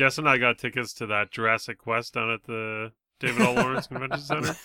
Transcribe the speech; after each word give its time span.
Jess 0.00 0.16
and 0.16 0.26
I 0.26 0.38
got 0.38 0.56
tickets 0.56 0.94
to 0.94 1.06
that 1.08 1.30
Jurassic 1.30 1.76
Quest 1.76 2.14
down 2.14 2.30
at 2.30 2.44
the 2.44 2.92
David 3.18 3.42
L. 3.42 3.52
Lawrence 3.52 3.86
Convention 3.86 4.20
Center. 4.22 4.56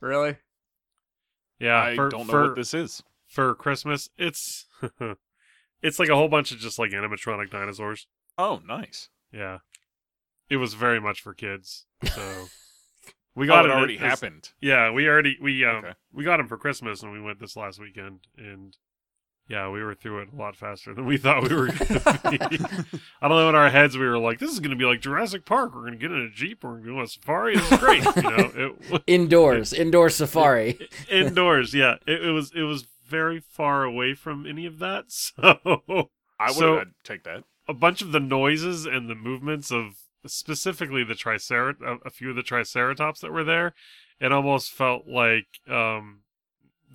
Really? 0.00 0.36
Yeah, 1.58 1.82
I 1.82 1.96
for, 1.96 2.10
don't 2.10 2.26
know 2.26 2.30
for, 2.30 2.42
what 2.48 2.56
this 2.56 2.74
is. 2.74 3.02
for 3.26 3.54
Christmas. 3.54 4.10
It's 4.18 4.66
it's 5.82 5.98
like 5.98 6.10
a 6.10 6.14
whole 6.14 6.28
bunch 6.28 6.52
of 6.52 6.58
just 6.58 6.78
like 6.78 6.90
animatronic 6.90 7.48
dinosaurs. 7.50 8.06
Oh, 8.36 8.60
nice. 8.66 9.08
Yeah, 9.32 9.60
it 10.50 10.58
was 10.58 10.74
very 10.74 11.00
much 11.00 11.22
for 11.22 11.32
kids. 11.32 11.86
So 12.04 12.20
we 13.34 13.46
Oh, 13.46 13.54
got 13.54 13.64
it 13.64 13.70
already 13.70 13.94
as- 13.96 14.02
happened. 14.02 14.50
Yeah, 14.60 14.90
we 14.90 15.08
already 15.08 15.38
we 15.40 15.64
um 15.64 15.76
Okay. 15.76 15.94
we 16.12 16.22
got 16.22 16.36
them 16.36 16.48
for 16.48 16.58
Christmas 16.58 17.02
and 17.02 17.12
we 17.12 17.20
went 17.22 17.40
this 17.40 17.56
last 17.56 17.80
weekend 17.80 18.26
and 18.36 18.76
yeah, 19.48 19.68
we 19.70 19.82
were 19.82 19.94
through 19.94 20.22
it 20.22 20.28
a 20.32 20.36
lot 20.36 20.56
faster 20.56 20.92
than 20.94 21.06
we 21.06 21.16
thought 21.18 21.48
we 21.48 21.54
were 21.54 21.66
going 21.66 21.78
to 21.78 22.20
be. 22.30 22.38
I 23.22 23.28
don't 23.28 23.38
know. 23.38 23.48
In 23.48 23.54
our 23.54 23.70
heads, 23.70 23.96
we 23.96 24.06
were 24.06 24.18
like, 24.18 24.38
"This 24.38 24.50
is 24.50 24.60
going 24.60 24.70
to 24.70 24.76
be 24.76 24.84
like 24.84 25.00
Jurassic 25.00 25.44
Park. 25.44 25.74
We're 25.74 25.82
going 25.82 25.92
to 25.92 25.98
get 25.98 26.10
in 26.10 26.18
a 26.20 26.30
jeep. 26.30 26.64
We're 26.64 26.72
going 26.72 26.82
to 26.84 26.90
go 26.90 26.98
on 26.98 27.04
a 27.04 27.08
safari. 27.08 27.56
This 27.56 27.72
is 27.72 27.78
great." 27.78 28.04
You 28.16 28.22
know, 28.22 28.50
it, 28.90 29.02
Indoors, 29.06 29.72
indoor 29.72 30.10
safari. 30.10 30.78
indoors. 31.10 31.74
Yeah, 31.74 31.96
it, 32.06 32.24
it 32.26 32.30
was. 32.30 32.52
It 32.54 32.62
was 32.62 32.86
very 33.06 33.38
far 33.40 33.84
away 33.84 34.14
from 34.14 34.46
any 34.46 34.66
of 34.66 34.78
that. 34.80 35.04
So 35.08 35.36
I 36.38 36.48
would 36.48 36.54
So- 36.56 36.84
take 37.04 37.22
that. 37.24 37.44
a 37.68 37.74
bunch 37.74 38.02
of 38.02 38.12
the 38.12 38.20
noises 38.20 38.84
and 38.84 39.08
the 39.08 39.14
movements 39.14 39.70
of 39.70 39.94
specifically 40.26 41.04
the 41.04 41.14
tricerat 41.14 41.80
a, 41.80 41.98
a 42.04 42.10
few 42.10 42.30
of 42.30 42.36
the 42.36 42.42
triceratops 42.42 43.20
that 43.20 43.30
were 43.32 43.44
there 43.44 43.74
it 44.18 44.32
almost 44.32 44.72
felt 44.72 45.06
like 45.06 45.46
um 45.70 46.22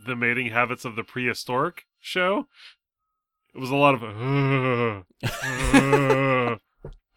the 0.06 0.18
mating 0.18 0.48
habits 0.48 0.84
of 0.84 0.98
the 0.98 1.04
prehistoric 1.04 1.86
show 2.02 2.48
it 3.54 3.60
was 3.60 3.70
a 3.70 3.76
lot 3.76 3.94
of 3.96 4.04
uh, 4.04 5.04
uh, 5.24 6.56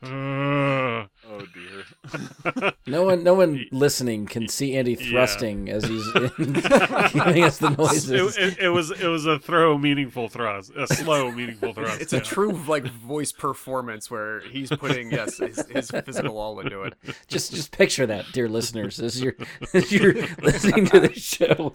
uh. 0.06 1.06
Oh 1.26 1.40
dear. 1.54 2.72
No 2.86 3.02
one, 3.04 3.24
no 3.24 3.32
one 3.34 3.64
listening 3.72 4.26
can 4.26 4.46
see 4.48 4.76
Andy 4.76 4.92
Yeah. 5.00 5.08
thrusting 5.10 5.70
as 5.70 5.84
he's 5.84 6.04
giving 6.12 7.42
us 7.44 7.58
the 7.58 7.74
noises. 7.76 8.36
it, 8.36 8.42
it, 8.42 8.58
it 8.64 8.68
was 8.68 8.90
it 8.90 9.06
was 9.06 9.24
a 9.26 9.38
throw 9.38 9.78
meaningful 9.78 10.28
thrust 10.28 10.70
a 10.76 10.86
slow 10.86 11.30
meaningful 11.32 11.72
thrust 11.72 12.00
It's 12.02 12.12
a 12.12 12.20
true 12.20 12.52
like 12.68 12.84
voice 12.86 13.32
performance 13.32 14.10
where 14.10 14.40
he's 14.40 14.68
putting 14.70 15.10
yes 15.10 15.38
his, 15.38 15.64
his 15.68 15.90
physical 15.90 16.36
all 16.38 16.60
into 16.60 16.82
it. 16.82 16.92
just, 17.26 17.54
just 17.54 17.72
picture 17.72 18.06
that, 18.06 18.26
dear 18.32 18.48
listeners, 18.48 19.00
as 19.00 19.20
you're 19.22 19.34
as 19.72 19.90
you're 19.90 20.14
listening 20.42 20.86
to 20.86 21.00
the 21.00 21.12
show. 21.14 21.72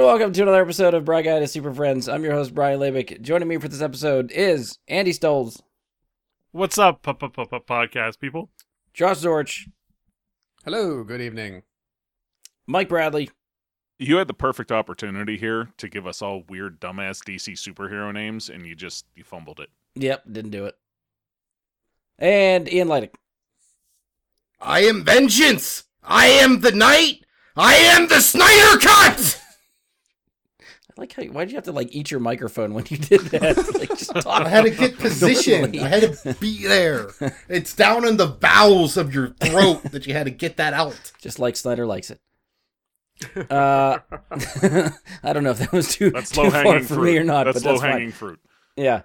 And 0.00 0.06
welcome 0.06 0.32
to 0.32 0.40
another 0.40 0.62
episode 0.62 0.94
of 0.94 1.04
Bry 1.04 1.20
Guy 1.20 1.40
to 1.40 1.46
Super 1.46 1.74
Friends. 1.74 2.08
I'm 2.08 2.24
your 2.24 2.32
host 2.32 2.54
Brian 2.54 2.80
Labick. 2.80 3.20
Joining 3.20 3.46
me 3.46 3.58
for 3.58 3.68
this 3.68 3.82
episode 3.82 4.32
is 4.32 4.78
Andy 4.88 5.12
Stoles, 5.12 5.62
what's 6.52 6.78
up 6.78 7.02
podcast 7.02 8.18
people 8.18 8.48
Josh 8.94 9.18
Zorch, 9.18 9.68
Hello, 10.64 11.04
good 11.04 11.20
evening. 11.20 11.64
Mike 12.66 12.88
Bradley, 12.88 13.28
You 13.98 14.16
had 14.16 14.26
the 14.26 14.32
perfect 14.32 14.72
opportunity 14.72 15.36
here 15.36 15.68
to 15.76 15.86
give 15.86 16.06
us 16.06 16.22
all 16.22 16.44
weird 16.48 16.80
dumbass 16.80 17.22
DC 17.22 17.52
superhero 17.52 18.10
names 18.10 18.48
and 18.48 18.66
you 18.66 18.74
just 18.74 19.04
you 19.14 19.22
fumbled 19.22 19.60
it. 19.60 19.68
Yep, 19.96 20.24
didn't 20.32 20.52
do 20.52 20.64
it. 20.64 20.76
And 22.18 22.72
Ian 22.72 22.88
Leidick. 22.88 23.16
I 24.62 24.80
am 24.80 25.04
vengeance. 25.04 25.84
I 26.02 26.28
am 26.28 26.62
the 26.62 26.72
knight. 26.72 27.26
I 27.54 27.74
am 27.74 28.08
the 28.08 28.20
Snyder 28.20 28.78
Cut. 28.80 29.36
I 31.00 31.04
like 31.04 31.14
how 31.14 31.22
you, 31.22 31.32
why 31.32 31.44
did 31.46 31.52
you 31.52 31.56
have 31.56 31.64
to 31.64 31.72
like 31.72 31.88
eat 31.92 32.10
your 32.10 32.20
microphone 32.20 32.74
when 32.74 32.84
you 32.90 32.98
did 32.98 33.20
that? 33.22 33.56
like 33.78 33.88
just 33.88 34.10
talk 34.14 34.42
I 34.42 34.48
had 34.50 34.64
to 34.64 34.70
get 34.70 34.98
position. 34.98 35.74
I 35.80 35.88
had 35.88 36.12
to 36.18 36.34
be 36.34 36.66
there. 36.66 37.08
It's 37.48 37.74
down 37.74 38.06
in 38.06 38.18
the 38.18 38.26
bowels 38.26 38.98
of 38.98 39.14
your 39.14 39.28
throat 39.28 39.82
that 39.92 40.06
you 40.06 40.12
had 40.12 40.24
to 40.24 40.30
get 40.30 40.58
that 40.58 40.74
out. 40.74 41.12
just 41.18 41.38
like 41.38 41.56
Snyder 41.56 41.86
likes 41.86 42.10
it. 42.10 42.20
Uh, 43.50 43.98
I 45.22 45.32
don't 45.32 45.42
know 45.42 45.52
if 45.52 45.58
that 45.60 45.72
was 45.72 45.94
too, 45.94 46.10
That's 46.10 46.30
too 46.30 46.50
far 46.50 46.80
for 46.80 46.94
fruit. 46.96 47.04
me 47.04 47.16
or 47.18 47.24
not, 47.24 47.44
that's 47.44 47.62
but 47.62 47.64
that's 47.64 47.76
low 47.76 47.80
fine. 47.80 47.92
hanging 47.92 48.12
fruit. 48.12 48.38
Yeah. 48.76 49.02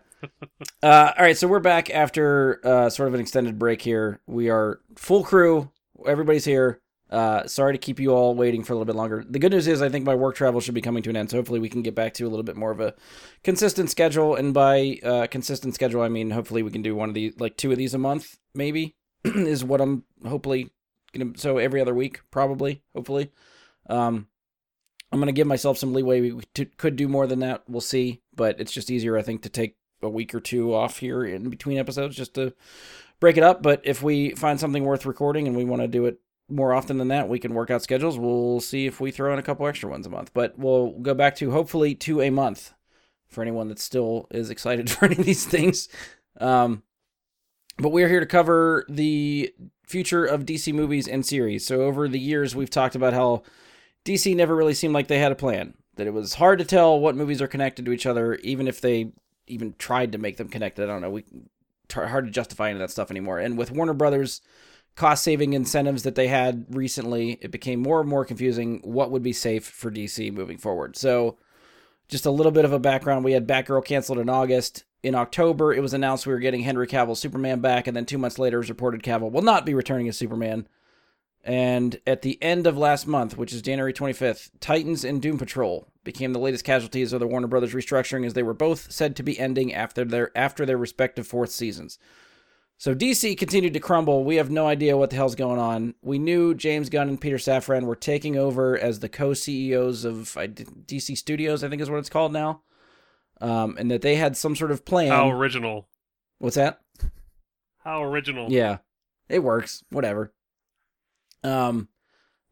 Uh, 0.83 1.11
all 1.17 1.23
right, 1.23 1.37
so 1.37 1.47
we're 1.47 1.59
back 1.61 1.89
after 1.89 2.59
uh, 2.65 2.89
sort 2.89 3.07
of 3.07 3.13
an 3.13 3.21
extended 3.21 3.57
break 3.57 3.81
here. 3.81 4.19
We 4.27 4.49
are 4.49 4.81
full 4.97 5.23
crew. 5.23 5.71
Everybody's 6.05 6.43
here. 6.45 6.81
Uh, 7.09 7.45
sorry 7.45 7.73
to 7.73 7.77
keep 7.77 7.99
you 7.99 8.09
all 8.09 8.33
waiting 8.33 8.63
for 8.63 8.73
a 8.73 8.75
little 8.75 8.85
bit 8.85 8.95
longer. 8.95 9.23
The 9.29 9.37
good 9.37 9.51
news 9.51 9.67
is 9.67 9.81
I 9.81 9.89
think 9.89 10.05
my 10.05 10.15
work 10.15 10.35
travel 10.35 10.59
should 10.59 10.73
be 10.73 10.81
coming 10.81 11.03
to 11.03 11.09
an 11.11 11.15
end, 11.15 11.29
so 11.29 11.37
hopefully 11.37 11.59
we 11.59 11.69
can 11.69 11.83
get 11.83 11.93
back 11.93 12.13
to 12.15 12.23
a 12.25 12.29
little 12.29 12.43
bit 12.43 12.57
more 12.57 12.71
of 12.71 12.79
a 12.79 12.95
consistent 13.43 13.91
schedule. 13.91 14.35
And 14.35 14.53
by 14.53 14.99
uh, 15.03 15.27
consistent 15.27 15.75
schedule, 15.75 16.01
I 16.01 16.09
mean 16.09 16.31
hopefully 16.31 16.63
we 16.63 16.71
can 16.71 16.81
do 16.81 16.95
one 16.95 17.09
of 17.09 17.15
these, 17.15 17.39
like 17.39 17.57
two 17.57 17.71
of 17.71 17.77
these 17.77 17.93
a 17.93 17.99
month, 17.99 18.37
maybe, 18.55 18.95
is 19.23 19.63
what 19.63 19.81
I'm 19.81 20.03
hopefully 20.27 20.71
gonna. 21.13 21.31
So 21.37 21.57
every 21.59 21.79
other 21.79 21.93
week, 21.93 22.21
probably, 22.31 22.81
hopefully. 22.95 23.31
Um, 23.87 24.27
I'm 25.11 25.19
gonna 25.19 25.31
give 25.31 25.47
myself 25.47 25.77
some 25.77 25.93
leeway. 25.93 26.31
We 26.31 26.41
t- 26.55 26.65
could 26.65 26.95
do 26.95 27.07
more 27.07 27.27
than 27.27 27.39
that. 27.39 27.63
We'll 27.67 27.81
see, 27.81 28.21
but 28.35 28.59
it's 28.59 28.71
just 28.71 28.89
easier, 28.89 29.15
I 29.15 29.21
think, 29.21 29.43
to 29.43 29.49
take 29.49 29.77
a 30.01 30.09
week 30.09 30.33
or 30.33 30.39
two 30.39 30.73
off 30.73 30.97
here 30.97 31.23
in 31.23 31.49
between 31.49 31.77
episodes 31.77 32.15
just 32.15 32.33
to 32.33 32.53
break 33.19 33.37
it 33.37 33.43
up. 33.43 33.61
But 33.61 33.81
if 33.83 34.01
we 34.01 34.31
find 34.31 34.59
something 34.59 34.83
worth 34.83 35.05
recording 35.05 35.47
and 35.47 35.55
we 35.55 35.65
want 35.65 35.83
to 35.83 35.87
do 35.87 36.05
it 36.05 36.19
more 36.49 36.73
often 36.73 36.97
than 36.97 37.07
that, 37.09 37.27
we 37.27 37.39
can 37.39 37.53
work 37.53 37.71
out 37.71 37.81
schedules. 37.81 38.17
We'll 38.17 38.59
see 38.59 38.85
if 38.85 38.99
we 38.99 39.11
throw 39.11 39.33
in 39.33 39.39
a 39.39 39.43
couple 39.43 39.67
extra 39.67 39.89
ones 39.89 40.05
a 40.05 40.09
month. 40.09 40.31
But 40.33 40.57
we'll 40.57 40.91
go 40.99 41.13
back 41.13 41.35
to 41.37 41.51
hopefully 41.51 41.95
to 41.95 42.21
a 42.21 42.29
month 42.29 42.73
for 43.27 43.41
anyone 43.41 43.67
that 43.69 43.79
still 43.79 44.27
is 44.31 44.49
excited 44.49 44.89
for 44.91 45.05
any 45.05 45.17
of 45.17 45.25
these 45.25 45.45
things. 45.45 45.89
Um, 46.39 46.83
but 47.77 47.89
we're 47.89 48.07
here 48.07 48.19
to 48.19 48.25
cover 48.25 48.85
the 48.87 49.53
future 49.85 50.25
of 50.25 50.45
DC 50.45 50.73
movies 50.73 51.07
and 51.07 51.25
series. 51.25 51.65
So 51.65 51.81
over 51.81 52.07
the 52.07 52.19
years, 52.19 52.55
we've 52.55 52.69
talked 52.69 52.95
about 52.95 53.13
how 53.13 53.43
DC 54.05 54.35
never 54.35 54.55
really 54.55 54.73
seemed 54.73 54.93
like 54.93 55.07
they 55.07 55.19
had 55.19 55.31
a 55.31 55.35
plan. 55.35 55.73
That 55.95 56.07
it 56.07 56.13
was 56.13 56.35
hard 56.35 56.59
to 56.59 56.65
tell 56.65 56.99
what 56.99 57.15
movies 57.15 57.41
are 57.41 57.47
connected 57.47 57.85
to 57.85 57.91
each 57.91 58.05
other, 58.05 58.35
even 58.35 58.67
if 58.67 58.81
they 58.81 59.11
even 59.47 59.75
tried 59.77 60.11
to 60.11 60.17
make 60.17 60.37
them 60.37 60.49
connected. 60.49 60.83
I 60.83 60.87
don't 60.87 61.01
know. 61.01 61.09
We 61.09 61.23
hard 61.93 62.25
to 62.25 62.31
justify 62.31 62.65
any 62.65 62.73
of 62.73 62.79
that 62.79 62.91
stuff 62.91 63.11
anymore. 63.11 63.39
And 63.39 63.57
with 63.57 63.71
Warner 63.71 63.93
Brothers 63.93 64.41
cost 64.95 65.23
saving 65.23 65.53
incentives 65.53 66.03
that 66.03 66.15
they 66.15 66.27
had 66.27 66.65
recently, 66.69 67.37
it 67.41 67.51
became 67.51 67.81
more 67.81 67.99
and 67.99 68.09
more 68.09 68.25
confusing 68.25 68.79
what 68.83 69.11
would 69.11 69.23
be 69.23 69.33
safe 69.33 69.65
for 69.65 69.91
DC 69.91 70.31
moving 70.33 70.57
forward. 70.57 70.95
So, 70.95 71.37
just 72.07 72.25
a 72.25 72.31
little 72.31 72.51
bit 72.51 72.65
of 72.65 72.73
a 72.73 72.79
background: 72.79 73.25
we 73.25 73.33
had 73.33 73.47
Batgirl 73.47 73.85
canceled 73.85 74.19
in 74.19 74.29
August. 74.29 74.83
In 75.03 75.15
October, 75.15 75.73
it 75.73 75.81
was 75.81 75.93
announced 75.93 76.25
we 76.25 76.33
were 76.33 76.39
getting 76.39 76.61
Henry 76.61 76.87
Cavill 76.87 77.17
Superman 77.17 77.59
back, 77.59 77.87
and 77.87 77.95
then 77.95 78.05
two 78.05 78.17
months 78.17 78.39
later, 78.39 78.57
it 78.57 78.61
was 78.61 78.69
reported 78.69 79.03
Cavill 79.03 79.31
will 79.31 79.41
not 79.41 79.65
be 79.65 79.73
returning 79.73 80.07
as 80.07 80.17
Superman. 80.17 80.67
And 81.43 81.99
at 82.07 82.23
the 82.23 82.41
end 82.41 82.65
of 82.65 82.75
last 82.75 83.05
month, 83.05 83.37
which 83.37 83.53
is 83.53 83.61
January 83.61 83.93
25th, 83.93 84.49
Titans 84.59 85.03
and 85.03 85.21
Doom 85.21 85.37
Patrol 85.37 85.87
became 86.03 86.33
the 86.33 86.39
latest 86.39 86.65
casualties 86.65 87.13
of 87.13 87.19
the 87.19 87.27
Warner 87.27 87.45
Brothers 87.45 87.75
restructuring 87.75 88.25
as 88.25 88.33
they 88.33 88.41
were 88.41 88.55
both 88.55 88.91
said 88.91 89.15
to 89.15 89.23
be 89.23 89.37
ending 89.39 89.71
after 89.71 90.03
their 90.03 90.35
after 90.35 90.65
their 90.65 90.77
respective 90.77 91.27
fourth 91.27 91.51
seasons. 91.51 91.99
So 92.77 92.93
DC 92.93 93.37
continued 93.37 93.73
to 93.73 93.79
crumble. 93.79 94.25
We 94.25 94.35
have 94.35 94.49
no 94.49 94.67
idea 94.67 94.97
what 94.97 95.09
the 95.09 95.15
hell's 95.15 95.35
going 95.35 95.59
on. 95.59 95.95
We 96.01 96.19
knew 96.19 96.53
James 96.53 96.89
Gunn 96.89 97.07
and 97.07 97.21
Peter 97.21 97.37
Safran 97.37 97.83
were 97.83 97.95
taking 97.95 98.37
over 98.37 98.77
as 98.77 98.99
the 98.99 99.09
co-CEOs 99.09 100.03
of 100.03 100.15
DC 100.85 101.17
Studios, 101.17 101.63
I 101.63 101.69
think 101.69 101.81
is 101.81 101.89
what 101.89 101.99
it's 101.99 102.09
called 102.09 102.33
now. 102.33 102.61
Um, 103.39 103.75
and 103.77 103.89
that 103.91 104.01
they 104.01 104.15
had 104.15 104.37
some 104.37 104.55
sort 104.55 104.71
of 104.71 104.85
plan. 104.85 105.09
how 105.09 105.31
original 105.31 105.87
What's 106.37 106.55
that? 106.55 106.81
how 107.83 108.03
original 108.03 108.51
Yeah, 108.51 108.79
it 109.29 109.39
works. 109.39 109.83
Whatever. 109.89 110.33
Um, 111.43 111.87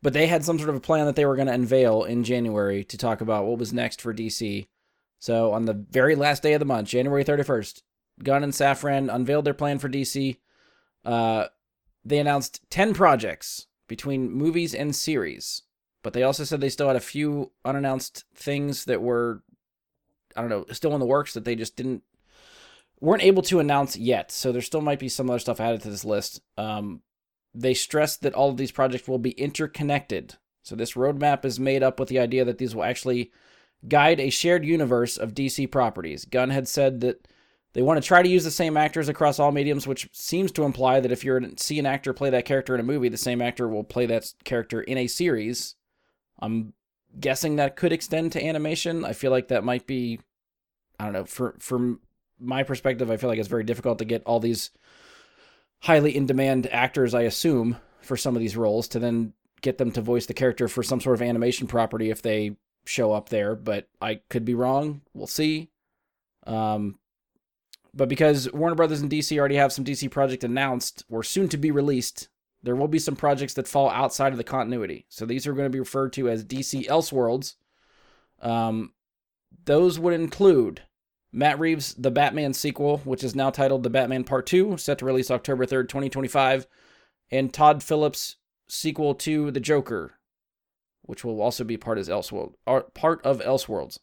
but 0.01 0.13
they 0.13 0.27
had 0.27 0.45
some 0.45 0.57
sort 0.57 0.69
of 0.69 0.75
a 0.75 0.81
plan 0.81 1.05
that 1.05 1.15
they 1.15 1.25
were 1.25 1.35
going 1.35 1.47
to 1.47 1.53
unveil 1.53 2.03
in 2.03 2.23
January 2.23 2.83
to 2.85 2.97
talk 2.97 3.21
about 3.21 3.45
what 3.45 3.57
was 3.57 3.73
next 3.73 4.01
for 4.01 4.13
DC. 4.13 4.67
So 5.19 5.53
on 5.53 5.65
the 5.65 5.73
very 5.73 6.15
last 6.15 6.43
day 6.43 6.53
of 6.53 6.59
the 6.59 6.65
month, 6.65 6.89
January 6.89 7.23
thirty 7.23 7.43
first, 7.43 7.83
Gunn 8.21 8.43
and 8.43 8.53
Safran 8.53 9.13
unveiled 9.13 9.45
their 9.45 9.53
plan 9.53 9.79
for 9.79 9.89
DC. 9.89 10.37
Uh, 11.03 11.45
they 12.05 12.19
announced 12.19 12.61
ten 12.69 12.93
projects 12.93 13.67
between 13.87 14.31
movies 14.31 14.73
and 14.73 14.95
series, 14.95 15.63
but 16.01 16.13
they 16.13 16.23
also 16.23 16.43
said 16.43 16.61
they 16.61 16.69
still 16.69 16.87
had 16.87 16.95
a 16.95 17.01
few 17.01 17.51
unannounced 17.65 18.25
things 18.35 18.85
that 18.85 19.01
were, 19.01 19.43
I 20.35 20.41
don't 20.41 20.49
know, 20.49 20.65
still 20.71 20.93
in 20.93 20.99
the 20.99 21.05
works 21.05 21.33
that 21.33 21.45
they 21.45 21.55
just 21.55 21.75
didn't 21.75 22.03
weren't 22.99 23.23
able 23.23 23.41
to 23.43 23.59
announce 23.59 23.97
yet, 23.97 24.31
so 24.31 24.51
there 24.51 24.61
still 24.61 24.79
might 24.79 24.99
be 24.99 25.09
some 25.09 25.29
other 25.29 25.39
stuff 25.39 25.59
added 25.59 25.81
to 25.81 25.89
this 25.89 26.05
list. 26.05 26.39
Um, 26.57 27.01
they 27.53 27.73
stressed 27.73 28.21
that 28.21 28.33
all 28.33 28.49
of 28.49 28.57
these 28.57 28.71
projects 28.71 29.07
will 29.07 29.19
be 29.19 29.31
interconnected. 29.31 30.35
So 30.63 30.75
this 30.75 30.93
roadmap 30.93 31.43
is 31.43 31.59
made 31.59 31.83
up 31.83 31.99
with 31.99 32.07
the 32.07 32.19
idea 32.19 32.45
that 32.45 32.57
these 32.57 32.73
will 32.73 32.85
actually 32.85 33.31
guide 33.87 34.21
a 34.21 34.29
shared 34.29 34.65
universe 34.65 35.17
of 35.17 35.33
DC 35.33 35.69
properties. 35.69 36.23
Gunn 36.23 36.49
had 36.49 36.67
said 36.69 37.01
that 37.01 37.27
they 37.73 37.81
want 37.81 38.01
to 38.01 38.07
try 38.07 38.21
to 38.21 38.29
use 38.29 38.43
the 38.43 38.51
same 38.51 38.77
actors 38.77 39.09
across 39.09 39.39
all 39.39 39.51
mediums, 39.51 39.87
which 39.87 40.07
seems 40.11 40.51
to 40.53 40.63
imply 40.63 40.99
that 40.99 41.11
if 41.11 41.21
to 41.21 41.51
see 41.57 41.79
an 41.79 41.85
actor 41.85 42.13
play 42.13 42.29
that 42.29 42.45
character 42.45 42.75
in 42.75 42.79
a 42.79 42.83
movie, 42.83 43.09
the 43.09 43.17
same 43.17 43.41
actor 43.41 43.67
will 43.67 43.83
play 43.83 44.05
that 44.05 44.31
character 44.43 44.81
in 44.81 44.97
a 44.97 45.07
series. 45.07 45.75
I'm 46.39 46.73
guessing 47.19 47.55
that 47.55 47.75
could 47.75 47.91
extend 47.91 48.31
to 48.33 48.45
animation. 48.45 49.03
I 49.03 49.13
feel 49.13 49.31
like 49.31 49.47
that 49.47 49.63
might 49.63 49.87
be, 49.87 50.19
I 50.99 51.05
don't 51.05 51.13
know, 51.13 51.25
for 51.25 51.55
from 51.59 51.99
my 52.39 52.63
perspective, 52.63 53.09
I 53.09 53.17
feel 53.17 53.29
like 53.29 53.39
it's 53.39 53.47
very 53.47 53.63
difficult 53.63 53.99
to 53.99 54.05
get 54.05 54.23
all 54.25 54.39
these 54.39 54.69
highly 55.81 56.15
in 56.15 56.25
demand 56.25 56.67
actors, 56.71 57.13
I 57.13 57.21
assume, 57.21 57.77
for 58.01 58.17
some 58.17 58.35
of 58.35 58.39
these 58.39 58.57
roles 58.57 58.87
to 58.89 58.99
then 58.99 59.33
get 59.61 59.77
them 59.77 59.91
to 59.91 60.01
voice 60.01 60.27
the 60.27 60.33
character 60.33 60.67
for 60.67 60.83
some 60.83 61.01
sort 61.01 61.15
of 61.15 61.21
animation 61.21 61.67
property 61.67 62.09
if 62.09 62.21
they 62.21 62.55
show 62.85 63.13
up 63.13 63.29
there. 63.29 63.55
But 63.55 63.87
I 64.01 64.21
could 64.29 64.45
be 64.45 64.53
wrong. 64.53 65.01
We'll 65.13 65.27
see. 65.27 65.69
Um, 66.45 66.99
but 67.93 68.09
because 68.09 68.51
Warner 68.51 68.75
Brothers 68.75 69.01
and 69.01 69.11
DC 69.11 69.37
already 69.37 69.55
have 69.55 69.71
some 69.71 69.85
DC 69.85 70.09
project 70.09 70.43
announced 70.43 71.05
or 71.09 71.23
soon 71.23 71.47
to 71.49 71.57
be 71.57 71.71
released, 71.71 72.27
there 72.63 72.75
will 72.75 72.87
be 72.87 72.99
some 72.99 73.15
projects 73.15 73.53
that 73.53 73.67
fall 73.67 73.89
outside 73.89 74.31
of 74.31 74.37
the 74.37 74.43
continuity. 74.43 75.05
So 75.09 75.25
these 75.25 75.45
are 75.45 75.53
going 75.53 75.65
to 75.65 75.69
be 75.69 75.79
referred 75.79 76.13
to 76.13 76.29
as 76.29 76.45
DC 76.45 76.87
Elseworlds. 76.87 77.55
Um, 78.41 78.93
those 79.65 79.99
would 79.99 80.13
include 80.13 80.81
Matt 81.31 81.59
Reeves' 81.59 81.93
The 81.93 82.11
Batman 82.11 82.53
sequel, 82.53 82.99
which 82.99 83.23
is 83.23 83.35
now 83.35 83.49
titled 83.49 83.83
The 83.83 83.89
Batman 83.89 84.23
Part 84.23 84.47
2, 84.47 84.77
set 84.77 84.97
to 84.99 85.05
release 85.05 85.29
October 85.29 85.65
3rd, 85.65 85.89
2025, 85.89 86.67
and 87.31 87.53
Todd 87.53 87.83
Phillips' 87.83 88.37
sequel 88.67 89.13
to 89.15 89.51
The 89.51 89.59
Joker, 89.59 90.15
which 91.01 91.23
will 91.23 91.41
also 91.41 91.63
be 91.63 91.77
part, 91.77 91.97
as 91.97 92.09
Elseworld, 92.09 92.53
part 92.65 93.25
of 93.25 93.41
Elseworlds. 93.41 93.99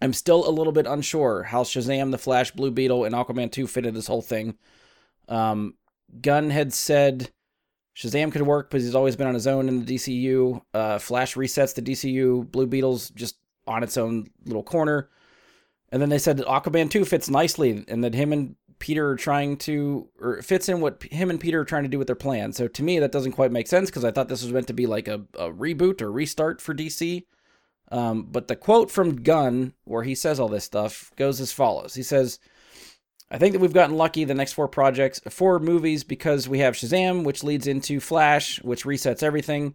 I'm 0.00 0.12
still 0.12 0.48
a 0.48 0.50
little 0.50 0.72
bit 0.72 0.86
unsure 0.86 1.44
how 1.44 1.62
Shazam, 1.62 2.10
The 2.10 2.18
Flash, 2.18 2.50
Blue 2.50 2.70
Beetle, 2.70 3.04
and 3.04 3.14
Aquaman 3.14 3.50
2 3.50 3.66
fit 3.66 3.86
into 3.86 3.98
this 3.98 4.06
whole 4.06 4.22
thing. 4.22 4.58
Um, 5.28 5.74
Gunn 6.20 6.50
had 6.50 6.72
said 6.72 7.30
Shazam 7.96 8.30
could 8.30 8.42
work 8.42 8.70
because 8.70 8.84
he's 8.84 8.94
always 8.94 9.16
been 9.16 9.26
on 9.26 9.34
his 9.34 9.46
own 9.46 9.68
in 9.68 9.84
the 9.84 9.94
DCU. 9.94 10.60
Uh, 10.74 10.98
Flash 10.98 11.34
resets 11.34 11.74
the 11.74 11.82
DCU. 11.82 12.50
Blue 12.50 12.66
Beetle's 12.66 13.10
just 13.10 13.36
on 13.66 13.82
its 13.82 13.96
own 13.96 14.28
little 14.44 14.62
corner. 14.62 15.08
And 15.90 16.02
then 16.02 16.10
they 16.10 16.18
said 16.18 16.36
that 16.36 16.46
Aquaman 16.46 16.90
2 16.90 17.04
fits 17.04 17.30
nicely 17.30 17.84
and 17.88 18.04
that 18.04 18.14
him 18.14 18.32
and 18.32 18.56
Peter 18.78 19.08
are 19.08 19.16
trying 19.16 19.56
to, 19.56 20.08
or 20.20 20.42
fits 20.42 20.68
in 20.68 20.80
what 20.82 21.02
him 21.04 21.30
and 21.30 21.40
Peter 21.40 21.60
are 21.60 21.64
trying 21.64 21.84
to 21.84 21.88
do 21.88 21.98
with 21.98 22.06
their 22.06 22.16
plan. 22.16 22.52
So 22.52 22.68
to 22.68 22.82
me, 22.82 22.98
that 22.98 23.12
doesn't 23.12 23.32
quite 23.32 23.50
make 23.50 23.66
sense 23.66 23.88
because 23.88 24.04
I 24.04 24.10
thought 24.10 24.28
this 24.28 24.42
was 24.42 24.52
meant 24.52 24.66
to 24.66 24.74
be 24.74 24.86
like 24.86 25.08
a, 25.08 25.22
a 25.38 25.50
reboot 25.50 26.02
or 26.02 26.12
restart 26.12 26.60
for 26.60 26.74
DC. 26.74 27.24
Um, 27.90 28.24
but 28.24 28.48
the 28.48 28.56
quote 28.56 28.90
from 28.90 29.22
Gunn, 29.22 29.72
where 29.84 30.02
he 30.02 30.14
says 30.14 30.40
all 30.40 30.48
this 30.48 30.64
stuff, 30.64 31.12
goes 31.16 31.40
as 31.40 31.52
follows. 31.52 31.94
He 31.94 32.02
says, 32.02 32.38
I 33.30 33.38
think 33.38 33.52
that 33.52 33.60
we've 33.60 33.72
gotten 33.72 33.96
lucky 33.96 34.24
the 34.24 34.34
next 34.34 34.52
four 34.52 34.68
projects, 34.68 35.20
four 35.30 35.58
movies, 35.58 36.04
because 36.04 36.48
we 36.48 36.60
have 36.60 36.74
Shazam, 36.74 37.24
which 37.24 37.42
leads 37.42 37.66
into 37.66 38.00
Flash, 38.00 38.62
which 38.62 38.84
resets 38.84 39.22
everything, 39.22 39.74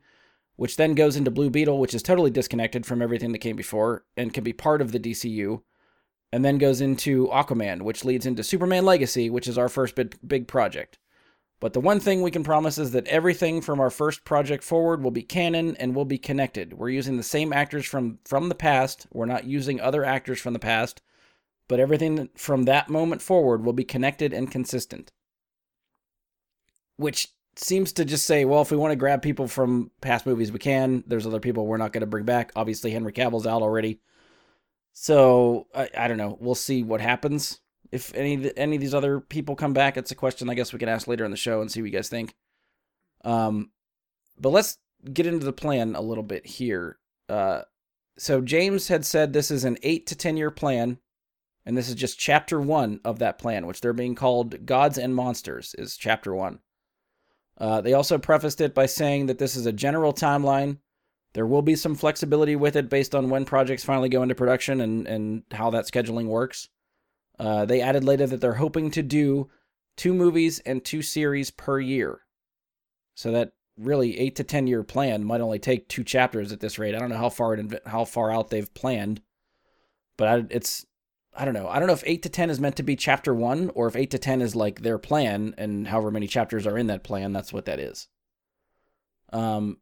which 0.56 0.78
then 0.78 0.94
goes 0.94 1.16
into 1.16 1.32
Blue 1.32 1.50
Beetle, 1.50 1.80
which 1.80 1.94
is 1.94 2.04
totally 2.04 2.32
disconnected 2.32 2.86
from 2.86 3.02
everything 3.02 3.32
that 3.32 3.40
came 3.40 3.56
before 3.56 4.06
and 4.16 4.34
can 4.34 4.44
be 4.44 4.54
part 4.54 4.82
of 4.82 4.92
the 4.92 5.00
DCU, 5.00 5.62
and 6.32 6.46
then 6.46 6.58
goes 6.58 6.80
into 6.80 7.28
Aquaman, 7.28 7.82
which 7.82 8.06
leads 8.06 8.26
into 8.26 8.44
Superman 8.44 8.86
Legacy, 8.86 9.30
which 9.30 9.48
is 9.48 9.58
our 9.58 9.70
first 9.70 9.96
big, 9.96 10.18
big 10.26 10.48
project. 10.48 10.98
But 11.62 11.74
the 11.74 11.80
one 11.80 12.00
thing 12.00 12.24
we 12.24 12.32
can 12.32 12.44
promise 12.44 12.80
is 12.80 12.92
that 12.92 13.08
everything 13.08 13.62
from 13.62 13.80
our 13.80 13.92
first 13.92 14.26
project 14.26 14.64
forward 14.64 15.04
will 15.04 15.12
be 15.12 15.22
canon 15.22 15.78
and 15.78 15.96
will 15.96 16.06
be 16.06 16.18
connected. 16.18 16.74
We're 16.74 16.90
using 16.90 17.18
the 17.18 17.24
same 17.24 17.54
actors 17.54 17.86
from 17.86 18.18
from 18.26 18.50
the 18.50 18.56
past. 18.56 19.06
We're 19.14 19.28
not 19.28 19.46
using 19.46 19.80
other 19.80 20.04
actors 20.04 20.42
from 20.42 20.54
the 20.54 20.60
past, 20.60 21.04
but 21.68 21.80
everything 21.80 22.30
from 22.36 22.64
that 22.64 22.90
moment 22.90 23.22
forward 23.22 23.64
will 23.64 23.74
be 23.74 23.84
connected 23.84 24.34
and 24.34 24.50
consistent. 24.50 25.12
Which 26.98 27.28
seems 27.56 27.94
to 27.94 28.06
just 28.06 28.26
say, 28.26 28.44
well, 28.44 28.64
if 28.64 28.72
we 28.72 28.78
want 28.78 28.94
to 28.94 28.96
grab 28.96 29.22
people 29.22 29.48
from 29.48 29.92
past 30.02 30.26
movies, 30.26 30.52
we 30.52 30.58
can. 30.58 31.04
There's 31.06 31.28
other 31.28 31.40
people 31.40 31.68
we're 31.68 31.78
not 31.78 31.94
going 31.94 32.02
to 32.02 32.08
bring 32.08 32.26
back. 32.26 32.52
Obviously, 32.56 32.90
Henry 32.90 33.14
Cavill's 33.14 33.46
out 33.46 33.62
already. 33.62 34.00
So 34.94 35.68
I, 35.76 35.90
I 35.96 36.08
don't 36.08 36.18
know. 36.18 36.40
We'll 36.42 36.56
see 36.56 36.82
what 36.82 37.02
happens 37.02 37.60
if 37.92 38.14
any 38.16 38.52
any 38.58 38.76
of 38.78 38.82
these 38.82 38.94
other 38.94 39.20
people 39.20 39.56
come 39.56 39.74
back, 39.74 39.98
it's 39.98 40.12
a 40.12 40.16
question 40.16 40.50
I 40.50 40.54
guess 40.54 40.74
we 40.74 40.80
can 40.80 40.90
ask 40.90 41.08
later 41.08 41.26
in 41.26 41.32
the 41.32 41.38
show 41.38 41.62
and 41.62 41.72
see 41.72 41.82
what 41.82 41.92
you 41.92 41.98
guys 41.98 42.10
think. 42.10 42.34
Um, 43.24 43.72
but 44.40 44.50
let's 44.50 44.78
get 45.12 45.28
into 45.28 45.46
the 45.46 45.54
plan 45.54 45.96
a 45.96 46.02
little 46.02 46.24
bit 46.24 46.46
here. 46.46 46.98
Uh, 47.28 47.62
so 48.18 48.42
James 48.42 48.88
had 48.88 49.06
said 49.06 49.34
this 49.34 49.52
is 49.52 49.64
an 49.64 49.78
eight 49.84 50.08
to 50.08 50.16
ten 50.16 50.38
year 50.38 50.52
plan, 50.52 51.00
and 51.66 51.78
this 51.78 51.90
is 51.90 51.96
just 51.96 52.20
chapter 52.20 52.60
one 52.62 53.00
of 53.04 53.20
that 53.20 53.38
plan, 53.38 53.68
which 53.68 53.82
they're 53.82 53.94
being 53.94 54.16
called 54.16 54.66
"Gods 54.66 54.98
and 54.98 55.16
Monsters" 55.16 55.76
is 55.78 55.98
chapter 55.98 56.34
one. 56.34 56.60
Uh, 57.58 57.82
they 57.82 57.94
also 57.94 58.18
prefaced 58.18 58.62
it 58.62 58.74
by 58.74 58.86
saying 58.86 59.28
that 59.28 59.38
this 59.38 59.56
is 59.56 59.66
a 59.66 59.72
general 59.72 60.14
timeline. 60.14 60.78
There 61.34 61.46
will 61.46 61.62
be 61.62 61.76
some 61.76 61.96
flexibility 61.96 62.56
with 62.56 62.76
it 62.76 62.90
based 62.90 63.14
on 63.16 63.30
when 63.30 63.46
projects 63.46 63.86
finally 63.86 64.10
go 64.10 64.24
into 64.24 64.36
production 64.36 64.82
and, 64.82 65.08
and 65.08 65.44
how 65.52 65.70
that 65.70 65.86
scheduling 65.86 66.26
works. 66.26 66.70
Uh, 67.42 67.66
they 67.66 67.82
added 67.82 68.04
later 68.04 68.28
that 68.28 68.40
they're 68.40 68.54
hoping 68.54 68.92
to 68.92 69.02
do 69.02 69.50
two 69.98 70.14
movies 70.14 70.60
and 70.60 70.86
two 70.86 71.02
series 71.02 71.50
per 71.50 71.80
year. 71.80 72.20
So 73.16 73.32
that 73.32 73.54
really 73.76 74.20
eight 74.20 74.36
to 74.36 74.44
ten 74.44 74.68
year 74.68 74.84
plan 74.84 75.24
might 75.24 75.42
only 75.42 75.58
take 75.58 75.88
two 75.88 76.04
chapters 76.04 76.52
at 76.52 76.60
this 76.60 76.78
rate. 76.78 76.94
I 76.94 77.00
don't 77.00 77.10
know 77.10 77.18
how 77.18 77.30
far 77.30 77.56
it, 77.56 77.82
how 77.88 78.06
far 78.06 78.32
out 78.32 78.52
they've 78.52 78.72
planned, 78.76 79.24
but 80.18 80.28
I, 80.28 80.44
it's 80.52 80.86
I 81.34 81.44
don't 81.46 81.56
know. 81.56 81.68
I 81.68 81.80
don't 81.80 81.88
know 81.88 81.94
if 81.94 82.04
eight 82.06 82.22
to 82.24 82.30
ten 82.30 82.52
is 82.52 82.60
meant 82.60 82.76
to 82.76 82.84
be 82.84 82.96
chapter 82.96 83.34
one 83.34 83.72
or 83.74 83.88
if 83.88 83.96
eight 83.96 84.12
to 84.12 84.20
ten 84.20 84.44
is 84.44 84.56
like 84.56 84.82
their 84.82 85.00
plan, 85.00 85.56
and 85.58 85.88
however 85.88 86.12
many 86.12 86.28
chapters 86.28 86.68
are 86.68 86.78
in 86.78 86.88
that 86.88 87.04
plan, 87.04 87.34
that's 87.34 87.52
what 87.52 87.66
that 87.66 87.80
is. 87.80 88.08
Um, 89.34 89.78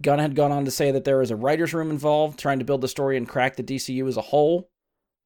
Gunn 0.00 0.18
had 0.18 0.34
gone 0.34 0.50
on 0.50 0.64
to 0.64 0.72
say 0.72 0.90
that 0.90 1.04
there 1.04 1.22
is 1.22 1.30
a 1.30 1.36
writer's 1.36 1.74
room 1.74 1.90
involved, 1.90 2.40
trying 2.40 2.58
to 2.58 2.64
build 2.64 2.80
the 2.80 2.88
story 2.88 3.16
and 3.16 3.28
crack 3.28 3.54
the 3.54 3.62
DCU 3.62 4.08
as 4.08 4.16
a 4.16 4.22
whole 4.22 4.68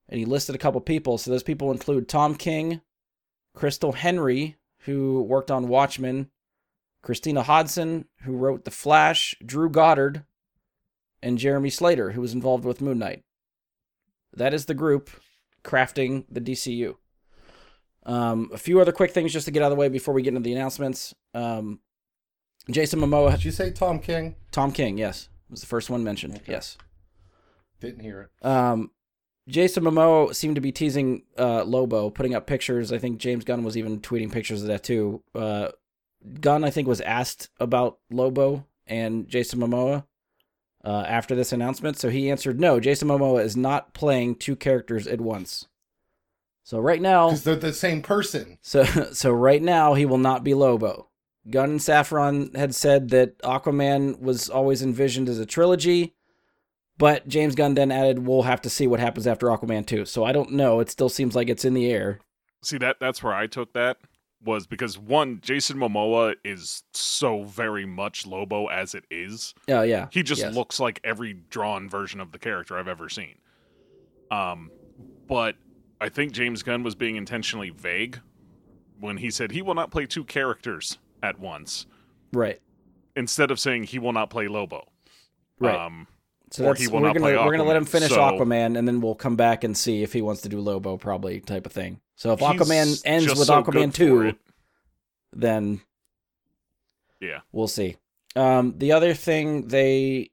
and 0.09 0.19
he 0.19 0.25
listed 0.25 0.55
a 0.55 0.59
couple 0.59 0.81
people. 0.81 1.19
So 1.19 1.31
those 1.31 1.43
people 1.43 1.71
include 1.71 2.09
Tom 2.09 2.35
King, 2.35 2.81
Christal 3.57 3.95
Henry, 3.95 4.57
who 4.81 5.23
worked 5.23 5.51
on 5.51 5.69
Watchmen, 5.69 6.31
Christina 7.03 7.43
Hodson, 7.43 8.07
who 8.23 8.37
wrote 8.37 8.65
The 8.65 8.71
Flash, 8.71 9.35
Drew 9.45 9.69
Goddard, 9.69 10.25
and 11.23 11.39
Jeremy 11.39 11.71
Slater, 11.71 12.13
who 12.13 12.21
was 12.21 12.33
involved 12.33 12.65
with 12.65 12.81
Moon 12.81 12.99
Knight. 12.99 13.25
That 14.35 14.55
is 14.55 14.67
the 14.67 14.75
group 14.75 15.11
crafting 15.65 16.25
the 16.31 16.41
DCU. 16.41 16.97
Um, 18.07 18.51
a 18.55 18.59
few 18.59 18.81
other 18.81 18.93
quick 18.93 19.13
things 19.13 19.33
just 19.33 19.45
to 19.47 19.51
get 19.51 19.63
out 19.63 19.71
of 19.71 19.77
the 19.77 19.81
way 19.81 19.89
before 19.89 20.15
we 20.15 20.23
get 20.23 20.35
into 20.35 20.41
the 20.41 20.55
announcements. 20.55 21.15
Um, 21.35 21.81
Jason 22.71 23.01
Momoa. 23.01 23.33
Did 23.33 23.45
you 23.45 23.51
say 23.51 23.71
Tom 23.71 23.99
King? 23.99 24.37
Tom 24.51 24.73
King, 24.73 24.97
yes, 24.99 25.29
was 25.51 25.61
the 25.61 25.67
first 25.67 25.91
one 25.91 26.05
mentioned. 26.05 26.37
Okay. 26.37 26.53
Yes. 26.53 26.79
Didn't 27.81 28.01
hear 28.01 28.23
it. 28.23 28.47
Um, 28.47 28.91
Jason 29.49 29.83
Momoa 29.83 30.35
seemed 30.35 30.57
to 30.57 30.61
be 30.61 30.71
teasing 30.71 31.23
uh, 31.39 31.65
Lobo, 31.65 32.11
putting 32.11 32.35
up 32.35 32.47
pictures. 32.47 32.93
I 32.93 32.99
think 32.99 33.19
James 33.19 33.45
Gunn 33.45 33.65
was 33.65 33.77
even 33.77 34.01
tweeting 34.01 34.31
pictures 34.31 34.61
of 34.61 34.69
that 34.69 34.85
too. 34.85 35.23
Uh, 35.35 35.71
Gunn, 36.41 36.65
I 36.65 36.71
think, 36.71 36.87
was 36.87 37.01
asked 37.01 37.49
about 37.59 37.99
Lobo 38.11 38.67
and 38.87 39.27
Jason 39.27 39.61
Momoa 39.61 40.05
uh, 40.85 41.05
after 41.07 41.35
this 41.35 41.53
announcement, 41.53 41.97
so 41.99 42.11
he 42.11 42.31
answered, 42.31 42.61
"No, 42.61 42.79
Jason 42.79 43.09
Momoa 43.09 43.43
is 43.43 43.57
not 43.57 43.95
playing 43.95 44.37
two 44.37 44.55
characters 44.55 45.07
at 45.07 45.21
once." 45.21 45.67
So 46.63 46.79
right 46.79 47.01
now, 47.01 47.29
because 47.29 47.45
they're 47.45 47.57
the 47.57 47.73
same 47.73 48.03
person. 48.03 48.59
So 48.61 48.85
so 49.13 49.31
right 49.31 49.63
now, 49.63 49.95
he 49.95 50.05
will 50.05 50.19
not 50.19 50.45
be 50.45 50.53
Lobo. 50.53 51.09
Gunn 51.49 51.71
and 51.71 51.81
Safran 51.81 52.55
had 52.55 52.75
said 52.75 53.09
that 53.09 53.39
Aquaman 53.39 54.21
was 54.21 54.51
always 54.51 54.83
envisioned 54.83 55.31
as 55.31 55.39
a 55.39 55.47
trilogy 55.47 56.15
but 56.99 57.27
James 57.29 57.55
Gunn 57.55 57.75
then 57.75 57.91
added, 57.91 58.27
"We'll 58.27 58.43
have 58.43 58.61
to 58.63 58.71
see 58.71 58.87
what 58.87 59.01
happens 59.01 59.27
after 59.27 59.47
Aquaman 59.47 59.87
2." 59.87 60.05
So 60.05 60.25
I 60.25 60.33
don't 60.33 60.53
know. 60.53 60.81
It 60.81 60.91
still 60.91 61.09
seems 61.09 61.35
like 61.35 61.49
it's 61.49 61.65
in 61.65 61.75
the 61.75 61.91
air. 61.91 62.21
See 62.63 62.79
that 62.79 62.97
that's 63.01 63.23
where 63.23 63.35
I 63.35 63.47
took 63.47 63.73
that 63.75 63.99
was 64.45 64.67
because 64.67 64.99
one, 64.99 65.41
Jason 65.41 65.79
Momoa 65.79 66.35
is 66.45 66.83
so 66.93 67.43
very 67.43 67.87
much 67.87 68.27
Lobo 68.27 68.67
as 68.67 68.95
it 68.95 69.05
is. 69.11 69.55
Oh 69.69 69.83
yeah, 69.83 70.09
he 70.11 70.23
just 70.23 70.43
yes. 70.43 70.55
looks 70.55 70.79
like 70.79 71.01
every 71.05 71.35
drawn 71.51 71.89
version 71.89 72.21
of 72.21 72.33
the 72.33 72.39
character 72.39 72.79
I've 72.79 72.89
ever 72.89 73.09
seen. 73.09 73.37
Um, 74.31 74.71
but 75.27 75.57
I 76.01 76.09
think 76.09 76.33
James 76.33 76.63
Gunn 76.63 76.83
was 76.83 76.95
being 76.95 77.17
intentionally 77.17 77.71
vague 77.71 78.21
when 79.01 79.17
he 79.17 79.31
said 79.31 79.53
he 79.53 79.63
will 79.63 79.75
not 79.75 79.91
play 79.91 80.07
two 80.07 80.25
characters 80.25 80.99
at 81.23 81.39
once. 81.39 81.87
Right. 82.33 82.61
Instead 83.17 83.51
of 83.51 83.59
saying 83.59 83.85
he 83.85 83.99
will 83.99 84.13
not 84.13 84.31
play 84.31 84.49
Lobo. 84.49 84.87
Right. 85.59 85.75
Um, 85.75 86.07
So 86.51 86.65
Or 86.65 86.69
that's 86.69 86.81
he 86.81 86.87
will 86.89 87.01
we're 87.01 87.09
not 87.09 87.15
gonna 87.15 87.27
play 87.27 87.37
we're 87.37 87.51
gonna 87.53 87.65
let 87.69 87.77
him 87.77 87.85
finish 87.85 88.11
so- 88.11 88.19
Aquaman, 88.21 88.79
and 88.79 88.87
then 88.89 89.01
we'll 89.01 89.15
come 89.15 89.37
back 89.37 89.65
and 89.65 89.77
see 89.77 90.03
if 90.03 90.13
he 90.13 90.23
wants 90.23 90.43
to 90.43 90.49
do 90.49 90.61
Lobo, 90.61 90.97
probably 90.97 91.41
type 91.41 91.67
of 91.67 91.73
thing. 91.73 92.01
So 92.17 92.33
if 92.33 92.41
Aquaman 92.41 93.01
ends 93.05 93.29
with 93.29 93.47
so 93.47 93.63
Aquaman 93.63 93.93
two, 93.93 94.35
then 95.33 95.81
Yeah. 97.21 97.41
we'll 97.53 97.69
see. 97.69 97.97
Um, 98.37 98.75
the 98.79 98.93
other 98.93 99.15
thing 99.15 99.69
they 99.69 100.31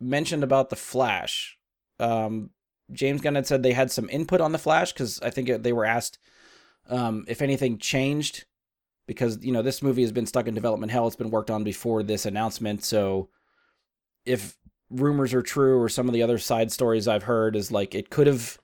mentioned 0.00 0.42
about 0.44 0.70
the 0.70 0.76
Flash, 0.76 1.58
um, 1.98 2.50
James 2.92 3.20
Gunn 3.20 3.34
had 3.34 3.46
said 3.46 3.62
they 3.62 3.72
had 3.72 3.90
some 3.90 4.10
input 4.10 4.40
on 4.40 4.52
the 4.52 4.58
Flash 4.58 4.92
because 4.92 5.20
I 5.22 5.30
think 5.30 5.62
they 5.62 5.72
were 5.72 5.84
asked 5.86 6.18
um, 6.90 7.24
if 7.28 7.40
anything 7.40 7.78
changed 7.78 8.44
because 9.06 9.38
you 9.42 9.52
know 9.52 9.62
this 9.62 9.80
movie 9.82 10.02
has 10.02 10.12
been 10.12 10.26
stuck 10.26 10.46
in 10.46 10.54
development 10.54 10.92
hell. 10.92 11.06
It's 11.06 11.16
been 11.16 11.30
worked 11.30 11.50
on 11.50 11.64
before 11.64 12.02
this 12.02 12.26
announcement, 12.26 12.84
so 12.84 13.30
if 14.26 14.56
rumors 14.94 15.34
are 15.34 15.42
true 15.42 15.80
or 15.80 15.88
some 15.88 16.08
of 16.08 16.14
the 16.14 16.22
other 16.22 16.38
side 16.38 16.72
stories 16.72 17.08
I've 17.08 17.24
heard 17.24 17.56
is 17.56 17.72
like 17.72 17.94
it 17.94 18.10
could 18.10 18.26
have 18.26 18.58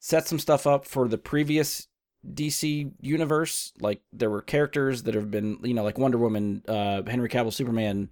set 0.00 0.26
some 0.26 0.38
stuff 0.38 0.66
up 0.66 0.84
for 0.84 1.08
the 1.08 1.18
previous 1.18 1.88
DC 2.26 2.92
universe. 3.00 3.72
Like 3.80 4.02
there 4.12 4.30
were 4.30 4.42
characters 4.42 5.04
that 5.04 5.14
have 5.14 5.30
been, 5.30 5.58
you 5.62 5.74
know, 5.74 5.84
like 5.84 5.98
Wonder 5.98 6.18
Woman, 6.18 6.62
uh, 6.68 7.02
Henry 7.06 7.28
Cavill, 7.28 7.52
Superman, 7.52 8.10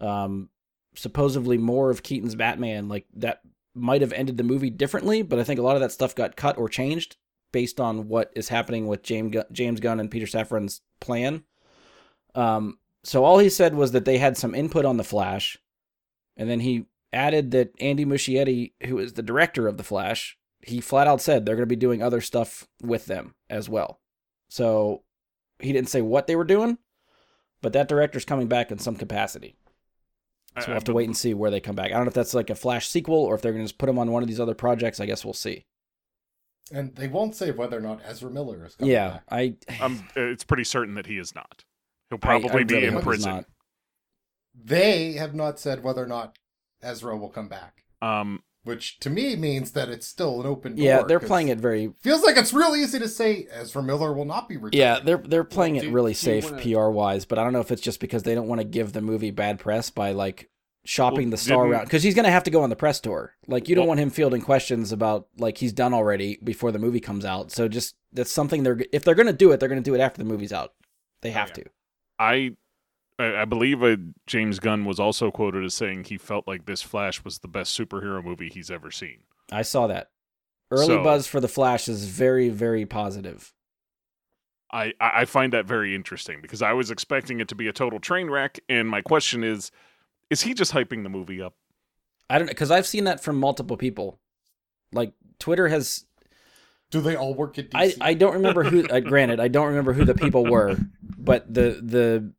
um, 0.00 0.48
supposedly 0.94 1.58
more 1.58 1.90
of 1.90 2.02
Keaton's 2.02 2.34
Batman. 2.34 2.88
Like 2.88 3.06
that 3.14 3.40
might 3.74 4.00
have 4.00 4.12
ended 4.12 4.36
the 4.36 4.44
movie 4.44 4.70
differently, 4.70 5.22
but 5.22 5.38
I 5.38 5.44
think 5.44 5.58
a 5.58 5.62
lot 5.62 5.76
of 5.76 5.82
that 5.82 5.92
stuff 5.92 6.14
got 6.14 6.36
cut 6.36 6.58
or 6.58 6.68
changed 6.68 7.16
based 7.52 7.80
on 7.80 8.08
what 8.08 8.32
is 8.34 8.48
happening 8.48 8.86
with 8.86 9.02
James 9.02 9.32
Gunn, 9.32 9.44
James 9.52 9.80
Gunn 9.80 10.00
and 10.00 10.10
Peter 10.10 10.26
Safran's 10.26 10.80
plan. 11.00 11.44
Um, 12.34 12.78
so 13.04 13.24
all 13.24 13.38
he 13.38 13.48
said 13.48 13.74
was 13.74 13.92
that 13.92 14.04
they 14.04 14.18
had 14.18 14.36
some 14.36 14.54
input 14.54 14.84
on 14.84 14.96
the 14.96 15.04
Flash, 15.04 15.58
and 16.36 16.48
then 16.48 16.60
he 16.60 16.86
added 17.14 17.52
that 17.52 17.70
Andy 17.80 18.04
Muschietti, 18.04 18.72
who 18.86 18.98
is 18.98 19.14
the 19.14 19.22
director 19.22 19.66
of 19.66 19.76
the 19.78 19.82
Flash, 19.82 20.36
he 20.62 20.80
flat 20.80 21.06
out 21.06 21.20
said 21.20 21.44
they're 21.46 21.56
going 21.56 21.62
to 21.62 21.66
be 21.66 21.76
doing 21.76 22.02
other 22.02 22.20
stuff 22.20 22.66
with 22.82 23.06
them 23.06 23.34
as 23.48 23.68
well. 23.68 24.00
So 24.48 25.02
he 25.58 25.72
didn't 25.72 25.88
say 25.88 26.02
what 26.02 26.26
they 26.26 26.36
were 26.36 26.44
doing, 26.44 26.78
but 27.62 27.72
that 27.72 27.88
director's 27.88 28.24
coming 28.24 28.48
back 28.48 28.70
in 28.70 28.78
some 28.78 28.96
capacity. 28.96 29.56
So 30.60 30.66
we'll 30.68 30.74
have 30.74 30.84
to 30.84 30.92
wait 30.92 31.06
and 31.06 31.16
see 31.16 31.34
where 31.34 31.50
they 31.50 31.58
come 31.60 31.74
back. 31.74 31.86
I 31.86 31.94
don't 31.96 32.04
know 32.04 32.08
if 32.08 32.14
that's 32.14 32.34
like 32.34 32.48
a 32.50 32.54
Flash 32.54 32.86
sequel 32.88 33.16
or 33.16 33.34
if 33.34 33.42
they're 33.42 33.52
going 33.52 33.64
to 33.64 33.68
just 33.68 33.78
put 33.78 33.88
him 33.88 33.98
on 33.98 34.12
one 34.12 34.22
of 34.22 34.28
these 34.28 34.38
other 34.38 34.54
projects. 34.54 35.00
I 35.00 35.06
guess 35.06 35.24
we'll 35.24 35.34
see. 35.34 35.66
And 36.72 36.94
they 36.94 37.08
won't 37.08 37.34
say 37.34 37.50
whether 37.50 37.76
or 37.76 37.80
not 37.80 38.00
Ezra 38.04 38.30
Miller 38.30 38.64
is 38.64 38.76
coming 38.76 38.92
Yeah, 38.92 39.08
back. 39.08 39.22
I. 39.30 39.56
Um, 39.82 40.06
it's 40.14 40.44
pretty 40.44 40.64
certain 40.64 40.94
that 40.94 41.06
he 41.06 41.18
is 41.18 41.34
not. 41.34 41.64
He'll 42.08 42.18
I- 42.22 42.36
I 42.36 42.40
probably 42.40 42.64
be 42.64 42.74
really 42.74 42.86
in 42.86 43.00
prison. 43.02 43.44
They 44.54 45.14
have 45.14 45.34
not 45.34 45.58
said 45.58 45.82
whether 45.82 46.02
or 46.02 46.06
not 46.06 46.38
Ezra 46.84 47.16
will 47.16 47.30
come 47.30 47.48
back, 47.48 47.84
Um, 48.02 48.42
which 48.62 48.98
to 49.00 49.10
me 49.10 49.34
means 49.36 49.72
that 49.72 49.88
it's 49.88 50.06
still 50.06 50.40
an 50.40 50.46
open 50.46 50.76
door. 50.76 50.84
Yeah, 50.84 51.02
they're 51.02 51.20
playing 51.20 51.48
it 51.48 51.58
very. 51.58 51.92
Feels 52.00 52.22
like 52.22 52.36
it's 52.36 52.52
real 52.52 52.76
easy 52.76 52.98
to 52.98 53.08
say 53.08 53.46
Ezra 53.50 53.82
Miller 53.82 54.12
will 54.12 54.24
not 54.24 54.48
be 54.48 54.56
returning. 54.56 54.78
Yeah, 54.78 55.00
they're 55.00 55.18
they're 55.18 55.44
playing 55.44 55.74
do- 55.80 55.88
it 55.88 55.92
really 55.92 56.12
do 56.12 56.16
safe 56.18 56.44
wanna- 56.50 56.62
PR 56.62 56.88
wise, 56.90 57.24
but 57.24 57.38
I 57.38 57.44
don't 57.44 57.52
know 57.52 57.60
if 57.60 57.70
it's 57.70 57.82
just 57.82 58.00
because 58.00 58.22
they 58.22 58.34
don't 58.34 58.48
want 58.48 58.60
to 58.60 58.66
give 58.66 58.92
the 58.92 59.00
movie 59.02 59.30
bad 59.30 59.58
press 59.58 59.90
by 59.90 60.12
like 60.12 60.50
shopping 60.86 61.26
Well, 61.28 61.30
the 61.30 61.36
star 61.38 61.62
didn't- 61.64 61.72
around 61.72 61.84
because 61.84 62.02
he's 62.02 62.14
going 62.14 62.26
to 62.26 62.30
have 62.30 62.44
to 62.44 62.50
go 62.50 62.62
on 62.62 62.68
the 62.68 62.76
press 62.76 63.00
tour. 63.00 63.34
Like 63.46 63.68
you 63.68 63.74
don't 63.74 63.84
Well- 63.84 63.88
want 63.88 64.00
him 64.00 64.10
fielding 64.10 64.42
questions 64.42 64.92
about 64.92 65.28
like 65.38 65.58
he's 65.58 65.72
done 65.72 65.94
already 65.94 66.38
before 66.44 66.72
the 66.72 66.78
movie 66.78 67.00
comes 67.00 67.24
out. 67.24 67.50
So 67.50 67.68
just 67.68 67.96
that's 68.12 68.30
something 68.32 68.62
they're 68.62 68.78
if 68.92 69.02
they're 69.04 69.14
going 69.14 69.26
to 69.26 69.32
do 69.32 69.50
it, 69.52 69.60
they're 69.60 69.68
going 69.68 69.82
to 69.82 69.90
do 69.90 69.94
it 69.94 70.00
after 70.00 70.18
the 70.18 70.28
movie's 70.28 70.52
out. 70.52 70.74
They 71.22 71.30
have 71.30 71.48
yeah. 71.50 71.54
to. 71.64 71.64
I 72.18 72.56
I 73.18 73.42
I 73.42 73.44
believe 73.44 73.82
uh, 73.82 73.96
James 74.26 74.58
Gunn 74.58 74.84
was 74.84 74.98
also 75.00 75.30
quoted 75.30 75.64
as 75.64 75.74
saying 75.74 76.04
he 76.04 76.18
felt 76.18 76.46
like 76.48 76.66
this 76.66 76.82
Flash 76.82 77.24
was 77.24 77.38
the 77.38 77.48
best 77.48 77.78
superhero 77.78 78.22
movie 78.22 78.48
he's 78.48 78.70
ever 78.70 78.90
seen. 78.90 79.18
I 79.52 79.62
saw 79.62 79.86
that. 79.86 80.10
Early 80.70 80.86
So- 80.86 81.02
buzz 81.04 81.26
for 81.26 81.40
the 81.40 81.48
Flash 81.48 81.88
is 81.88 82.06
very 82.06 82.48
very 82.48 82.86
positive. 82.86 83.52
I, 84.72 84.92
I 85.00 85.10
I 85.20 85.24
find 85.26 85.52
that 85.52 85.66
very 85.66 85.94
interesting 85.94 86.40
because 86.42 86.62
I 86.62 86.72
was 86.72 86.90
expecting 86.90 87.38
it 87.40 87.48
to 87.48 87.54
be 87.54 87.68
a 87.68 87.72
total 87.72 88.00
train 88.00 88.28
wreck, 88.28 88.58
and 88.68 88.88
my 88.88 89.00
question 89.02 89.44
is, 89.44 89.70
is 90.30 90.42
he 90.42 90.52
just 90.54 90.72
hyping 90.72 91.02
the 91.04 91.08
movie 91.08 91.40
up? 91.40 91.54
I 92.28 92.38
don't 92.38 92.48
because 92.48 92.70
I've 92.72 92.86
seen 92.86 93.04
that 93.04 93.22
from 93.22 93.38
multiple 93.38 93.76
people. 93.76 94.18
Like 94.92 95.12
Twitter 95.38 95.68
has 95.68 96.04
Do 96.90 97.00
they 97.00 97.14
all 97.14 97.34
work 97.34 97.58
at 97.58 97.66
I, 97.74 97.88
DC? 97.88 97.98
I 98.00 98.14
don't 98.14 98.34
remember 98.34 98.64
who. 98.64 98.84
Uh, 98.88 98.98
granted, 99.00 99.38
I 99.38 99.48
don't 99.48 99.68
remember 99.68 99.92
who 99.92 100.04
the 100.04 100.14
people 100.14 100.44
were, 100.44 100.76
but 101.18 101.52
the 101.52 101.78
the 101.82 102.32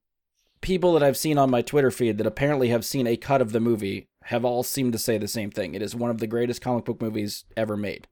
people 0.65 0.93
that 0.93 1.03
I've 1.03 1.15
seen 1.15 1.38
on 1.38 1.51
my 1.51 1.62
Twitter 1.62 1.91
feed 1.91 2.17
that 2.17 2.25
apparently 2.25 2.69
have 2.69 2.84
seen 2.84 3.05
a 3.05 3.15
cut 3.15 3.39
of 3.39 3.51
the 3.51 3.60
movie 3.60 4.07
have 4.24 4.43
all 4.43 4.63
seemed 4.63 4.93
to 4.93 4.98
say 5.00 5.19
the 5.19 5.27
same 5.27 5.51
thing. 5.51 5.75
It 5.75 5.84
is 5.84 5.95
one 5.95 6.10
of 6.10 6.17
the 6.17 6.25
greatest 6.25 6.60
comic 6.60 6.86
book 6.86 7.00
movies 7.00 7.45
ever 7.55 7.77
made. 7.77 8.07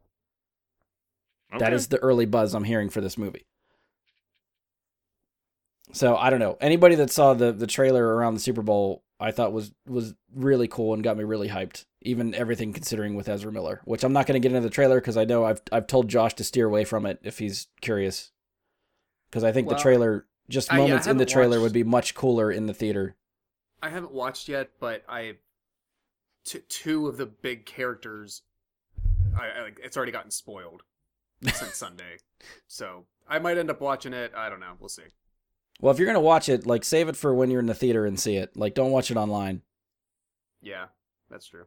That 1.51 1.63
Okay. 1.63 1.75
is 1.75 1.87
the 1.87 1.97
early 1.97 2.27
buzz 2.27 2.53
I'm 2.53 2.63
hearing 2.65 2.89
for 2.89 3.01
this 3.01 3.17
movie. 3.17 3.47
So 5.93 6.15
I 6.15 6.29
don't 6.29 6.39
know. 6.39 6.57
Anybody 6.61 6.93
that 6.95 7.09
saw 7.09 7.33
the 7.33 7.51
the 7.51 7.65
trailer 7.67 8.15
around 8.15 8.35
the 8.35 8.39
Super 8.39 8.61
Bowl, 8.61 9.03
I 9.19 9.31
thought 9.31 9.51
was 9.51 9.71
was 9.87 10.13
really 10.33 10.67
cool 10.67 10.93
and 10.93 11.03
got 11.03 11.17
me 11.17 11.23
really 11.23 11.49
hyped. 11.49 11.85
Even 12.03 12.35
everything 12.35 12.71
considering 12.71 13.15
with 13.15 13.27
Ezra 13.29 13.51
Miller, 13.51 13.81
which 13.85 14.03
I'm 14.03 14.13
not 14.13 14.27
going 14.27 14.39
to 14.39 14.47
get 14.47 14.55
into 14.55 14.67
the 14.67 14.73
trailer 14.73 14.99
because 14.99 15.17
I 15.17 15.25
know 15.25 15.43
I've 15.43 15.61
I've 15.71 15.87
told 15.87 16.07
Josh 16.07 16.35
to 16.35 16.43
steer 16.43 16.67
away 16.67 16.83
from 16.85 17.05
it 17.07 17.19
if 17.23 17.39
he's 17.39 17.67
curious. 17.81 18.31
Because 19.29 19.43
I 19.43 19.51
think 19.51 19.67
the 19.69 19.75
trailer, 19.75 20.27
just 20.53 20.71
I- 20.71 20.77
yeah, 20.77 20.83
I 20.83 20.87
moments 20.87 21.07
in 21.07 21.17
the 21.17 21.25
trailer, 21.25 21.57
watched- 21.57 21.63
would 21.63 21.73
be 21.73 21.83
much 21.83 22.15
cooler 22.15 22.51
in 22.51 22.65
the 22.67 22.73
theater. 22.73 23.15
I 23.81 23.89
haven't 23.89 24.13
watched 24.13 24.47
yet, 24.47 24.69
but 24.79 25.03
I 25.09 25.37
t- 26.45 26.59
two 26.69 27.07
of 27.07 27.17
the 27.17 27.25
big 27.25 27.65
characters, 27.65 28.43
I, 29.37 29.49
I 29.49 29.61
like 29.63 29.79
it's 29.83 29.97
already 29.97 30.13
gotten 30.13 30.31
spoiled 30.31 30.83
since 31.43 31.75
Sunday, 31.75 32.17
so 32.67 33.05
I 33.27 33.39
might 33.39 33.57
end 33.57 33.69
up 33.69 33.81
watching 33.81 34.13
it. 34.13 34.31
I 34.35 34.49
don't 34.49 34.59
know. 34.61 34.73
We'll 34.79 34.87
see. 34.89 35.03
Well, 35.81 35.91
if 35.93 35.99
you're 35.99 36.07
gonna 36.07 36.21
watch 36.21 36.47
it, 36.47 36.65
like 36.65 36.85
save 36.85 37.09
it 37.09 37.17
for 37.17 37.33
when 37.33 37.51
you're 37.51 37.59
in 37.59 37.65
the 37.65 37.73
theater 37.73 38.05
and 38.05 38.17
see 38.17 38.37
it. 38.37 38.55
Like, 38.55 38.73
don't 38.73 38.91
watch 38.91 39.11
it 39.11 39.17
online. 39.17 39.63
Yeah, 40.61 40.85
that's 41.29 41.47
true. 41.47 41.65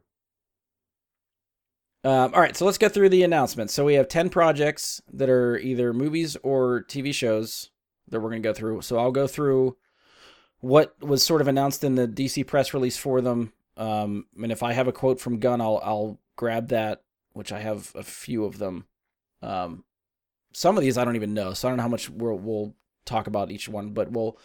Um, 2.03 2.33
all 2.33 2.39
right, 2.41 2.55
so 2.55 2.65
let's 2.65 2.77
go 2.77 2.89
through 2.89 3.09
the 3.09 3.23
announcements. 3.23 3.73
So 3.73 3.83
we 3.83 3.95
have 3.95 4.07
10 4.07 4.29
projects 4.29 5.01
that 5.11 5.29
are 5.29 5.57
either 5.57 5.93
movies 5.93 6.37
or 6.41 6.83
TV 6.87 7.13
shows 7.13 7.69
that 8.09 8.19
we're 8.19 8.29
going 8.29 8.41
to 8.41 8.47
go 8.47 8.53
through. 8.53 8.81
So 8.81 8.97
I'll 8.97 9.11
go 9.11 9.27
through 9.27 9.77
what 10.59 10.95
was 11.01 11.23
sort 11.23 11.41
of 11.41 11.47
announced 11.47 11.83
in 11.83 11.95
the 11.95 12.07
DC 12.07 12.45
press 12.47 12.73
release 12.73 12.97
for 12.97 13.21
them. 13.21 13.53
Um, 13.75 14.25
and 14.41 14.51
if 14.51 14.63
I 14.63 14.73
have 14.73 14.87
a 14.87 14.93
quote 14.93 15.19
from 15.19 15.39
Gunn, 15.39 15.61
I'll, 15.61 15.79
I'll 15.83 16.19
grab 16.35 16.69
that, 16.69 17.03
which 17.33 17.51
I 17.51 17.59
have 17.59 17.91
a 17.95 18.03
few 18.03 18.45
of 18.45 18.57
them. 18.57 18.85
Um, 19.41 19.83
some 20.53 20.77
of 20.77 20.83
these 20.83 20.97
I 20.97 21.05
don't 21.05 21.15
even 21.15 21.33
know, 21.33 21.53
so 21.53 21.67
I 21.67 21.71
don't 21.71 21.77
know 21.77 21.83
how 21.83 21.89
much 21.89 22.09
we'll, 22.09 22.37
we'll 22.37 22.75
talk 23.05 23.27
about 23.27 23.51
each 23.51 23.69
one, 23.69 23.91
but 23.91 24.11
we'll, 24.11 24.39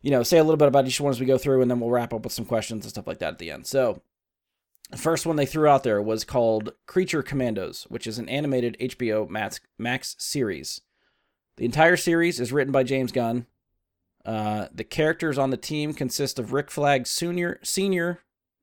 you 0.00 0.10
know, 0.10 0.24
say 0.24 0.38
a 0.38 0.44
little 0.44 0.56
bit 0.56 0.68
about 0.68 0.86
each 0.86 1.00
one 1.00 1.10
as 1.10 1.20
we 1.20 1.26
go 1.26 1.38
through, 1.38 1.62
and 1.62 1.70
then 1.70 1.78
we'll 1.78 1.90
wrap 1.90 2.12
up 2.12 2.24
with 2.24 2.32
some 2.32 2.44
questions 2.44 2.84
and 2.84 2.90
stuff 2.90 3.06
like 3.06 3.20
that 3.20 3.34
at 3.34 3.38
the 3.38 3.52
end. 3.52 3.66
So 3.66 4.02
the 4.90 4.98
first 4.98 5.24
one 5.24 5.36
they 5.36 5.46
threw 5.46 5.68
out 5.68 5.84
there 5.84 6.02
was 6.02 6.24
called 6.24 6.72
Creature 6.86 7.22
Commandos, 7.22 7.84
which 7.88 8.06
is 8.06 8.18
an 8.18 8.28
animated 8.28 8.76
HBO 8.80 9.28
Max, 9.28 9.60
Max 9.78 10.16
series. 10.18 10.80
The 11.56 11.64
entire 11.64 11.96
series 11.96 12.40
is 12.40 12.52
written 12.52 12.72
by 12.72 12.82
James 12.82 13.12
Gunn. 13.12 13.46
Uh, 14.24 14.68
the 14.72 14.84
characters 14.84 15.38
on 15.38 15.50
the 15.50 15.56
team 15.56 15.92
consist 15.92 16.38
of 16.38 16.52
Rick 16.52 16.70
Flag 16.70 17.06
Senior. 17.06 17.58
Senior. 17.62 18.20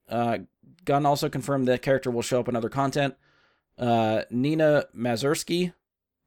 Uh, 0.08 0.39
Gunn 0.86 1.05
also 1.05 1.29
confirmed 1.29 1.67
that 1.67 1.81
character 1.81 2.10
will 2.10 2.22
show 2.22 2.39
up 2.39 2.48
in 2.48 2.55
other 2.55 2.69
content. 2.69 3.15
Uh, 3.77 4.24
Nina 4.29 4.86
Mazursky, 4.96 5.74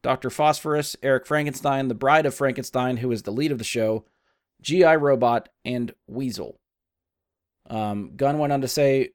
Dr. 0.02 0.30
Phosphorus, 0.30 0.96
Eric 1.02 1.26
Frankenstein, 1.26 1.88
the 1.88 1.94
Bride 1.94 2.26
of 2.26 2.34
Frankenstein, 2.34 2.98
who 2.98 3.10
is 3.10 3.22
the 3.22 3.30
lead 3.30 3.52
of 3.52 3.58
the 3.58 3.64
show, 3.64 4.04
G.I. 4.60 4.96
Robot, 4.96 5.48
and 5.64 5.92
Weasel. 6.06 6.58
Um, 7.68 8.12
Gunn 8.16 8.38
went 8.38 8.52
on 8.52 8.60
to 8.60 8.68
say, 8.68 9.10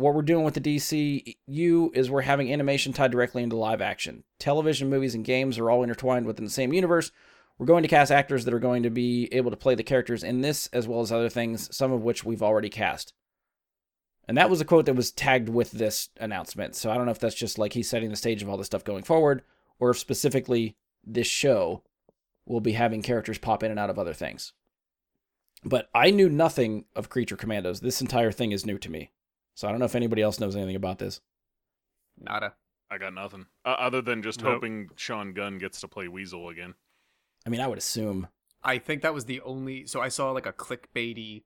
what 0.00 0.14
we're 0.14 0.22
doing 0.22 0.44
with 0.44 0.54
the 0.54 0.60
DCU 0.60 1.94
is 1.94 2.10
we're 2.10 2.22
having 2.22 2.52
animation 2.52 2.92
tied 2.92 3.10
directly 3.10 3.42
into 3.42 3.56
live 3.56 3.82
action. 3.82 4.24
Television, 4.38 4.88
movies, 4.88 5.14
and 5.14 5.24
games 5.24 5.58
are 5.58 5.70
all 5.70 5.82
intertwined 5.82 6.26
within 6.26 6.44
the 6.44 6.50
same 6.50 6.72
universe. 6.72 7.12
We're 7.58 7.66
going 7.66 7.82
to 7.82 7.88
cast 7.88 8.10
actors 8.10 8.46
that 8.46 8.54
are 8.54 8.58
going 8.58 8.82
to 8.84 8.90
be 8.90 9.28
able 9.32 9.50
to 9.50 9.56
play 9.56 9.74
the 9.74 9.82
characters 9.82 10.24
in 10.24 10.40
this 10.40 10.68
as 10.72 10.88
well 10.88 11.00
as 11.00 11.12
other 11.12 11.28
things, 11.28 11.74
some 11.76 11.92
of 11.92 12.02
which 12.02 12.24
we've 12.24 12.42
already 12.42 12.70
cast. 12.70 13.12
And 14.26 14.38
that 14.38 14.48
was 14.48 14.62
a 14.62 14.64
quote 14.64 14.86
that 14.86 14.96
was 14.96 15.10
tagged 15.10 15.50
with 15.50 15.72
this 15.72 16.08
announcement. 16.18 16.76
So 16.76 16.90
I 16.90 16.94
don't 16.94 17.04
know 17.04 17.12
if 17.12 17.18
that's 17.18 17.34
just 17.34 17.58
like 17.58 17.74
he's 17.74 17.90
setting 17.90 18.08
the 18.08 18.16
stage 18.16 18.42
of 18.42 18.48
all 18.48 18.56
this 18.56 18.68
stuff 18.68 18.84
going 18.84 19.02
forward, 19.02 19.42
or 19.78 19.90
if 19.90 19.98
specifically 19.98 20.76
this 21.04 21.26
show 21.26 21.82
will 22.46 22.60
be 22.60 22.72
having 22.72 23.02
characters 23.02 23.38
pop 23.38 23.62
in 23.62 23.70
and 23.70 23.78
out 23.78 23.90
of 23.90 23.98
other 23.98 24.14
things. 24.14 24.54
But 25.62 25.90
I 25.94 26.10
knew 26.10 26.30
nothing 26.30 26.86
of 26.96 27.10
Creature 27.10 27.36
Commandos. 27.36 27.80
This 27.80 28.00
entire 28.00 28.32
thing 28.32 28.52
is 28.52 28.64
new 28.64 28.78
to 28.78 28.90
me. 28.90 29.10
So 29.60 29.68
I 29.68 29.72
don't 29.72 29.78
know 29.78 29.84
if 29.84 29.94
anybody 29.94 30.22
else 30.22 30.40
knows 30.40 30.56
anything 30.56 30.74
about 30.74 30.98
this. 30.98 31.20
Nada. 32.18 32.54
I 32.90 32.96
got 32.96 33.12
nothing 33.12 33.44
uh, 33.66 33.76
other 33.78 34.00
than 34.00 34.22
just 34.22 34.42
Nope. 34.42 34.54
hoping 34.54 34.88
Sean 34.96 35.34
Gunn 35.34 35.58
gets 35.58 35.82
to 35.82 35.86
play 35.86 36.08
Weasel 36.08 36.48
again. 36.48 36.72
I 37.46 37.50
mean, 37.50 37.60
I 37.60 37.66
would 37.66 37.76
assume. 37.76 38.28
I 38.64 38.78
think 38.78 39.02
that 39.02 39.12
was 39.12 39.26
the 39.26 39.42
only. 39.42 39.86
So 39.86 40.00
I 40.00 40.08
saw 40.08 40.30
like 40.30 40.46
a 40.46 40.54
clickbaity 40.54 41.42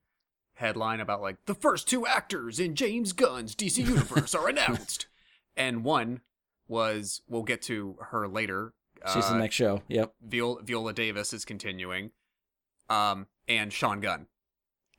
headline 0.54 1.00
about 1.00 1.22
like 1.22 1.44
the 1.46 1.56
first 1.56 1.88
two 1.88 2.06
actors 2.06 2.60
in 2.60 2.76
James 2.76 3.12
Gunn's 3.12 3.56
DC 3.56 3.78
universe 3.84 4.32
are 4.32 4.48
announced, 4.48 5.08
and 5.56 5.82
one 5.82 6.20
was 6.68 7.20
we'll 7.26 7.42
get 7.42 7.62
to 7.62 7.96
her 8.10 8.28
later. 8.28 8.74
She's 9.12 9.26
the 9.26 9.34
uh, 9.34 9.38
next 9.38 9.56
show. 9.56 9.82
Yep. 9.88 10.14
Viola, 10.22 10.62
Viola 10.62 10.92
Davis 10.92 11.32
is 11.32 11.44
continuing, 11.44 12.12
um, 12.88 13.26
and 13.48 13.72
Sean 13.72 13.98
Gunn, 13.98 14.28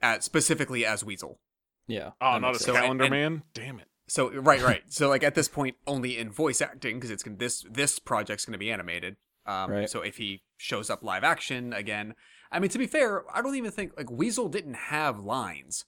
at, 0.01 0.21
specifically 0.21 0.85
as 0.85 1.01
Weasel. 1.01 1.39
Yeah. 1.87 2.11
Oh, 2.21 2.37
not 2.39 2.53
a 2.53 2.55
as 2.55 2.59
So, 2.61 2.65
sense. 2.65 2.77
and- 2.77 2.83
Calendar 2.83 3.03
and- 3.05 3.11
Man. 3.11 3.43
Damn 3.53 3.79
it. 3.79 3.87
So 4.07 4.31
right, 4.31 4.61
right. 4.61 4.83
so 4.89 5.09
like 5.09 5.23
at 5.23 5.35
this 5.35 5.47
point, 5.47 5.75
only 5.87 6.17
in 6.17 6.29
voice 6.29 6.61
acting 6.61 6.97
because 6.97 7.09
it's 7.09 7.23
gonna, 7.23 7.37
this 7.37 7.65
this 7.71 7.97
project's 7.99 8.45
going 8.45 8.53
to 8.53 8.59
be 8.59 8.71
animated. 8.71 9.17
Um, 9.47 9.71
Right. 9.71 9.89
So 9.89 10.01
if 10.01 10.17
he 10.17 10.43
shows 10.57 10.89
up 10.89 11.03
live 11.03 11.23
action 11.23 11.73
again, 11.73 12.13
I 12.51 12.59
mean 12.59 12.69
to 12.69 12.77
be 12.77 12.87
fair, 12.87 13.23
I 13.35 13.41
don't 13.41 13.55
even 13.55 13.71
think 13.71 13.93
like 13.97 14.11
Weasel 14.11 14.47
didn't 14.49 14.75
have 14.75 15.19
lines 15.19 15.85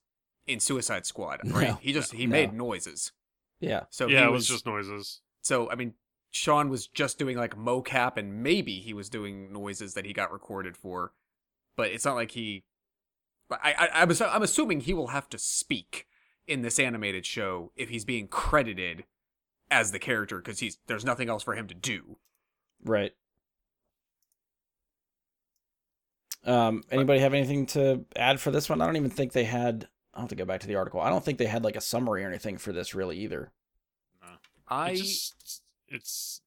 in 0.48 0.60
Suicide 0.60 1.06
Squad. 1.06 1.42
Right? 1.46 1.70
No, 1.70 1.74
he 1.76 1.94
just 1.94 2.14
he 2.14 2.26
no. 2.26 2.32
made 2.32 2.54
noises. 2.54 3.12
Yeah. 3.60 3.84
So 3.92 4.08
yeah, 4.08 4.22
he 4.22 4.26
it 4.26 4.32
was 4.32 4.48
just 4.48 4.66
noises. 4.66 5.22
so 5.42 5.70
I 5.70 5.76
mean, 5.76 5.94
Sean 6.32 6.70
was 6.70 6.88
just 6.88 7.18
doing 7.20 7.38
like 7.38 7.56
mocap, 7.56 8.18
and 8.18 8.42
maybe 8.44 8.80
he 8.80 8.94
was 8.94 9.10
doing 9.10 9.52
noises 9.54 9.94
that 9.94 10.06
he 10.06 10.14
got 10.14 10.32
recorded 10.32 10.76
for, 10.78 11.14
but 11.76 11.92
it's 11.92 12.06
not 12.06 12.16
like 12.16 12.32
he. 12.32 12.64
But 13.50 13.60
I, 13.64 13.74
I, 13.74 13.88
I 14.02 14.04
was, 14.06 14.22
I'm 14.22 14.44
assuming 14.44 14.82
he 14.82 14.94
will 14.94 15.08
have 15.08 15.30
to 15.30 15.38
speak 15.38 16.08
in 16.48 16.62
this 16.62 16.80
animated 16.80 17.26
show 17.26 17.72
if 17.76 17.90
he's 17.90 18.06
being 18.06 18.28
credited 18.28 19.06
as 19.70 19.92
the 19.92 20.00
character 20.00 20.38
because 20.38 20.60
he's 20.60 20.78
there's 20.88 21.06
nothing 21.06 21.30
else 21.30 21.44
for 21.44 21.56
him 21.56 21.68
to 21.68 21.74
do. 21.74 22.18
Right. 22.84 23.14
Um, 26.46 26.84
anybody 26.92 27.20
have 27.20 27.34
anything 27.34 27.66
to 27.68 28.06
add 28.16 28.40
for 28.40 28.52
this 28.52 28.70
one? 28.70 28.82
I 28.82 28.86
don't 28.86 28.96
even 28.96 29.10
think 29.10 29.34
they 29.34 29.44
had. 29.44 29.88
I'll 30.14 30.22
have 30.22 30.30
to 30.30 30.36
go 30.36 30.46
back 30.46 30.62
to 30.62 30.68
the 30.68 30.76
article. 30.76 31.02
I 31.02 31.10
don't 31.10 31.24
think 31.24 31.38
they 31.38 31.46
had 31.46 31.64
like 31.64 31.76
a 31.76 31.82
summary 31.82 32.24
or 32.24 32.28
anything 32.28 32.58
for 32.58 32.72
this 32.72 32.96
really 32.96 33.18
either. 33.18 33.52
I 34.68 34.92
It 34.92 34.98
just, 34.98 35.62
it's. 35.88 36.42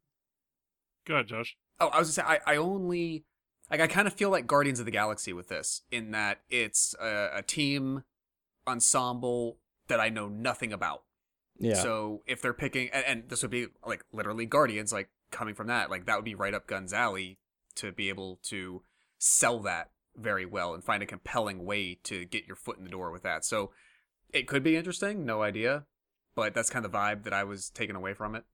Go 1.07 1.14
ahead, 1.14 1.28
Josh. 1.28 1.57
Oh, 1.78 1.88
I 1.88 1.99
was 1.99 2.16
gonna 2.16 2.28
say 2.28 2.40
I, 2.47 2.54
I 2.54 2.57
only 2.57 3.25
like 3.71 3.81
I 3.81 3.87
kind 3.87 4.07
of 4.07 4.12
feel 4.12 4.31
like 4.31 4.47
Guardians 4.47 4.81
of 4.81 4.87
the 4.87 4.93
Galaxy 4.93 5.33
with 5.33 5.49
this 5.49 5.83
in 5.91 6.11
that 6.11 6.41
it's 6.49 6.95
a, 7.00 7.29
a 7.37 7.43
team 7.43 8.03
ensemble 8.67 9.59
that 9.89 10.00
I 10.00 10.09
know 10.09 10.29
nothing 10.29 10.73
about. 10.73 11.03
Yeah. 11.59 11.75
So 11.75 12.23
if 12.27 12.41
they're 12.41 12.55
picking, 12.55 12.89
and, 12.93 13.05
and 13.07 13.29
this 13.29 13.43
would 13.43 13.50
be 13.50 13.67
like 13.87 14.05
literally 14.12 14.47
Guardians, 14.47 14.93
like 14.93 15.11
coming 15.31 15.55
from 15.55 15.69
that, 15.69 15.91
like 15.91 16.07
that 16.07 16.17
would 16.17 16.25
be 16.25 16.35
right 16.35 16.55
up 16.55 16.67
Gunn's 16.67 16.93
alley 16.93 17.39
to 17.77 17.93
be 17.93 18.09
able 18.09 18.41
to 18.45 18.83
sell 19.19 19.61
that 19.61 19.91
very 20.17 20.47
well 20.47 20.75
and 20.75 20.83
find 20.83 21.03
a 21.03 21.07
compelling 21.07 21.65
way 21.65 21.99
to 22.03 22.25
get 22.25 22.47
your 22.47 22.57
foot 22.57 22.79
in 22.79 22.85
the 22.85 22.91
door 22.91 23.12
with 23.12 23.23
that. 23.23 23.45
So 23.45 23.71
it 24.33 24.47
could 24.49 24.62
be 24.62 24.77
interesting, 24.77 25.25
no 25.25 25.43
idea, 25.43 25.85
but 26.35 26.55
that's 26.55 26.71
kind 26.71 26.85
of 26.85 26.93
the 26.93 26.99
vibe 26.99 27.25
that 27.25 27.33
I 27.33 27.45
was 27.45 27.71
taken 27.71 27.97
away 27.97 28.15
from 28.15 28.35
it. 28.35 28.45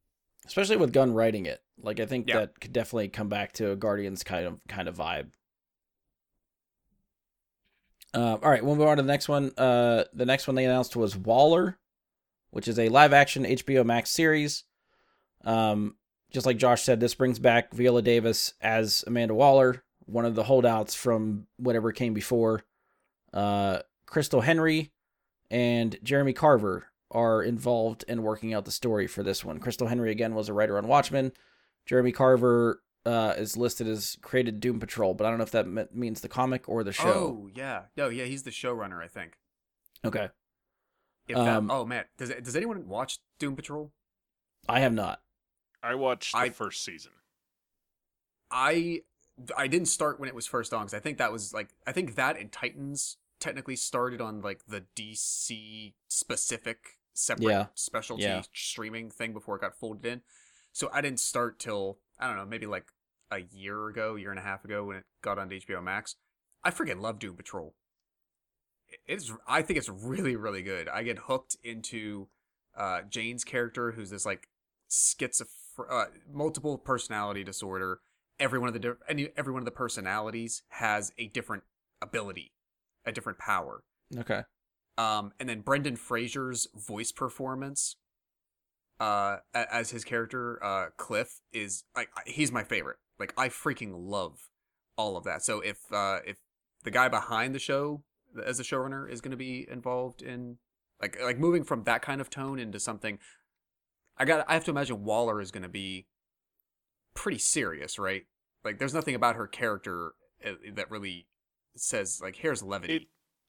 Especially 0.46 0.76
with 0.76 0.92
Gunn 0.92 1.12
writing 1.12 1.46
it. 1.46 1.60
Like 1.82 2.00
I 2.00 2.06
think 2.06 2.28
Yeah. 2.28 2.40
that 2.40 2.60
could 2.60 2.72
definitely 2.72 3.08
come 3.08 3.28
back 3.28 3.52
to 3.54 3.70
a 3.72 3.76
Guardians 3.76 4.22
kind 4.22 4.46
of 4.46 4.60
kind 4.68 4.88
of 4.88 4.96
vibe. 4.96 5.28
Uh, 8.14 8.38
all 8.42 8.50
right, 8.50 8.64
we'll 8.64 8.76
move 8.76 8.86
on 8.88 8.96
to 8.96 9.02
the 9.02 9.06
next 9.06 9.28
one. 9.28 9.52
Uh, 9.58 10.04
the 10.14 10.24
next 10.24 10.46
one 10.46 10.54
they 10.54 10.64
announced 10.64 10.96
was 10.96 11.16
Waller, 11.16 11.78
which 12.50 12.66
is 12.68 12.78
a 12.78 12.88
live 12.88 13.12
action 13.12 13.44
HBO 13.44 13.84
Max 13.84 14.10
series. 14.10 14.64
Um, 15.44 15.96
just 16.30 16.46
like 16.46 16.56
Josh 16.56 16.82
said, 16.82 16.98
this 16.98 17.14
brings 17.14 17.38
back 17.38 17.72
Viola 17.74 18.02
Davis 18.02 18.54
as 18.60 19.04
Amanda 19.06 19.34
Waller, 19.34 19.82
one 20.06 20.24
of 20.24 20.34
the 20.34 20.44
holdouts 20.44 20.94
from 20.94 21.46
whatever 21.58 21.92
came 21.92 22.14
before. 22.14 22.64
Uh, 23.34 23.80
Christal 24.06 24.42
Henry 24.42 24.92
and 25.50 25.98
Jeremy 26.02 26.32
Carver 26.32 26.86
are 27.10 27.42
involved 27.42 28.04
in 28.08 28.22
working 28.22 28.52
out 28.52 28.64
the 28.64 28.70
story 28.70 29.06
for 29.06 29.22
this 29.22 29.44
one. 29.44 29.60
Christal 29.60 29.88
Henry 29.88 30.10
again 30.10 30.34
was 30.34 30.48
a 30.48 30.52
writer 30.52 30.76
on 30.78 30.86
Watchmen. 30.88 31.32
Jeremy 31.86 32.10
Carver 32.12 32.82
uh, 33.04 33.34
is 33.38 33.56
listed 33.56 33.86
as 33.86 34.16
created 34.22 34.58
Doom 34.60 34.80
Patrol, 34.80 35.14
but 35.14 35.25
I 35.26 35.28
don't 35.30 35.38
know 35.38 35.44
if 35.44 35.52
that 35.52 35.68
me- 35.68 35.84
means 35.92 36.20
the 36.20 36.28
comic 36.28 36.68
or 36.68 36.82
the 36.82 36.92
show. 36.92 37.06
Oh 37.44 37.48
yeah, 37.54 37.82
no, 37.96 38.08
yeah, 38.08 38.25
he's 38.25 38.42
the 38.42 38.50
showrunner, 38.50 39.02
I 39.02 39.06
think. 39.06 39.38
Okay, 40.04 40.28
If 41.28 41.36
Um, 41.36 41.69
that, 41.69 41.73
oh 41.73 41.86
man, 41.86 42.04
does 42.19 42.30
does 42.30 42.56
anyone 42.56 42.88
watch 42.88 43.19
Doom 43.38 43.54
Patrol? 43.54 43.92
I 44.69 44.80
have 44.80 44.92
not. 44.92 45.23
I 45.82 45.95
watched 45.95 46.32
the 46.32 46.38
I- 46.38 46.50
first 46.50 46.82
season. 46.84 47.12
I 48.50 49.02
I 49.56 49.66
didn't 49.69 49.88
start 49.88 50.19
when 50.19 50.28
it 50.28 50.34
was 50.34 50.47
first 50.47 50.73
on 50.73 50.82
because 50.82 50.95
I 50.95 50.99
think 51.00 51.19
that 51.19 51.30
was 51.32 51.52
like 51.52 51.69
I 51.86 51.92
think 51.92 52.14
that 52.16 52.38
and 52.38 52.50
Titans 52.50 53.16
technically 53.40 53.76
started 53.76 54.20
on 54.20 54.40
like 54.40 54.66
the 54.66 54.84
DC 54.96 55.94
specific 56.08 56.99
separate 57.14 57.50
Yeah. 57.50 57.66
specialty 57.75 58.22
Yeah. 58.25 58.42
streaming 58.54 59.10
thing 59.10 59.32
before 59.32 59.56
it 59.56 59.60
got 59.60 59.76
folded 59.78 60.04
in. 60.06 60.22
So 60.72 60.90
I 60.92 61.00
didn't 61.00 61.20
start 61.20 61.58
till 61.58 61.99
I 62.18 62.26
don't 62.26 62.36
know 62.36 62.46
maybe 62.46 62.66
like 62.66 62.86
a 63.30 63.38
year 63.40 63.88
ago, 63.88 64.14
year 64.14 64.30
and 64.30 64.38
a 64.38 64.42
half 64.42 64.64
ago 64.64 64.84
when 64.84 64.96
it 64.96 65.04
got 65.22 65.38
on 65.38 65.49
HBO 65.50 65.82
Max. 65.82 66.16
I 66.62 66.70
freaking 66.70 67.00
love 67.00 67.18
Doom 67.18 67.36
Patrol. 67.36 67.75
It's 69.06 69.32
I 69.46 69.62
think 69.62 69.78
it's 69.78 69.88
really 69.88 70.36
really 70.36 70.62
good. 70.62 70.88
I 70.88 71.02
get 71.02 71.18
hooked 71.20 71.56
into 71.62 72.28
uh, 72.76 73.02
Jane's 73.08 73.42
character, 73.44 73.92
who's 73.92 74.10
this 74.10 74.26
like 74.26 74.49
schizophrenic, 74.88 75.92
uh, 75.92 76.06
multiple 76.32 76.78
personality 76.78 77.42
disorder. 77.42 78.00
Every 78.38 78.58
one 78.58 78.68
of 78.68 78.75
the 78.75 78.80
di- 78.80 78.99
any 79.08 79.30
every 79.36 79.52
one 79.52 79.62
of 79.62 79.64
the 79.64 79.70
personalities 79.72 80.62
has 80.68 81.12
a 81.18 81.26
different 81.28 81.64
ability, 82.02 82.52
a 83.06 83.12
different 83.12 83.38
power. 83.38 83.82
Okay. 84.16 84.42
Um, 84.99 85.32
and 85.38 85.49
then 85.49 85.60
Brendan 85.60 85.97
Fraser's 85.97 86.66
voice 86.75 87.12
performance, 87.12 87.97
uh, 88.99 89.38
as 89.54 89.90
his 89.90 90.04
character, 90.04 90.62
uh, 90.64 90.86
Cliff 90.97 91.40
is 91.52 91.84
like 91.95 92.08
he's 92.26 92.50
my 92.50 92.64
favorite. 92.64 92.97
Like 93.19 93.32
I 93.36 93.49
freaking 93.49 93.92
love 93.95 94.49
all 94.97 95.16
of 95.16 95.25
that. 95.25 95.45
So 95.45 95.60
if 95.60 95.92
uh 95.92 96.21
if 96.26 96.38
the 96.84 96.90
guy 96.90 97.08
behind 97.08 97.54
the 97.54 97.58
show 97.58 98.02
as 98.45 98.60
a 98.60 98.62
showrunner 98.62 99.10
is 99.10 99.21
going 99.21 99.30
to 99.30 99.36
be 99.36 99.66
involved 99.71 100.23
in 100.23 100.58
like 101.00 101.19
like 101.23 101.38
moving 101.38 101.64
from 101.64 101.84
that 101.84 102.02
kind 102.02 102.21
of 102.21 102.30
tone 102.30 102.58
into 102.58 102.80
something, 102.80 103.19
I 104.16 104.25
got 104.25 104.45
I 104.49 104.54
have 104.54 104.64
to 104.64 104.71
imagine 104.71 105.04
Waller 105.04 105.40
is 105.40 105.50
going 105.50 105.62
to 105.62 105.69
be 105.69 106.06
pretty 107.14 107.38
serious, 107.38 107.99
right? 107.99 108.25
Like 108.64 108.78
there's 108.78 108.95
nothing 108.95 109.14
about 109.14 109.36
her 109.36 109.47
character 109.47 110.12
uh, 110.45 110.52
that 110.75 110.90
really 110.90 111.26
says 111.80 112.21
like 112.23 112.36
here's 112.36 112.62
levity. 112.62 112.97
It- 112.97 113.06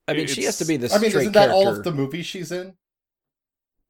I 0.09 0.13
mean, 0.13 0.21
It's- 0.21 0.35
she 0.35 0.43
has 0.45 0.57
to 0.59 0.65
be 0.65 0.77
the 0.77 0.93
I 0.93 0.99
mean, 0.99 1.11
isn't 1.11 1.33
that 1.33 1.49
all 1.49 1.67
of 1.67 1.83
the 1.83 1.91
movies 1.91 2.25
she's 2.25 2.51
in? 2.51 2.75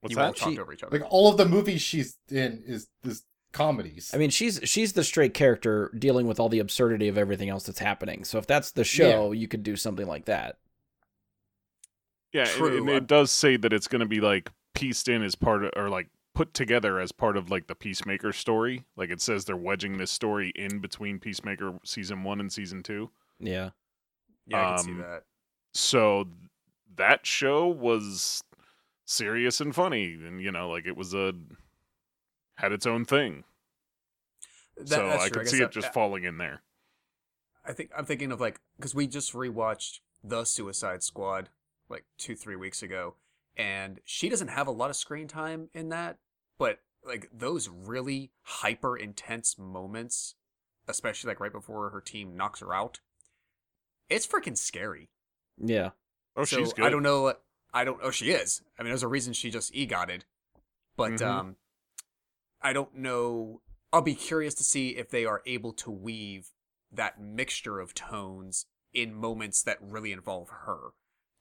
What's 0.02 0.16
you 0.16 0.20
all 0.22 0.28
that? 0.32 0.36
talked 0.38 0.54
She- 0.56 0.60
over 0.60 0.74
each 0.74 0.82
other. 0.84 0.98
Like 1.00 1.08
all 1.12 1.30
of 1.30 1.38
the 1.38 1.46
movies 1.46 1.82
she's 1.82 2.18
in 2.30 2.64
is 2.66 2.88
is 3.04 3.24
comedies. 3.52 4.12
I 4.14 4.18
mean, 4.18 4.30
she's 4.32 4.60
she's 4.64 4.94
the 4.94 5.04
straight 5.04 5.34
character 5.36 5.92
dealing 5.98 6.26
with 6.28 6.40
all 6.40 6.50
the 6.50 6.60
absurdity 6.60 7.08
of 7.08 7.18
everything 7.18 7.50
else 7.50 7.66
that's 7.66 7.80
happening. 7.80 8.24
So 8.24 8.38
if 8.40 8.48
that's 8.48 8.72
the 8.72 8.84
show, 8.84 9.32
you 9.32 9.48
could 9.48 9.62
do 9.64 9.76
something 9.76 10.08
like 10.08 10.26
that. 10.26 10.58
Yeah, 12.34 12.46
True, 12.46 12.78
and 12.78 12.90
it 12.90 13.08
does 13.08 13.32
say 13.32 13.58
that 13.58 13.72
it's 13.74 13.88
going 13.88 14.02
to 14.02 14.06
be 14.08 14.20
like 14.20 14.52
pieced 14.76 15.08
in 15.08 15.24
as 15.24 15.36
part 15.36 15.64
of, 15.64 15.72
or 15.76 15.90
like 15.90 16.08
put 16.36 16.54
together 16.54 17.00
as 17.00 17.12
part 17.12 17.38
of 17.38 17.50
like 17.50 17.68
the 17.68 17.76
Peacemaker 17.76 18.34
story. 18.34 18.86
Like 18.96 19.10
it 19.10 19.22
says 19.22 19.46
they're 19.46 19.56
wedging 19.56 19.98
this 19.98 20.12
story 20.12 20.52
in 20.56 20.80
between 20.80 21.20
Peacemaker 21.20 21.80
season 21.84 22.24
one 22.24 22.40
and 22.40 22.52
season 22.52 22.84
two. 22.84 23.12
Yeah. 23.40 23.70
Yeah, 24.48 24.74
I 24.74 24.76
can 24.76 24.84
see 24.84 24.92
um, 24.92 24.98
that. 25.00 25.24
So 25.74 26.28
that 26.96 27.26
show 27.26 27.68
was 27.68 28.44
serious 29.06 29.62
and 29.62 29.74
funny, 29.74 30.14
and 30.14 30.42
you 30.42 30.52
know, 30.52 30.70
like 30.70 30.86
it 30.86 30.98
was 30.98 31.14
a 31.14 31.34
had 32.56 32.72
its 32.72 32.86
own 32.86 33.06
thing. 33.06 33.44
That- 34.78 34.90
so 34.90 35.10
I 35.10 35.30
could 35.30 35.48
see 35.48 35.60
that- 35.60 35.66
it 35.66 35.72
just 35.72 35.94
falling 35.94 36.24
in 36.24 36.38
there. 36.38 36.62
I 37.66 37.74
think 37.74 37.92
I'm 37.96 38.06
thinking 38.06 38.32
of 38.32 38.40
like 38.40 38.62
because 38.78 38.96
we 38.96 39.08
just 39.08 39.34
rewatched 39.34 40.00
the 40.24 40.46
Suicide 40.46 41.04
Squad 41.04 41.50
like 41.90 42.06
two 42.18 42.36
three 42.36 42.56
weeks 42.56 42.82
ago, 42.82 43.16
and 43.56 44.00
she 44.06 44.30
doesn't 44.30 44.50
have 44.50 44.68
a 44.68 44.72
lot 44.72 44.90
of 44.90 44.96
screen 44.96 45.28
time 45.28 45.70
in 45.74 45.90
that, 45.90 46.18
but 46.58 46.80
like 47.04 47.30
those 47.34 47.70
really 47.70 48.32
hyper 48.42 48.98
intense 48.98 49.58
moments, 49.58 50.36
especially 50.88 51.30
like 51.30 51.40
right 51.40 51.52
before 51.52 51.90
her 51.90 52.02
team 52.02 52.36
knocks 52.38 52.62
her 52.62 52.74
out, 52.74 53.00
it's 54.10 54.28
freaking 54.28 54.58
scary. 54.58 55.10
Yeah. 55.58 55.92
Oh, 56.36 56.46
so 56.46 56.58
she's 56.58 56.74
good. 56.74 56.86
I 56.86 56.90
don't 56.90 57.04
know. 57.04 57.34
I 57.74 57.84
don't. 57.84 58.00
Oh, 58.02 58.12
she 58.12 58.32
is. 58.32 58.62
I 58.78 58.84
mean, 58.84 58.90
there's 58.92 59.04
a 59.04 59.08
reason 59.08 59.34
she 59.34 59.50
just 59.50 59.74
egotted, 59.76 60.26
but 60.96 61.14
Mhm. 61.14 61.26
um, 61.26 61.56
I 62.62 62.74
don't 62.74 62.94
know. 62.96 63.62
I'll 63.92 64.02
be 64.02 64.16
curious 64.16 64.54
to 64.56 64.64
see 64.64 64.90
if 64.98 65.10
they 65.10 65.26
are 65.26 65.42
able 65.46 65.74
to 65.74 65.92
weave 65.92 66.52
that 66.92 67.20
mixture 67.20 67.80
of 67.80 67.94
tones 67.94 68.66
in 68.94 69.14
moments 69.14 69.62
that 69.64 69.78
really 69.82 70.12
involve 70.12 70.50
her, 70.50 70.92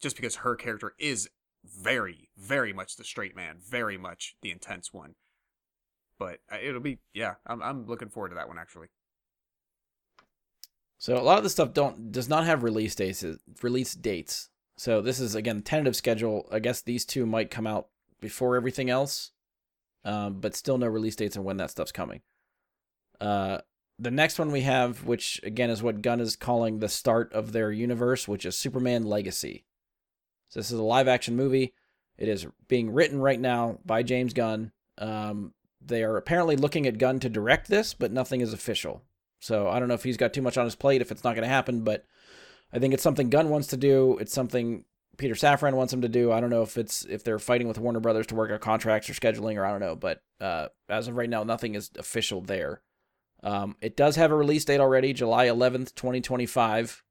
just 0.01 0.17
because 0.17 0.37
her 0.37 0.57
character 0.57 0.95
is 0.99 1.29
very, 1.65 2.29
very 2.37 2.73
much 2.73 2.97
the 2.97 3.05
straight 3.05 3.35
man, 3.35 3.59
very 3.59 3.97
much 3.97 4.37
the 4.43 4.51
intense 4.51 4.93
one. 4.93 5.15
But 6.19 6.41
uh, 6.51 6.59
it'll 6.63 6.81
be 6.81 6.99
yeah. 7.13 7.35
I'm 7.47 7.63
I'm 7.63 7.87
looking 7.87 8.09
forward 8.09 8.31
to 8.31 8.35
that 8.37 8.49
one 8.49 8.59
actually. 8.59 8.89
So 10.99 11.17
a 11.17 11.23
lot 11.23 11.39
of 11.39 11.45
this 11.45 11.53
stuff 11.53 11.73
don't 11.73 12.11
does 12.11 12.29
not 12.29 12.47
have 12.47 12.63
release 12.63 12.95
dates. 12.95 13.25
Release 13.63 13.95
dates. 13.95 14.51
So 14.77 15.01
this 15.01 15.21
is 15.21 15.35
again 15.35 15.63
tentative 15.63 15.97
schedule. 15.97 16.49
I 16.51 16.59
guess 16.59 16.81
these 16.81 17.05
two 17.05 17.27
might 17.27 17.51
come 17.51 17.67
out 17.67 17.89
before 18.21 18.57
everything 18.57 18.91
else, 18.91 19.33
um, 20.05 20.41
but 20.41 20.57
still 20.57 20.79
no 20.79 20.87
release 20.87 21.17
dates 21.17 21.37
on 21.37 21.45
when 21.45 21.59
that 21.59 21.71
stuff's 21.71 21.93
coming. 21.93 22.23
Uh, 23.21 23.59
the 23.99 24.11
next 24.11 24.39
one 24.39 24.53
we 24.53 24.63
have, 24.63 25.05
which 25.05 25.41
again 25.43 25.71
is 25.71 25.83
what 25.83 26.03
Gunn 26.03 26.21
is 26.21 26.37
calling 26.37 26.79
the 26.79 26.89
start 26.89 27.33
of 27.33 27.53
their 27.53 27.73
universe, 27.73 28.29
which 28.29 28.45
is 28.45 28.57
Superman 28.59 29.05
Legacy. 29.05 29.65
So 30.49 30.61
this 30.61 30.71
is 30.71 30.79
a 30.79 30.85
live 30.85 31.09
action 31.09 31.37
movie. 31.37 31.75
It 32.19 32.29
is 32.29 32.47
being 32.69 32.93
written 32.93 33.21
right 33.21 33.41
now 33.41 33.79
by 33.85 34.03
James 34.03 34.33
Gunn. 34.33 34.73
Um, 34.99 35.53
they 35.85 36.03
are 36.03 36.17
apparently 36.17 36.57
looking 36.57 36.87
at 36.87 36.99
Gunn 36.99 37.21
to 37.21 37.29
direct 37.29 37.69
this, 37.69 37.95
but 37.95 38.13
nothing 38.13 38.41
is 38.41 38.53
official. 38.53 39.03
So 39.47 39.69
I 39.69 39.79
don't 39.79 39.87
know 39.87 39.95
if 39.95 40.03
he's 40.03 40.17
got 40.17 40.35
too 40.35 40.43
much 40.43 40.59
on 40.59 40.65
his 40.65 40.75
plate, 40.75 41.01
if 41.01 41.13
it's 41.13 41.23
not 41.23 41.37
going 41.37 41.45
to 41.45 41.49
happen, 41.49 41.83
but 41.83 42.05
I 42.73 42.81
think 42.81 42.93
it's 42.93 43.03
something 43.03 43.31
Gunn 43.31 43.49
wants 43.49 43.69
to 43.69 43.77
do. 43.77 44.19
It's 44.19 44.33
something 44.33 44.85
Peter 45.19 45.35
Safran 45.35 45.75
wants 45.75 45.93
him 45.93 46.03
to 46.03 46.09
do. 46.09 46.33
I 46.33 46.41
don't 46.41 46.51
know 46.51 46.63
if 46.63 46.77
it's 46.77 47.05
if 47.05 47.23
they're 47.23 47.39
fighting 47.39 47.69
with 47.69 47.79
Warner 47.79 48.01
Brothers 48.01 48.27
to 48.27 48.35
work 48.35 48.51
out 48.51 48.61
contracts 48.61 49.09
or 49.09 49.15
scheduling, 49.15 49.57
or 49.57 49.65
I 49.65 49.71
don't 49.71 49.81
know. 49.81 49.95
But 49.95 50.21
uh, 50.41 50.69
as 50.89 51.07
of 51.07 51.17
right 51.17 51.31
now, 51.31 51.45
nothing 51.45 51.77
is 51.77 51.91
official 51.97 52.41
there. 52.41 52.83
Um, 53.45 53.77
it 53.81 53.97
does 53.97 54.17
have 54.17 54.33
a 54.33 54.37
release 54.37 54.65
date 54.65 54.81
already, 54.81 55.13
July 55.13 55.47
11th, 55.47 55.95
2025. 55.95 57.05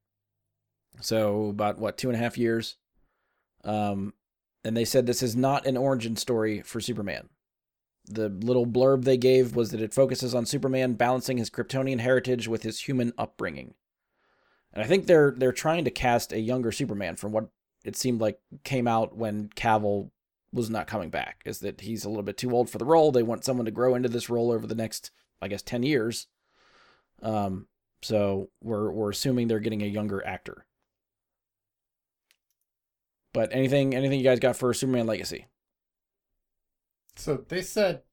So 0.99 1.45
about 1.45 1.79
what 1.79 1.97
two 1.97 2.09
and 2.09 2.17
a 2.17 2.21
half 2.21 2.37
years. 2.37 2.75
Um, 3.63 4.13
and 4.65 4.75
they 4.75 4.85
said 4.85 5.05
this 5.05 5.23
is 5.23 5.37
not 5.37 5.65
an 5.65 5.77
origin 5.77 6.17
story 6.17 6.61
for 6.61 6.81
Superman. 6.81 7.29
The 8.07 8.29
little 8.29 8.65
blurb 8.65 9.03
they 9.03 9.17
gave 9.17 9.55
was 9.55 9.71
that 9.71 9.81
it 9.81 9.93
focuses 9.93 10.35
on 10.35 10.45
Superman 10.45 10.93
balancing 10.93 11.37
his 11.37 11.49
Kryptonian 11.49 11.99
heritage 11.99 12.47
with 12.47 12.63
his 12.63 12.81
human 12.81 13.13
upbringing. 13.17 13.73
And 14.73 14.83
I 14.83 14.87
think 14.87 15.07
they're 15.07 15.33
they're 15.35 15.51
trying 15.51 15.85
to 15.85 15.91
cast 15.91 16.31
a 16.31 16.39
younger 16.39 16.71
Superman 16.71 17.15
from 17.15 17.31
what 17.31 17.49
it 17.83 17.95
seemed 17.95 18.21
like 18.21 18.39
came 18.63 18.87
out 18.87 19.15
when 19.15 19.49
Cavill 19.55 20.11
was 20.51 20.69
not 20.69 20.87
coming 20.87 21.09
back. 21.09 21.41
Is 21.45 21.59
that 21.59 21.81
he's 21.81 22.05
a 22.05 22.09
little 22.09 22.23
bit 22.23 22.37
too 22.37 22.51
old 22.51 22.69
for 22.69 22.77
the 22.77 22.85
role. 22.85 23.11
They 23.11 23.23
want 23.23 23.45
someone 23.45 23.65
to 23.65 23.71
grow 23.71 23.95
into 23.95 24.09
this 24.09 24.29
role 24.29 24.51
over 24.51 24.67
the 24.67 24.75
next, 24.75 25.11
I 25.41 25.47
guess, 25.47 25.61
ten 25.61 25.83
years. 25.83 26.27
Um, 27.21 27.67
so 28.01 28.49
we're 28.61 28.91
we're 28.91 29.09
assuming 29.11 29.47
they're 29.47 29.59
getting 29.59 29.81
a 29.81 29.87
younger 29.87 30.25
actor. 30.25 30.65
But 33.33 33.51
anything 33.51 33.95
anything 33.95 34.19
you 34.19 34.25
guys 34.25 34.39
got 34.39 34.55
for 34.55 34.73
Superman 34.73 35.07
Legacy? 35.07 35.47
So 37.15 37.37
they 37.47 37.61
said 37.61 38.03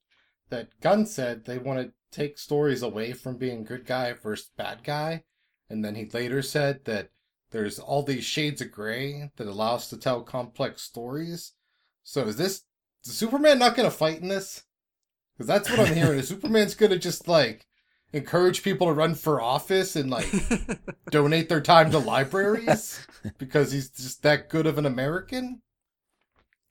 that 0.49 0.79
Gunn 0.81 1.05
said 1.05 1.45
they 1.45 1.57
want 1.57 1.79
to 1.79 1.93
take 2.11 2.37
stories 2.37 2.81
away 2.81 3.13
from 3.13 3.37
being 3.37 3.63
good 3.63 3.85
guy 3.85 4.13
versus 4.13 4.49
bad 4.55 4.83
guy, 4.83 5.23
and 5.69 5.83
then 5.83 5.95
he 5.95 6.05
later 6.09 6.41
said 6.41 6.85
that 6.85 7.09
there's 7.51 7.79
all 7.79 8.03
these 8.03 8.23
shades 8.23 8.61
of 8.61 8.71
gray 8.71 9.29
that 9.35 9.47
allow 9.47 9.75
us 9.75 9.89
to 9.89 9.97
tell 9.97 10.21
complex 10.23 10.81
stories. 10.81 11.53
So 12.03 12.23
is 12.27 12.37
this 12.37 12.63
is 13.05 13.13
Superman 13.13 13.59
not 13.59 13.75
going 13.75 13.89
to 13.89 13.95
fight 13.95 14.21
in 14.21 14.27
this? 14.27 14.63
Because 15.33 15.47
that's 15.47 15.69
what 15.69 15.79
I'm 15.87 15.95
hearing. 15.95 16.19
is 16.19 16.27
Superman's 16.29 16.75
going 16.75 16.91
to 16.91 16.99
just 16.99 17.27
like 17.27 17.65
encourage 18.11 18.63
people 18.63 18.87
to 18.87 18.93
run 18.93 19.15
for 19.15 19.41
office 19.41 19.95
and 19.95 20.09
like 20.09 20.31
donate 21.09 21.49
their 21.49 21.61
time 21.61 21.91
to 21.91 21.97
libraries 21.99 23.05
because 23.37 23.71
he's 23.71 23.89
just 23.89 24.21
that 24.23 24.49
good 24.49 24.67
of 24.67 24.77
an 24.77 24.85
American? 24.85 25.61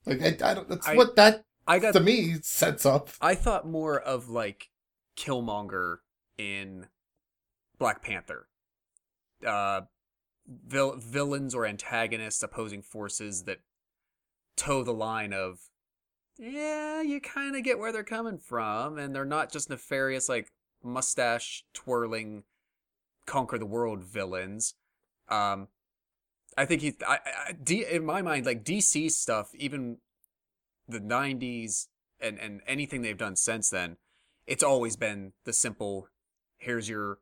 Like 0.05 0.21
I, 0.21 0.51
I 0.51 0.53
don't. 0.53 0.69
That's 0.69 0.87
I- 0.87 0.95
what 0.95 1.15
that 1.15 1.43
I 1.67 1.79
got 1.79 1.93
to 1.93 1.99
me 1.99 2.35
sets 2.41 2.85
up. 2.85 3.09
I 3.21 3.35
thought 3.35 3.67
more 3.67 3.99
of 3.99 4.29
like 4.29 4.69
Killmonger 5.17 5.97
in 6.37 6.87
Black 7.77 8.01
Panther. 8.01 8.47
Uh, 9.45 9.81
vil- 10.47 10.97
villains 10.97 11.55
or 11.55 11.65
antagonists, 11.65 12.43
opposing 12.43 12.81
forces 12.81 13.43
that 13.43 13.59
toe 14.55 14.83
the 14.83 14.93
line 14.93 15.33
of, 15.33 15.59
yeah, 16.37 17.01
you 17.01 17.21
kind 17.21 17.55
of 17.55 17.63
get 17.63 17.79
where 17.79 17.91
they're 17.91 18.03
coming 18.03 18.37
from, 18.37 18.97
and 18.97 19.15
they're 19.15 19.25
not 19.25 19.51
just 19.51 19.69
nefarious, 19.69 20.29
like 20.29 20.51
mustache 20.83 21.63
twirling, 21.73 22.43
conquer 23.25 23.57
the 23.57 23.65
world 23.65 24.03
villains. 24.03 24.75
Um, 25.29 25.67
I 26.57 26.65
think 26.65 26.81
he, 26.81 26.95
I, 27.07 27.19
I, 27.25 27.51
D, 27.53 27.85
in 27.89 28.05
my 28.05 28.21
mind, 28.21 28.45
like 28.45 28.63
DC 28.63 29.11
stuff, 29.11 29.51
even 29.55 29.97
the 30.87 30.99
90s 30.99 31.87
and 32.19 32.37
and 32.39 32.61
anything 32.67 33.01
they've 33.01 33.17
done 33.17 33.35
since 33.35 33.69
then 33.69 33.97
it's 34.45 34.63
always 34.63 34.95
been 34.95 35.33
the 35.45 35.53
simple 35.53 36.07
here's 36.57 36.89
your 36.89 37.19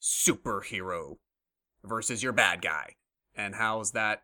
superhero 0.00 1.16
versus 1.84 2.22
your 2.22 2.32
bad 2.32 2.62
guy. 2.62 2.94
And 3.34 3.54
how's 3.54 3.92
that 3.92 4.22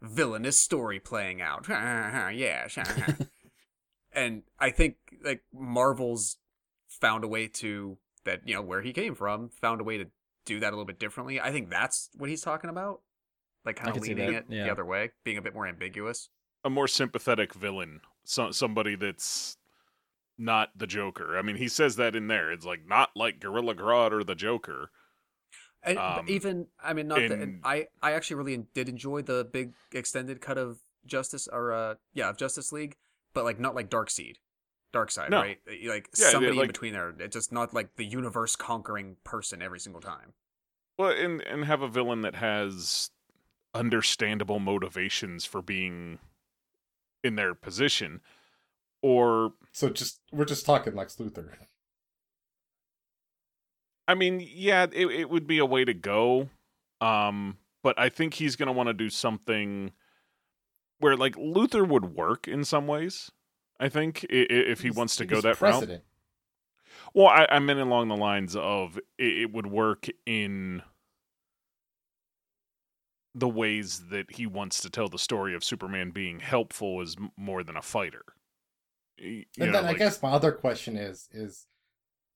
villainous 0.00 0.58
story 0.58 1.00
playing 1.00 1.40
out? 1.40 1.66
Yeah 2.34 2.68
and 4.12 4.42
i 4.60 4.70
think 4.70 4.96
like 5.24 5.42
marvel's 5.52 6.36
found 6.88 7.24
a 7.24 7.28
way 7.28 7.48
to 7.48 7.98
that 8.24 8.40
you 8.46 8.54
know 8.54 8.62
where 8.62 8.80
he 8.80 8.92
came 8.92 9.12
from 9.12 9.48
found 9.48 9.80
a 9.80 9.84
way 9.84 9.98
to 9.98 10.06
do 10.44 10.60
that 10.60 10.68
a 10.68 10.70
little 10.70 10.84
bit 10.84 10.98
differently. 10.98 11.40
I 11.40 11.50
think 11.50 11.70
that's 11.70 12.10
what 12.16 12.30
he's 12.30 12.42
talking 12.42 12.70
about. 12.70 13.00
Like 13.64 13.76
kind 13.76 13.88
of 13.88 13.94
can 13.94 14.02
see 14.02 14.14
leaning 14.14 14.34
it 14.34 14.44
yeah. 14.48 14.64
the 14.64 14.70
other 14.70 14.84
way 14.84 15.10
being 15.24 15.38
a 15.38 15.42
bit 15.42 15.54
more 15.54 15.66
ambiguous. 15.66 16.28
A 16.64 16.70
more 16.70 16.88
sympathetic 16.88 17.54
villain, 17.54 18.00
so, 18.24 18.50
somebody 18.50 18.94
that's 18.96 19.56
not 20.38 20.70
the 20.76 20.86
Joker. 20.86 21.38
I 21.38 21.42
mean, 21.42 21.56
he 21.56 21.68
says 21.68 21.96
that 21.96 22.16
in 22.16 22.26
there. 22.26 22.50
It's 22.50 22.66
like 22.66 22.86
not 22.88 23.10
like 23.14 23.38
Gorilla 23.40 23.74
Grodd 23.74 24.12
or 24.12 24.24
the 24.24 24.34
Joker. 24.34 24.90
And 25.82 25.98
Um, 25.98 26.24
even 26.28 26.66
I 26.82 26.94
mean, 26.94 27.08
not 27.08 27.18
that 27.20 27.30
and 27.32 27.60
I 27.62 27.88
I 28.02 28.12
actually 28.12 28.36
really 28.36 28.56
did 28.74 28.88
enjoy 28.88 29.22
the 29.22 29.44
big 29.44 29.74
extended 29.92 30.40
cut 30.40 30.56
of 30.58 30.78
Justice 31.06 31.46
or 31.52 31.72
uh 31.72 31.94
yeah 32.14 32.30
of 32.30 32.36
Justice 32.38 32.72
League, 32.72 32.96
but 33.34 33.44
like 33.44 33.60
not 33.60 33.74
like 33.74 33.90
Dark 33.90 34.10
Seed, 34.10 34.38
Darkseid, 34.94 35.28
No. 35.30 35.40
right? 35.42 35.58
Like 35.84 36.08
Yeah, 36.18 36.30
somebody 36.30 36.52
in 36.52 36.58
like- 36.58 36.68
between 36.68 36.94
there. 36.94 37.14
It's 37.18 37.34
just 37.36 37.52
not 37.52 37.74
like 37.74 37.96
the 37.96 38.04
universe 38.06 38.56
conquering 38.56 39.16
person 39.24 39.60
every 39.60 39.78
single 39.78 40.00
time. 40.00 40.32
Well, 40.96 41.10
and 41.10 41.42
and 41.42 41.64
have 41.66 41.82
a 41.82 41.88
villain 41.88 42.22
that 42.22 42.36
has 42.36 43.10
understandable 43.74 44.58
motivations 44.60 45.44
for 45.44 45.60
being 45.60 46.18
in 47.24 47.34
their 47.36 47.54
position, 47.54 48.20
or 49.02 49.54
So 49.72 49.88
just 49.90 50.20
we're 50.30 50.44
just 50.44 50.64
talking 50.66 50.94
Lex 50.94 51.16
Luthor. 51.16 51.48
I 54.06 54.14
mean, 54.14 54.46
yeah, 54.46 54.86
it 54.92 55.06
it 55.06 55.30
would 55.30 55.46
be 55.46 55.58
a 55.58 55.66
way 55.66 55.84
to 55.84 55.94
go. 55.94 56.50
Um, 57.00 57.58
but 57.82 57.98
I 57.98 58.08
think 58.08 58.34
he's 58.34 58.56
gonna 58.56 58.72
want 58.72 58.88
to 58.88 58.94
do 58.94 59.10
something 59.10 59.92
where 61.00 61.16
like 61.16 61.34
Luthor 61.36 61.86
would 61.88 62.14
work 62.14 62.46
in 62.46 62.64
some 62.64 62.86
ways. 62.86 63.30
I 63.80 63.88
think 63.88 64.24
if 64.30 64.80
he 64.80 64.88
He's- 64.88 64.96
wants 64.96 65.16
to 65.16 65.26
go 65.26 65.40
that 65.40 65.60
route. 65.60 66.02
Well, 67.12 67.26
I, 67.26 67.46
I 67.50 67.58
meant 67.58 67.80
along 67.80 68.08
the 68.08 68.16
lines 68.16 68.54
of 68.56 68.98
it, 69.18 69.24
it 69.42 69.52
would 69.52 69.66
work 69.66 70.06
in 70.26 70.82
the 73.34 73.48
ways 73.48 74.04
that 74.10 74.30
he 74.36 74.46
wants 74.46 74.80
to 74.82 74.90
tell 74.90 75.08
the 75.08 75.18
story 75.18 75.54
of 75.54 75.64
Superman 75.64 76.10
being 76.10 76.40
helpful 76.40 77.00
is 77.00 77.16
more 77.36 77.64
than 77.64 77.76
a 77.76 77.82
fighter. 77.82 78.24
You 79.16 79.44
And 79.58 79.72
know, 79.72 79.80
then 79.82 79.84
I 79.84 79.94
guess 79.94 80.22
my 80.22 80.30
other 80.30 80.52
question 80.52 80.96
is 80.96 81.28
is 81.32 81.66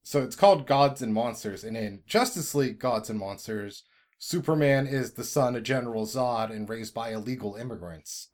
so 0.02 0.22
it's 0.22 0.37
called 0.37 0.66
Gods 0.66 1.02
and 1.02 1.12
Monsters, 1.12 1.64
and 1.64 1.76
in 1.76 2.02
Justice 2.06 2.54
League 2.54 2.78
Gods 2.78 3.11
and 3.11 3.18
Monsters, 3.18 3.84
Superman 4.18 4.87
is 4.87 5.12
the 5.12 5.24
son 5.24 5.54
of 5.54 5.62
General 5.64 6.06
Zod 6.06 6.50
and 6.50 6.68
raised 6.68 6.94
by 6.94 7.11
illegal 7.12 7.56
immigrants. 7.56 8.28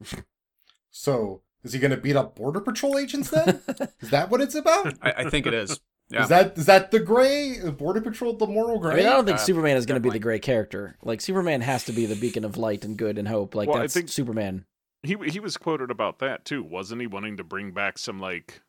so 0.91 1.43
is 1.65 1.73
he 1.73 1.79
going 1.81 1.91
to 1.91 1.97
beat 1.97 2.17
up 2.17 2.37
border 2.37 2.61
patrol 2.61 2.99
agents 2.99 3.31
then? 3.31 3.61
is 4.01 4.11
that 4.11 4.31
what 4.31 4.41
it's 4.41 4.55
about? 4.55 4.95
I, 5.03 5.15
I 5.19 5.25
think 5.31 5.47
it 5.47 5.55
is. 5.55 5.81
Yeah. 6.11 6.23
Is 6.25 6.29
that 6.29 6.59
is 6.59 6.67
that 6.67 6.91
the 6.91 7.01
gray 7.01 7.59
border 7.71 8.01
patrol 8.01 8.35
the 8.35 8.47
moral 8.47 8.79
I 8.79 8.81
gray? 8.83 8.97
mean, 8.97 9.07
I 9.07 9.13
don't 9.15 9.25
think 9.25 9.39
Uh, 9.39 9.41
Superman 9.43 9.77
is 9.77 9.87
going 9.87 9.97
to 9.97 10.01
be 10.01 10.11
the 10.11 10.19
definitely. 10.19 10.21
gray 10.21 10.39
character. 10.39 10.97
Like 11.03 11.21
Superman 11.21 11.63
has 11.63 11.85
to 11.87 11.93
be 11.93 12.05
the 12.07 12.15
beacon 12.15 12.45
of 12.45 12.57
light 12.59 12.85
and 12.85 12.97
good 12.97 13.17
and 13.19 13.27
hope. 13.27 13.55
Like 13.55 13.69
Well, 13.69 13.79
I 13.79 13.83
that's 13.83 13.95
think- 13.95 14.11
Superman. 14.11 14.67
he 15.03 15.17
he 15.29 15.41
was 15.41 15.57
quoted 15.57 15.91
about 15.91 16.19
that 16.19 16.45
too, 16.45 16.63
wasn't 16.63 17.01
he? 17.01 17.07
Wanting 17.07 17.37
to 17.39 17.45
bring 17.45 17.73
back 17.73 17.97
some 17.99 18.21
like 18.21 18.61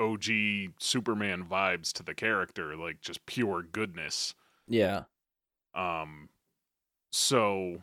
OG 0.00 0.24
Superman 0.78 1.44
vibes 1.44 1.92
to 1.94 2.02
the 2.02 2.14
character, 2.14 2.76
like 2.76 3.00
just 3.00 3.24
pure 3.26 3.62
goodness. 3.62 4.34
Yeah. 4.68 5.04
Um, 5.74 6.28
so 7.10 7.82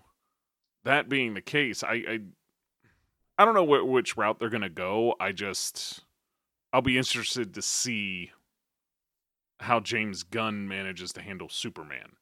that 0.84 1.10
being 1.10 1.34
the 1.34 1.42
case, 1.42 1.84
I 1.84 1.94
I, 1.94 2.20
I 3.40 3.46
don't 3.46 3.54
know 3.56 3.66
wh- 3.66 3.88
which 3.88 4.16
route 4.18 4.40
they're 4.40 4.50
gonna 4.50 4.70
go. 4.70 5.16
I 5.20 5.32
just 5.32 6.02
I'll 6.74 6.82
be 6.82 6.98
interested 6.98 7.54
to 7.56 7.62
see 7.62 8.32
how 9.62 9.80
James 9.80 10.24
Gunn 10.24 10.68
manages 10.68 11.14
to 11.14 11.22
handle 11.22 11.48
Superman, 11.50 12.14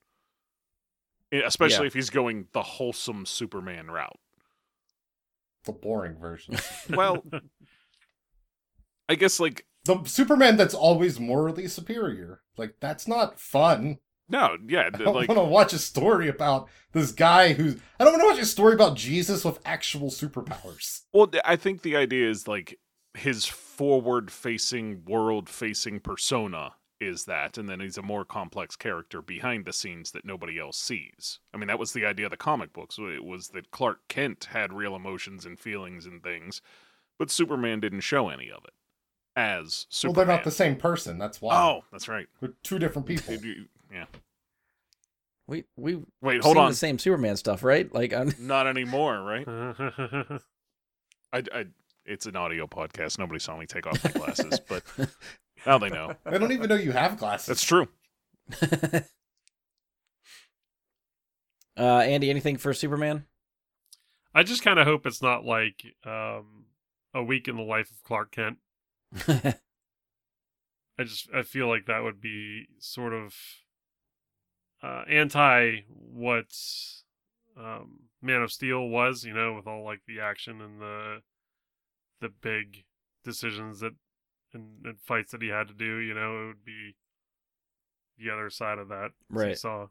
especially 1.31 1.85
Yeah. 1.85 1.87
if 1.87 1.93
he's 1.93 2.09
going 2.09 2.47
the 2.53 2.63
wholesome 2.63 3.25
Superman 3.25 3.87
route. 3.91 4.19
the 5.65 5.71
boring 5.73 6.15
version. 6.17 6.57
Well, 6.89 7.23
I 9.07 9.15
guess 9.15 9.39
like 9.39 9.65
the 9.85 10.03
Superman 10.05 10.55
that's 10.57 10.73
always 10.73 11.19
morally 11.19 11.67
superior. 11.67 12.41
Like 12.57 12.75
that's 12.79 13.07
not 13.07 13.39
fun. 13.39 13.99
No, 14.29 14.57
yeah, 14.67 14.89
I 14.93 14.97
don't 14.97 15.15
like 15.15 15.27
want 15.27 15.39
to 15.39 15.43
watch 15.43 15.73
a 15.73 15.79
story 15.79 16.27
about 16.27 16.69
this 16.93 17.11
guy 17.11 17.53
who's. 17.53 17.75
I 17.99 18.03
don't 18.03 18.13
want 18.13 18.21
to 18.23 18.27
watch 18.35 18.39
a 18.41 18.45
story 18.45 18.73
about 18.73 18.95
Jesus 18.95 19.43
with 19.43 19.59
actual 19.65 20.09
superpowers. 20.11 21.01
Well, 21.13 21.29
I 21.43 21.55
think 21.55 21.81
the 21.81 21.95
idea 21.95 22.29
is 22.29 22.47
like 22.47 22.79
his 23.15 23.45
forward-facing, 23.45 25.03
world-facing 25.05 25.99
persona 26.01 26.73
is 26.99 27.25
that, 27.25 27.57
and 27.57 27.69
then 27.69 27.79
he's 27.79 27.97
a 27.97 28.01
more 28.01 28.25
complex 28.25 28.75
character 28.75 29.21
behind 29.21 29.65
the 29.65 29.73
scenes 29.73 30.11
that 30.11 30.25
nobody 30.25 30.59
else 30.59 30.77
sees. 30.77 31.39
I 31.53 31.57
mean, 31.57 31.67
that 31.67 31.79
was 31.79 31.93
the 31.93 32.05
idea 32.05 32.25
of 32.25 32.31
the 32.31 32.37
comic 32.37 32.73
books. 32.73 32.97
It 32.99 33.23
was 33.23 33.49
that 33.49 33.71
Clark 33.71 34.07
Kent 34.07 34.49
had 34.51 34.73
real 34.73 34.95
emotions 34.95 35.45
and 35.45 35.59
feelings 35.59 36.05
and 36.05 36.21
things, 36.21 36.61
but 37.17 37.31
Superman 37.31 37.79
didn't 37.79 38.01
show 38.01 38.29
any 38.29 38.51
of 38.51 38.63
it 38.65 38.73
as 39.35 39.87
Well, 40.03 40.13
they're 40.13 40.25
not 40.25 40.43
the 40.43 40.51
same 40.51 40.75
person. 40.75 41.17
That's 41.17 41.41
why. 41.41 41.55
Oh, 41.55 41.85
that's 41.91 42.07
right. 42.07 42.27
They're 42.41 42.53
two 42.63 42.79
different 42.79 43.07
people. 43.07 43.35
Yeah. 43.91 44.05
We 45.47 45.63
we 45.75 45.99
Wait, 46.21 46.43
hold 46.43 46.57
seen 46.57 46.63
on. 46.63 46.71
the 46.71 46.75
same 46.77 46.99
Superman 46.99 47.37
stuff, 47.37 47.63
right? 47.63 47.91
Like 47.93 48.13
I'm, 48.13 48.33
Not 48.39 48.67
anymore, 48.67 49.21
right? 49.23 49.47
I, 51.33 51.43
I, 51.53 51.65
it's 52.05 52.25
an 52.27 52.35
audio 52.35 52.67
podcast. 52.67 53.17
Nobody 53.17 53.39
saw 53.39 53.57
me 53.57 53.65
take 53.65 53.87
off 53.87 54.03
my 54.03 54.11
glasses, 54.11 54.59
but 54.59 54.83
now 55.65 55.77
they 55.77 55.89
know. 55.89 56.15
I 56.25 56.37
don't 56.37 56.51
even 56.51 56.69
know 56.69 56.75
you 56.75 56.91
have 56.91 57.17
glasses. 57.17 57.47
That's 57.47 57.63
true. 57.63 57.87
uh, 61.77 61.99
Andy, 61.99 62.29
anything 62.29 62.57
for 62.57 62.73
Superman? 62.73 63.25
I 64.33 64.43
just 64.43 64.63
kind 64.63 64.79
of 64.79 64.87
hope 64.87 65.05
it's 65.05 65.21
not 65.21 65.43
like 65.43 65.83
um, 66.05 66.65
a 67.13 67.23
week 67.23 67.47
in 67.47 67.55
the 67.55 67.63
life 67.63 67.91
of 67.91 68.03
Clark 68.03 68.31
Kent. 68.31 68.57
I 69.27 71.03
just 71.03 71.29
I 71.33 71.43
feel 71.43 71.67
like 71.67 71.85
that 71.85 72.03
would 72.03 72.21
be 72.21 72.67
sort 72.79 73.13
of 73.13 73.33
uh, 74.83 75.03
anti 75.09 75.83
what 75.87 76.53
um, 77.57 78.01
Man 78.21 78.41
of 78.41 78.51
Steel 78.51 78.87
was, 78.87 79.23
you 79.23 79.33
know, 79.33 79.53
with 79.53 79.65
all 79.67 79.83
like 79.83 80.01
the 80.07 80.19
action 80.19 80.61
and 80.61 80.81
the 80.81 81.21
the 82.21 82.29
big 82.29 82.83
decisions 83.23 83.79
that 83.79 83.93
and, 84.53 84.85
and 84.85 84.99
fights 84.99 85.31
that 85.31 85.41
he 85.41 85.49
had 85.49 85.67
to 85.67 85.73
do. 85.73 85.97
You 85.97 86.13
know, 86.13 86.43
it 86.43 86.47
would 86.47 86.65
be 86.65 86.95
the 88.17 88.29
other 88.31 88.49
side 88.49 88.77
of 88.77 88.89
that. 88.89 89.11
Right. 89.29 89.57
Saw. 89.57 89.87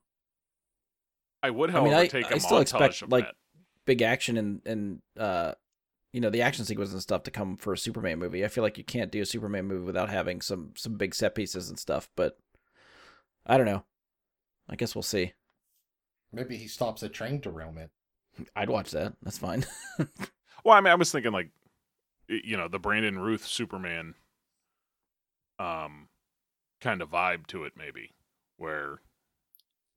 I 1.43 1.51
would, 1.51 1.71
I 1.71 1.75
however, 1.75 1.89
mean, 1.91 1.99
I- 1.99 2.07
take 2.07 2.33
I 2.33 2.37
a 2.37 2.41
still 2.41 2.59
expect, 2.59 3.03
of 3.03 3.11
like, 3.13 3.27
that. 3.27 3.35
Big 3.85 4.03
action 4.03 4.37
and 4.37 4.61
and 4.67 5.01
uh, 5.19 5.55
you 6.13 6.21
know 6.21 6.29
the 6.29 6.43
action 6.43 6.67
sequences 6.67 6.93
and 6.93 7.01
stuff 7.03 7.23
to 7.23 7.31
come 7.31 7.57
for 7.57 7.73
a 7.73 7.79
Superman 7.79 8.19
movie. 8.19 8.45
I 8.45 8.49
feel 8.49 8.63
like 8.63 8.77
you 8.77 8.85
can't 8.85 9.11
do 9.11 9.23
a 9.23 9.25
Superman 9.25 9.65
movie 9.65 9.87
without 9.87 10.11
having 10.11 10.43
some 10.43 10.73
some 10.77 10.99
big 10.99 11.15
set 11.15 11.35
pieces 11.35 11.71
and 11.71 11.79
stuff. 11.79 12.11
But 12.15 12.37
I 13.47 13.57
don't 13.57 13.65
know. 13.65 13.85
I 14.69 14.77
guess 14.77 14.95
we'll 14.95 15.03
see. 15.03 15.33
Maybe 16.35 16.59
he 16.59 16.69
stops 16.69 17.03
a 17.03 17.09
train 17.09 17.41
derailment. 17.41 17.91
I'd 18.55 18.69
watch 18.69 18.91
that. 18.91 19.15
That's 19.23 19.39
fine. 19.39 19.65
Well, 20.65 20.77
I 20.77 20.81
mean, 20.81 20.91
I 20.91 20.97
was 20.97 21.11
thinking 21.11 21.33
like, 21.33 21.49
you 22.29 22.57
know, 22.57 22.69
the 22.69 22.81
Brandon 22.81 23.17
Routh 23.19 23.47
Superman, 23.47 24.15
um, 25.59 26.09
kind 26.81 27.03
of 27.03 27.11
vibe 27.11 27.47
to 27.49 27.65
it, 27.65 27.73
maybe, 27.77 28.15
where 28.57 29.01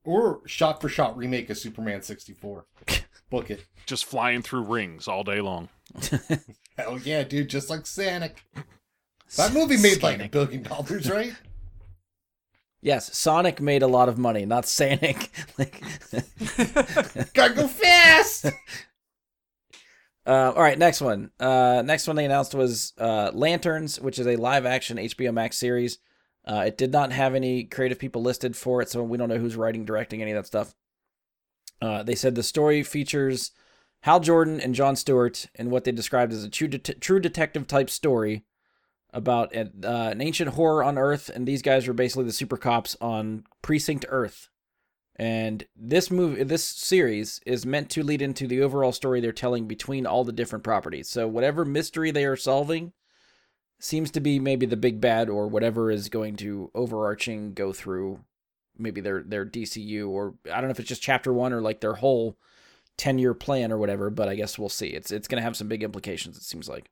Or 0.03 0.41
shot 0.47 0.81
for 0.81 0.89
shot 0.89 1.15
remake 1.17 1.49
of 1.49 1.57
Superman 1.57 2.01
64. 2.01 2.65
Book 3.29 3.49
it. 3.51 3.65
just 3.85 4.05
flying 4.05 4.41
through 4.41 4.63
rings 4.63 5.07
all 5.07 5.23
day 5.23 5.41
long. 5.41 5.69
Hell 6.77 6.99
yeah, 6.99 7.23
dude, 7.23 7.49
just 7.49 7.69
like 7.69 7.85
Sonic. 7.85 8.43
That 9.37 9.53
movie 9.53 9.77
made 9.77 10.03
like 10.03 10.19
a 10.21 10.27
billion 10.27 10.63
dollars, 10.63 11.09
right? 11.09 11.33
Yes, 12.83 13.15
Sonic 13.15 13.61
made 13.61 13.83
a 13.83 13.87
lot 13.87 14.09
of 14.09 14.17
money, 14.17 14.43
not 14.43 14.65
Sonic. 14.65 15.29
like, 15.59 15.83
Gotta 17.35 17.53
go 17.53 17.67
fast! 17.67 18.47
Uh, 20.25 20.53
all 20.55 20.61
right, 20.61 20.77
next 20.77 21.01
one. 21.01 21.31
Uh, 21.39 21.81
next 21.85 22.07
one 22.07 22.15
they 22.15 22.25
announced 22.25 22.53
was 22.53 22.93
uh, 22.97 23.31
Lanterns, 23.33 23.99
which 23.99 24.19
is 24.19 24.27
a 24.27 24.35
live-action 24.35 24.97
HBO 24.97 25.33
Max 25.33 25.57
series. 25.57 25.97
Uh, 26.45 26.63
it 26.67 26.77
did 26.77 26.91
not 26.91 27.11
have 27.11 27.35
any 27.35 27.63
creative 27.63 27.99
people 27.99 28.21
listed 28.21 28.55
for 28.55 28.81
it, 28.81 28.89
so 28.89 29.03
we 29.03 29.17
don't 29.17 29.29
know 29.29 29.37
who's 29.37 29.55
writing, 29.55 29.85
directing, 29.85 30.21
any 30.21 30.31
of 30.31 30.37
that 30.37 30.47
stuff. 30.47 30.75
Uh, 31.81 32.03
they 32.03 32.15
said 32.15 32.35
the 32.35 32.43
story 32.43 32.83
features 32.83 33.51
Hal 34.01 34.19
Jordan 34.19 34.59
and 34.59 34.75
John 34.75 34.95
Stewart 34.95 35.47
in 35.55 35.69
what 35.69 35.83
they 35.83 35.91
described 35.91 36.33
as 36.33 36.43
a 36.43 36.49
true, 36.49 36.67
true 36.67 37.19
detective 37.19 37.67
type 37.67 37.89
story 37.89 38.45
about 39.13 39.53
an, 39.53 39.83
uh, 39.83 40.09
an 40.11 40.21
ancient 40.21 40.51
horror 40.51 40.83
on 40.83 40.97
Earth, 40.97 41.29
and 41.29 41.47
these 41.47 41.61
guys 41.61 41.87
are 41.87 41.93
basically 41.93 42.25
the 42.25 42.31
super 42.31 42.57
cops 42.57 42.95
on 43.01 43.43
Precinct 43.61 44.05
Earth. 44.09 44.49
And 45.17 45.65
this 45.75 46.09
movie, 46.09 46.43
this 46.43 46.63
series 46.63 47.41
is 47.45 47.65
meant 47.65 47.89
to 47.91 48.03
lead 48.03 48.21
into 48.21 48.47
the 48.47 48.61
overall 48.61 48.91
story 48.91 49.19
they're 49.19 49.31
telling 49.31 49.67
between 49.67 50.05
all 50.05 50.23
the 50.23 50.31
different 50.31 50.63
properties. 50.63 51.09
So 51.09 51.27
whatever 51.27 51.65
mystery 51.65 52.11
they 52.11 52.25
are 52.25 52.37
solving 52.37 52.93
seems 53.79 54.11
to 54.11 54.19
be 54.19 54.39
maybe 54.39 54.65
the 54.65 54.77
big 54.77 55.01
bad 55.01 55.29
or 55.29 55.47
whatever 55.47 55.91
is 55.91 56.09
going 56.09 56.37
to 56.37 56.71
overarching 56.73 57.53
go 57.53 57.73
through 57.73 58.23
maybe 58.77 59.01
their 59.01 59.21
their 59.21 59.45
DCU 59.45 60.07
or 60.07 60.35
I 60.45 60.55
don't 60.55 60.65
know 60.65 60.71
if 60.71 60.79
it's 60.79 60.89
just 60.89 61.01
chapter 61.01 61.33
1 61.33 61.51
or 61.53 61.61
like 61.61 61.81
their 61.81 61.95
whole 61.95 62.37
10 62.97 63.19
year 63.19 63.33
plan 63.33 63.71
or 63.71 63.77
whatever, 63.77 64.09
but 64.09 64.29
I 64.29 64.35
guess 64.35 64.57
we'll 64.57 64.69
see. 64.69 64.87
It's 64.87 65.11
it's 65.11 65.27
going 65.27 65.39
to 65.39 65.43
have 65.43 65.57
some 65.57 65.67
big 65.67 65.83
implications 65.83 66.37
it 66.37 66.43
seems 66.43 66.69
like. 66.69 66.89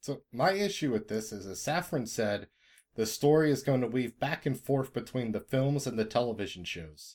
So 0.00 0.22
my 0.32 0.52
issue 0.52 0.90
with 0.90 1.08
this 1.08 1.32
is, 1.32 1.46
as 1.46 1.58
Safran 1.58 2.08
said, 2.08 2.48
the 2.98 3.06
story 3.06 3.52
is 3.52 3.62
going 3.62 3.80
to 3.80 3.86
weave 3.86 4.18
back 4.18 4.44
and 4.44 4.58
forth 4.58 4.92
between 4.92 5.30
the 5.30 5.38
films 5.38 5.86
and 5.86 5.96
the 5.96 6.04
television 6.04 6.64
shows. 6.64 7.14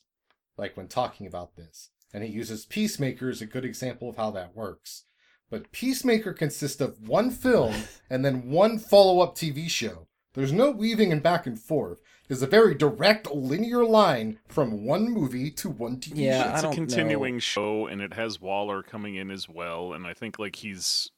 Like 0.58 0.78
when 0.78 0.88
talking 0.88 1.28
about 1.28 1.58
this. 1.58 1.89
And 2.13 2.24
he 2.24 2.30
uses 2.30 2.65
Peacemaker 2.65 3.30
as 3.30 3.41
a 3.41 3.46
good 3.46 3.65
example 3.65 4.08
of 4.08 4.15
how 4.15 4.32
that 4.32 4.56
works. 4.56 5.04
But 5.50 5.74
Peacemaker 5.74 6.32
consists 6.32 6.80
of 6.80 7.10
one 7.10 7.32
film 7.32 7.74
and 8.10 8.24
then 8.24 8.50
one 8.50 8.80
follow-up 8.80 9.36
TV 9.36 9.69
show. 9.69 10.08
There's 10.36 10.54
no 10.54 10.72
weaving 10.72 11.12
and 11.12 11.22
back 11.22 11.46
and 11.46 11.60
forth. 11.60 12.00
There's 12.30 12.41
a 12.41 12.48
very 12.48 12.76
direct 12.76 13.30
linear 13.30 13.84
line 13.84 14.39
from 14.48 14.86
one 14.86 15.10
movie 15.12 15.52
to 15.52 15.69
one 15.69 15.98
TV 15.98 16.13
Yeah, 16.15 16.43
show. 16.43 16.50
I 16.50 16.54
It's 16.54 16.63
a 16.63 16.72
continuing 16.72 17.34
know. 17.36 17.39
show, 17.39 17.88
and 17.88 18.02
it 18.02 18.13
has 18.13 18.39
Waller 18.39 18.84
coming 18.84 19.15
in 19.15 19.30
as 19.30 19.50
well, 19.50 19.91
and 19.91 20.08
I 20.08 20.13
think 20.13 20.39
like 20.39 20.56
he's 20.56 21.12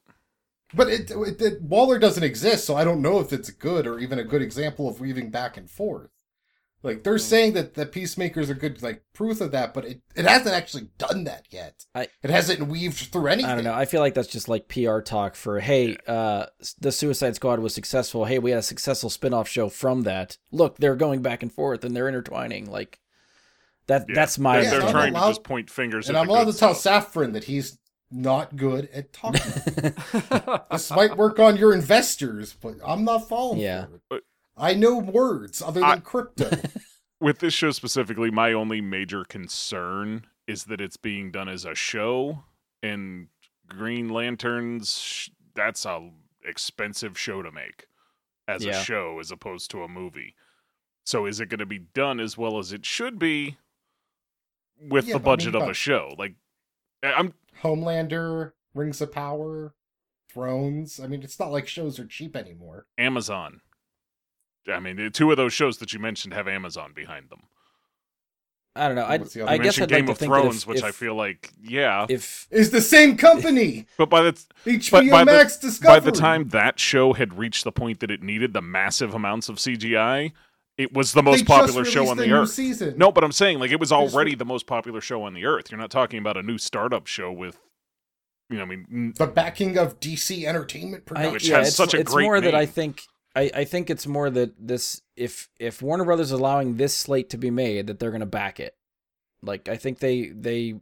But 0.76 0.90
it, 0.90 1.12
it, 1.12 1.42
it 1.42 1.62
Waller 1.62 1.98
doesn't 2.00 2.24
exist, 2.24 2.66
so 2.66 2.76
I 2.76 2.84
don't 2.84 3.02
know 3.02 3.20
if 3.20 3.32
it's 3.32 3.50
good 3.50 3.88
or 3.88 4.00
even 4.00 4.20
a 4.20 4.24
good 4.24 4.42
example 4.42 4.88
of 4.90 5.00
weaving 5.00 5.30
back 5.32 5.58
and 5.58 5.70
forth. 5.70 6.10
Like 6.84 7.04
they're 7.04 7.18
saying 7.18 7.54
that 7.54 7.74
the 7.74 7.88
peacemakers 7.88 8.48
are 8.52 8.54
good, 8.54 8.84
like 8.84 9.02
proof 9.14 9.42
of 9.42 9.52
that, 9.54 9.74
but 9.74 9.86
it, 9.86 10.02
it 10.16 10.26
hasn't 10.26 10.54
actually 10.54 10.90
done 11.00 11.24
that 11.24 11.48
yet. 11.50 11.86
I- 11.96 12.10
it 12.22 12.30
hasn't 12.30 12.68
weaved 12.68 12.98
through 13.12 13.26
anything. 13.28 13.50
I 13.50 13.56
don't 13.56 13.64
know. 13.64 13.74
I 13.74 13.86
feel 13.86 14.02
like 14.02 14.14
that's 14.14 14.28
just 14.28 14.48
like 14.48 14.68
PR 14.68 15.00
talk 15.00 15.34
for 15.36 15.60
hey, 15.62 15.98
uh 16.08 16.46
the 16.80 16.92
Suicide 16.92 17.36
Squad 17.36 17.60
was 17.60 17.74
successful. 17.74 18.26
Hey, 18.26 18.38
we 18.38 18.52
had 18.52 18.60
a 18.60 18.64
successful 18.64 19.10
spin-off 19.10 19.48
show 19.48 19.68
from 19.70 20.04
that. 20.04 20.38
Look, 20.52 20.78
they're 20.78 20.96
going 20.96 21.24
back 21.24 21.42
and 21.42 21.52
forth 21.52 21.84
and 21.84 21.96
they're 21.96 22.08
intertwining 22.08 22.70
like 22.70 23.00
that 23.88 24.06
Yeah. 24.08 24.14
that's 24.16 24.38
my 24.38 24.58
they're, 24.62 24.64
Yeah, 24.66 24.80
they're 24.82 24.92
trying 24.92 25.14
allowed- 25.14 25.22
to 25.28 25.32
just 25.32 25.44
point 25.44 25.70
fingers. 25.72 26.08
And 26.08 26.16
at 26.18 26.22
I'm 26.22 26.28
the 26.28 26.34
allowed 26.34 26.44
good 26.46 26.54
to 26.54 26.60
tell 26.60 26.76
stuff. 26.76 27.12
Safran 27.14 27.34
that 27.34 27.46
he's 27.46 27.80
not 28.16 28.56
good 28.56 28.90
at 28.94 29.12
talking. 29.14 29.42
this 30.72 30.90
might 30.92 31.18
work 31.18 31.40
on 31.40 31.58
your 31.58 31.74
investors, 31.74 32.56
but 32.60 32.76
I'm 32.86 33.04
not 33.04 33.28
falling 33.28 33.60
Yeah. 33.60 33.86
for 33.86 33.96
it. 33.96 34.02
But- 34.10 34.22
I 34.58 34.74
know 34.74 34.98
words 34.98 35.62
other 35.62 35.82
than 35.82 35.90
I- 35.90 35.98
crypto. 35.98 36.50
with 37.20 37.40
this 37.40 37.54
show 37.54 37.72
specifically, 37.72 38.32
my 38.32 38.54
only 38.54 38.80
major 38.80 39.26
concern 39.26 40.28
is 40.48 40.66
that 40.66 40.80
it's 40.80 40.96
being 40.98 41.30
done 41.32 41.50
as 41.50 41.66
a 41.66 41.76
show, 41.76 42.46
and 42.82 43.28
Green 43.68 44.08
Lanterns, 44.10 45.30
that's 45.56 45.86
a 45.86 46.10
expensive 46.46 47.18
show 47.20 47.42
to 47.42 47.52
make 47.52 47.88
as 48.48 48.64
Yeah. 48.64 48.80
a 48.80 48.84
show, 48.84 49.20
as 49.20 49.30
opposed 49.32 49.72
to 49.72 49.82
a 49.84 49.88
movie. 49.90 50.36
So, 51.06 51.26
is 51.26 51.40
it 51.42 51.50
going 51.50 51.60
to 51.60 51.66
be 51.66 51.80
done 51.80 52.20
as 52.20 52.38
well 52.38 52.58
as 52.60 52.72
it 52.72 52.86
should 52.86 53.20
be 53.20 53.58
with 54.80 55.08
Yeah, 55.08 55.14
the 55.16 55.20
but 55.20 55.30
I 55.30 55.32
mean, 55.32 55.38
budget 55.52 55.56
of 55.56 55.68
a 55.70 55.74
show? 55.74 56.14
Like, 56.18 56.36
I'm 57.04 57.34
Homelander, 57.62 58.52
Rings 58.74 59.02
of 59.02 59.12
Power, 59.12 59.74
Thrones. 60.32 61.00
I 61.00 61.08
mean, 61.08 61.24
it's 61.24 61.40
not 61.40 61.52
like 61.52 61.68
shows 61.68 62.00
are 62.00 62.06
cheap 62.06 62.36
anymore. 62.36 62.86
Amazon. 62.98 63.62
I 64.72 64.80
mean, 64.80 65.12
two 65.12 65.30
of 65.32 65.38
those 65.38 65.54
shows 65.54 65.78
that 65.78 65.94
you 65.94 66.00
mentioned 66.00 66.34
have 66.34 66.48
Amazon 66.48 66.92
behind 66.96 67.30
them. 67.30 67.42
I 68.78 68.88
don't 68.88 68.96
know. 68.96 69.04
I 69.04 69.18
What's 69.18 69.38
I 69.38 69.40
You 69.40 69.46
guess 69.46 69.78
mentioned 69.80 69.84
I'd 69.84 69.90
Game 69.90 70.00
like 70.00 70.06
to 70.08 70.12
of 70.12 70.18
think 70.18 70.32
Thrones, 70.34 70.62
if, 70.64 70.68
which 70.68 70.84
I 70.84 70.92
feel 70.92 71.16
like, 71.16 71.54
yeah, 71.62 72.06
if 72.10 72.46
Is 72.52 72.72
the 72.72 72.82
same 72.82 73.16
company. 73.16 73.86
but 73.98 74.10
by 74.10 74.22
the 74.24 74.32
HBO 74.66 75.12
by 75.12 75.20
the- 75.24 75.32
Max 75.32 75.56
Discovery. 75.58 76.00
by 76.00 76.00
the 76.02 76.12
time 76.12 76.50
that 76.50 76.78
show 76.78 77.14
had 77.14 77.38
reached 77.38 77.64
the 77.64 77.72
point 77.72 78.02
that 78.02 78.12
it 78.12 78.22
needed 78.22 78.52
the 78.52 78.62
massive 78.62 79.14
amounts 79.14 79.48
of 79.48 79.58
CGI, 79.58 80.34
it 80.78 80.94
was 80.94 81.14
the 81.14 81.24
most 81.24 81.40
just 81.40 81.48
popular 81.48 81.86
show 81.86 82.10
on 82.10 82.18
the 82.18 82.32
earth. 82.32 82.50
Season. 82.50 82.96
No, 82.98 83.12
but 83.12 83.24
I'm 83.24 83.32
saying 83.32 83.60
like 83.60 83.72
it 83.72 83.80
was 83.80 83.90
There's- 83.90 84.14
already 84.14 84.36
the 84.36 84.46
most 84.46 84.68
popular 84.68 85.02
show 85.02 85.24
on 85.24 85.34
the 85.34 85.46
earth. 85.46 85.72
You're 85.72 85.80
not 85.80 85.92
talking 85.92 86.20
about 86.20 86.38
a 86.38 86.44
new 86.44 86.58
startup 86.58 87.08
show 87.08 87.32
with, 87.32 87.58
you 88.50 88.58
know, 88.58 88.64
I 88.64 88.66
mean, 88.66 89.14
the 89.18 89.28
backing 89.28 89.78
of 89.78 90.00
DC 90.00 90.46
Entertainment 90.46 91.04
I, 91.04 91.08
Production. 91.08 91.34
Which 91.34 91.48
yeah, 91.48 91.58
has 91.60 91.70
it's, 91.70 91.78
such 91.78 91.94
a 91.94 92.00
it's 92.00 92.12
great 92.14 92.26
more 92.26 92.42
that 92.42 92.56
I 92.56 92.66
think 92.66 93.04
I, 93.36 93.52
I 93.54 93.64
think 93.64 93.90
it's 93.90 94.06
more 94.08 94.30
that 94.30 94.54
this 94.60 95.02
if 95.16 95.50
if 95.60 95.82
Warner 95.82 96.06
Brothers 96.06 96.28
is 96.28 96.40
allowing 96.40 96.78
this 96.78 96.96
slate 96.96 97.30
to 97.32 97.38
be 97.38 97.52
made, 97.52 97.88
that 97.88 98.00
they're 98.00 98.12
gonna 98.12 98.26
back 98.26 98.60
it. 98.60 98.76
Like 99.42 99.70
I 99.70 99.78
think 99.78 100.00
they 100.00 100.28
they 100.28 100.76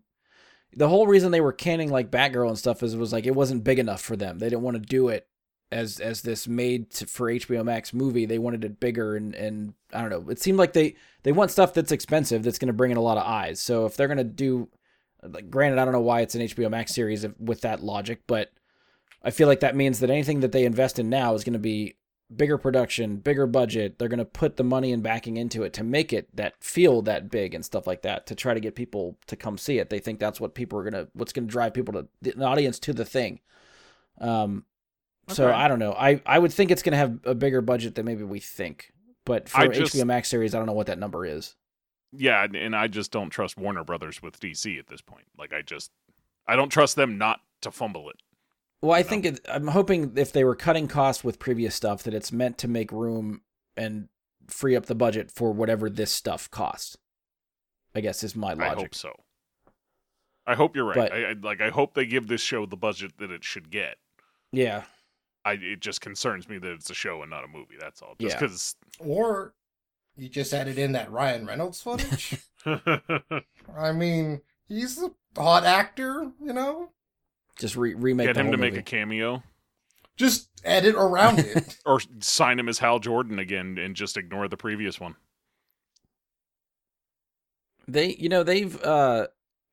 the 0.75 0.89
whole 0.89 1.06
reason 1.06 1.32
they 1.32 1.41
were 1.41 1.53
canning 1.53 1.91
like 1.91 2.10
Batgirl 2.10 2.47
and 2.49 2.58
stuff 2.58 2.82
is 2.82 2.95
it 2.95 2.99
was 2.99 3.13
like 3.13 3.25
it 3.25 3.36
wasn't 3.36 3.63
big 3.63 3.77
enough 3.77 4.01
for 4.01 4.15
them. 4.15 4.39
They 4.39 4.49
didn't 4.49 4.63
want 4.63 4.75
to 4.75 4.82
do 4.82 5.10
it 5.10 5.27
as 5.74 6.00
as 6.00 6.22
this 6.22 6.48
made 6.48 6.92
to, 6.92 7.08
for 7.08 7.28
HBO 7.28 7.66
Max 7.66 7.94
movie. 7.94 8.26
They 8.26 8.40
wanted 8.40 8.64
it 8.64 8.80
bigger 8.80 9.16
and 9.16 9.36
and 9.36 9.74
I 9.92 10.02
don't 10.02 10.10
know. 10.10 10.30
It 10.30 10.40
seemed 10.40 10.58
like 10.58 10.74
they 10.74 10.96
they 11.24 11.32
want 11.32 11.52
stuff 11.52 11.74
that's 11.74 11.92
expensive 11.92 12.44
that's 12.44 12.60
going 12.60 12.68
to 12.68 12.74
bring 12.74 12.92
in 12.92 12.98
a 12.98 13.02
lot 13.02 13.18
of 13.18 13.26
eyes. 13.26 13.60
So 13.60 13.86
if 13.86 13.98
they're 13.98 14.08
going 14.08 14.18
to 14.18 14.24
do 14.24 14.70
like 15.22 15.50
granted 15.50 15.80
I 15.80 15.86
don't 15.86 15.94
know 15.94 16.02
why 16.02 16.22
it's 16.22 16.36
an 16.36 16.42
HBO 16.42 16.70
Max 16.70 16.94
series 16.94 17.26
with 17.40 17.62
that 17.62 17.84
logic, 17.84 18.22
but 18.28 18.52
I 19.24 19.32
feel 19.32 19.48
like 19.48 19.62
that 19.62 19.76
means 19.76 20.00
that 20.00 20.10
anything 20.10 20.42
that 20.42 20.52
they 20.52 20.66
invest 20.66 21.00
in 21.00 21.10
now 21.10 21.34
is 21.34 21.44
going 21.44 21.54
to 21.54 21.60
be 21.60 21.96
bigger 22.36 22.58
production, 22.58 23.18
bigger 23.18 23.48
budget. 23.48 23.98
They're 23.98 24.08
going 24.08 24.18
to 24.20 24.26
put 24.26 24.58
the 24.58 24.64
money 24.64 24.92
and 24.92 25.04
backing 25.04 25.38
into 25.38 25.64
it 25.64 25.74
to 25.74 25.84
make 25.84 26.12
it 26.12 26.36
that 26.36 26.62
feel 26.62 27.02
that 27.04 27.30
big 27.30 27.54
and 27.54 27.64
stuff 27.64 27.88
like 27.88 28.02
that 28.02 28.26
to 28.28 28.36
try 28.36 28.54
to 28.54 28.60
get 28.60 28.76
people 28.76 29.18
to 29.28 29.36
come 29.36 29.58
see 29.58 29.80
it. 29.80 29.90
They 29.90 30.00
think 30.00 30.20
that's 30.20 30.42
what 30.42 30.56
people 30.56 30.78
are 30.80 30.84
going 30.84 30.94
to 30.94 31.08
what's 31.14 31.34
going 31.34 31.48
to 31.48 31.52
drive 31.52 31.74
people 31.74 31.94
to 31.94 32.08
the 32.22 32.44
audience 32.44 32.80
to 32.80 32.94
the 32.94 33.06
thing. 33.06 33.40
Um 34.20 34.66
so 35.34 35.48
Okay. 35.50 35.58
I 35.58 35.67
don't 35.67 35.80
know. 35.80 35.93
I 35.93 36.22
I 36.26 36.39
would 36.39 36.54
think 36.54 36.72
it's 36.72 36.84
going 36.84 36.91
to 36.93 36.98
have 36.98 37.19
a 37.26 37.36
bigger 37.36 37.62
budget 37.62 37.96
than 37.96 38.06
maybe 38.06 38.24
we 38.24 38.39
think. 38.39 38.91
But 39.26 39.48
for 39.50 39.67
just- 39.69 39.93
HBO 39.96 40.06
Max 40.06 40.28
series, 40.30 40.54
I 40.54 40.58
don't 40.58 40.67
know 40.67 40.74
what 40.74 40.88
that 40.88 41.00
number 41.00 41.26
is. 41.26 41.56
Yeah, 42.12 42.43
and- 42.43 42.76
I 42.76 42.88
just 42.88 43.12
don't 43.12 43.30
trust 43.30 43.58
Warner 43.58 43.84
Brothers 43.84 44.22
with 44.22 44.39
DC 44.39 44.78
at 44.78 44.88
this 44.88 45.02
point. 45.02 45.26
Like 45.38 45.54
I 45.54 45.62
just 45.62 45.91
I 46.48 46.56
don't 46.56 46.69
trust 46.69 46.96
them 46.96 47.17
not 47.17 47.39
to 47.62 47.72
fumble 47.72 48.10
it. 48.10 48.17
Well, 48.82 48.91
I 48.91 49.02
No. 49.02 49.08
think 49.08 49.26
it, 49.26 49.39
I'm 49.48 49.67
hoping 49.69 50.13
if 50.17 50.32
they 50.34 50.43
were 50.43 50.56
cutting 50.56 50.88
costs 50.89 51.24
with 51.24 51.39
previous 51.39 51.74
stuff, 51.74 52.04
that 52.04 52.13
it's 52.13 52.32
meant 52.34 52.58
to 52.60 52.67
make 52.67 52.91
room 52.91 53.41
and 53.78 54.10
free 54.50 54.76
up 54.76 54.88
the 54.88 54.96
budget 54.96 55.32
for 55.32 55.54
whatever 55.54 55.89
this 55.89 56.12
stuff 56.12 56.52
costs. 56.52 56.98
I 57.96 58.02
guess 58.02 58.24
is 58.24 58.36
my 58.36 58.52
I 58.52 58.56
logic. 58.56 58.78
hope 58.80 58.96
so. 58.96 59.13
I 60.46 60.56
hope 60.56 60.76
you're 60.76 60.84
right. 60.86 60.96
But- 60.98 61.13
I, 61.13 61.30
I 61.30 61.34
like 61.41 61.62
I 61.62 61.69
hope 61.69 61.93
they 61.93 62.06
give 62.06 62.28
this 62.28 62.41
show 62.41 62.65
the 62.65 62.76
budget 62.76 63.13
that 63.19 63.32
it 63.32 63.43
should 63.46 63.69
get. 63.72 63.96
Yeah, 64.52 64.84
I 65.45 65.53
it 65.53 65.79
just 65.82 66.01
concerns 66.01 66.47
me 66.47 66.58
that 66.58 66.71
it's 66.71 66.89
a 66.89 66.93
show 66.93 67.21
and 67.21 67.29
not 67.29 67.43
a 67.43 67.47
movie. 67.47 67.75
That's 67.79 68.01
all. 68.01 68.15
Just 68.19 68.36
Yeah. 68.36 68.39
because 68.39 68.75
Or 68.99 69.53
you 70.15 70.29
just 70.29 70.53
added 70.53 70.77
in 70.77 70.91
that 70.93 71.12
Ryan 71.12 71.45
Reynolds 71.45 71.82
footage. 71.82 72.38
I 72.65 73.91
mean, 73.91 74.41
he's 74.67 75.01
a 75.01 75.12
hot 75.36 75.65
actor, 75.65 76.32
you 76.41 76.53
know. 76.53 76.89
just 77.58 77.75
re- 77.75 77.93
remake 77.93 78.27
get 78.27 78.38
him 78.38 78.45
whole 78.47 78.51
to 78.53 78.58
make 78.58 78.77
a 78.77 78.82
cameo 78.82 79.43
Just 80.15 80.49
edit 80.63 80.95
around 80.95 81.39
it. 81.39 81.77
or 81.86 81.99
sign 82.19 82.58
him 82.60 82.69
as 82.69 82.79
Hal 82.79 82.99
Jordan 82.99 83.38
again 83.39 83.77
and 83.77 83.95
just 83.95 84.15
ignore 84.15 84.47
the 84.47 84.56
previous 84.58 84.99
one. 84.99 85.15
They, 87.88 88.15
you 88.15 88.29
know, 88.29 88.43
they've 88.43 88.82
uh 88.82 89.27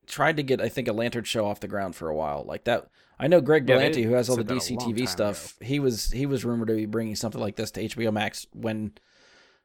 tried 0.07 0.37
to 0.37 0.43
get 0.43 0.61
I 0.61 0.69
think 0.69 0.87
a 0.87 0.93
Lantern 0.93 1.23
show 1.23 1.45
off 1.45 1.59
the 1.59 1.67
ground 1.67 1.95
for 1.95 2.09
a 2.09 2.15
while. 2.15 2.43
Like 2.43 2.65
that. 2.65 2.89
I 3.19 3.27
know 3.27 3.39
Greg 3.39 3.69
Yeah, 3.69 3.89
who 4.03 4.13
has 4.13 4.29
all 4.29 4.35
the 4.35 4.41
said 4.41 4.47
that 4.47 4.55
a 4.55 4.57
DC 4.57 4.77
TV 4.77 5.07
stuff. 5.07 5.55
He 5.61 5.79
was 5.79 6.11
he 6.11 6.25
was 6.25 6.43
rumored 6.43 6.69
to 6.69 6.75
be 6.75 6.85
bringing 6.85 7.15
something 7.15 7.41
like 7.41 7.55
this 7.55 7.71
to 7.71 7.87
HBO 7.87 8.11
Max 8.11 8.47
when. 8.53 8.93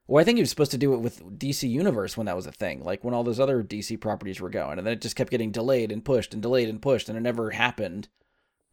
Well, 0.09 0.21
I 0.21 0.25
think 0.25 0.37
he 0.37 0.43
was 0.43 0.51
supposed 0.51 0.71
to 0.71 0.79
do 0.79 0.95
it 0.95 1.01
with 1.01 1.21
DC 1.37 1.69
Universe 1.69 2.17
when 2.17 2.27
that 2.27 2.37
was 2.37 2.47
a 2.47 2.53
thing, 2.53 2.85
like 2.85 3.03
when 3.03 3.13
all 3.13 3.25
those 3.25 3.41
other 3.41 3.65
DC 3.65 4.01
properties 4.01 4.41
were 4.41 4.51
going, 4.51 4.79
and 4.79 4.87
then 4.87 4.93
it 4.93 5.01
just 5.01 5.17
kept 5.17 5.33
getting 5.33 5.51
delayed 5.51 5.91
and 5.91 6.05
pushed 6.05 6.33
and 6.33 6.41
delayed 6.41 6.69
and 6.69 6.81
pushed, 6.81 7.09
and 7.09 7.19
it 7.19 7.23
never 7.23 7.51
happened. 7.51 8.09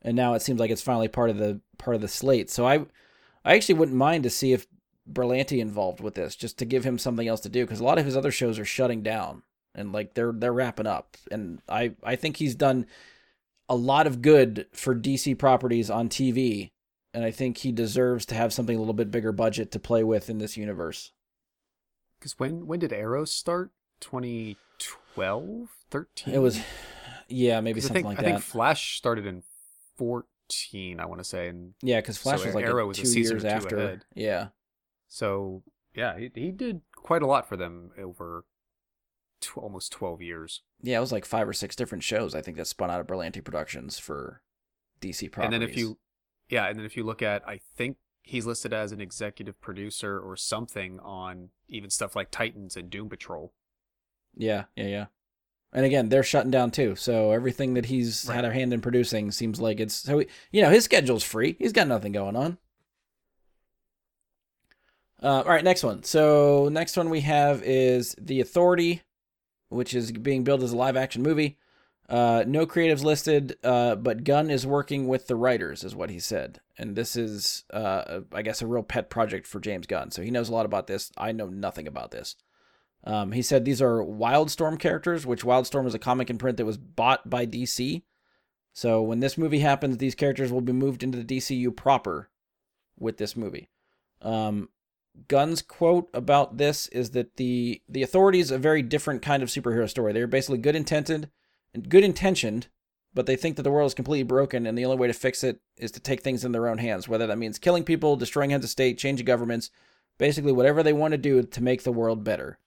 And 0.04 0.16
now 0.16 0.36
it 0.36 0.44
seems 0.44 0.60
like 0.60 0.70
it's 0.70 0.82
finally 0.82 1.08
part 1.08 1.32
of 1.32 1.38
the 1.38 1.62
part 1.80 1.96
of 1.96 2.02
the 2.02 2.08
slate. 2.08 2.52
So 2.52 2.68
I, 2.68 2.86
I 3.44 3.56
actually 3.56 3.76
wouldn't 3.76 3.98
mind 3.98 4.24
to 4.24 4.30
see 4.30 4.54
if 4.54 4.68
Berlanti 5.12 5.60
involved 5.60 6.02
with 6.02 6.14
this, 6.14 6.36
just 6.36 6.60
to 6.60 6.66
give 6.66 6.84
him 6.84 7.00
something 7.00 7.28
else 7.28 7.42
to 7.42 7.50
do, 7.50 7.66
because 7.66 7.80
a 7.80 7.84
lot 7.84 7.98
of 7.98 8.06
his 8.06 8.16
other 8.16 8.32
shows 8.32 8.60
are 8.60 8.66
shutting 8.66 9.02
down 9.02 9.42
and 9.76 9.92
like 9.92 10.14
they're 10.14 10.32
they're 10.32 10.54
wrapping 10.54 10.88
up, 10.88 11.18
and 11.32 11.62
I 11.68 11.94
I 12.04 12.16
think 12.16 12.38
he's 12.38 12.56
done 12.56 12.86
a 13.70 13.76
lot 13.76 14.08
of 14.08 14.22
good 14.22 14.68
for 14.74 14.96
DC 14.96 15.38
properties 15.38 15.90
on 15.90 16.10
TV, 16.10 16.72
and 17.14 17.24
I 17.24 17.32
think 17.32 17.58
he 17.58 17.72
deserves 17.72 18.26
to 18.28 18.36
have 18.36 18.54
something 18.54 18.76
a 18.76 18.80
little 18.80 18.94
bit 18.94 19.12
bigger 19.12 19.32
budget 19.32 19.72
to 19.72 19.80
play 19.80 20.04
with 20.04 20.30
in 20.30 20.38
this 20.38 20.58
universe. 20.58 21.12
Because 22.20 22.40
when 22.40 22.68
when 22.68 22.80
did 22.80 22.94
Arrow 22.94 23.26
start? 23.26 23.72
2012, 24.00 25.70
13. 25.90 26.34
It 26.34 26.40
was, 26.40 26.60
yeah, 27.30 27.62
maybe 27.62 27.80
something 27.80 28.04
think, 28.04 28.06
like 28.06 28.20
I 28.20 28.24
think 28.24 28.38
that. 28.38 28.44
Flash 28.44 28.98
started 28.98 29.26
in 29.26 29.44
14. 29.98 31.00
I 31.00 31.06
want 31.06 31.20
to 31.20 31.24
say, 31.24 31.48
and 31.48 31.74
yeah, 31.82 32.02
because 32.02 32.18
Flash 32.18 32.40
so 32.40 32.48
was 32.48 32.56
like 32.56 32.66
Arrow 32.66 32.84
a 32.84 32.88
was 32.88 32.98
two 32.98 33.20
years 33.20 33.46
after. 33.46 33.78
ahead. 33.78 34.06
Yeah, 34.14 34.48
so 35.08 35.64
yeah, 35.96 36.18
he, 36.18 36.32
he 36.34 36.52
did 36.52 36.82
quite 36.96 37.22
a 37.22 37.28
lot 37.28 37.48
for 37.48 37.56
them 37.56 37.92
over 37.98 38.46
tw- 39.44 39.58
almost 39.58 39.92
12 39.92 40.22
years. 40.22 40.62
yeah, 40.82 40.98
it 40.98 41.02
was 41.02 41.12
like 41.12 41.26
five 41.26 41.48
or 41.48 41.54
six 41.54 41.76
different 41.76 42.04
shows 42.04 42.34
I 42.36 42.42
think 42.42 42.58
that 42.58 42.68
spun 42.68 42.90
out 42.92 43.00
of 43.00 43.08
Berlanti 43.08 43.44
Productions 43.44 44.00
for 44.00 44.42
DC 45.02 45.32
properties. 45.32 45.54
And 45.54 45.62
then 45.62 45.70
if 45.70 45.78
you, 45.78 45.98
yeah, 46.50 46.68
and 46.68 46.78
then 46.80 46.86
if 46.86 46.96
you 46.98 47.04
look 47.04 47.22
at, 47.22 47.48
I 47.48 47.60
think 47.76 47.98
he's 48.22 48.46
listed 48.46 48.72
as 48.74 48.92
an 48.92 49.02
executive 49.02 49.60
producer 49.60 50.20
or 50.20 50.36
something 50.38 51.00
on 51.02 51.50
even 51.68 51.90
stuff 51.90 52.16
like 52.16 52.32
Titans 52.32 52.76
and 52.78 52.90
Doom 52.90 53.10
Patrol. 53.10 53.54
Yeah, 54.36 54.66
yeah, 54.76 54.88
yeah. 54.88 55.06
And 55.74 55.86
again, 55.86 56.10
they're 56.10 56.24
shutting 56.24 56.52
down 56.52 56.70
too. 56.72 56.96
So 56.96 57.32
everything 57.32 57.74
that 57.74 57.86
he's 57.88 58.28
had 58.28 58.46
a 58.46 58.54
hand 58.54 58.74
in 58.74 58.82
producing 58.82 59.32
seems 59.32 59.60
like 59.60 59.80
it's 59.80 59.96
so 59.96 60.20
he- 60.20 60.28
you 60.52 60.62
know 60.62 60.70
his 60.70 60.84
schedule's 60.86 61.24
free. 61.24 61.56
He's 61.60 61.74
got 61.74 61.88
nothing 61.88 62.12
going 62.12 62.36
on. 62.36 62.58
Uh, 65.22 65.38
all 65.42 65.44
right, 65.46 65.64
next 65.64 65.84
one. 65.84 66.04
So 66.04 66.70
next 66.72 66.98
one 66.98 67.10
we 67.10 67.22
have 67.22 67.64
is 67.64 68.14
the 68.20 68.42
Authority, 68.42 69.02
which 69.74 69.94
is 69.94 70.12
being 70.12 70.44
built 70.44 70.62
as 70.62 70.72
a 70.72 70.78
live 70.78 70.96
action 70.96 71.22
movie. 71.22 71.58
Uh, 72.10 72.44
no 72.46 72.66
creatives 72.66 73.04
listed, 73.04 73.58
uh, 73.64 73.96
but 73.96 74.24
Gunn 74.24 74.50
is 74.50 74.68
working 74.68 75.08
with 75.08 75.28
the 75.28 75.36
writers, 75.36 75.84
is 75.84 75.96
what 75.96 76.10
he 76.10 76.20
said. 76.20 76.60
And 76.78 76.96
this 76.96 77.16
is, 77.16 77.64
uh, 77.72 78.22
I 78.34 78.42
guess, 78.42 78.62
a 78.62 78.68
real 78.68 78.84
pet 78.84 79.10
project 79.10 79.48
for 79.48 79.60
James 79.60 79.88
Gunn. 79.88 80.12
So 80.12 80.22
he 80.22 80.32
knows 80.32 80.50
a 80.50 80.54
lot 80.54 80.66
about 80.66 80.88
this. 80.88 81.12
I 81.18 81.32
know 81.32 81.48
nothing 81.48 81.88
about 81.88 82.12
this. 82.12 82.36
Um, 83.06 83.32
he 83.32 83.42
said 83.42 83.66
these 83.66 83.82
are 83.82 84.04
Wildstorm 84.04 84.80
characters, 84.80 85.26
which 85.26 85.44
Wildstorm 85.44 85.88
is 85.88 85.94
a 85.94 86.00
comic 86.00 86.30
in 86.30 86.38
print 86.38 86.58
that 86.58 86.66
was 86.66 86.78
bought 86.78 87.30
by 87.30 87.46
DC. 87.46 88.04
So 88.74 89.02
when 89.02 89.20
this 89.20 89.38
movie 89.38 89.60
happens, 89.60 89.98
these 89.98 90.16
characters 90.16 90.52
will 90.52 90.62
be 90.62 90.74
moved 90.74 91.04
into 91.04 91.22
the 91.22 91.38
DCU 91.38 91.76
proper 91.76 92.30
with 92.98 93.18
this 93.18 93.36
movie. 93.36 93.70
Um, 94.22 94.70
Gunn's 95.28 95.62
quote 95.62 96.10
about 96.14 96.58
this 96.58 96.88
is 96.88 97.12
that 97.12 97.38
the 97.38 97.82
the 97.88 98.04
Authority 98.04 98.40
is 98.40 98.52
a 98.52 98.58
very 98.58 98.82
different 98.82 99.22
kind 99.22 99.44
of 99.44 99.50
superhero 99.50 99.90
story. 99.90 100.14
They're 100.14 100.28
basically 100.28 100.58
good 100.58 100.76
intended 100.76 101.30
and 101.74 101.90
good 101.90 102.04
intentioned, 102.04 102.68
but 103.14 103.26
they 103.26 103.36
think 103.36 103.56
that 103.56 103.64
the 103.64 103.72
world 103.72 103.88
is 103.88 103.94
completely 103.94 104.24
broken, 104.24 104.66
and 104.66 104.78
the 104.78 104.86
only 104.86 104.98
way 104.98 105.08
to 105.08 105.14
fix 105.14 105.44
it 105.44 105.60
is 105.78 105.92
to 105.92 106.00
take 106.00 106.22
things 106.22 106.44
in 106.44 106.52
their 106.52 106.68
own 106.68 106.80
hands. 106.80 107.08
Whether 107.08 107.28
that 107.28 107.38
means 107.38 107.60
killing 107.60 107.84
people, 107.84 108.16
destroying 108.16 108.50
heads 108.50 108.66
of 108.66 108.72
state, 108.72 108.98
changing 108.98 109.26
governments, 109.26 109.70
basically 110.18 110.52
whatever 110.52 110.84
they 110.84 110.94
want 110.94 111.12
to 111.12 111.18
do 111.18 111.44
to 111.44 111.64
make 111.64 111.84
the 111.84 111.92
world 111.92 112.24
better. 112.24 112.60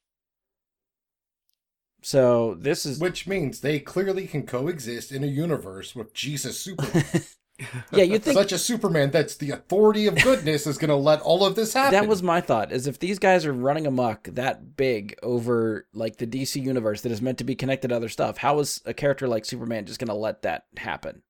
So 2.02 2.54
this 2.54 2.86
is 2.86 3.00
Which 3.00 3.26
means 3.26 3.60
they 3.60 3.80
clearly 3.80 4.28
can 4.28 4.44
coexist 4.44 5.10
in 5.10 5.24
a 5.24 5.28
universe 5.28 5.96
with 5.96 6.14
Jesus 6.14 6.60
Superman. 6.60 7.04
Yeah. 7.92 8.04
You 8.04 8.18
think 8.18 8.36
Such 8.36 8.52
a 8.52 8.58
Superman 8.58 9.10
that's 9.10 9.36
the 9.36 9.50
authority 9.50 10.06
of 10.06 10.14
goodness 10.22 10.66
is 10.66 10.78
going 10.78 10.90
to 10.90 10.96
let 10.96 11.20
all 11.20 11.44
of 11.44 11.54
this 11.54 11.72
happen. 11.72 11.92
that 11.92 12.08
was 12.08 12.22
my 12.22 12.40
thought 12.40 12.72
is 12.72 12.86
if 12.86 12.98
these 12.98 13.18
guys 13.18 13.46
are 13.46 13.52
running 13.52 13.86
amok 13.86 14.24
that 14.24 14.76
big 14.76 15.18
over 15.22 15.86
like 15.92 16.16
the 16.16 16.26
DC 16.26 16.60
universe 16.62 17.00
that 17.02 17.12
is 17.12 17.22
meant 17.22 17.38
to 17.38 17.44
be 17.44 17.54
connected 17.54 17.88
to 17.88 17.96
other 17.96 18.08
stuff, 18.08 18.38
how 18.38 18.58
is 18.58 18.82
a 18.84 18.94
character 18.94 19.28
like 19.28 19.44
Superman 19.44 19.86
just 19.86 19.98
going 19.98 20.08
to 20.08 20.14
let 20.14 20.42
that 20.42 20.66
happen? 20.76 21.22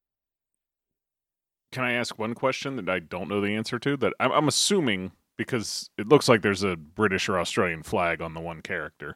Can 1.72 1.84
I 1.84 1.92
ask 1.92 2.18
one 2.18 2.34
question 2.34 2.76
that 2.76 2.88
I 2.88 3.00
don't 3.00 3.28
know 3.28 3.40
the 3.40 3.54
answer 3.54 3.78
to? 3.78 3.96
That 3.96 4.12
I'm, 4.20 4.32
I'm 4.32 4.48
assuming 4.48 5.12
because 5.36 5.90
it 5.98 6.08
looks 6.08 6.28
like 6.28 6.42
there's 6.42 6.62
a 6.62 6.76
British 6.76 7.28
or 7.28 7.38
Australian 7.38 7.82
flag 7.82 8.22
on 8.22 8.34
the 8.34 8.40
one 8.40 8.62
character. 8.62 9.14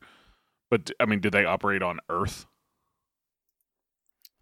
But 0.71 0.91
I 1.01 1.07
mean, 1.07 1.21
do 1.21 1.31
they 1.31 1.45
operate 1.45 1.83
on 1.83 1.99
Earth? 2.09 2.47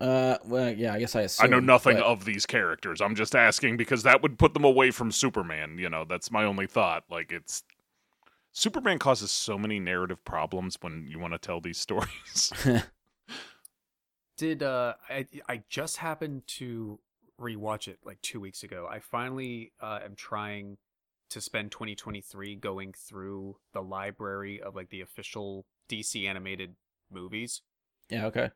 Uh, 0.01 0.39
well, 0.45 0.73
yeah, 0.73 0.95
I 0.95 1.01
guess 1.01 1.17
I 1.17 1.23
assume. 1.23 1.47
I 1.47 1.49
know 1.49 1.61
nothing 1.61 1.97
but- 1.97 2.05
of 2.05 2.25
these 2.25 2.47
characters. 2.47 3.01
I'm 3.01 3.15
just 3.15 3.35
asking 3.35 3.77
because 3.77 4.05
that 4.05 4.23
would 4.23 4.39
put 4.39 4.55
them 4.55 4.65
away 4.65 4.91
from 4.91 5.11
Superman. 5.11 5.79
You 5.79 5.91
know, 5.91 6.05
that's 6.05 6.31
my 6.31 6.45
only 6.45 6.67
thought. 6.67 7.05
Like 7.11 7.33
it's 7.33 7.65
Superman 8.53 8.99
causes 8.99 9.31
so 9.31 9.59
many 9.59 9.81
narrative 9.81 10.25
problems 10.25 10.79
when 10.81 11.07
you 11.09 11.19
want 11.19 11.35
to 11.35 11.39
tell 11.39 11.61
these 11.61 11.79
stories. 11.79 12.53
Did 14.37 14.63
uh 14.63 14.95
I 15.09 15.27
I 15.49 15.63
just 15.69 15.97
happened 15.97 16.43
to 16.59 17.01
rewatch 17.41 17.89
it 17.89 17.99
like 18.05 18.21
2 18.23 18.41
weeks 18.41 18.63
ago. 18.63 18.89
I 18.91 19.01
finally 19.01 19.73
uh 19.81 19.99
am 20.05 20.15
trying 20.15 20.77
to 21.31 21.41
spend 21.41 21.73
2023 21.73 22.55
going 22.57 22.95
through 22.97 23.57
the 23.73 23.83
library 23.83 24.63
of 24.63 24.75
like 24.77 24.91
the 24.91 25.01
official 25.01 25.67
DC 25.91 26.27
animated 26.27 26.75
movies 27.11 27.63
yeah, 28.11 28.27
okay. 28.27 28.51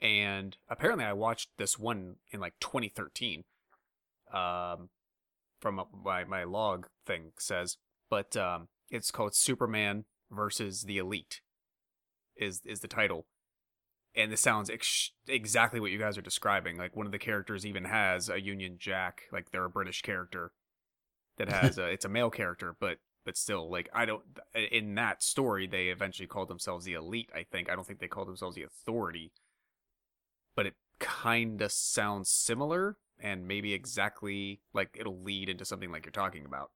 And 0.00 0.56
apparently 0.68 1.04
I 1.04 1.12
watched 1.12 1.50
this 1.58 1.78
one 1.78 2.16
in 2.30 2.40
like 2.40 2.54
2013. 2.60 3.44
Um 4.32 4.88
from 5.60 5.80
my 6.04 6.24
my 6.24 6.44
log 6.44 6.86
thing 7.06 7.32
says, 7.38 7.76
but 8.08 8.36
um, 8.36 8.68
it's 8.90 9.10
called 9.10 9.34
Superman 9.34 10.04
versus 10.30 10.82
the 10.82 10.98
Elite. 10.98 11.40
Is 12.36 12.62
is 12.64 12.80
the 12.80 12.88
title, 12.88 13.26
and 14.14 14.32
this 14.32 14.40
sounds 14.40 14.70
ex- 14.70 15.10
exactly 15.28 15.78
what 15.78 15.90
you 15.90 15.98
guys 15.98 16.16
are 16.16 16.22
describing. 16.22 16.78
Like 16.78 16.96
one 16.96 17.06
of 17.06 17.12
the 17.12 17.18
characters 17.18 17.66
even 17.66 17.84
has 17.84 18.30
a 18.30 18.40
Union 18.40 18.76
Jack, 18.78 19.24
like 19.30 19.50
they're 19.50 19.64
a 19.64 19.70
British 19.70 20.00
character 20.00 20.52
that 21.36 21.50
has 21.50 21.76
a 21.76 21.86
it's 21.92 22.06
a 22.06 22.08
male 22.08 22.30
character, 22.30 22.74
but 22.80 22.98
but 23.26 23.36
still 23.36 23.70
like 23.70 23.90
I 23.92 24.06
don't 24.06 24.22
in 24.54 24.94
that 24.94 25.22
story 25.22 25.66
they 25.66 25.88
eventually 25.88 26.26
called 26.26 26.48
themselves 26.48 26.86
the 26.86 26.94
Elite. 26.94 27.30
I 27.34 27.44
think 27.50 27.68
I 27.68 27.74
don't 27.74 27.86
think 27.86 28.00
they 28.00 28.08
called 28.08 28.28
themselves 28.28 28.56
the 28.56 28.62
Authority, 28.62 29.32
but 30.56 30.66
it 30.66 30.74
kind 30.98 31.60
of 31.62 31.72
sounds 31.72 32.28
similar 32.30 32.96
and 33.18 33.46
maybe 33.46 33.72
exactly 33.74 34.60
like 34.72 34.96
it'll 34.98 35.20
lead 35.22 35.48
into 35.48 35.64
something 35.64 35.90
like 35.92 36.04
you're 36.04 36.12
talking 36.12 36.46
about. 36.46 36.70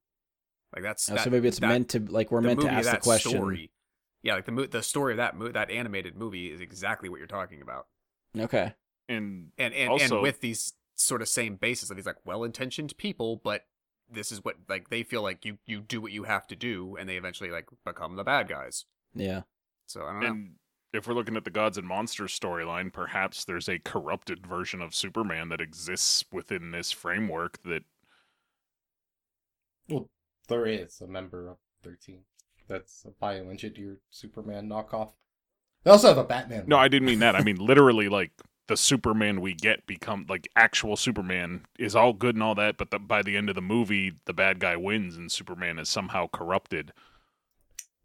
Like 0.74 0.82
that's 0.82 1.10
Oh, 1.10 1.14
that- 1.14 1.24
so 1.24 1.30
maybe 1.30 1.48
it's 1.48 1.58
that- 1.60 1.68
meant 1.68 1.88
to 1.90 2.00
like 2.00 2.30
we're 2.30 2.40
meant 2.40 2.60
to 2.62 2.68
ask 2.70 2.90
the 2.90 2.96
question. 2.98 3.32
Story, 3.32 3.70
yeah, 4.22 4.34
like 4.34 4.44
the 4.46 4.52
mo- 4.52 4.66
the 4.66 4.82
story 4.82 5.12
of 5.12 5.16
that 5.18 5.36
mo- 5.36 5.52
that 5.52 5.70
animated 5.70 6.16
movie 6.16 6.50
is 6.50 6.60
exactly 6.60 7.08
what 7.08 7.18
you're 7.18 7.26
talking 7.26 7.60
about, 7.62 7.86
Okay. 8.38 8.74
And 9.08 9.52
and 9.58 9.74
and, 9.74 9.90
Also- 9.90 10.16
and 10.16 10.22
with 10.22 10.40
these 10.40 10.72
sort 10.96 11.20
of 11.22 11.28
same 11.28 11.56
basis 11.56 11.90
of 11.90 11.96
these 11.96 12.06
like 12.06 12.24
well-intentioned 12.24 12.96
people, 12.96 13.36
but 13.42 13.66
this 14.10 14.30
is 14.32 14.44
what 14.44 14.56
like 14.68 14.90
they 14.90 15.02
feel 15.02 15.22
like 15.22 15.44
you 15.44 15.58
you 15.66 15.80
do 15.80 16.00
what 16.00 16.12
you 16.12 16.24
have 16.24 16.46
to 16.48 16.56
do, 16.56 16.96
and 16.96 17.08
they 17.08 17.16
eventually 17.16 17.50
like 17.50 17.68
become 17.84 18.16
the 18.16 18.24
bad 18.24 18.48
guys. 18.48 18.84
Yeah. 19.14 19.42
So 19.86 20.04
I 20.06 20.12
don't 20.12 20.20
know. 20.22 20.48
If 20.94 21.08
we're 21.08 21.14
looking 21.14 21.36
at 21.36 21.44
the 21.44 21.50
gods 21.50 21.76
and 21.76 21.86
monsters 21.86 22.38
storyline, 22.38 22.92
perhaps 22.92 23.44
there's 23.44 23.68
a 23.68 23.80
corrupted 23.80 24.46
version 24.46 24.80
of 24.80 24.94
Superman 24.94 25.48
that 25.48 25.60
exists 25.60 26.24
within 26.32 26.70
this 26.70 26.92
framework 26.92 27.62
that 27.64 27.82
Well, 29.88 30.08
there 30.48 30.66
is 30.66 31.00
a 31.00 31.06
member 31.06 31.48
of 31.48 31.56
13. 31.82 32.20
That's 32.68 33.04
a 33.04 33.10
bioengineered 33.10 33.98
Superman 34.10 34.68
knockoff. 34.68 35.12
They 35.82 35.90
also 35.90 36.08
have 36.08 36.18
a 36.18 36.24
Batman. 36.24 36.64
No, 36.66 36.76
one. 36.76 36.84
I 36.84 36.88
didn't 36.88 37.06
mean 37.06 37.18
that. 37.18 37.36
I 37.36 37.42
mean 37.42 37.56
literally 37.60 38.08
like 38.08 38.30
the 38.68 38.76
Superman 38.76 39.40
we 39.40 39.52
get 39.52 39.86
become 39.86 40.26
like 40.28 40.48
actual 40.56 40.96
Superman 40.96 41.66
is 41.78 41.96
all 41.96 42.12
good 42.12 42.36
and 42.36 42.42
all 42.42 42.54
that, 42.54 42.78
but 42.78 42.90
the, 42.90 42.98
by 42.98 43.20
the 43.22 43.36
end 43.36 43.48
of 43.48 43.56
the 43.56 43.60
movie, 43.60 44.14
the 44.26 44.32
bad 44.32 44.60
guy 44.60 44.76
wins 44.76 45.16
and 45.16 45.30
Superman 45.30 45.78
is 45.78 45.88
somehow 45.88 46.28
corrupted. 46.32 46.92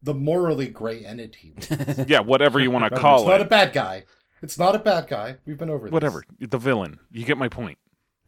The 0.02 0.14
morally 0.14 0.68
gray 0.68 1.04
entity. 1.06 1.54
Yeah, 2.08 2.22
whatever 2.22 2.60
you 2.60 2.72
want 2.72 2.84
to 2.84 2.95
Remember, 2.95 3.02
call 3.02 3.20
it's 3.22 3.28
not 3.30 3.41
a 3.41 3.45
bad 3.45 3.74
guy. 3.74 4.06
It's 4.41 4.58
not 4.58 4.76
a 4.76 4.80
bad 4.80 5.08
guy. 5.08 5.38
We've 5.45 5.58
been 5.58 5.70
over 5.70 5.86
this. 5.88 5.91
Whatever. 5.91 6.24
The 6.39 6.58
villain. 6.58 7.00
You 7.12 7.26
get 7.26 7.38
my 7.38 7.50
point. 7.50 7.78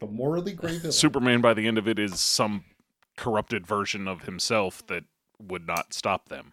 The 0.00 0.06
morally 0.06 0.52
gray 0.52 0.76
villain. 0.76 0.92
Superman 0.92 1.40
by 1.40 1.54
the 1.54 1.66
end 1.66 1.78
of 1.78 1.88
it 1.88 1.98
is 1.98 2.20
some 2.20 2.64
corrupted 3.16 3.66
version 3.66 4.06
of 4.08 4.22
himself 4.22 4.86
that 4.88 5.04
would 5.38 5.66
not 5.66 5.92
stop 5.94 6.28
them 6.28 6.52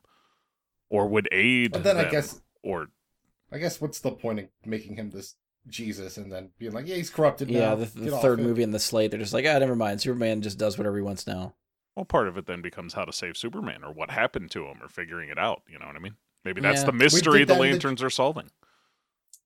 or 0.90 1.08
would 1.08 1.28
aid 1.32 1.72
But 1.74 1.84
then 1.84 1.98
I 1.98 2.06
guess 2.10 2.42
or 2.64 2.88
I 3.52 3.58
guess 3.58 3.82
what's 3.82 4.00
the 4.00 4.12
point 4.12 4.40
of 4.40 4.46
making 4.66 4.96
him 4.96 5.10
this 5.10 5.36
Jesus 5.68 6.18
and 6.18 6.32
then 6.32 6.52
being 6.58 6.72
like, 6.72 6.88
yeah, 6.88 6.96
he's 6.96 7.10
corrupted 7.10 7.50
Yeah, 7.50 7.60
now. 7.70 7.76
the, 7.76 7.86
the 7.86 8.18
third 8.18 8.40
movie 8.40 8.64
in 8.64 8.72
the 8.72 8.80
slate, 8.80 9.12
they're 9.12 9.20
just 9.20 9.34
like, 9.34 9.46
ah, 9.46 9.60
never 9.60 9.76
mind. 9.76 10.02
Superman 10.02 10.42
just 10.42 10.58
does 10.58 10.78
whatever 10.78 10.96
he 10.96 11.04
wants 11.04 11.28
now. 11.28 11.54
Well 12.00 12.06
part 12.06 12.30
of 12.30 12.38
it 12.38 12.46
then 12.46 12.62
becomes 12.62 12.94
how 12.94 13.04
to 13.04 13.12
save 13.12 13.36
Superman 13.36 13.84
or 13.84 13.92
what 13.92 14.10
happened 14.10 14.52
to 14.52 14.66
him 14.66 14.82
or 14.82 14.88
figuring 14.88 15.30
it 15.30 15.38
out, 15.38 15.62
you 15.70 15.78
know 15.78 15.86
what 15.86 15.96
I 15.98 16.00
mean? 16.00 16.16
Maybe 16.46 16.62
that's 16.62 16.80
Yeah. 16.82 16.86
the 16.88 16.94
mystery 16.94 17.40
the 17.40 17.48
that 17.48 17.54
in 17.54 17.58
the- 17.58 17.72
lanterns 17.72 18.02
are 18.02 18.10
solving. 18.10 18.50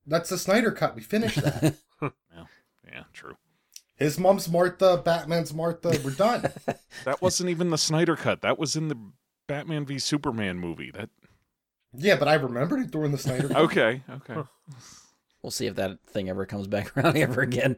That's 0.05 0.29
the 0.29 0.37
Snyder 0.37 0.71
cut. 0.71 0.95
We 0.95 1.01
finished 1.01 1.41
that. 1.41 1.75
Yeah, 2.91 3.03
true. 3.11 3.37
His 3.95 4.19
mom's 4.19 4.47
Martha, 4.47 5.01
Batman's 5.03 5.51
Martha. 5.53 5.99
We're 6.03 6.11
done. 6.11 6.51
That 7.05 7.21
wasn't 7.23 7.49
even 7.49 7.71
the 7.71 7.77
Snyder 7.77 8.15
cut. 8.15 8.41
That 8.41 8.59
was 8.59 8.75
in 8.75 8.87
the 8.89 8.97
Batman 9.47 9.85
v 9.85 9.97
Superman 9.97 10.59
movie. 10.59 10.91
That 10.91 11.09
yeah, 11.95 12.15
but 12.17 12.27
I 12.27 12.35
remembered 12.35 12.81
it 12.81 12.91
during 12.91 13.11
the 13.11 13.17
Snyder 13.17 13.47
cut. 13.49 13.57
okay, 13.57 14.03
okay. 14.11 14.43
We'll 15.41 15.49
see 15.51 15.65
if 15.65 15.75
that 15.75 15.99
thing 16.05 16.29
ever 16.29 16.45
comes 16.45 16.67
back 16.67 16.95
around 16.95 17.17
ever 17.17 17.41
again. 17.41 17.77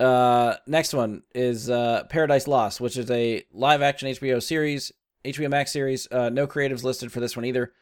Uh, 0.00 0.54
next 0.66 0.92
one 0.92 1.22
is 1.34 1.70
uh, 1.70 2.04
Paradise 2.08 2.48
Lost, 2.48 2.80
which 2.80 2.96
is 2.96 3.10
a 3.10 3.44
live 3.52 3.82
action 3.82 4.08
HBO 4.08 4.42
series, 4.42 4.92
HBO 5.24 5.50
Max 5.50 5.72
series. 5.72 6.08
Uh, 6.10 6.30
no 6.30 6.46
creatives 6.46 6.82
listed 6.82 7.12
for 7.12 7.20
this 7.20 7.36
one 7.36 7.44
either. 7.44 7.72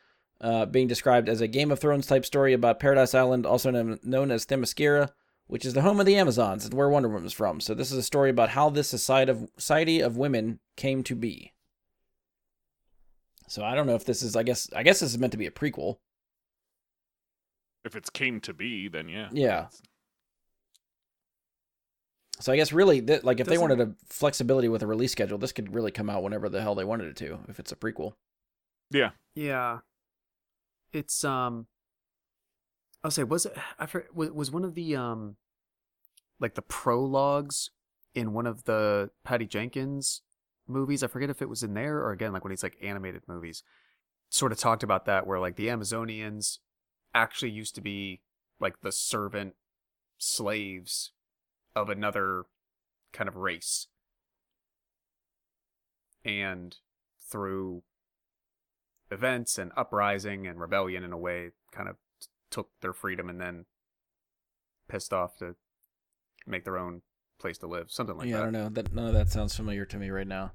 Uh, 0.41 0.67
being 0.67 0.89
described 0.89 1.29
as 1.29 1.41
a 1.41 1.47
Game 1.47 1.71
of 1.71 1.79
Thrones 1.79 2.07
type 2.07 2.27
story 2.27 2.53
about 2.53 2.81
Paradise 2.81 3.15
Island, 3.15 3.47
also 3.47 3.71
known, 3.71 4.01
known 4.03 4.33
as 4.33 4.45
Themyscira, 4.45 5.11
which 5.47 5.65
is 5.65 5.73
the 5.73 5.83
home 5.83 6.01
of 6.01 6.07
the 6.07 6.17
Amazons 6.17 6.65
and 6.65 6.75
where 6.75 6.89
Wonder 6.89 7.09
Woman 7.09 7.27
is 7.27 7.33
from. 7.33 7.61
So 7.61 7.75
this 7.75 7.93
is 7.93 7.99
a 7.99 8.03
story 8.03 8.31
about 8.31 8.51
how 8.51 8.69
this 8.69 8.89
society 8.89 9.31
of, 9.31 9.49
society 9.57 10.01
of 10.01 10.17
women 10.17 10.59
came 10.77 11.05
to 11.05 11.15
be. 11.15 11.53
So 13.47 13.63
I 13.63 13.75
don't 13.75 13.87
know 13.87 13.95
if 13.95 14.05
this 14.05 14.23
is. 14.23 14.35
I 14.35 14.43
guess. 14.43 14.71
I 14.75 14.83
guess 14.83 15.01
this 15.01 15.11
is 15.11 15.19
meant 15.19 15.33
to 15.33 15.37
be 15.37 15.47
a 15.47 15.51
prequel. 15.51 15.99
If 17.85 17.95
it's 17.95 18.09
came 18.09 18.41
to 18.41 18.55
be, 18.55 18.89
then 18.89 19.11
yeah. 19.11 19.29
Yeah. 19.31 19.67
So 22.43 22.53
I 22.53 22.57
guess 22.57 22.73
really, 22.73 22.99
that 23.01 23.23
like 23.25 23.39
if 23.39 23.47
they 23.47 23.55
Doesn't- 23.55 23.69
wanted 23.71 23.81
a 23.89 23.95
flexibility 24.07 24.69
with 24.69 24.83
a 24.83 24.87
release 24.87 25.13
schedule, 25.13 25.39
this 25.39 25.53
could 25.53 25.73
really 25.75 25.93
come 25.93 26.11
out 26.11 26.23
whenever 26.25 26.49
the 26.49 26.61
hell 26.61 26.75
they 26.75 26.85
wanted 26.85 27.07
it 27.07 27.17
to. 27.19 27.39
If 27.49 27.61
it's 27.61 27.71
a 27.71 27.77
prequel, 27.77 28.15
Yeah. 28.91 29.11
Yeah, 29.35 29.79
it's 30.93 31.25
um. 31.25 31.67
I'll 33.05 33.11
say 33.11 33.25
was 33.25 33.47
it 33.47 33.57
I 33.79 33.87
for, 33.87 34.07
was 34.13 34.31
was 34.33 34.51
one 34.51 34.65
of 34.65 34.75
the 34.75 34.95
um, 34.97 35.37
like 36.41 36.55
the 36.55 36.63
prologues 36.63 37.71
in 38.15 38.33
one 38.33 38.47
of 38.47 38.65
the 38.65 39.11
Patty 39.25 39.47
Jenkins 39.47 40.23
movies. 40.69 41.03
I 41.03 41.07
forget 41.07 41.31
if 41.31 41.41
it 41.43 41.49
was 41.49 41.63
in 41.63 41.75
there 41.75 41.99
or 41.99 42.11
again 42.13 42.33
like 42.33 42.45
when 42.45 42.53
it's 42.53 42.63
like 42.63 42.77
animated 42.83 43.23
movies. 43.27 43.63
Sort 44.31 44.53
of 44.53 44.59
talked 44.59 44.83
about 44.83 45.05
that 45.07 45.27
where 45.27 45.39
like 45.41 45.57
the 45.57 45.69
Amazonians 45.69 46.59
actually 47.15 47.51
used 47.51 47.75
to 47.77 47.81
be 47.81 48.21
like 48.61 48.81
the 48.81 48.93
servant 48.93 49.55
slaves 50.19 51.13
of 51.75 51.89
another 51.89 52.45
kind 53.13 53.29
of 53.29 53.37
race. 53.37 53.87
And 56.25 56.77
through 57.31 57.83
events 59.11 59.59
and 59.59 59.73
uprising 59.77 60.47
and 60.47 60.61
rebellion 60.61 61.03
in 61.05 61.13
a 61.13 61.19
way 61.19 61.51
kind 61.73 61.89
of 61.89 61.97
t- 62.21 62.29
took 62.51 62.71
their 62.81 62.93
freedom 62.93 63.29
and 63.29 63.41
then 63.41 63.65
pissed 64.89 65.13
off 65.13 65.37
to 65.39 65.57
make 66.47 66.65
their 66.65 66.79
own 66.79 67.03
place 67.39 67.59
to 67.59 67.67
live 67.67 67.91
something 67.91 68.17
like 68.17 68.27
that. 68.27 68.31
yeah, 68.31 68.41
I 68.41 68.45
don't 68.45 68.53
know. 68.53 68.69
That 68.69 68.95
none 68.95 69.07
of 69.07 69.15
that 69.15 69.31
sounds 69.31 69.57
familiar 69.57 69.85
to 69.87 69.97
me 69.99 70.11
right 70.11 70.27
now. 70.27 70.53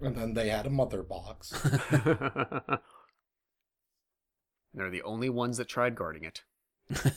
And 0.00 0.16
then 0.16 0.34
they 0.34 0.48
had 0.48 0.66
a 0.66 0.70
mother 0.70 1.02
box. 1.02 1.50
that 1.50 2.80
they're 4.74 4.90
the 4.90 5.02
only 5.02 5.28
ones 5.28 5.56
that 5.56 5.68
tried 5.68 5.94
guarding 5.94 6.24
it 6.24 6.42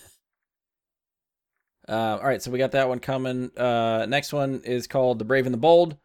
Uh, 1.88 2.18
all 2.22 2.28
right, 2.28 2.42
so 2.42 2.50
we 2.50 2.60
got 2.60 2.72
that 2.72 2.88
one 2.88 3.00
coming. 3.00 3.52
Uh, 3.58 4.06
next 4.08 4.32
one 4.32 4.62
is 4.64 4.88
called 4.88 5.20
The 5.20 5.26
Brave 5.26 5.46
and 5.46 5.54
the 5.54 5.60
Bold, 5.60 5.98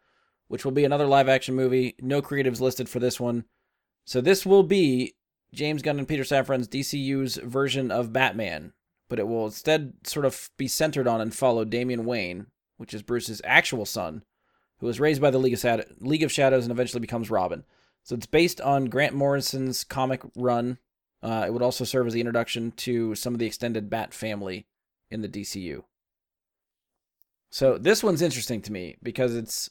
which 0.47 0.65
will 0.65 0.71
be 0.71 0.83
another 0.83 1.05
live 1.05 1.29
action 1.29 1.55
movie. 1.55 1.95
No 2.01 2.21
creatives 2.21 2.59
listed 2.59 2.89
for 2.89 2.99
this 2.99 3.19
one. 3.19 3.45
So 4.05 4.19
this 4.19 4.45
will 4.45 4.63
be 4.63 5.15
James 5.53 5.81
Gunn 5.81 5.99
and 5.99 6.07
Peter 6.07 6.23
Safran's 6.23 6.67
DCU's 6.67 7.37
version 7.37 7.91
of 7.91 8.11
Batman, 8.11 8.73
but 9.07 9.19
it 9.19 9.27
will 9.27 9.45
instead 9.45 9.93
sort 10.03 10.25
of 10.25 10.49
be 10.57 10.67
centered 10.67 11.07
on 11.07 11.21
and 11.21 11.33
follow 11.33 11.63
Damian 11.63 12.05
Wayne, 12.05 12.47
which 12.77 12.93
is 12.93 13.01
Bruce's 13.01 13.41
actual 13.45 13.85
son, 13.85 14.23
who 14.79 14.87
was 14.87 14.99
raised 14.99 15.21
by 15.21 15.31
the 15.31 15.37
League 15.37 15.53
of, 15.53 15.59
Sad- 15.59 15.85
League 15.99 16.23
of 16.23 16.31
Shadows 16.31 16.65
and 16.65 16.71
eventually 16.71 16.99
becomes 16.99 17.31
Robin. 17.31 17.63
So 18.03 18.15
it's 18.15 18.25
based 18.25 18.59
on 18.61 18.85
Grant 18.85 19.13
Morrison's 19.13 19.83
comic 19.83 20.21
run. 20.35 20.77
Uh, 21.21 21.45
it 21.47 21.53
would 21.53 21.61
also 21.61 21.83
serve 21.83 22.07
as 22.07 22.13
the 22.13 22.21
introduction 22.21 22.71
to 22.71 23.13
some 23.15 23.33
of 23.33 23.39
the 23.39 23.45
extended 23.45 23.89
Bat 23.89 24.13
family 24.13 24.65
in 25.11 25.21
the 25.21 25.29
DCU. 25.29 25.83
So 27.51 27.77
this 27.77 28.03
one's 28.03 28.21
interesting 28.21 28.61
to 28.63 28.71
me 28.71 28.97
because 29.01 29.35
it's 29.35 29.69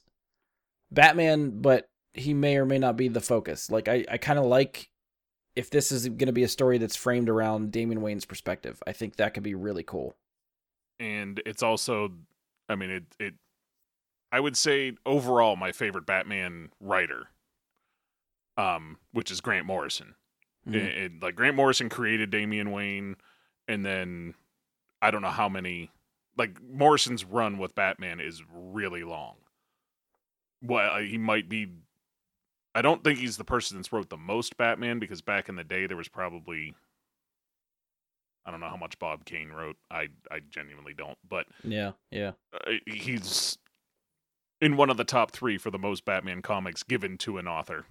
Batman, 0.90 1.60
but 1.60 1.88
he 2.14 2.34
may 2.34 2.56
or 2.56 2.64
may 2.66 2.78
not 2.78 2.96
be 2.96 3.08
the 3.08 3.20
focus. 3.20 3.70
Like 3.70 3.88
I, 3.88 4.04
I 4.10 4.18
kind 4.18 4.38
of 4.38 4.44
like 4.46 4.90
if 5.54 5.70
this 5.70 5.90
is 5.92 6.06
going 6.08 6.26
to 6.26 6.32
be 6.32 6.42
a 6.44 6.48
story 6.48 6.78
that's 6.78 6.96
framed 6.96 7.28
around 7.28 7.70
Damian 7.72 8.00
Wayne's 8.00 8.24
perspective. 8.24 8.82
I 8.86 8.92
think 8.92 9.16
that 9.16 9.34
could 9.34 9.42
be 9.42 9.54
really 9.54 9.82
cool. 9.82 10.14
and 11.00 11.40
it's 11.46 11.62
also 11.62 12.10
i 12.68 12.74
mean 12.74 12.90
it 12.90 13.04
it 13.20 13.34
i 14.32 14.40
would 14.40 14.56
say 14.56 14.92
overall 15.06 15.54
my 15.54 15.70
favorite 15.70 16.04
batman 16.04 16.70
writer 16.80 17.28
um 18.56 18.98
which 19.12 19.30
is 19.30 19.40
grant 19.40 19.64
morrison 19.64 20.16
Mhm. 20.66 20.74
It- 20.74 20.96
it- 20.98 21.22
like 21.22 21.36
grant 21.36 21.54
morrison 21.54 21.88
created 21.88 22.30
damian 22.30 22.72
wayne 22.72 23.14
and 23.68 23.86
then 23.86 24.34
i 25.02 25.10
don't 25.10 25.22
know 25.22 25.28
how 25.28 25.48
many 25.48 25.90
like 26.36 26.60
morrison's 26.62 27.24
run 27.24 27.58
with 27.58 27.74
batman 27.74 28.20
is 28.20 28.42
really 28.52 29.04
long 29.04 29.36
well 30.62 30.94
uh, 30.96 31.00
he 31.00 31.18
might 31.18 31.48
be 31.48 31.68
i 32.74 32.82
don't 32.82 33.02
think 33.04 33.18
he's 33.18 33.36
the 33.36 33.44
person 33.44 33.76
that's 33.76 33.92
wrote 33.92 34.08
the 34.10 34.16
most 34.16 34.56
batman 34.56 34.98
because 34.98 35.20
back 35.22 35.48
in 35.48 35.56
the 35.56 35.64
day 35.64 35.86
there 35.86 35.96
was 35.96 36.08
probably 36.08 36.74
I 38.46 38.50
don't 38.50 38.60
know 38.60 38.68
how 38.70 38.78
much 38.78 38.98
Bob 38.98 39.26
Kane 39.26 39.50
wrote. 39.50 39.76
I 39.90 40.08
I 40.30 40.40
genuinely 40.48 40.94
don't, 40.94 41.18
but 41.28 41.44
Yeah, 41.62 41.92
yeah. 42.10 42.32
uh, 42.54 42.72
he's 42.86 43.58
in 44.62 44.78
one 44.78 44.88
of 44.88 44.96
the 44.96 45.04
top 45.04 45.32
three 45.32 45.58
for 45.58 45.70
the 45.70 45.78
most 45.78 46.06
Batman 46.06 46.40
comics 46.40 46.82
given 46.82 47.18
to 47.18 47.36
an 47.36 47.46
author. 47.46 47.84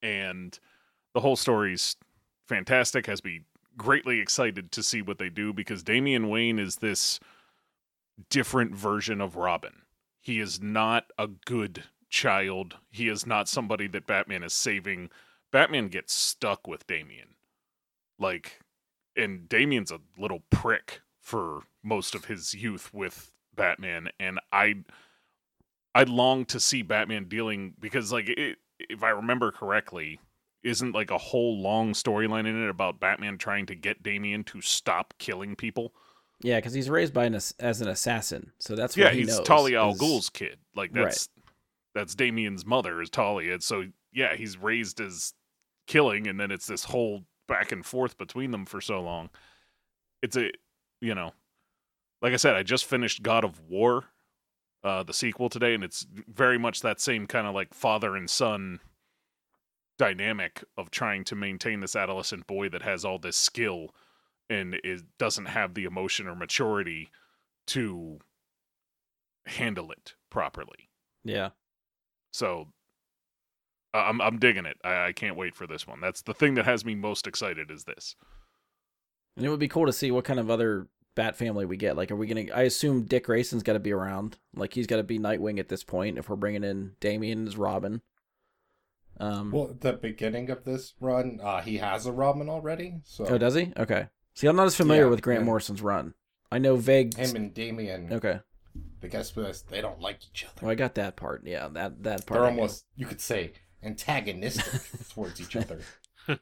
And 0.00 0.58
the 1.12 1.20
whole 1.20 1.36
story's 1.36 1.96
fantastic. 2.48 3.04
Has 3.06 3.22
me 3.22 3.42
greatly 3.76 4.20
excited 4.20 4.72
to 4.72 4.82
see 4.82 5.02
what 5.02 5.18
they 5.18 5.28
do 5.28 5.52
because 5.52 5.82
Damian 5.82 6.28
Wayne 6.28 6.58
is 6.58 6.76
this 6.76 7.20
different 8.30 8.74
version 8.74 9.20
of 9.20 9.36
Robin. 9.36 9.82
He 10.20 10.40
is 10.40 10.60
not 10.60 11.12
a 11.18 11.26
good 11.26 11.84
child. 12.08 12.76
He 12.90 13.08
is 13.08 13.26
not 13.26 13.48
somebody 13.48 13.86
that 13.88 14.06
Batman 14.06 14.42
is 14.42 14.52
saving. 14.52 15.10
Batman 15.52 15.88
gets 15.88 16.12
stuck 16.12 16.66
with 16.66 16.86
Damian. 16.86 17.34
Like, 18.18 18.60
and 19.16 19.48
Damian's 19.48 19.90
a 19.90 20.00
little 20.18 20.42
prick 20.50 21.00
for 21.20 21.62
most 21.82 22.14
of 22.14 22.26
his 22.26 22.54
youth 22.54 22.92
with 22.92 23.32
Batman, 23.54 24.08
and 24.20 24.38
I, 24.52 24.76
I 25.94 26.04
long 26.04 26.44
to 26.46 26.60
see 26.60 26.82
Batman 26.82 27.24
dealing 27.24 27.74
because, 27.80 28.12
like, 28.12 28.28
it, 28.28 28.58
if 28.78 29.02
I 29.02 29.10
remember 29.10 29.50
correctly, 29.50 30.20
isn't 30.66 30.92
like 30.92 31.10
a 31.12 31.18
whole 31.18 31.60
long 31.62 31.92
storyline 31.92 32.46
in 32.46 32.62
it 32.62 32.68
about 32.68 32.98
Batman 32.98 33.38
trying 33.38 33.66
to 33.66 33.74
get 33.76 34.02
Damian 34.02 34.42
to 34.44 34.60
stop 34.60 35.14
killing 35.18 35.54
people. 35.54 35.94
Yeah, 36.42 36.56
because 36.56 36.74
he's 36.74 36.90
raised 36.90 37.14
by 37.14 37.24
an 37.24 37.36
ass- 37.36 37.54
as 37.58 37.80
an 37.80 37.88
assassin, 37.88 38.52
so 38.58 38.74
that's 38.74 38.96
yeah, 38.96 39.10
he 39.10 39.20
he's. 39.20 39.38
Talia 39.40 39.80
al 39.80 39.94
Ghul's 39.94 40.28
kid. 40.28 40.58
Like 40.74 40.94
Right. 40.94 41.04
that's 41.04 41.28
that's 41.94 42.14
Damian's 42.14 42.66
mother 42.66 43.00
is 43.00 43.08
Talia. 43.08 43.60
So 43.60 43.84
yeah, 44.12 44.34
he's 44.34 44.58
raised 44.58 45.00
as 45.00 45.32
killing, 45.86 46.26
and 46.26 46.38
then 46.38 46.50
it's 46.50 46.66
this 46.66 46.84
whole 46.84 47.22
back 47.48 47.70
and 47.72 47.86
forth 47.86 48.18
between 48.18 48.50
them 48.50 48.66
for 48.66 48.80
so 48.80 49.00
long. 49.00 49.30
It's 50.20 50.36
a 50.36 50.50
you 51.00 51.14
know, 51.14 51.32
like 52.20 52.32
I 52.32 52.36
said, 52.36 52.56
I 52.56 52.64
just 52.64 52.84
finished 52.84 53.22
God 53.22 53.44
of 53.44 53.60
War, 53.68 54.04
uh, 54.84 55.04
the 55.04 55.14
sequel 55.14 55.48
today, 55.48 55.74
and 55.74 55.84
it's 55.84 56.06
very 56.10 56.58
much 56.58 56.82
that 56.82 57.00
same 57.00 57.26
kind 57.26 57.46
of 57.46 57.54
like 57.54 57.72
father 57.72 58.16
and 58.16 58.28
son 58.28 58.80
dynamic 59.98 60.62
of 60.76 60.90
trying 60.90 61.24
to 61.24 61.34
maintain 61.34 61.80
this 61.80 61.96
adolescent 61.96 62.46
boy 62.46 62.68
that 62.68 62.82
has 62.82 63.04
all 63.04 63.18
this 63.18 63.36
skill 63.36 63.94
and 64.50 64.76
is 64.84 65.02
doesn't 65.18 65.46
have 65.46 65.74
the 65.74 65.84
emotion 65.84 66.26
or 66.26 66.34
maturity 66.34 67.10
to 67.68 68.18
handle 69.46 69.90
it 69.90 70.14
properly. 70.30 70.88
Yeah, 71.24 71.50
So 72.32 72.68
uh, 73.94 73.98
I'm 73.98 74.20
I'm 74.20 74.38
digging 74.38 74.66
it. 74.66 74.76
I, 74.84 75.06
I 75.06 75.12
can't 75.12 75.36
wait 75.36 75.54
for 75.56 75.66
this 75.66 75.86
one. 75.86 76.00
That's 76.00 76.22
the 76.22 76.34
thing 76.34 76.54
that 76.54 76.64
has 76.64 76.84
me 76.84 76.94
most 76.94 77.26
excited 77.26 77.70
is 77.70 77.84
this. 77.84 78.14
and 79.36 79.44
it 79.44 79.48
would 79.48 79.58
be 79.58 79.68
cool 79.68 79.86
to 79.86 79.92
see 79.92 80.10
what 80.10 80.24
kind 80.24 80.38
of 80.40 80.50
other 80.50 80.88
Bat 81.16 81.36
family 81.36 81.64
we 81.64 81.78
get. 81.78 81.96
Like, 81.96 82.10
are 82.10 82.16
we 82.16 82.26
gonna? 82.26 82.44
I 82.54 82.62
assume 82.62 83.04
Dick 83.04 83.24
Grayson's 83.24 83.62
got 83.62 83.72
to 83.72 83.78
be 83.80 83.92
around. 83.92 84.36
Like, 84.54 84.74
he's 84.74 84.86
got 84.86 84.96
to 84.96 85.02
be 85.02 85.18
Nightwing 85.18 85.58
at 85.58 85.70
this 85.70 85.82
point. 85.82 86.18
If 86.18 86.28
we're 86.28 86.36
bringing 86.36 86.62
in 86.62 86.92
Damian 87.00 87.46
as 87.48 87.56
Robin. 87.56 88.02
Um. 89.18 89.50
Well, 89.50 89.70
at 89.70 89.80
the 89.80 89.92
beginning 89.94 90.50
of 90.50 90.64
this 90.64 90.94
run, 91.00 91.40
uh, 91.42 91.62
he 91.62 91.78
has 91.78 92.06
a 92.06 92.12
Robin 92.12 92.48
already. 92.48 93.00
So 93.04 93.24
oh, 93.26 93.38
does 93.38 93.54
he? 93.54 93.72
Okay. 93.76 94.08
See, 94.34 94.46
I'm 94.46 94.56
not 94.56 94.66
as 94.66 94.76
familiar 94.76 95.04
Yeah, 95.04 95.10
with 95.10 95.22
Grant 95.22 95.40
yeah. 95.42 95.46
Morrison's 95.46 95.80
run. 95.82 96.14
I 96.52 96.58
know 96.58 96.76
vague. 96.76 97.16
him 97.16 97.34
and 97.34 97.52
Damian, 97.54 98.12
Okay. 98.12 98.40
I 99.02 99.06
guess 99.08 99.30
because 99.30 99.62
they 99.62 99.80
don't 99.80 100.00
like 100.00 100.18
each 100.30 100.44
other. 100.44 100.54
Well, 100.62 100.70
I 100.70 100.74
got 100.74 100.94
that 100.96 101.16
part. 101.16 101.42
Yeah, 101.46 101.68
that 101.68 102.02
that 102.02 102.26
part. 102.26 102.40
They're 102.40 102.46
I 102.46 102.50
know. 102.52 102.56
almost, 102.60 102.84
you 102.96 103.06
could 103.06 103.20
say, 103.20 103.52
antagonistic 103.82 104.82
towards 105.14 105.40
each 105.40 105.56
other. 105.56 105.80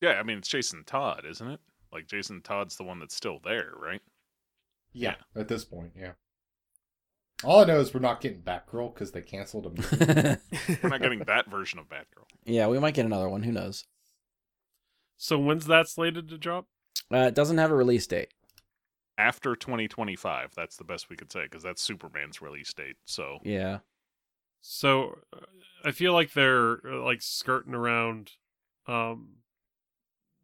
Yeah, 0.00 0.18
I 0.18 0.24
mean 0.24 0.38
it's 0.38 0.48
Jason 0.48 0.82
Todd, 0.84 1.24
isn't 1.30 1.46
it? 1.48 1.60
Like 1.92 2.08
Jason 2.08 2.42
Todd's 2.42 2.76
the 2.76 2.82
one 2.82 2.98
that's 2.98 3.14
still 3.14 3.38
there, 3.44 3.70
right? 3.80 4.02
Yeah, 4.92 5.14
at 5.36 5.46
this 5.46 5.64
point, 5.64 5.92
yeah. 5.96 6.12
All 7.44 7.62
I 7.62 7.64
know 7.64 7.80
is 7.80 7.92
we're 7.92 8.00
not 8.00 8.20
getting 8.20 8.40
Batgirl 8.42 8.94
because 8.94 9.12
they 9.12 9.22
canceled 9.22 9.66
a 9.66 9.70
movie. 9.70 10.38
We're 10.82 10.88
not 10.88 11.00
getting 11.02 11.20
that 11.20 11.50
version 11.50 11.78
of 11.78 11.88
Batgirl. 11.88 12.26
yeah, 12.44 12.66
we 12.68 12.78
might 12.78 12.94
get 12.94 13.06
another 13.06 13.28
one. 13.28 13.42
Who 13.42 13.52
knows? 13.52 13.84
So 15.16 15.38
when's 15.38 15.66
that 15.66 15.88
slated 15.88 16.28
to 16.28 16.38
drop? 16.38 16.66
Uh, 17.12 17.18
it 17.28 17.34
doesn't 17.34 17.58
have 17.58 17.70
a 17.70 17.76
release 17.76 18.06
date. 18.06 18.28
After 19.18 19.54
2025, 19.54 20.52
that's 20.56 20.76
the 20.76 20.84
best 20.84 21.10
we 21.10 21.16
could 21.16 21.30
say 21.30 21.42
because 21.44 21.62
that's 21.62 21.82
Superman's 21.82 22.40
release 22.40 22.72
date. 22.72 22.96
So 23.04 23.38
Yeah. 23.44 23.78
So 24.62 25.18
uh, 25.36 25.40
I 25.84 25.90
feel 25.90 26.12
like 26.12 26.32
they're 26.32 26.80
uh, 26.86 27.02
like 27.02 27.22
skirting 27.22 27.74
around 27.74 28.32
um 28.88 29.36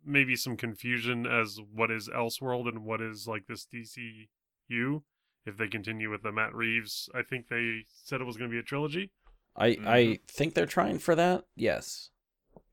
maybe 0.04 0.36
some 0.36 0.56
confusion 0.56 1.26
as 1.26 1.58
what 1.74 1.90
is 1.90 2.08
Elseworld 2.08 2.68
and 2.68 2.84
what 2.84 3.00
is 3.00 3.26
like 3.26 3.46
this 3.46 3.66
DCU 3.66 5.02
if 5.48 5.56
they 5.56 5.66
continue 5.68 6.10
with 6.10 6.22
the 6.22 6.30
Matt 6.32 6.54
Reeves. 6.54 7.08
I 7.14 7.22
think 7.22 7.48
they 7.48 7.84
said 8.04 8.20
it 8.20 8.24
was 8.24 8.36
going 8.36 8.50
to 8.50 8.54
be 8.54 8.58
a 8.60 8.62
trilogy. 8.62 9.10
I 9.56 9.66
I 9.66 9.72
Mhm. 9.74 10.20
think 10.28 10.54
they're 10.54 10.66
trying 10.66 10.98
for 10.98 11.14
that. 11.16 11.44
Yes. 11.56 12.10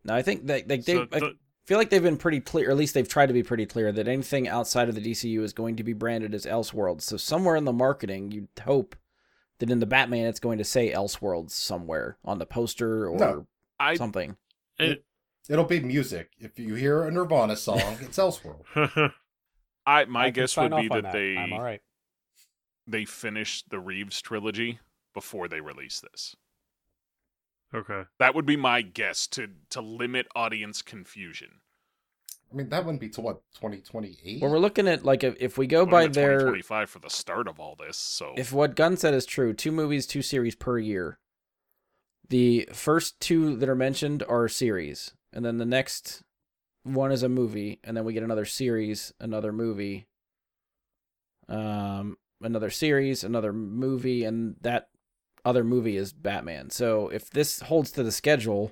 Now 0.04 0.16
I 0.16 0.22
think 0.22 0.46
that 0.48 0.68
like 0.70 0.86
they 0.86 0.94
So 0.94 1.08
I 1.12 1.20
the- 1.20 1.38
feel 1.66 1.78
like 1.80 1.90
they've 1.90 2.04
been 2.04 2.18
pretty 2.18 2.40
clear, 2.42 2.68
or 2.68 2.72
at 2.72 2.78
least 2.78 2.94
they've 2.94 3.08
tried 3.08 3.26
to 3.28 3.34
be 3.34 3.42
pretty 3.42 3.66
clear 3.66 3.92
that 3.92 4.08
anything 4.08 4.48
outside 4.48 4.88
of 4.88 4.94
the 4.96 5.02
DCU 5.02 5.42
is 5.42 5.52
going 5.54 5.76
to 5.78 5.84
be 5.84 5.94
branded 5.94 6.36
as 6.36 6.46
Elseworlds. 6.46 7.02
So 7.02 7.18
somewhere 7.18 7.56
in 7.56 7.66
the 7.66 7.74
marketing, 7.74 8.32
you'd 8.32 8.50
hope 8.64 8.96
that 9.58 9.72
in 9.72 9.80
the 9.80 9.86
Batman 9.88 10.28
it's 10.28 10.40
going 10.40 10.60
to 10.60 10.64
say 10.64 10.92
Elseworlds 10.92 11.52
somewhere 11.52 12.18
on 12.24 12.38
the 12.38 12.46
poster 12.46 13.08
or 13.10 13.18
No. 13.18 13.48
I 13.80 13.96
something. 13.96 14.38
and- 14.78 15.00
It'll 15.48 15.64
be 15.66 15.80
music. 15.80 16.32
If 16.40 16.58
you 16.60 16.74
hear 16.74 17.04
a 17.04 17.12
Nirvana 17.12 17.56
song, 17.56 17.98
it's 18.02 18.18
Elseworld. 18.18 18.64
I 19.88 20.06
my 20.06 20.26
I 20.26 20.30
guess 20.32 20.58
would 20.58 20.70
be 20.72 20.76
off 20.76 20.92
on 20.92 21.02
that 21.04 21.14
they 21.14 21.38
I'm 21.38 21.54
all 21.54 21.62
right. 21.62 21.82
They 22.88 23.06
finish 23.06 23.64
the 23.64 23.80
Reeves 23.80 24.22
trilogy 24.22 24.80
before 25.14 25.48
they 25.48 25.62
release 25.62 26.00
this. 26.00 26.36
okay. 27.74 28.04
That 28.20 28.36
would 28.36 28.46
be 28.46 28.58
my 28.58 28.82
guess 28.82 29.28
to 29.28 29.50
to 29.70 29.82
limit 29.82 30.28
audience 30.36 30.82
confusion. 30.82 31.62
I 32.52 32.56
mean, 32.56 32.70
that 32.70 32.86
wouldn't 32.86 33.02
be 33.02 33.10
to 33.10 33.22
what, 33.22 33.42
2028? 33.56 34.42
Well, 34.42 34.52
we're 34.52 34.60
looking 34.60 34.88
at 34.88 35.04
like 35.04 35.24
if, 35.24 35.36
if 35.40 35.58
we 35.58 35.68
go 35.68 35.84
We're 35.84 35.92
by 35.92 36.04
at 36.06 36.14
their 36.14 36.34
2025 36.34 36.90
for 36.90 37.00
the 37.00 37.10
start 37.10 37.48
of 37.48 37.60
all 37.60 37.76
this. 37.76 37.98
So 37.98 38.34
if 38.38 38.54
what 38.54 38.76
Gunn 38.76 38.98
said 38.98 39.14
is 39.14 39.26
true, 39.26 39.54
two 39.54 39.72
movies, 39.72 40.06
two 40.06 40.22
series 40.22 40.56
per 40.56 40.78
year. 40.78 41.20
The 42.30 42.68
first 42.74 43.20
two 43.20 43.56
that 43.58 43.70
are 43.70 43.76
mentioned 43.76 44.24
are 44.28 44.48
series, 44.48 45.14
and 45.32 45.46
then 45.46 45.58
the 45.58 45.66
next 45.66 46.24
one 46.84 47.12
is 47.12 47.24
a 47.24 47.30
movie, 47.30 47.80
and 47.84 47.96
then 47.96 48.04
we 48.06 48.14
get 48.14 48.24
another 48.24 48.46
series, 48.46 49.14
another 49.20 49.52
movie, 49.52 50.08
um, 51.48 52.18
another 52.46 52.70
series, 52.70 53.24
another 53.24 53.52
movie, 53.52 54.24
and 54.24 54.56
that 54.62 54.90
other 55.44 55.64
movie 55.64 55.98
is 55.98 56.14
Batman. 56.14 56.70
So 56.70 57.10
if 57.10 57.30
this 57.30 57.62
holds 57.62 57.92
to 57.92 58.04
the 58.04 58.12
schedule, 58.12 58.72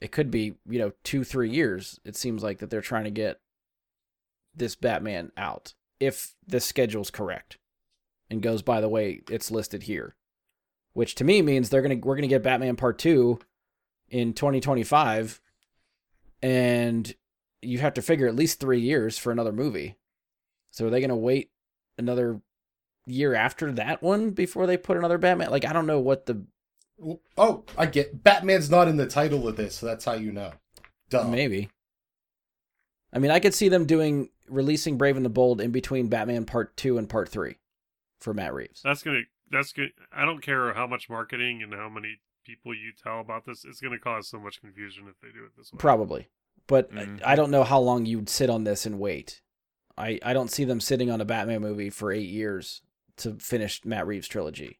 it 0.00 0.12
could 0.12 0.30
be 0.30 0.54
you 0.68 0.78
know 0.78 0.92
two 1.02 1.24
three 1.24 1.50
years. 1.50 1.98
It 2.04 2.16
seems 2.16 2.42
like 2.42 2.58
that 2.58 2.70
they're 2.70 2.80
trying 2.80 3.04
to 3.04 3.10
get 3.10 3.40
this 4.54 4.74
Batman 4.74 5.32
out 5.36 5.74
if 6.00 6.34
the 6.46 6.60
schedule's 6.60 7.10
correct 7.10 7.58
and 8.30 8.42
goes 8.42 8.62
by 8.62 8.80
the 8.80 8.88
way 8.88 9.22
it's 9.30 9.50
listed 9.50 9.84
here 9.84 10.14
which 10.92 11.14
to 11.14 11.24
me 11.24 11.42
means 11.42 11.68
they're 11.68 11.82
gonna 11.82 11.98
we're 12.02 12.16
gonna 12.16 12.26
get 12.26 12.42
batman 12.42 12.76
part 12.76 12.98
two 12.98 13.38
in 14.08 14.32
2025 14.32 15.40
and 16.42 17.14
you 17.62 17.78
have 17.78 17.94
to 17.94 18.02
figure 18.02 18.26
at 18.26 18.36
least 18.36 18.60
three 18.60 18.80
years 18.80 19.18
for 19.18 19.30
another 19.32 19.52
movie 19.52 19.96
so 20.70 20.86
are 20.86 20.90
they 20.90 21.00
gonna 21.00 21.16
wait 21.16 21.50
another 21.98 22.40
year 23.06 23.34
after 23.34 23.70
that 23.72 24.02
one 24.02 24.30
before 24.30 24.66
they 24.66 24.76
put 24.76 24.96
another 24.96 25.18
batman 25.18 25.50
like 25.50 25.64
i 25.64 25.72
don't 25.72 25.86
know 25.86 26.00
what 26.00 26.26
the 26.26 26.42
Oh, 27.36 27.64
I 27.76 27.86
get 27.86 28.22
Batman's 28.22 28.70
not 28.70 28.86
in 28.86 28.98
the 28.98 29.06
title 29.08 29.48
of 29.48 29.56
this, 29.56 29.74
so 29.74 29.84
that's 29.86 30.04
how 30.04 30.12
you 30.12 30.30
know. 30.30 30.52
Duh. 31.10 31.24
maybe 31.26 31.68
i 33.12 33.18
mean 33.18 33.30
i 33.32 33.40
could 33.40 33.52
see 33.54 33.68
them 33.68 33.84
doing 33.84 34.28
releasing 34.48 34.96
brave 34.96 35.16
and 35.16 35.24
the 35.24 35.28
bold 35.30 35.60
in 35.60 35.70
between 35.72 36.08
batman 36.08 36.44
part 36.46 36.76
two 36.76 36.96
and 36.96 37.08
part 37.08 37.28
three 37.28 37.56
for 38.20 38.32
matt 38.32 38.54
reeves 38.54 38.80
That's 38.82 39.02
going 39.02 39.16
to 39.16 39.22
that's 39.50 39.72
good. 39.72 39.90
I 40.12 40.24
don't 40.24 40.40
care 40.40 40.72
how 40.72 40.86
much 40.86 41.10
marketing 41.10 41.62
and 41.62 41.74
how 41.74 41.88
many 41.88 42.16
people 42.46 42.74
you 42.74 42.92
tell 43.00 43.20
about 43.20 43.44
this. 43.44 43.64
It's 43.64 43.78
going 43.80 43.92
to 43.92 43.98
cause 44.00 44.26
so 44.28 44.40
much 44.40 44.60
confusion 44.60 45.04
if 45.06 45.20
they 45.20 45.28
do 45.28 45.44
it 45.44 45.52
this 45.56 45.70
way. 45.72 45.76
Probably. 45.78 46.28
But 46.66 46.90
I- 46.92 47.04
Mhm. 47.04 47.20
I 47.24 47.36
don't 47.36 47.50
know 47.50 47.62
how 47.62 47.78
long 47.78 48.06
you'd 48.06 48.28
sit 48.30 48.48
on 48.50 48.64
this 48.64 48.86
and 48.86 48.98
wait. 48.98 49.42
I, 49.96 50.18
I 50.22 50.32
don't 50.32 50.50
see 50.50 50.64
them 50.64 50.80
sitting 50.80 51.10
on 51.10 51.20
a 51.20 51.24
Batman 51.24 51.60
movie 51.60 51.90
for 51.90 52.10
eight 52.12 52.28
years 52.28 52.82
to 53.18 53.34
finish 53.34 53.84
Matt 53.84 54.06
Reeves' 54.06 54.26
trilogy. 54.28 54.78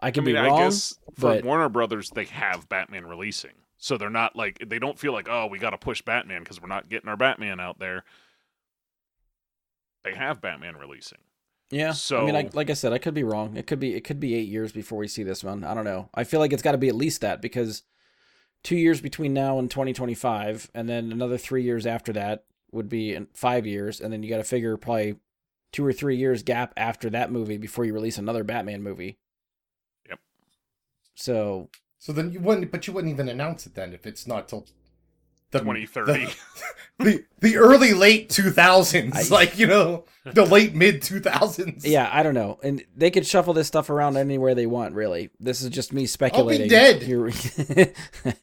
I 0.00 0.08
I 0.08 0.10
could 0.12 0.24
mean, 0.24 0.34
be 0.36 0.38
I 0.38 0.46
wrong. 0.46 0.58
guess 0.60 0.94
for 1.16 1.34
but- 1.34 1.44
Warner 1.44 1.68
Brothers, 1.68 2.10
they 2.10 2.24
have 2.26 2.68
Batman 2.68 3.06
releasing, 3.06 3.52
so 3.78 3.96
they're 3.98 4.10
not 4.10 4.36
like 4.36 4.58
they 4.64 4.78
don't 4.78 4.98
feel 4.98 5.12
like 5.12 5.28
oh 5.28 5.46
we 5.48 5.58
got 5.58 5.70
to 5.70 5.78
push 5.78 6.02
Batman 6.02 6.42
because 6.44 6.60
we're 6.62 6.68
not 6.68 6.88
getting 6.88 7.08
our 7.08 7.16
Batman 7.16 7.58
out 7.58 7.78
there. 7.80 8.04
They 10.04 10.14
have 10.14 10.40
Batman 10.40 10.76
releasing. 10.76 11.18
yeah. 11.70 11.92
So 11.92 12.22
I 12.22 12.26
mean, 12.26 12.36
I, 12.36 12.48
like 12.52 12.70
I 12.70 12.74
said, 12.74 12.92
I 12.92 12.98
could 12.98 13.14
be 13.14 13.24
wrong. 13.24 13.56
It 13.56 13.66
could 13.66 13.80
be 13.80 13.94
it 13.94 14.04
could 14.04 14.20
be 14.20 14.34
eight 14.34 14.48
years 14.48 14.72
before 14.72 14.98
we 14.98 15.08
see 15.08 15.22
this 15.24 15.42
one. 15.42 15.64
I 15.64 15.74
don't 15.74 15.84
know. 15.84 16.08
I 16.14 16.24
feel 16.24 16.40
like 16.40 16.52
it's 16.52 16.62
got 16.62 16.72
to 16.72 16.78
be 16.78 16.88
at 16.88 16.94
least 16.94 17.20
that 17.22 17.42
because 17.42 17.82
two 18.62 18.76
years 18.76 19.00
between 19.00 19.34
now 19.34 19.58
and 19.58 19.70
2025, 19.70 20.70
and 20.74 20.88
then 20.88 21.10
another 21.12 21.38
three 21.38 21.62
years 21.64 21.86
after 21.86 22.12
that 22.12 22.44
would 22.72 22.88
be 22.88 23.14
in 23.14 23.26
five 23.34 23.66
years, 23.66 24.00
and 24.00 24.12
then 24.12 24.22
you 24.22 24.28
got 24.30 24.38
to 24.38 24.44
figure 24.44 24.76
probably 24.76 25.16
two 25.72 25.84
or 25.84 25.92
three 25.92 26.16
years 26.16 26.42
gap 26.42 26.72
after 26.76 27.10
that 27.10 27.30
movie 27.30 27.58
before 27.58 27.84
you 27.84 27.92
release 27.92 28.18
another 28.18 28.44
Batman 28.44 28.82
movie. 28.82 29.18
Yep. 30.08 30.18
So 31.14 31.68
So 31.98 32.12
then 32.12 32.32
you 32.32 32.40
wouldn't, 32.40 32.70
but 32.70 32.86
you 32.86 32.92
wouldn't 32.92 33.12
even 33.12 33.28
announce 33.28 33.66
it 33.66 33.74
then 33.74 33.92
if 33.92 34.06
it's 34.06 34.26
not 34.26 34.48
till 34.48 34.66
the 35.50 35.60
2030. 35.60 36.26
The, 36.26 36.34
the, 36.98 37.24
the 37.40 37.56
early 37.56 37.94
late 37.94 38.28
2000s, 38.28 39.14
I- 39.14 39.34
like 39.34 39.58
you 39.58 39.66
know, 39.66 40.04
the 40.26 40.44
late 40.46 40.74
mid 40.74 41.00
2000s. 41.00 41.86
yeah, 41.86 42.08
I 42.12 42.22
don't 42.22 42.34
know, 42.34 42.58
and 42.62 42.84
they 42.94 43.10
could 43.10 43.26
shuffle 43.26 43.54
this 43.54 43.66
stuff 43.66 43.88
around 43.88 44.16
anywhere 44.18 44.54
they 44.54 44.66
want. 44.66 44.94
Really, 44.94 45.30
this 45.40 45.62
is 45.62 45.70
just 45.70 45.92
me 45.92 46.04
speculating. 46.06 46.70
I'll 46.72 46.98
be 46.98 47.06
dead. 47.06 47.94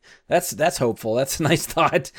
That's 0.28 0.50
that's 0.52 0.78
hopeful. 0.80 1.14
That's 1.14 1.40
a 1.40 1.44
nice 1.44 1.66
thought. 1.68 2.12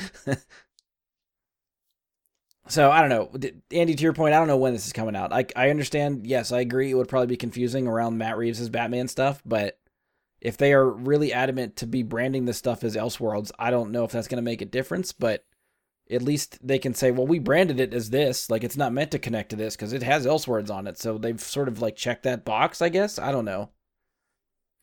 So 2.67 2.91
I 2.91 3.01
don't 3.01 3.09
know, 3.09 3.51
Andy. 3.71 3.95
To 3.95 4.03
your 4.03 4.13
point, 4.13 4.33
I 4.33 4.39
don't 4.39 4.47
know 4.47 4.57
when 4.57 4.73
this 4.73 4.87
is 4.87 4.93
coming 4.93 5.15
out. 5.15 5.33
I 5.33 5.45
I 5.55 5.69
understand. 5.69 6.27
Yes, 6.27 6.51
I 6.51 6.59
agree. 6.59 6.91
It 6.91 6.95
would 6.95 7.07
probably 7.07 7.27
be 7.27 7.37
confusing 7.37 7.87
around 7.87 8.17
Matt 8.17 8.37
Reeves' 8.37 8.69
Batman 8.69 9.07
stuff, 9.07 9.41
but 9.45 9.79
if 10.39 10.57
they 10.57 10.73
are 10.73 10.87
really 10.87 11.33
adamant 11.33 11.75
to 11.77 11.87
be 11.87 12.03
branding 12.03 12.45
this 12.45 12.57
stuff 12.57 12.83
as 12.83 12.95
Elseworlds, 12.95 13.51
I 13.57 13.71
don't 13.71 13.91
know 13.91 14.03
if 14.03 14.11
that's 14.11 14.27
going 14.27 14.37
to 14.37 14.43
make 14.43 14.61
a 14.61 14.65
difference. 14.65 15.11
But 15.11 15.43
at 16.09 16.21
least 16.21 16.65
they 16.65 16.79
can 16.79 16.93
say, 16.93 17.11
well, 17.11 17.27
we 17.27 17.39
branded 17.39 17.79
it 17.79 17.93
as 17.93 18.09
this. 18.09 18.49
Like 18.49 18.63
it's 18.63 18.77
not 18.77 18.93
meant 18.93 19.11
to 19.11 19.19
connect 19.19 19.49
to 19.49 19.55
this 19.55 19.75
because 19.75 19.93
it 19.93 20.03
has 20.03 20.25
Elseworlds 20.25 20.71
on 20.71 20.87
it. 20.87 20.97
So 20.97 21.17
they've 21.17 21.39
sort 21.39 21.67
of 21.67 21.81
like 21.81 21.95
checked 21.95 22.23
that 22.23 22.45
box. 22.45 22.81
I 22.81 22.89
guess 22.89 23.19
I 23.19 23.31
don't 23.31 23.45
know. 23.45 23.71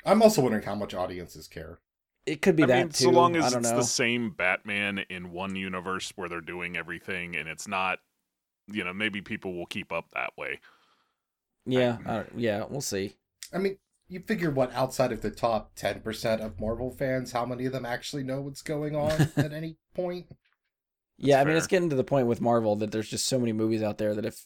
I'm 0.05 0.23
also 0.23 0.43
wondering 0.43 0.65
how 0.65 0.75
much 0.75 0.93
audiences 0.93 1.49
care. 1.49 1.79
It 2.27 2.41
could 2.43 2.57
be 2.57 2.63
I 2.63 2.67
that 2.67 2.79
mean, 2.79 2.89
too. 2.89 3.05
so 3.05 3.11
long 3.11 3.37
I 3.37 3.41
as 3.41 3.53
don't 3.53 3.61
it's 3.63 3.71
know. 3.71 3.77
the 3.77 3.83
same 3.85 4.31
Batman 4.31 5.01
in 5.11 5.31
one 5.33 5.57
universe 5.57 6.13
where 6.17 6.29
they're 6.29 6.41
doing 6.41 6.77
everything, 6.77 7.37
and 7.37 7.49
it's 7.49 7.69
not, 7.69 7.99
you 8.67 8.83
know, 8.83 8.95
maybe 8.95 9.21
people 9.21 9.55
will 9.55 9.67
keep 9.67 9.93
up 9.93 10.07
that 10.15 10.33
way. 10.39 10.61
Yeah, 11.67 11.99
I 12.07 12.15
don't- 12.15 12.39
yeah, 12.39 12.65
we'll 12.69 12.81
see. 12.81 13.15
I 13.53 13.59
mean, 13.59 13.79
you 14.09 14.21
figure 14.21 14.51
what 14.51 14.73
outside 14.75 15.13
of 15.13 15.21
the 15.23 15.31
top 15.31 15.75
10% 15.77 16.41
of 16.41 16.61
Marvel 16.61 16.91
fans, 16.91 17.33
how 17.33 17.45
many 17.47 17.67
of 17.67 17.73
them 17.73 17.87
actually 17.87 18.23
know 18.23 18.41
what's 18.41 18.63
going 18.63 18.95
on 18.97 19.11
at 19.37 19.53
any 19.53 19.77
point? 19.95 20.27
Yeah, 21.17 21.37
I 21.37 21.39
That's 21.45 21.49
mean, 21.49 21.57
it's 21.59 21.67
getting 21.67 21.91
to 21.91 21.97
the 21.97 22.05
point 22.05 22.27
with 22.27 22.41
Marvel 22.41 22.75
that 22.77 22.91
there's 22.91 23.09
just 23.09 23.27
so 23.27 23.39
many 23.39 23.53
movies 23.53 23.83
out 23.83 23.99
there 23.99 24.15
that 24.15 24.25
if 24.27 24.43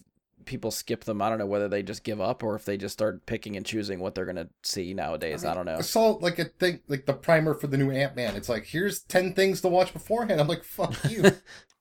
people 0.49 0.71
skip 0.71 1.05
them, 1.05 1.23
I 1.23 1.29
don't 1.29 1.39
know 1.39 1.47
whether 1.47 1.69
they 1.69 1.83
just 1.83 2.03
give 2.03 2.21
up 2.21 2.43
or 2.43 2.57
if 2.57 2.65
they 2.65 2.77
just 2.77 2.95
start 2.95 3.27
picking 3.27 3.57
and 3.57 3.65
choosing 3.65 4.01
what 4.01 4.15
they're 4.15 4.27
gonna 4.27 4.49
see 4.65 4.95
nowadays. 4.95 5.45
I, 5.45 5.49
mean, 5.49 5.57
don't 5.57 5.67
know. 5.67 5.77
I 5.77 5.83
saw 5.83 6.13
like 6.13 6.39
a 6.39 6.47
thing, 6.47 6.81
like 6.89 7.07
the 7.07 7.13
primer 7.13 7.55
for 7.55 7.67
the 7.67 7.77
new 7.77 7.91
Ant 7.91 8.17
Man. 8.17 8.35
It's 8.35 8.49
like, 8.49 8.65
here's 8.65 9.01
10 9.01 9.35
things 9.35 9.61
to 9.61 9.69
watch 9.69 9.93
beforehand. 9.93 10.41
I'm 10.41 10.49
like, 10.49 10.65
fuck 10.65 10.95
you. 11.11 11.31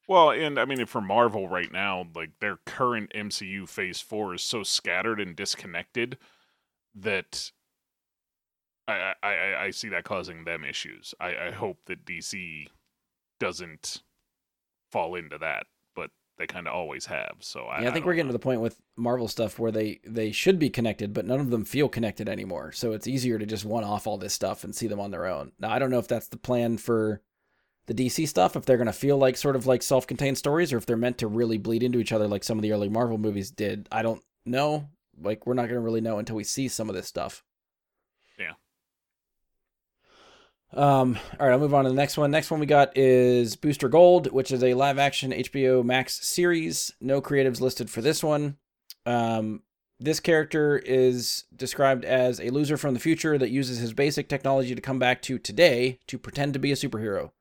Well, 0.07 0.32
and 0.32 0.59
I 0.59 0.65
mean, 0.65 0.86
for 0.86 1.01
Marvel 1.01 1.49
right 1.49 1.72
now, 1.72 2.05
like 2.15 2.32
their 2.39 2.57
current 2.65 3.11
MCU 3.15 3.68
Phase 3.68 3.99
Four 3.99 4.36
is 4.36 4.41
so 4.41 4.63
scattered 4.63 5.20
and 5.20 5.36
disconnected 5.36 6.18
that 6.95 7.51
I 8.88 9.13
I, 9.24 9.30
I, 9.30 9.63
I 9.65 9.72
see 9.72 9.89
that 9.89 10.03
causing 10.03 10.43
them 10.43 10.63
issues. 10.63 11.13
I, 11.20 11.47
I 11.47 11.51
hope 11.51 11.80
that 11.86 12.05
DC 12.05 12.68
doesn't 13.39 14.01
fall 14.91 15.15
into 15.15 15.38
that, 15.38 15.65
but 15.68 15.76
they 16.38 16.48
kind 16.48 16.68
of 16.68 16.74
always 16.74 17.06
have. 17.06 17.38
So 17.40 17.66
I, 17.66 17.82
yeah, 17.82 17.90
I 17.90 17.92
think 17.92 18.06
we're 18.06 18.14
getting 18.14 18.30
to 18.30 18.34
the 18.34 18.40
point 18.40 18.62
with 18.62 18.80
Marvel 18.96 19.28
stuff 19.28 19.58
where 19.58 19.72
they 19.72 20.00
they 20.06 20.32
should 20.32 20.60
be 20.60 20.70
connected, 20.70 21.14
but 21.14 21.26
none 21.26 21.40
of 21.40 21.50
them 21.50 21.66
feel 21.66 21.90
connected 21.90 22.30
anymore. 22.30 22.72
So 22.72 22.94
it's 22.94 23.08
easier 23.08 23.40
to 23.40 23.46
just 23.46 23.66
one 23.66 23.84
off 23.84 24.08
all 24.08 24.18
this 24.18 24.34
stuff 24.34 24.64
and 24.64 24.76
see 24.76 24.88
them 24.88 25.00
on 25.00 25.12
their 25.12 25.26
own. 25.26 25.52
Now, 25.60 25.72
I 25.72 25.80
don't 25.80 25.90
know 25.90 26.00
if 26.00 26.08
that's 26.08 26.28
the 26.28 26.38
plan 26.38 26.78
for 26.78 27.22
the 27.88 27.94
DC 27.94 28.28
stuff, 28.28 28.56
if 28.56 28.66
they're 28.66 28.78
gonna 28.78 28.94
feel 28.94 29.18
like 29.18 29.38
sort 29.38 29.56
of 29.56 29.66
like 29.66 29.82
self-contained 29.82 30.38
stories, 30.38 30.72
or 30.72 30.78
if 30.78 30.86
they're 30.86 30.98
meant 30.98 31.18
to 31.20 31.28
really 31.28 31.58
bleed 31.58 31.84
into 31.84 32.00
each 32.00 32.12
other 32.12 32.28
like 32.28 32.44
some 32.44 32.58
of 32.58 32.62
the 32.62 32.72
early 32.72 32.90
Marvel 32.90 33.18
movies 33.18 33.50
did. 33.50 33.88
I 33.92 34.02
don't 34.02 34.22
know. 34.46 34.90
Like 35.20 35.48
we're 35.48 35.56
not 35.56 35.68
gonna 35.68 35.82
really 35.82 36.02
know 36.02 36.20
until 36.20 36.36
we 36.36 36.44
see 36.44 36.68
some 36.68 36.90
of 36.90 36.96
this 36.96 37.08
stuff. 37.08 37.44
Yeah. 38.38 38.54
Um, 40.74 41.18
all 41.39 41.47
right, 41.47 41.53
I'll 41.53 41.59
move 41.59 41.74
on 41.74 41.86
to 41.86 41.89
the 41.89 41.95
next 41.95 42.18
one. 42.18 42.30
Next 42.30 42.51
one 42.51 42.59
we 42.59 42.65
got 42.65 42.95
is 42.97 43.55
Booster 43.55 43.88
Gold, 43.88 44.32
which 44.32 44.51
is 44.51 44.63
a 44.63 44.74
live 44.74 44.99
action 44.99 45.32
HBO 45.32 45.84
Max 45.84 46.28
series. 46.28 46.91
No 46.99 47.22
creatives 47.22 47.61
listed 47.61 47.89
for 47.89 48.01
this 48.01 48.24
one. 48.24 48.57
Um, 49.05 49.63
this 49.99 50.20
character 50.20 50.78
is 50.78 51.45
described 51.55 52.05
as 52.05 52.39
a 52.39 52.49
loser 52.49 52.78
from 52.78 52.93
the 52.93 52.99
future 52.99 53.38
that 53.38 53.49
uses 53.49 53.80
his 53.80 53.93
basic 53.93 54.30
technology 54.30 54.76
to 54.76 54.82
come 54.82 54.99
back 54.99 55.22
to 55.24 55.39
today 55.39 55.99
to 56.07 56.20
pretend 56.20 56.53
to 56.53 56.59
be 56.59 56.72
a 56.72 56.76
superhero. 56.76 57.32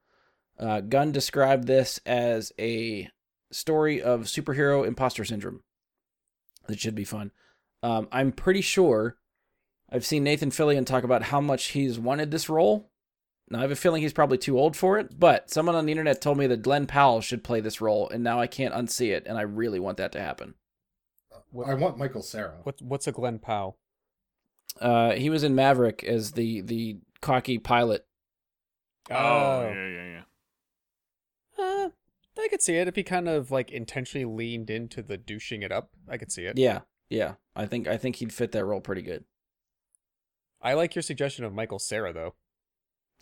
Uh, 0.59 0.81
Gunn 0.81 1.13
described 1.13 1.67
this 1.67 2.01
as 2.07 2.53
a 2.59 3.11
story 3.51 4.01
of 4.01 4.23
superhero 4.23 4.87
imposter 4.87 5.25
syndrome. 5.25 5.63
It 6.69 6.81
should 6.81 6.95
be 6.95 7.05
fun. 7.05 7.33
Um, 7.83 8.09
I'm 8.11 8.33
pretty 8.33 8.63
sure 8.63 9.19
I've 9.91 10.07
seen 10.07 10.25
Nathan 10.25 10.51
Fillion 10.51 10.87
talk 10.87 11.05
about 11.05 11.25
how 11.25 11.41
much 11.41 11.67
he's 11.69 11.99
wanted 11.99 12.31
this 12.31 12.49
role. 12.49 12.91
Now, 13.49 13.61
I 13.61 13.63
have 13.63 13.71
a 13.71 13.77
feeling 13.77 14.03
he's 14.03 14.13
probably 14.13 14.39
too 14.39 14.59
old 14.59 14.77
for 14.77 14.99
it, 14.99 15.21
but 15.21 15.51
someone 15.51 15.77
on 15.77 15.87
the 15.87 15.93
internet 15.93 16.21
told 16.21 16.37
me 16.37 16.49
that 16.49 16.63
Glen 16.63 16.87
Powell 16.87 17.21
should 17.21 17.45
play 17.45 17.61
this 17.61 17.81
role, 17.81 18.09
and 18.09 18.25
now 18.25 18.41
I 18.41 18.49
can't 18.49 18.75
unsee 18.75 19.15
it, 19.15 19.25
and 19.27 19.39
I 19.39 19.43
really 19.43 19.79
want 19.79 19.99
that 19.99 20.11
to 20.13 20.21
happen. 20.21 20.55
I 21.65 21.75
want 21.75 21.97
Michael 21.97 22.23
Cera. 22.23 22.55
What 22.65 22.83
what's 22.83 23.07
a 23.07 23.13
Glen 23.13 23.39
Powell? 23.39 23.79
Uh, 24.81 25.13
he 25.13 25.31
was 25.31 25.45
in 25.45 25.55
Maverick 25.55 26.03
as 26.05 26.33
the 26.33 26.61
the 26.61 26.99
cocky 27.21 27.59
pilot. 27.59 28.05
Oh, 29.11 29.63
yeah, 29.63 29.89
yeah, 29.89 30.23
yeah. 31.59 31.65
Uh, 31.65 31.91
I 32.39 32.49
could 32.49 32.63
see 32.63 32.77
it 32.77 32.89
if 32.89 32.97
he 32.97 33.03
kind 33.03 33.29
of 33.29 33.51
like 33.51 33.71
intentionally 33.71 34.25
leaned 34.25 34.71
into 34.71 35.03
the 35.03 35.17
douching 35.17 35.63
it 35.63 35.73
up. 35.73 35.91
I 36.09 36.19
could 36.19 36.33
see 36.33 36.45
it. 36.45 36.59
Yeah, 36.59 36.81
yeah. 37.09 37.35
I 37.55 37.67
think 37.67 37.87
I 37.87 37.97
think 37.97 38.17
he'd 38.17 38.35
fit 38.35 38.53
that 38.53 38.65
role 38.65 38.81
pretty 38.81 39.03
good. 39.03 39.25
I 40.61 40.75
like 40.75 40.95
your 40.95 41.03
suggestion 41.03 41.45
of 41.45 41.55
Michael 41.55 41.79
Cera 41.79 42.13
though. 42.13 42.35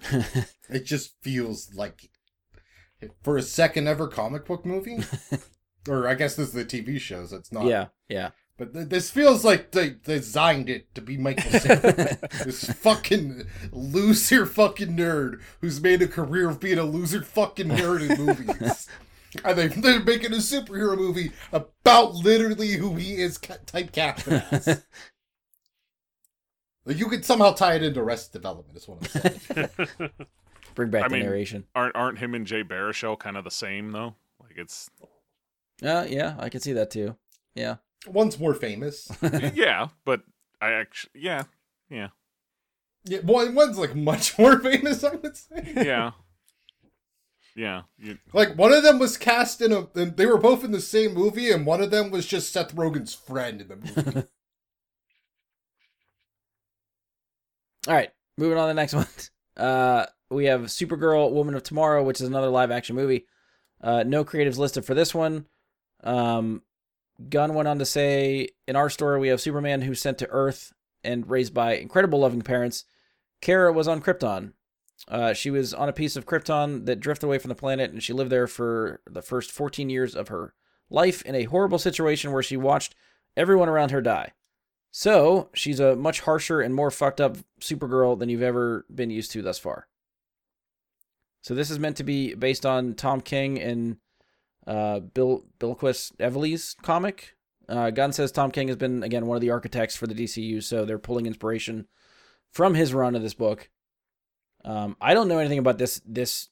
It 0.71 0.87
just 0.87 1.15
feels 1.23 1.75
like 1.75 2.09
for 3.23 3.37
a 3.37 3.43
second 3.43 3.87
ever 3.87 4.09
comic 4.09 4.47
book 4.47 4.65
movie. 4.65 4.99
or 5.89 6.09
I 6.09 6.15
guess 6.15 6.37
this 6.37 6.49
is 6.49 6.55
the 6.55 6.65
TV 6.65 6.99
shows 6.99 7.33
it's 7.33 7.53
not. 7.53 7.67
yeah, 7.67 7.87
yeah. 8.09 8.31
But 8.57 8.73
th- 8.73 8.89
this 8.89 9.11
feels 9.11 9.45
like 9.45 9.73
they 9.73 9.91
designed 9.91 10.71
it 10.71 10.95
to 10.95 11.01
be 11.03 11.19
Michael 11.19 11.51
this 12.45 12.65
fucking 12.71 13.45
loser 13.73 14.47
fucking 14.47 14.97
nerd 14.97 15.41
who's 15.61 15.81
made 15.81 16.01
a 16.03 16.09
career 16.09 16.49
of 16.49 16.61
being 16.61 16.79
a 16.79 16.85
loser 16.85 17.21
fucking 17.23 17.69
nerd 17.69 18.09
in 18.09 18.25
movies. 18.25 18.89
and 19.45 19.59
they, 19.59 19.67
they're 19.67 20.01
making 20.01 20.33
a 20.33 20.37
superhero 20.37 20.97
movie 20.97 21.33
about 21.53 22.15
literally 22.15 22.73
who 22.73 22.95
he 22.95 23.17
is 23.17 23.39
ca- 23.39 23.57
typecasted 23.67 24.45
as. 24.53 24.85
Like, 26.87 26.99
you 26.99 27.09
could 27.09 27.25
somehow 27.25 27.53
tie 27.53 27.75
it 27.75 27.83
into 27.83 28.01
Arrested 28.01 28.33
Development, 28.33 28.77
is 28.77 28.87
what 28.87 28.99
I'm 29.01 29.39
saying. 29.57 30.11
Bring 30.75 30.91
back 30.91 31.05
I 31.05 31.09
the 31.09 31.15
mean- 31.15 31.25
narration. 31.25 31.65
Aren't 31.75 31.95
aren't 31.97 32.19
him 32.19 32.35
and 32.35 32.47
Jay 32.47 32.63
Baruchel 32.65 33.19
kind 33.19 33.37
of 33.37 33.45
the 33.45 33.51
same 33.51 33.93
though? 33.93 34.17
Like 34.41 34.57
it's 34.57 34.91
Uh, 35.83 36.05
yeah, 36.09 36.35
I 36.39 36.49
can 36.49 36.61
see 36.61 36.73
that 36.73 36.91
too. 36.91 37.17
Yeah. 37.55 37.77
One's 38.09 38.39
more 38.41 38.55
famous. 38.55 39.11
yeah, 39.55 39.89
but 40.05 40.23
I 40.61 40.73
actually 40.73 41.13
yeah 41.23 41.45
yeah 41.89 42.09
Yeah, 43.05 43.21
one, 43.21 43.55
one's 43.55 43.79
like 43.79 43.95
much 43.95 44.37
more 44.39 44.59
famous, 44.59 45.05
I 45.05 45.15
would 45.15 45.37
say. 45.37 45.73
yeah 45.77 46.11
yeah. 47.57 47.83
You, 47.99 48.19
Like 48.33 48.59
one 48.59 48.73
of 48.73 48.83
them 48.83 48.99
was 48.99 49.17
cast 49.17 49.61
in 49.63 49.73
a, 49.73 49.87
and 49.95 50.17
they 50.17 50.27
were 50.27 50.39
both 50.39 50.65
in 50.65 50.73
the 50.73 50.81
same 50.81 51.15
movie, 51.15 51.53
and 51.53 51.65
one 51.65 51.81
of 51.81 51.93
them 51.93 52.11
was 52.11 52.27
just 52.27 52.53
Seth 52.53 52.75
Rogen's 52.75 53.15
friend 53.15 53.61
in 53.61 53.69
the 53.69 53.77
movie. 53.77 54.27
All 57.87 57.95
right, 57.95 58.11
moving 58.39 58.59
on 58.59 58.69
to 58.69 58.69
the 58.69 58.75
next 58.75 58.95
one. 58.95 59.07
Uh, 59.57 60.07
we 60.31 60.47
have 60.47 60.63
Supergirl, 60.63 61.33
Woman 61.33 61.55
of 61.55 61.63
Tomorrow, 61.63 62.03
which 62.03 62.21
is 62.21 62.29
another 62.29 62.49
live 62.49 62.71
action 62.71 62.97
movie. 62.97 63.27
Uh, 63.81 64.03
no 64.05 64.25
creatives 64.25 64.59
listed 64.59 64.85
for 64.85 64.95
this 64.95 65.15
one. 65.15 65.47
Um, 66.03 66.63
Gunn 67.29 67.55
went 67.55 67.69
on 67.69 67.79
to 67.79 67.85
say, 67.85 68.49
in 68.67 68.77
our 68.77 68.91
story, 68.91 69.21
we 69.21 69.29
have 69.29 69.41
Superman 69.41 69.83
who's 69.83 70.01
sent 70.01 70.19
to 70.19 70.31
Earth 70.31 70.73
and 71.05 71.29
raised 71.29 71.55
by 71.55 71.77
incredible 71.77 72.21
loving 72.21 72.43
parents. 72.43 72.85
Kara 73.41 73.73
was 73.73 73.87
on 73.87 74.01
Krypton. 74.01 74.53
Uh, 75.07 75.35
she 75.35 75.51
was 75.51 75.75
on 75.75 75.89
a 75.89 75.93
piece 75.93 76.17
of 76.17 76.27
Krypton 76.27 76.87
that 76.87 77.01
drifted 77.01 77.27
away 77.27 77.39
from 77.39 77.51
the 77.51 77.55
planet, 77.55 77.91
and 77.91 78.03
she 78.03 78.13
lived 78.13 78.31
there 78.31 78.47
for 78.47 79.01
the 79.09 79.23
first 79.23 79.53
14 79.53 79.91
years 79.91 80.15
of 80.15 80.29
her 80.29 80.55
life 80.89 81.23
in 81.23 81.35
a 81.35 81.45
horrible 81.45 81.79
situation 81.79 82.33
where 82.33 82.43
she 82.43 82.57
watched 82.57 82.95
everyone 83.37 83.69
around 83.69 83.91
her 83.91 84.01
die. 84.01 84.33
So 84.97 85.49
she's 85.53 85.81
a 85.81 85.97
much 85.97 86.21
harsher 86.21 86.61
and 86.61 86.73
more 86.73 86.89
fucked 86.89 87.21
up 87.21 87.37
Supergirl 87.61 88.17
than 88.17 88.29
you've 88.29 88.43
ever 88.43 88.87
been 88.95 89.11
used 89.11 89.33
to 89.33 89.43
thus 89.43 89.59
far. 89.59 89.89
So 91.43 91.53
this 91.53 91.69
is 91.69 91.81
meant 91.81 91.97
to 91.97 92.05
be 92.05 92.37
based 92.37 92.65
on 92.65 92.95
Tom 92.95 93.21
King 93.21 93.61
and 93.61 93.97
uh, 94.69 95.01
Bill 95.01 95.47
Bilquis 95.59 96.13
Evely's 96.21 96.77
comic. 96.81 97.35
Uh, 97.69 97.91
Gunn 97.91 98.13
says 98.13 98.31
Tom 98.31 98.53
King 98.53 98.69
has 98.69 98.77
been 98.77 99.03
again 99.03 99.27
one 99.27 99.35
of 99.35 99.41
the 99.41 99.51
architects 99.51 99.97
for 99.97 100.07
the 100.07 100.15
DCU, 100.15 100.63
so 100.63 100.85
they're 100.85 101.01
pulling 101.01 101.27
inspiration 101.27 101.89
from 102.53 102.75
his 102.75 102.95
run 102.95 103.17
of 103.17 103.23
this 103.23 103.35
book. 103.35 103.71
Um, 104.65 104.97
I 105.01 105.13
don't 105.13 105.27
know 105.27 105.41
anything 105.41 105.59
about 105.59 105.79
this 105.79 106.01
this 106.07 106.51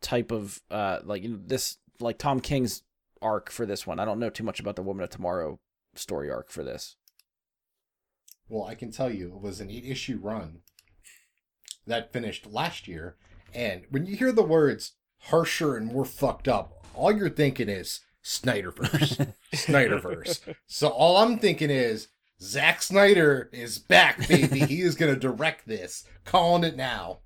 type 0.00 0.32
of 0.32 0.62
uh, 0.70 1.00
like 1.04 1.22
you 1.22 1.28
know, 1.28 1.40
this 1.44 1.76
like 2.00 2.16
Tom 2.16 2.40
King's 2.40 2.82
arc 3.20 3.50
for 3.50 3.66
this 3.66 3.86
one. 3.86 4.00
I 4.00 4.06
don't 4.06 4.20
know 4.20 4.30
too 4.30 4.42
much 4.42 4.58
about 4.58 4.74
the 4.74 4.82
Woman 4.82 5.04
of 5.04 5.10
Tomorrow 5.10 5.60
story 5.94 6.30
arc 6.30 6.50
for 6.50 6.64
this. 6.64 6.96
Well, 8.54 8.64
I 8.68 8.74
can 8.74 8.90
tell 8.92 9.10
you, 9.10 9.28
it 9.34 9.40
was 9.42 9.60
an 9.60 9.70
eight 9.70 9.84
issue 9.84 10.18
run. 10.22 10.60
that 11.86 12.12
finished 12.12 12.46
last 12.46 12.86
year. 12.88 13.16
And 13.52 13.82
when 13.90 14.06
you 14.06 14.16
hear 14.16 14.32
the 14.32 14.42
words 14.42 14.92
harsher 15.24 15.76
and 15.76 15.86
more 15.86 16.04
fucked 16.04 16.48
up, 16.48 16.86
all 16.94 17.12
you're 17.12 17.28
thinking 17.30 17.68
is 17.68 18.00
Snyderverse. 18.24 19.32
Snyderverse. 19.54 20.54
So 20.66 20.88
all 20.88 21.16
I'm 21.18 21.38
thinking 21.38 21.70
is 21.70 22.08
Zack 22.40 22.82
Snyder 22.82 23.50
is 23.52 23.78
back, 23.78 24.26
baby. 24.28 24.60
he 24.60 24.80
is 24.82 24.94
gonna 24.94 25.16
direct 25.16 25.66
this. 25.66 26.04
Calling 26.24 26.64
it 26.64 26.76
now. 26.76 27.20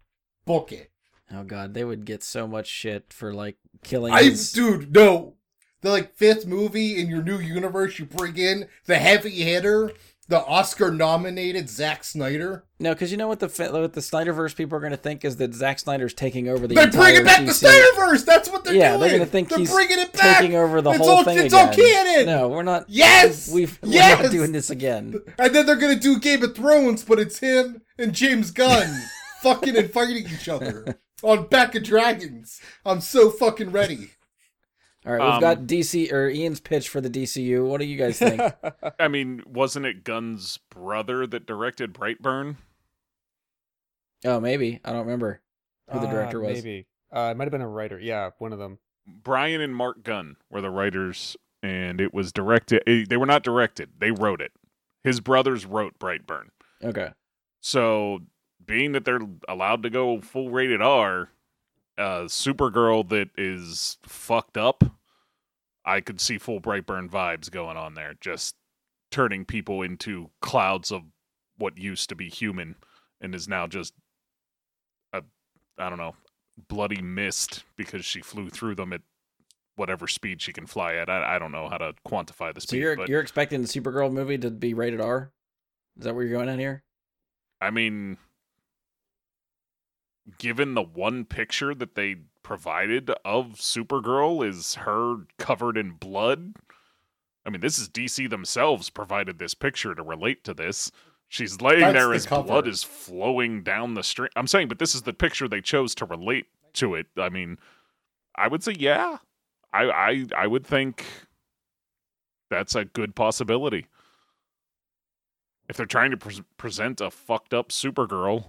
Book 0.45 0.73
it. 0.73 0.91
Oh 1.33 1.45
god, 1.45 1.75
they 1.75 1.85
would 1.85 2.05
get 2.05 2.23
so 2.23 2.47
much 2.49 2.67
shit 2.67 3.13
for 3.13 3.33
like 3.35 3.57
killing. 3.83 4.13
I 4.13 4.25
his- 4.25 4.53
dude, 4.53 4.95
no. 4.95 5.35
The 5.83 5.91
like 5.91 6.15
fifth 6.17 6.47
movie 6.47 6.99
in 7.01 7.09
your 7.09 7.23
new 7.23 7.39
universe, 7.39 7.99
you 8.01 8.07
bring 8.07 8.37
in 8.37 8.69
the 8.87 8.97
heavy 8.97 9.31
hitter, 9.31 9.93
the 10.29 10.45
Oscar 10.45 10.91
nominated 10.91 11.71
Zack 11.71 12.05
Snyder. 12.05 12.65
No, 12.79 12.93
because 12.93 13.11
you 13.11 13.17
know 13.17 13.29
what 13.29 13.41
the 13.41 13.49
what 13.73 13.95
the 13.95 14.01
Snyderverse 14.01 14.55
people 14.55 14.77
are 14.77 14.81
going 14.81 14.93
to 14.93 14.99
think 14.99 15.25
is 15.25 15.37
that 15.37 15.55
Zack 15.55 15.79
Snyder's 15.79 16.13
taking 16.13 16.49
over 16.49 16.67
the 16.67 16.75
They're 16.75 16.91
bringing 16.91 17.25
back 17.25 17.47
the 17.47 17.53
Snyderverse. 17.53 18.25
That's 18.27 18.51
what 18.51 18.63
they're 18.63 18.75
yeah, 18.75 18.91
doing. 18.91 19.01
they're 19.01 19.09
going 19.11 19.23
to 19.23 19.27
think 19.27 19.49
they're 19.49 19.59
he's 19.59 19.71
bringing 19.71 19.99
it 19.99 20.13
back. 20.13 20.41
taking 20.41 20.55
over 20.55 20.83
the 20.83 20.91
it's 20.91 20.99
whole 20.99 21.09
all, 21.11 21.25
thing 21.25 21.39
It's 21.39 21.55
again. 21.55 21.69
all 21.69 21.75
canon. 21.75 22.27
No, 22.27 22.49
we're 22.49 22.63
not. 22.63 22.85
Yes, 22.89 23.51
we've, 23.51 23.79
we're 23.83 23.93
yes. 23.93 24.23
not 24.23 24.31
doing 24.31 24.53
this 24.53 24.69
again. 24.71 25.21
And 25.39 25.55
then 25.55 25.65
they're 25.65 25.77
gonna 25.77 25.97
do 25.97 26.19
Game 26.19 26.43
of 26.43 26.55
Thrones, 26.55 27.05
but 27.05 27.19
it's 27.19 27.39
him 27.39 27.81
and 27.97 28.13
James 28.13 28.51
Gunn 28.51 29.03
fucking 29.43 29.77
and 29.77 29.91
fighting 29.91 30.29
each 30.29 30.49
other 30.49 30.99
on 31.23 31.49
Back 31.49 31.75
of 31.75 31.85
Dragons. 31.85 32.61
I'm 32.85 33.01
so 33.01 33.31
fucking 33.31 33.73
ready. 33.73 34.11
All 35.07 35.13
right, 35.13 35.21
we've 35.25 35.35
Um, 35.35 35.41
got 35.41 35.59
DC 35.67 36.13
or 36.13 36.29
Ian's 36.29 36.61
pitch 36.61 36.89
for 36.89 37.01
the 37.01 37.09
DCU. 37.09 37.67
What 37.67 37.81
do 37.81 37.87
you 37.87 37.97
guys 37.97 38.19
think? 38.19 38.41
I 38.99 39.09
mean, 39.09 39.43
wasn't 39.47 39.87
it 39.87 40.05
Gunn's 40.05 40.59
brother 40.71 41.27
that 41.27 41.47
directed 41.47 41.93
Brightburn? 41.95 42.57
oh, 44.25 44.41
maybe 44.41 44.81
I 44.85 44.91
don't 44.91 45.05
remember 45.05 45.41
who 45.91 46.01
the 46.01 46.07
Ah, 46.07 46.11
director 46.11 46.41
was. 46.41 46.57
Maybe. 46.63 46.87
Uh, 47.15 47.29
it 47.33 47.37
might 47.37 47.45
have 47.45 47.53
been 47.53 47.61
a 47.63 47.69
writer. 47.69 47.99
Yeah, 47.99 48.31
one 48.39 48.53
of 48.53 48.59
them. 48.59 48.79
Brian 49.07 49.61
and 49.61 49.75
Mark 49.75 50.03
Gunn 50.03 50.37
were 50.51 50.61
the 50.61 50.71
writers, 50.71 51.37
and 51.63 52.01
it 52.01 52.13
was 52.13 52.33
directed. 52.33 52.83
eh, 52.87 53.05
They 53.09 53.17
were 53.17 53.25
not 53.25 53.43
directed; 53.43 53.91
they 53.99 54.11
wrote 54.11 54.43
it. 54.43 54.53
His 55.05 55.21
brothers 55.21 55.65
wrote 55.65 55.99
Brightburn. 55.99 56.49
Okay, 56.85 57.11
So, 57.61 58.21
being 58.65 58.93
that 58.93 59.05
they're 59.05 59.21
allowed 59.49 59.83
to 59.85 59.91
go 59.91 60.21
full 60.21 60.51
rated 60.51 60.83
R, 60.83 61.31
uh, 61.99 62.25
Supergirl 62.25 63.09
that 63.09 63.31
is 63.37 63.99
fucked 64.05 64.57
up, 64.57 64.85
I 65.85 66.01
could 66.01 66.21
see 66.21 66.39
full 66.39 66.61
Brightburn 66.61 67.11
vibes 67.11 67.51
going 67.51 67.77
on 67.77 67.95
there. 67.95 68.15
Just 68.21 68.55
turning 69.11 69.45
people 69.45 69.83
into 69.83 70.31
clouds 70.41 70.93
of 70.93 71.03
what 71.57 71.77
used 71.77 72.09
to 72.11 72.15
be 72.15 72.29
human 72.29 72.77
and 73.21 73.35
is 73.35 73.49
now 73.49 73.67
just 73.67 73.93
a, 75.13 75.23
I 75.79 75.89
don't 75.89 75.99
know, 75.99 76.15
bloody 76.69 77.03
mist 77.03 77.65
because 77.77 78.05
she 78.05 78.21
flew 78.21 78.49
through 78.49 78.77
them 78.77 78.93
at 78.93 79.03
whatever 79.77 80.07
speed 80.07 80.43
she 80.43 80.53
can 80.53 80.67
fly 80.67 80.95
at. 80.95 81.09
I, 81.09 81.37
I 81.37 81.39
don't 81.39 81.53
know 81.53 81.69
how 81.69 81.79
to 81.79 81.95
quantify 82.07 82.55
the 82.55 82.61
so 82.61 82.67
speed, 82.67 82.79
you're 82.81 82.97
but 82.97 83.09
you're 83.09 83.21
expecting 83.21 83.63
the 83.63 83.69
Supergirl 83.69 84.13
movie 84.13 84.39
to 84.39 84.51
be 84.51 84.75
rated 84.75 85.01
R? 85.01 85.33
Is 85.97 86.05
that 86.05 86.15
where 86.15 86.25
you're 86.25 86.37
going 86.37 86.49
at 86.49 86.59
here? 86.59 86.85
I 87.61 87.71
mean, 87.71 88.19
given 90.39 90.75
the 90.75 90.83
one 90.83 91.25
picture 91.25 91.75
that 91.75 91.95
they 91.95 92.17
provided 92.43 93.11
of 93.25 93.55
Supergirl 93.57 94.47
is 94.47 94.75
her 94.75 95.17
covered 95.39 95.77
in 95.77 95.93
blood. 95.93 96.55
I 97.47 97.51
mean, 97.51 97.61
this 97.61 97.79
is 97.79 97.89
DC 97.89 98.29
themselves 98.29 98.91
provided 98.91 99.39
this 99.39 99.55
picture 99.55 99.95
to 99.95 100.03
relate 100.03 100.45
to 100.45 100.55
this. 100.55 100.91
She's 101.29 101.61
laying 101.61 101.81
That's 101.81 101.95
there 101.95 102.09
the 102.09 102.15
as 102.15 102.27
cover. 102.27 102.47
blood 102.49 102.67
is 102.67 102.83
flowing 102.83 103.63
down 103.63 103.95
the 103.95 104.03
street. 104.03 104.33
I'm 104.37 104.47
saying, 104.47 104.69
but 104.69 104.79
this 104.79 104.95
is 104.95 105.03
the 105.03 105.13
picture 105.13 105.47
they 105.47 105.61
chose 105.61 105.95
to 105.97 106.05
relate 106.05 106.47
to 106.75 106.95
it. 106.95 107.07
I 107.17 107.29
mean, 107.29 107.59
I 108.35 108.49
would 108.49 108.63
say, 108.63 108.75
yeah, 108.79 109.19
I 109.73 109.85
I 109.91 110.27
I 110.37 110.47
would 110.47 110.67
think 110.67 111.05
that's 112.51 112.75
a 112.75 112.87
good 112.87 113.15
possibility. 113.15 113.87
If 115.69 115.77
they're 115.77 115.85
trying 115.87 116.13
to 116.13 116.17
pre- 116.17 116.45
present 116.57 117.01
a 117.03 117.11
fucked 117.11 117.53
up 117.53 117.69
Supergirl, 117.69 118.47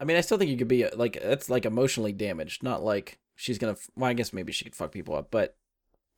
I 0.00 0.04
mean, 0.04 0.16
I 0.16 0.22
still 0.22 0.38
think 0.38 0.50
you 0.50 0.56
could 0.56 0.68
be 0.68 0.88
like 0.88 1.20
that's 1.22 1.50
like 1.50 1.66
emotionally 1.66 2.12
damaged, 2.12 2.62
not 2.62 2.82
like 2.82 3.18
she's 3.36 3.58
gonna. 3.58 3.76
Well, 3.96 4.10
I 4.10 4.14
guess 4.14 4.32
maybe 4.32 4.52
she 4.52 4.64
could 4.64 4.74
fuck 4.74 4.92
people 4.92 5.14
up, 5.14 5.28
but 5.30 5.56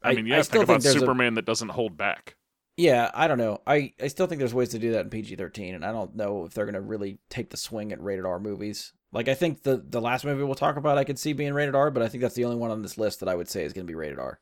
I, 0.02 0.14
mean, 0.14 0.26
yeah, 0.26 0.40
still 0.42 0.60
think 0.60 0.70
about 0.70 0.82
there's 0.82 0.96
a- 0.96 1.00
Superman 1.00 1.34
that 1.34 1.44
doesn't 1.44 1.70
hold 1.70 1.96
back. 1.96 2.36
Yeah, 2.78 3.10
I 3.12 3.28
don't 3.28 3.36
know. 3.38 3.60
I, 3.66 3.92
I 4.00 4.08
still 4.08 4.26
think 4.26 4.38
there's 4.38 4.54
ways 4.54 4.70
to 4.70 4.78
do 4.78 4.92
that 4.92 5.04
in 5.04 5.10
PG 5.10 5.36
thirteen, 5.36 5.74
and 5.74 5.84
I 5.84 5.92
don't 5.92 6.16
know 6.16 6.44
if 6.44 6.54
they're 6.54 6.64
gonna 6.64 6.80
really 6.80 7.18
take 7.28 7.50
the 7.50 7.56
swing 7.56 7.92
at 7.92 8.02
rated 8.02 8.24
R 8.24 8.38
movies. 8.38 8.92
Like 9.12 9.28
I 9.28 9.34
think 9.34 9.62
the 9.62 9.82
the 9.86 10.00
last 10.00 10.24
movie 10.24 10.42
we'll 10.42 10.54
talk 10.54 10.76
about, 10.76 10.96
I 10.96 11.04
could 11.04 11.18
see 11.18 11.32
being 11.32 11.52
rated 11.52 11.74
R, 11.74 11.90
but 11.90 12.02
I 12.02 12.08
think 12.08 12.22
that's 12.22 12.34
the 12.34 12.44
only 12.44 12.56
one 12.56 12.70
on 12.70 12.82
this 12.82 12.96
list 12.96 13.20
that 13.20 13.28
I 13.28 13.34
would 13.34 13.48
say 13.48 13.64
is 13.64 13.72
gonna 13.72 13.84
be 13.84 13.94
rated 13.94 14.18
R. 14.18 14.40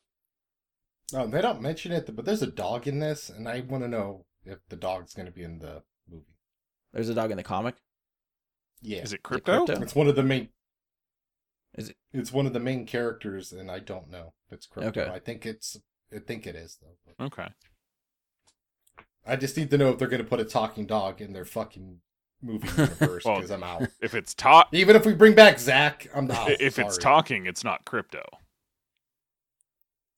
No, 1.12 1.26
they 1.26 1.42
don't 1.42 1.60
mention 1.60 1.92
it, 1.92 2.14
but 2.14 2.24
there's 2.24 2.42
a 2.42 2.46
dog 2.46 2.86
in 2.86 3.00
this, 3.00 3.30
and 3.30 3.48
I 3.48 3.60
want 3.60 3.82
to 3.82 3.88
know 3.88 4.26
if 4.44 4.58
the 4.68 4.76
dog's 4.76 5.14
going 5.14 5.26
to 5.26 5.32
be 5.32 5.42
in 5.42 5.58
the 5.58 5.82
movie. 6.08 6.36
There's 6.92 7.08
a 7.08 7.14
dog 7.14 7.30
in 7.30 7.36
the 7.36 7.42
comic. 7.42 7.76
Yeah, 8.82 9.02
Is 9.02 9.12
it 9.12 9.22
Krypto? 9.22 9.66
Krypto? 9.66 9.82
it's 9.82 9.94
one 9.94 10.06
of 10.08 10.16
the 10.16 10.22
main. 10.22 10.48
Is 11.76 11.90
it- 11.90 11.96
It's 12.12 12.32
one 12.32 12.46
of 12.46 12.52
the 12.52 12.60
main 12.60 12.86
characters, 12.86 13.52
and 13.52 13.70
I 13.70 13.78
don't 13.78 14.10
know 14.10 14.32
if 14.46 14.54
it's 14.54 14.66
Krypto. 14.66 14.86
Okay. 14.96 15.10
I 15.12 15.18
think 15.18 15.44
it's. 15.46 15.78
I 16.14 16.18
think 16.18 16.46
it 16.46 16.56
is 16.56 16.78
though. 16.82 16.96
But 17.16 17.24
Okay. 17.26 17.48
I 19.26 19.36
just 19.36 19.56
need 19.56 19.70
to 19.70 19.78
know 19.78 19.90
if 19.90 19.98
they're 19.98 20.08
going 20.08 20.22
to 20.22 20.28
put 20.28 20.40
a 20.40 20.44
talking 20.44 20.86
dog 20.86 21.20
in 21.20 21.32
their 21.32 21.44
fucking 21.44 22.00
movie 22.42 22.66
universe 22.76 23.24
Well, 23.24 23.36
because 23.36 23.50
I'm 23.50 23.62
out. 23.62 23.82
If 24.02 24.14
it's 24.14 24.34
talk, 24.34 24.68
Even 24.72 24.96
if 24.96 25.04
we 25.06 25.12
bring 25.14 25.34
back 25.34 25.58
Zack, 25.60 26.08
I'm 26.14 26.28
out. 26.30 26.50
if 26.60 26.78
it's 26.78 26.96
talking, 26.98 27.46
it's 27.46 27.62
not 27.62 27.84
Krypto. 27.84 28.22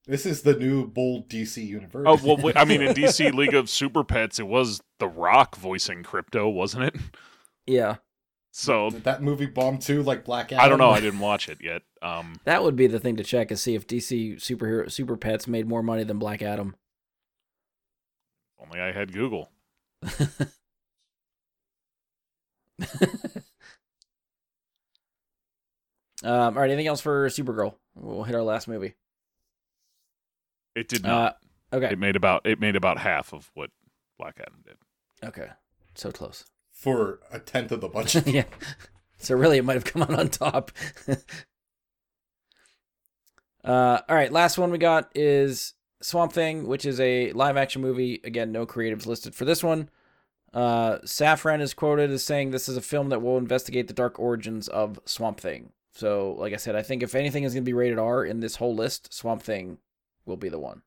This 0.07 0.25
is 0.27 0.43
the 0.43 0.55
new 0.55 0.87
bold 0.87 1.29
DC 1.29 1.65
universe. 1.65 2.07
Oh 2.09 2.19
well, 2.37 2.53
I 2.57 2.65
mean, 2.65 2.81
in 2.83 2.95
DC 2.95 3.33
League 3.35 3.55
of 3.55 3.69
Super 3.71 4.03
Pets, 4.03 4.39
it 4.41 4.47
was 4.49 4.81
The 4.99 5.07
Rock 5.09 5.57
voicing 5.57 6.03
Krypto, 6.03 6.53
wasn't 6.53 6.85
it? 6.85 6.97
Yeah, 7.67 7.97
So 8.55 8.91
Did 8.91 9.05
that 9.05 9.23
movie 9.23 9.47
bomb 9.47 9.79
too, 9.79 10.03
like 10.03 10.25
Black 10.25 10.53
Adam? 10.53 10.63
I 10.65 10.69
don't 10.69 10.79
know. 10.79 10.91
I 10.91 11.01
didn't 11.01 11.21
watch 11.21 11.49
it 11.49 11.59
yet. 11.63 11.83
Um, 12.03 12.35
that 12.45 12.63
would 12.63 12.77
be 12.77 12.87
the 12.87 13.01
thing 13.01 13.17
to 13.17 13.25
check 13.25 13.51
and 13.51 13.59
see 13.59 13.75
if 13.75 13.87
DC 13.87 14.35
superhero 14.37 14.91
super 14.93 15.17
pets 15.17 15.47
made 15.49 15.67
more 15.67 15.83
money 15.83 16.05
than 16.05 16.19
Black 16.19 16.43
Adam. 16.43 16.77
only 18.63 18.79
I 18.79 18.93
had 18.93 19.13
Google. 19.13 19.51
Um, 26.25 26.55
all 26.57 26.63
right, 26.63 26.71
anything 26.71 26.87
else 26.87 27.01
for 27.01 27.27
Supergirl? 27.29 27.75
We'll 27.97 28.23
hit 28.23 28.35
our 28.37 28.43
last 28.43 28.69
movie. 28.69 28.95
It 30.77 30.89
did 30.89 31.05
Uh, 31.05 31.09
not. 31.09 31.39
okay, 31.73 31.93
It 31.93 31.99
made 31.99 32.17
about 32.17 32.47
it 32.47 32.61
made 32.61 32.77
about 32.77 32.99
half 32.99 33.33
of 33.35 33.51
what 33.55 33.71
Black 34.19 34.39
Adam 34.41 34.63
did. 34.65 34.77
okay, 35.25 35.49
so 35.95 36.13
close. 36.13 36.45
For 36.83 37.21
a 37.31 37.39
tenth 37.39 37.71
of 37.71 37.81
the 37.81 37.87
budget. 37.87 38.27
yeah. 38.27 38.43
So 39.19 39.37
really, 39.37 39.59
it 39.59 39.65
might 39.65 39.75
have 39.75 39.85
come 39.85 40.03
out 40.03 40.19
on 40.19 40.29
top. 40.31 40.73
uh, 43.65 44.01
all 44.09 44.17
right, 44.17 44.33
last 44.33 44.59
one 44.59 44.73
we 44.73 44.79
got 44.79 45.09
is 45.15 45.75
Swamp 46.01 46.33
Thing, 46.33 46.67
which 46.67 46.85
is 46.85 46.99
a 46.99 47.31
live 47.35 47.57
action 47.57 47.83
movie. 47.83 48.21
Again, 48.25 48.51
no 48.51 48.67
creatives 48.67 49.07
listed 49.07 49.33
for 49.33 49.45
this 49.45 49.63
one. 49.63 49.91
Uh, 50.53 50.99
Safran 51.05 51.61
is 51.61 51.73
quoted 51.73 52.11
as 52.11 52.25
saying 52.25 52.51
this 52.51 52.69
is 52.69 52.77
a 52.77 52.81
film 52.81 53.11
that 53.11 53.23
will 53.23 53.39
investigate 53.39 53.87
the 53.87 53.95
dark 53.95 54.19
origins 54.19 54.67
of 54.67 54.99
Swamp 55.05 55.39
Thing. 55.39 55.71
So, 55.93 56.35
like 56.37 56.53
I 56.53 56.57
said, 56.57 56.75
I 56.75 56.83
think 56.83 57.05
if 57.05 57.15
anything 57.15 57.45
is 57.45 57.55
going 57.55 57.63
to 57.63 57.69
be 57.69 57.75
rated 57.75 58.01
R 58.01 58.25
in 58.25 58.41
this 58.41 58.57
whole 58.57 58.75
list, 58.75 59.15
Swamp 59.15 59.45
Thing 59.45 59.79
will 60.27 60.37
be 60.37 60.49
the 60.49 60.59
one. 60.59 60.83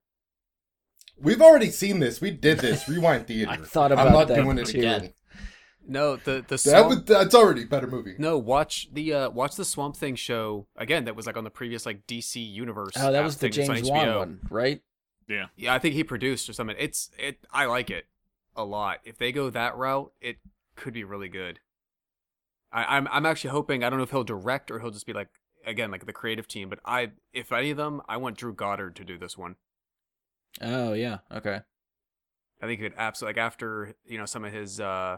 We've 1.18 1.42
already 1.42 1.72
seen 1.72 2.00
this. 2.00 2.20
We 2.20 2.32
did 2.32 2.60
this. 2.60 2.90
Rewind 2.90 3.28
theater. 3.28 3.52
I 3.52 3.58
thought 3.58 3.94
I'm 3.94 4.00
about 4.00 4.12
not 4.12 4.28
that 4.28 4.44
doing 4.44 4.58
it 4.58 4.66
too. 4.66 4.80
again. 4.80 5.14
No, 5.88 6.16
the 6.16 6.44
the 6.48 6.56
That 6.56 6.60
swamp, 6.60 6.90
was, 6.90 7.04
that's 7.04 7.36
already 7.36 7.64
a 7.64 7.68
better 7.68 7.88
movie. 7.88 8.16
no 8.18 8.38
watch 8.38 8.88
the 8.92 9.14
uh 9.14 9.30
watch 9.30 9.56
the 9.56 9.66
Swamp 9.66 9.96
Thing 9.96 10.16
show 10.16 10.68
again. 10.76 11.06
That 11.06 11.16
was 11.16 11.28
like 11.28 11.38
on 11.38 11.44
the 11.44 11.50
previous 11.50 11.86
like 11.86 12.08
DC 12.08 12.36
universe. 12.36 12.94
Oh, 12.98 13.12
that 13.12 13.24
was 13.24 13.38
the 13.38 13.50
thing 13.50 13.52
that's 13.52 13.70
on 13.70 13.76
James 13.78 13.90
Wan 13.90 14.16
one, 14.16 14.40
right? 14.50 14.82
Yeah. 15.28 15.46
Yeah, 15.56 15.74
I 15.74 15.80
think 15.80 15.96
he 15.96 16.04
produced 16.04 16.50
or 16.50 16.54
something. 16.54 16.76
It's 16.80 17.10
it. 17.18 17.40
I 17.52 17.66
like 17.66 17.90
it 17.90 18.06
a 18.56 18.64
lot. 18.64 19.00
If 19.04 19.18
they 19.18 19.32
go 19.32 19.50
that 19.50 19.76
route, 19.76 20.12
it 20.22 20.38
could 20.76 20.94
be 20.94 21.04
really 21.04 21.30
good. 21.30 21.60
I, 22.72 22.98
I'm 22.98 23.08
I'm 23.12 23.26
actually 23.26 23.52
hoping. 23.52 23.84
I 23.84 23.90
don't 23.90 23.98
know 23.98 24.04
if 24.04 24.12
he'll 24.12 24.24
direct 24.24 24.70
or 24.72 24.80
he'll 24.80 24.92
just 24.92 25.06
be 25.06 25.14
like 25.14 25.30
again 25.66 25.92
like 25.92 26.06
the 26.06 26.14
creative 26.14 26.48
team. 26.48 26.70
But 26.70 26.80
I, 26.86 27.12
if 27.34 27.52
any 27.52 27.72
of 27.72 27.78
them, 27.78 28.02
I 28.08 28.18
want 28.18 28.38
Drew 28.38 28.54
Goddard 28.54 28.96
to 28.98 29.04
do 29.04 29.18
this 29.18 29.38
one. 29.38 29.56
Oh 30.62 30.94
yeah, 30.94 31.20
okay. 31.32 31.62
I 32.62 32.68
think 32.68 32.80
he 32.80 32.90
could 32.90 32.98
absolutely 32.98 33.40
like 33.40 33.46
after 33.46 33.96
you 34.06 34.18
know 34.18 34.26
some 34.26 34.46
of 34.46 34.54
his 34.54 34.80
uh 34.80 35.18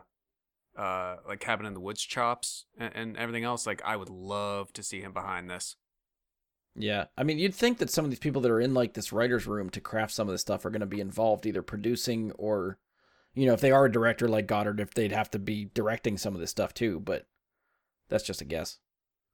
uh 0.77 1.17
like 1.27 1.39
cabin 1.39 1.65
in 1.65 1.73
the 1.73 1.79
woods 1.79 2.03
chops 2.03 2.65
and, 2.77 2.91
and 2.95 3.17
everything 3.17 3.43
else. 3.43 3.65
Like 3.67 3.81
I 3.85 3.95
would 3.97 4.09
love 4.09 4.71
to 4.73 4.83
see 4.83 5.01
him 5.01 5.13
behind 5.13 5.49
this. 5.49 5.75
Yeah, 6.75 7.05
I 7.17 7.23
mean, 7.23 7.39
you'd 7.39 7.55
think 7.55 7.79
that 7.79 7.89
some 7.89 8.05
of 8.05 8.11
these 8.11 8.19
people 8.19 8.41
that 8.43 8.51
are 8.51 8.61
in 8.61 8.73
like 8.73 8.93
this 8.93 9.11
writers' 9.11 9.47
room 9.47 9.69
to 9.71 9.81
craft 9.81 10.13
some 10.13 10.27
of 10.27 10.33
this 10.33 10.41
stuff 10.41 10.63
are 10.63 10.69
going 10.69 10.81
to 10.81 10.85
be 10.85 11.01
involved 11.01 11.45
either 11.47 11.63
producing 11.63 12.31
or, 12.33 12.77
you 13.33 13.45
know, 13.47 13.53
if 13.53 13.61
they 13.61 13.71
are 13.71 13.85
a 13.85 13.91
director 13.91 14.27
like 14.27 14.47
Goddard, 14.47 14.79
if 14.79 14.93
they'd 14.93 15.11
have 15.11 15.31
to 15.31 15.39
be 15.39 15.65
directing 15.73 16.17
some 16.17 16.35
of 16.35 16.39
this 16.41 16.51
stuff 16.51 16.73
too. 16.73 16.99
But 16.99 17.27
That's 18.09 18.25
just 18.25 18.41
a 18.41 18.45
guess. 18.45 18.79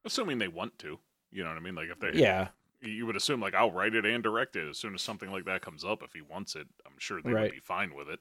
Assuming 0.05 0.37
they 0.37 0.47
want 0.47 0.77
to. 0.79 0.99
You 1.31 1.43
know 1.43 1.49
what 1.49 1.57
I 1.57 1.61
mean? 1.61 1.75
Like 1.75 1.89
if 1.89 1.99
they 1.99 2.13
Yeah, 2.13 2.49
you 2.81 3.05
would 3.05 3.15
assume 3.15 3.39
like 3.41 3.55
I'll 3.55 3.71
write 3.71 3.95
it 3.95 4.05
and 4.05 4.23
direct 4.23 4.55
it 4.55 4.67
as 4.69 4.77
soon 4.77 4.93
as 4.93 5.01
something 5.01 5.31
like 5.31 5.45
that 5.45 5.61
comes 5.61 5.83
up. 5.83 6.03
If 6.03 6.13
he 6.13 6.21
wants 6.21 6.55
it, 6.55 6.67
I'm 6.85 6.97
sure 6.99 7.21
they 7.21 7.31
Right. 7.31 7.43
would 7.43 7.51
be 7.51 7.59
fine 7.59 7.95
with 7.95 8.09
it. 8.09 8.19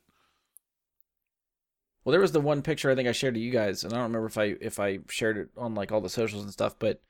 Well, 2.04 2.10
there 2.12 2.20
was 2.20 2.32
the 2.32 2.40
one 2.40 2.62
picture 2.62 2.90
I 2.90 2.94
think 2.94 3.08
I 3.08 3.12
shared 3.12 3.34
to 3.34 3.40
you 3.40 3.50
guys, 3.52 3.84
and 3.84 3.92
I 3.92 3.96
don't 3.96 4.04
remember 4.12 4.26
if 4.26 4.38
I 4.38 4.54
if 4.60 4.80
I 4.80 4.98
shared 5.08 5.36
it 5.38 5.48
on 5.56 5.74
like 5.74 5.92
all 5.92 6.00
the 6.00 6.08
socials 6.08 6.42
and 6.42 6.52
stuff, 6.52 6.76
but 6.78 7.00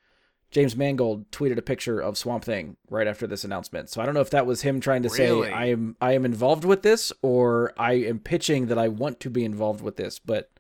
James 0.51 0.77
Mangold 0.77 1.31
tweeted 1.31 1.57
a 1.57 1.63
picture 1.63 1.99
of 1.99 2.19
Swamp 2.19 2.45
Thing 2.45 2.77
right 2.91 3.07
after 3.07 3.27
this 3.27 3.43
announcement. 3.45 3.89
So 3.89 4.03
I 4.03 4.05
don't 4.05 4.13
know 4.15 4.21
if 4.21 4.29
that 4.31 4.45
was 4.47 4.61
him 4.63 4.81
trying 4.81 5.03
to 5.05 5.09
Really? 5.09 5.49
say 5.49 5.53
I 5.55 5.67
am 5.67 5.97
I 6.01 6.13
am 6.13 6.25
involved 6.27 6.65
with 6.65 6.83
this 6.83 7.11
or 7.23 7.73
I 7.79 7.93
am 7.95 8.19
pitching 8.19 8.67
that 8.67 8.77
I 8.79 8.89
want 8.89 9.19
to 9.21 9.31
be 9.31 9.45
involved 9.47 9.81
with 9.81 9.97
this, 9.97 10.19
but 10.19 10.51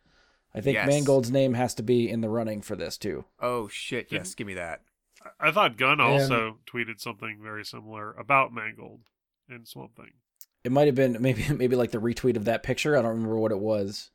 I 0.54 0.60
think 0.62 0.74
Yes. 0.76 0.86
Mangold's 0.86 1.30
name 1.30 1.52
has 1.54 1.74
to 1.74 1.82
be 1.82 2.08
in 2.08 2.22
the 2.22 2.28
running 2.30 2.62
for 2.62 2.74
this 2.74 2.96
too. 2.96 3.26
Oh 3.38 3.68
shit! 3.68 4.08
Yes, 4.10 4.34
give 4.34 4.46
me 4.46 4.54
that. 4.54 4.80
I 5.38 5.50
thought 5.50 5.76
Gunn 5.76 6.00
And- 6.00 6.02
also 6.02 6.58
tweeted 6.66 7.00
something 7.00 7.38
very 7.42 7.64
similar 7.66 8.12
about 8.14 8.52
Mangold 8.54 9.02
in 9.48 9.66
Swamp 9.66 9.94
Thing. 9.94 10.12
It 10.64 10.72
might 10.72 10.86
have 10.86 10.94
been 10.94 11.18
maybe 11.20 11.44
maybe 11.54 11.76
like 11.76 11.90
the 11.90 12.00
retweet 12.00 12.36
of 12.38 12.46
that 12.46 12.62
picture. 12.62 12.96
I 12.96 13.02
don't 13.02 13.10
remember 13.10 13.38
what 13.38 13.52
it 13.52 13.58
was. 13.60 14.10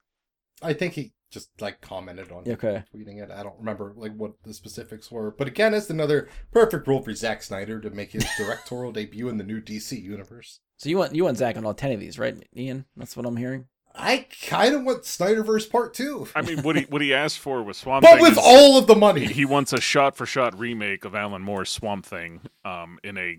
I 0.61 0.73
think 0.73 0.93
he 0.93 1.13
just 1.29 1.49
like 1.61 1.81
commented 1.81 2.31
on 2.31 2.43
it, 2.45 2.53
Okay. 2.53 2.83
tweeting 2.95 3.21
it. 3.21 3.29
I 3.31 3.43
don't 3.43 3.57
remember 3.59 3.93
like 3.95 4.15
what 4.15 4.33
the 4.43 4.53
specifics 4.53 5.11
were, 5.11 5.31
but 5.31 5.47
again, 5.47 5.73
it's 5.73 5.89
another 5.89 6.29
perfect 6.51 6.87
role 6.87 7.01
for 7.01 7.13
Zack 7.13 7.43
Snyder 7.43 7.79
to 7.81 7.89
make 7.89 8.11
his 8.13 8.25
directorial 8.37 8.91
debut 8.91 9.27
in 9.29 9.37
the 9.37 9.43
new 9.43 9.61
DC 9.61 10.01
universe. 10.01 10.59
So 10.77 10.89
you 10.89 10.97
want 10.97 11.13
you 11.15 11.23
want 11.25 11.37
Zack 11.37 11.57
on 11.57 11.65
all 11.65 11.73
ten 11.73 11.91
of 11.91 11.99
these, 11.99 12.17
right, 12.19 12.35
Ian? 12.55 12.85
That's 12.95 13.17
what 13.17 13.25
I'm 13.25 13.37
hearing. 13.37 13.65
I 13.99 14.27
kind 14.47 14.75
of 14.75 14.83
want 14.83 15.03
Snyderverse 15.03 15.69
Part 15.71 15.93
Two, 15.95 16.27
I 16.35 16.43
mean, 16.43 16.61
what 16.61 16.75
he 16.75 16.83
what 16.83 17.01
he 17.01 17.13
asked 17.13 17.39
for 17.39 17.63
was 17.63 17.77
Swamp 17.77 18.03
but 18.03 18.13
Thing 18.15 18.21
with 18.21 18.33
is- 18.33 18.37
all 18.41 18.77
of 18.77 18.85
the 18.87 18.95
money. 18.95 19.25
he 19.25 19.43
wants 19.43 19.73
a 19.73 19.81
shot 19.81 20.15
for 20.15 20.25
shot 20.27 20.57
remake 20.57 21.03
of 21.03 21.15
Alan 21.15 21.41
Moore's 21.41 21.69
Swamp 21.71 22.05
Thing, 22.05 22.41
um, 22.63 22.99
in 23.03 23.17
a 23.17 23.37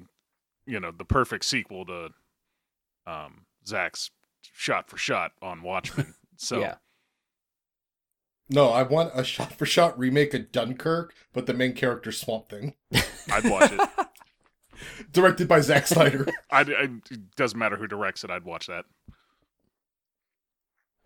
you 0.66 0.80
know 0.80 0.90
the 0.90 1.04
perfect 1.04 1.44
sequel 1.44 1.86
to 1.86 2.08
um 3.06 3.46
Zack's 3.66 4.10
shot 4.52 4.88
for 4.90 4.96
shot 4.98 5.32
on 5.40 5.62
Watchmen. 5.62 6.14
So 6.40 6.60
Yeah. 6.60 6.76
No, 8.50 8.70
I 8.70 8.82
want 8.82 9.10
a 9.14 9.24
shot-for-shot 9.24 9.98
remake 9.98 10.32
of 10.34 10.50
Dunkirk, 10.52 11.14
but 11.34 11.46
the 11.46 11.52
main 11.54 11.74
character 11.74 12.10
Swamp 12.12 12.48
Thing, 12.48 12.74
I'd 13.30 13.44
watch 13.44 13.70
it. 13.72 13.80
directed 15.12 15.48
by 15.48 15.60
Zack 15.60 15.86
Snyder. 15.86 16.26
I'd, 16.50 16.70
I, 16.70 16.82
it 17.10 17.36
doesn't 17.36 17.58
matter 17.58 17.76
who 17.76 17.86
directs 17.86 18.24
it. 18.24 18.30
I'd 18.30 18.44
watch 18.44 18.66
that. 18.68 18.84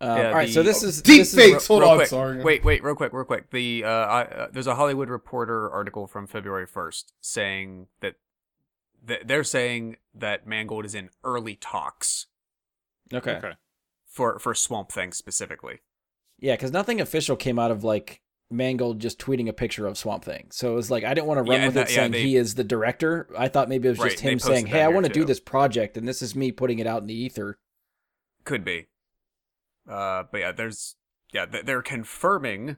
Um, 0.01 0.17
Yeah, 0.17 0.27
all 0.29 0.33
right, 0.35 0.49
so 0.49 0.63
this 0.63 0.83
is 0.83 1.01
Deep 1.01 1.19
this 1.19 1.33
is- 1.33 1.39
fakes. 1.39 1.67
Hold 1.67 1.81
real 1.81 1.91
on, 1.91 1.97
quick. 1.97 2.07
sorry. 2.07 2.43
Wait, 2.43 2.63
wait, 2.63 2.83
real 2.83 2.95
quick, 2.95 3.13
real 3.13 3.25
quick. 3.25 3.51
The 3.51 3.83
uh, 3.83 3.89
I, 3.89 4.21
uh, 4.23 4.47
there's 4.51 4.67
a 4.67 4.75
Hollywood 4.75 5.09
Reporter 5.09 5.69
article 5.69 6.07
from 6.07 6.27
February 6.27 6.67
1st 6.67 7.11
saying 7.21 7.87
that 8.01 8.15
th- 9.07 9.21
they're 9.25 9.43
saying 9.43 9.97
that 10.13 10.45
Mangold 10.47 10.85
is 10.85 10.95
in 10.95 11.09
early 11.23 11.55
talks 11.55 12.27
Okay. 13.13 13.31
Okay. 13.35 13.53
for 14.07 14.39
for 14.39 14.53
Swamp 14.55 14.91
Thing 14.91 15.11
specifically. 15.13 15.79
Yeah, 16.39 16.53
because 16.55 16.71
nothing 16.71 16.99
official 16.99 17.35
came 17.35 17.57
out 17.59 17.71
of 17.71 17.83
like 17.83 18.21
Mangold 18.51 18.99
just 18.99 19.19
tweeting 19.19 19.47
a 19.49 19.53
picture 19.53 19.87
of 19.87 19.97
Swamp 19.97 20.23
Thing. 20.25 20.47
So 20.51 20.71
it 20.73 20.75
was 20.75 20.91
like 20.91 21.03
I 21.03 21.13
didn't 21.13 21.27
want 21.27 21.37
to 21.39 21.43
run 21.49 21.59
Yeah, 21.61 21.67
with 21.67 21.77
it 21.77 21.79
that- 21.79 21.89
yeah, 21.89 21.95
saying 21.95 22.11
they- 22.11 22.23
he 22.23 22.35
is 22.35 22.55
the 22.55 22.63
director. 22.63 23.27
I 23.37 23.47
thought 23.47 23.69
maybe 23.69 23.87
it 23.87 23.91
was 23.91 23.99
Right, 23.99 24.11
just 24.11 24.21
him 24.23 24.39
saying, 24.39 24.67
"Hey, 24.67 24.81
I 24.81 24.87
want 24.89 25.05
to 25.05 25.11
do 25.11 25.25
this 25.25 25.39
project, 25.39 25.97
and 25.97 26.07
this 26.07 26.21
is 26.21 26.35
me 26.35 26.51
putting 26.51 26.79
it 26.79 26.87
out 26.87 27.01
in 27.01 27.07
the 27.07 27.15
ether." 27.15 27.57
Could 28.43 28.63
be. 28.65 28.87
Uh, 29.87 30.23
but 30.31 30.39
yeah, 30.39 30.51
there's 30.51 30.95
yeah, 31.31 31.45
th- 31.45 31.65
they're 31.65 31.81
confirming 31.81 32.77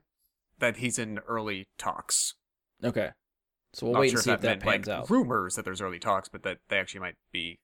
that 0.60 0.78
he's 0.78 0.98
in 0.98 1.20
early 1.28 1.68
talks. 1.78 2.36
Okay, 2.84 3.12
so 3.74 3.86
we'll 3.88 3.94
Not 3.94 4.00
wait 4.02 4.10
sure 4.12 4.20
and 4.20 4.24
see 4.24 4.32
if 4.32 4.42
that 4.42 4.48
meant 4.48 4.64
pans 4.64 4.88
like 4.88 4.96
out. 5.00 5.10
rumors 5.10 5.56
that 5.56 5.66
there's 5.66 5.82
early 5.82 6.00
talks, 6.00 6.30
but 6.30 6.44
that 6.44 6.60
they 6.70 6.78
actually 6.78 7.02
might 7.02 7.16
be 7.32 7.60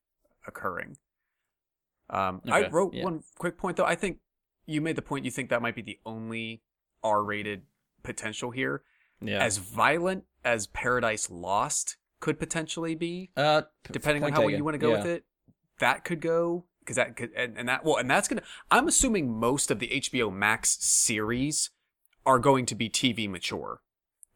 occurring. 0.47 0.97
Um, 2.09 2.41
I 2.49 2.67
wrote 2.67 2.93
yeah. 2.93 3.03
one 3.05 3.23
quick 3.37 3.57
point 3.57 3.77
though. 3.77 3.85
I 3.85 3.95
think 3.95 4.19
you 4.65 4.81
made 4.81 4.95
the 4.95 5.01
point. 5.01 5.25
You 5.25 5.31
think 5.31 5.49
that 5.49 5.61
might 5.61 5.75
be 5.75 5.81
the 5.81 5.99
only 6.05 6.61
R-rated 7.03 7.63
potential 8.03 8.51
here. 8.51 8.83
Yeah, 9.21 9.43
As 9.43 9.57
violent 9.57 10.23
as 10.43 10.67
Paradise 10.67 11.29
Lost 11.29 11.97
could 12.19 12.39
potentially 12.39 12.95
be, 12.95 13.31
uh, 13.37 13.61
p- 13.83 13.93
depending 13.93 14.23
on 14.23 14.31
how 14.31 14.39
taken. 14.41 14.57
you 14.57 14.63
want 14.63 14.73
to 14.75 14.79
go 14.79 14.91
with 14.91 15.05
it, 15.05 15.25
that 15.79 16.03
could 16.03 16.21
go 16.21 16.65
because 16.79 16.95
that 16.95 17.15
could 17.15 17.31
and, 17.35 17.55
and 17.57 17.69
that 17.69 17.85
well 17.85 17.97
and 17.97 18.09
that's 18.09 18.27
gonna. 18.27 18.41
I'm 18.71 18.87
assuming 18.87 19.31
most 19.39 19.69
of 19.69 19.77
the 19.79 19.87
HBO 19.89 20.33
Max 20.33 20.77
series 20.83 21.69
are 22.25 22.39
going 22.39 22.65
to 22.67 22.75
be 22.75 22.89
TV 22.89 23.29
mature. 23.29 23.81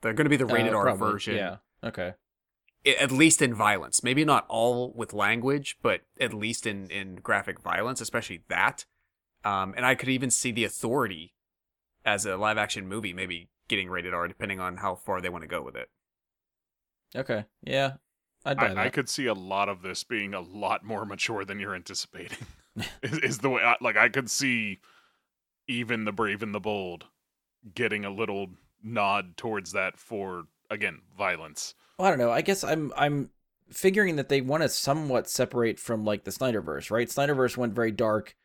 They're 0.02 0.14
going 0.14 0.26
to 0.26 0.30
be 0.30 0.38
the 0.38 0.46
rated 0.46 0.74
Uh, 0.74 0.78
R 0.78 0.84
probably, 0.84 1.12
version 1.12 1.36
Yeah. 1.36 1.58
Okay. 1.84 2.14
i- 2.86 2.90
at 3.00 3.12
least 3.12 3.42
in 3.42 3.54
violence. 3.56 4.04
Maybe 4.04 4.24
not 4.24 4.46
all 4.50 4.94
with 4.96 5.14
language, 5.14 5.78
but 5.82 6.02
at 6.20 6.32
least 6.34 6.68
in 6.68 6.90
in 6.92 7.16
graphic 7.16 7.60
violence, 7.60 8.02
especially 8.02 8.44
that. 8.50 8.86
Um, 9.46 9.74
and 9.78 9.86
I 9.86 9.96
could 9.96 10.10
even 10.10 10.32
see 10.32 10.52
the 10.52 10.66
Authority 10.66 11.34
as 12.04 12.26
a 12.26 12.36
live 12.36 12.58
action 12.58 12.88
movie, 12.88 13.14
maybe 13.14 13.50
getting 13.68 13.90
rated 13.90 14.14
R, 14.14 14.28
depending 14.28 14.60
on 14.60 14.78
how 14.78 14.96
far 14.96 15.22
they 15.22 15.30
want 15.30 15.44
to 15.44 15.48
go 15.48 15.62
with 15.62 15.76
it. 15.76 15.90
Okay. 17.16 17.46
Yeah. 17.64 17.94
I'd 18.44 18.58
buy 18.58 18.66
I, 18.66 18.70
that. 18.70 18.78
I 18.78 18.90
could 18.90 19.10
see 19.10 19.28
a 19.28 19.34
lot 19.34 19.70
of 19.70 19.82
this 19.82 20.04
being 20.04 20.34
a 20.34 20.42
lot 20.42 20.84
more 20.84 21.06
mature 21.06 21.46
than 21.46 21.60
you're 21.60 21.76
anticipating. 21.76 22.38
is, 23.04 23.18
is 23.20 23.38
the 23.40 23.50
way 23.50 23.62
I, 23.62 23.76
like 23.82 23.98
I 23.98 24.10
could 24.10 24.30
see 24.30 24.80
even 25.68 26.06
the 26.06 26.12
brave 26.12 26.44
and 26.44 26.54
the 26.54 26.60
bold 26.60 27.06
getting 27.74 28.06
a 28.06 28.12
little 28.12 28.50
nod 28.84 29.38
towards 29.38 29.72
that 29.72 29.98
for 29.98 30.44
again 30.70 31.02
violence. 31.18 31.74
Well, 31.98 32.08
I 32.08 32.12
don't 32.12 32.20
know. 32.20 32.32
I 32.32 32.42
guess 32.42 32.64
I'm 32.64 32.94
I'm 32.96 33.30
figuring 33.72 34.18
that 34.18 34.30
they 34.30 34.42
want 34.42 34.62
to 34.62 34.70
somewhat 34.70 35.28
separate 35.28 35.80
from 35.80 36.06
like 36.06 36.24
the 36.24 36.32
Snyderverse, 36.32 36.92
right? 36.92 37.08
Snyderverse 37.08 37.58
went 37.58 37.74
very 37.74 37.92
dark. 37.92 38.36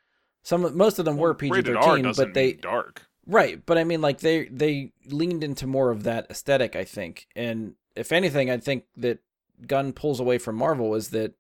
Some 0.42 0.76
most 0.76 0.98
of 0.98 1.04
them 1.04 1.16
were 1.16 1.34
PG 1.34 1.62
thirteen, 1.62 2.12
but 2.16 2.34
they 2.34 2.54
dark. 2.54 3.02
right. 3.26 3.64
But 3.64 3.78
I 3.78 3.84
mean, 3.84 4.00
like 4.00 4.20
they 4.20 4.46
they 4.46 4.92
leaned 5.06 5.44
into 5.44 5.66
more 5.66 5.90
of 5.90 6.02
that 6.04 6.26
aesthetic, 6.30 6.74
I 6.76 6.84
think. 6.84 7.26
And 7.36 7.74
if 7.94 8.10
anything, 8.12 8.50
I 8.50 8.56
think 8.56 8.84
that 8.96 9.18
Gunn 9.66 9.92
pulls 9.92 10.20
away 10.20 10.38
from 10.38 10.56
Marvel 10.56 10.94
is 10.94 11.10
that 11.10 11.34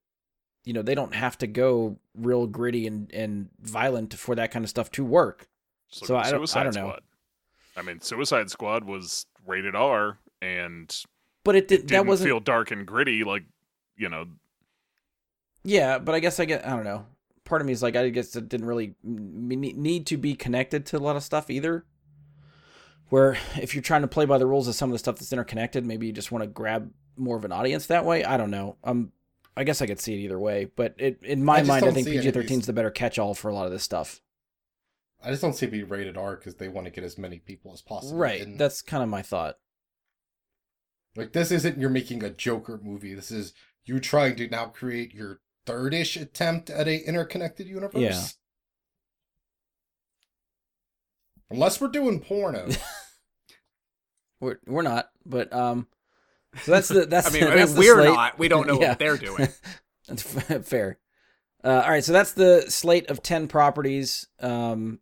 you 0.64 0.72
know 0.74 0.82
they 0.82 0.94
don't 0.94 1.14
have 1.14 1.38
to 1.38 1.46
go 1.46 1.98
real 2.14 2.46
gritty 2.46 2.86
and 2.86 3.10
and 3.14 3.48
violent 3.60 4.12
for 4.14 4.34
that 4.34 4.50
kind 4.50 4.64
of 4.64 4.68
stuff 4.68 4.90
to 4.92 5.04
work. 5.04 5.48
Just 5.90 6.06
So 6.06 6.16
I 6.16 6.30
don't- 6.30 6.56
I 6.56 6.62
don't 6.64 6.74
know. 6.74 6.80
Squad. 6.88 7.00
I 7.76 7.82
mean, 7.82 8.00
Suicide 8.00 8.50
Squad 8.50 8.84
was 8.84 9.24
rated 9.46 9.74
R, 9.74 10.18
and 10.42 10.94
But 11.44 11.54
it 11.56 11.58
it 11.64 11.68
did 11.68 11.76
didn't 11.86 11.90
that 11.90 12.06
wasn't 12.06 12.28
feel 12.28 12.40
dark 12.40 12.70
and 12.70 12.86
gritty 12.86 13.24
like 13.24 13.44
you 13.96 14.08
know. 14.10 14.26
Yeah, 15.62 15.98
but 15.98 16.14
I 16.14 16.20
guess 16.20 16.40
I 16.40 16.44
get 16.44 16.66
I 16.66 16.70
don't 16.70 16.84
know. 16.84 17.06
Part 17.50 17.62
of 17.62 17.66
me 17.66 17.72
is 17.72 17.82
like 17.82 17.96
I 17.96 18.08
guess 18.10 18.36
it 18.36 18.48
didn't 18.48 18.68
really 18.68 18.94
need 19.02 20.06
to 20.06 20.16
be 20.16 20.36
connected 20.36 20.86
to 20.86 20.96
a 20.96 21.00
lot 21.00 21.16
of 21.16 21.24
stuff 21.24 21.50
either. 21.50 21.84
Where 23.08 23.38
if 23.60 23.74
you're 23.74 23.82
trying 23.82 24.02
to 24.02 24.06
play 24.06 24.24
by 24.24 24.38
the 24.38 24.46
rules 24.46 24.68
of 24.68 24.76
some 24.76 24.88
of 24.88 24.92
the 24.92 25.00
stuff 25.00 25.18
that's 25.18 25.32
interconnected, 25.32 25.84
maybe 25.84 26.06
you 26.06 26.12
just 26.12 26.30
want 26.30 26.44
to 26.44 26.46
grab 26.46 26.92
more 27.16 27.36
of 27.36 27.44
an 27.44 27.50
audience 27.50 27.86
that 27.86 28.04
way. 28.04 28.22
I 28.22 28.36
don't 28.36 28.52
know. 28.52 28.76
Um, 28.84 29.10
I 29.56 29.64
guess 29.64 29.82
I 29.82 29.86
could 29.86 29.98
see 29.98 30.14
it 30.14 30.18
either 30.18 30.38
way, 30.38 30.66
but 30.76 30.94
it 30.96 31.18
in 31.24 31.44
my 31.44 31.58
I 31.58 31.62
mind, 31.64 31.86
I 31.86 31.90
think 31.90 32.06
PG-13 32.06 32.60
is 32.60 32.66
the 32.66 32.72
better 32.72 32.88
catch 32.92 33.18
all 33.18 33.34
for 33.34 33.48
a 33.48 33.54
lot 33.54 33.66
of 33.66 33.72
this 33.72 33.82
stuff. 33.82 34.20
I 35.20 35.30
just 35.30 35.42
don't 35.42 35.54
see 35.54 35.66
it 35.66 35.72
be 35.72 35.82
rated 35.82 36.16
R 36.16 36.36
because 36.36 36.54
they 36.54 36.68
want 36.68 36.84
to 36.84 36.92
get 36.92 37.02
as 37.02 37.18
many 37.18 37.40
people 37.40 37.72
as 37.72 37.82
possible. 37.82 38.16
Right. 38.16 38.42
in. 38.42 38.58
That's 38.58 38.80
kind 38.80 39.02
of 39.02 39.08
my 39.08 39.22
thought. 39.22 39.58
Like 41.16 41.32
this 41.32 41.50
isn't 41.50 41.78
you're 41.78 41.90
making 41.90 42.22
a 42.22 42.30
Joker 42.30 42.78
movie. 42.80 43.12
This 43.12 43.32
is 43.32 43.54
you 43.84 43.98
trying 43.98 44.36
to 44.36 44.46
now 44.46 44.66
create 44.66 45.12
your 45.12 45.40
third-ish 45.66 46.16
attempt 46.16 46.70
at 46.70 46.88
a 46.88 46.96
interconnected 47.06 47.66
universe. 47.66 48.00
Yeah. 48.00 48.26
Unless 51.50 51.80
we're 51.80 51.88
doing 51.88 52.20
porno. 52.20 52.68
We're 54.40 54.56
we're 54.66 54.80
not, 54.80 55.10
but 55.26 55.52
um, 55.52 55.86
so 56.62 56.72
that's 56.72 56.88
the 56.88 57.04
that's 57.10 57.28
I 57.28 57.30
mean, 57.30 57.44
that's 57.44 57.74
we're 57.74 57.94
slate. 57.96 58.14
not. 58.14 58.38
We 58.38 58.48
don't 58.48 58.66
know 58.66 58.72
Yeah. 58.80 58.88
what 58.90 58.98
they're 58.98 59.18
doing. 59.18 59.48
That's 60.08 60.34
f- 60.50 60.64
fair. 60.64 60.98
Uh, 61.62 61.82
all 61.84 61.90
right, 61.90 62.02
so 62.02 62.14
that's 62.14 62.32
the 62.32 62.62
slate 62.70 63.10
of 63.10 63.22
ten 63.22 63.48
properties. 63.48 64.28
Um, 64.40 65.00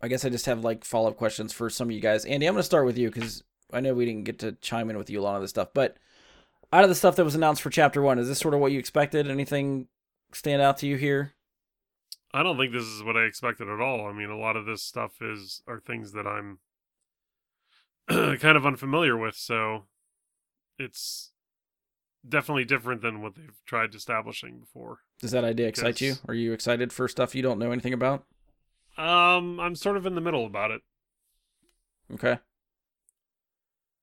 I 0.00 0.08
guess 0.08 0.24
I 0.24 0.28
just 0.28 0.46
have 0.46 0.64
like 0.64 0.84
follow 0.84 1.08
up 1.08 1.16
questions 1.16 1.52
for 1.52 1.70
some 1.70 1.86
of 1.88 1.92
you 1.92 2.00
guys. 2.00 2.24
Andy, 2.24 2.46
I'm 2.46 2.54
going 2.54 2.58
to 2.62 2.64
start 2.64 2.84
with 2.84 2.98
you 2.98 3.12
because 3.12 3.44
I 3.72 3.78
know 3.78 3.94
we 3.94 4.06
didn't 4.06 4.24
get 4.24 4.40
to 4.40 4.56
chime 4.60 4.90
in 4.90 4.98
with 4.98 5.08
you 5.08 5.20
a 5.20 5.22
lot 5.22 5.36
of 5.36 5.42
this 5.42 5.50
stuff. 5.50 5.68
But 5.72 5.98
out 6.72 6.84
of 6.84 6.88
the 6.88 6.94
stuff 6.94 7.16
that 7.16 7.24
was 7.24 7.34
announced 7.34 7.62
for 7.62 7.70
Chapter 7.70 8.00
One, 8.00 8.18
is 8.18 8.28
this 8.28 8.38
sort 8.38 8.54
of 8.54 8.60
what 8.60 8.72
you 8.72 8.78
expected? 8.78 9.28
Anything 9.28 9.88
stand 10.32 10.62
out 10.62 10.78
to 10.78 10.86
you 10.86 10.96
here? 10.96 11.32
I 12.34 12.42
don't 12.42 12.56
think 12.56 12.72
this 12.72 12.84
is 12.84 13.02
what 13.02 13.16
I 13.16 13.24
expected 13.24 13.68
at 13.68 13.80
all. 13.80 14.06
I 14.06 14.12
mean, 14.12 14.30
a 14.30 14.38
lot 14.38 14.56
of 14.56 14.64
this 14.64 14.82
stuff 14.82 15.20
is 15.20 15.62
are 15.66 15.80
things 15.80 16.12
that 16.12 16.26
I'm 16.26 16.60
kind 18.08 18.56
of 18.56 18.64
unfamiliar 18.64 19.16
with, 19.16 19.36
so 19.36 19.84
it's 20.78 21.32
definitely 22.26 22.64
different 22.64 23.02
than 23.02 23.20
what 23.20 23.34
they've 23.34 23.60
tried 23.66 23.94
establishing 23.94 24.60
before. 24.60 25.00
Does 25.20 25.32
that 25.32 25.44
idea 25.44 25.68
excite 25.68 26.00
you? 26.00 26.14
Are 26.26 26.34
you 26.34 26.52
excited 26.52 26.92
for 26.92 27.06
stuff 27.08 27.34
you 27.34 27.42
don't 27.42 27.58
know 27.58 27.72
anything 27.72 27.92
about? 27.92 28.24
Um, 28.96 29.60
I'm 29.60 29.74
sort 29.74 29.96
of 29.96 30.06
in 30.06 30.14
the 30.14 30.20
middle 30.20 30.46
about 30.46 30.70
it. 30.70 30.82
Okay. 32.14 32.38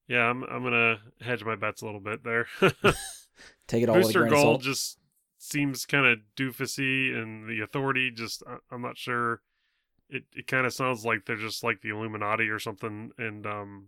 Yeah, 0.10 0.24
I'm 0.24 0.43
I'm 0.43 0.64
gonna 0.64 0.97
hedge 1.22 1.45
my 1.45 1.55
bets 1.55 1.82
a 1.84 1.86
little 1.86 2.01
bit 2.01 2.24
there. 2.24 2.47
Take 3.68 3.84
it 3.84 3.89
all 3.89 3.95
Booster 4.01 4.26
Gold 4.28 4.62
just 4.64 4.97
seems 5.38 5.86
kind 5.86 6.05
of 6.07 6.20
doofusy, 6.36 7.16
and 7.16 7.47
the 7.47 7.62
Authority 7.62 8.10
just 8.12 8.41
I- 8.47 8.57
I'm 8.72 8.82
not 8.82 8.97
sure. 8.97 9.41
It 10.10 10.24
it 10.36 10.47
kind 10.47 10.66
of 10.66 10.74
sounds 10.74 11.05
like 11.05 11.26
they're 11.26 11.36
just 11.36 11.64
like 11.64 11.82
the 11.82 11.89
Illuminati 11.89 12.49
or 12.49 12.57
something, 12.57 13.12
and 13.20 13.45
um 13.45 13.88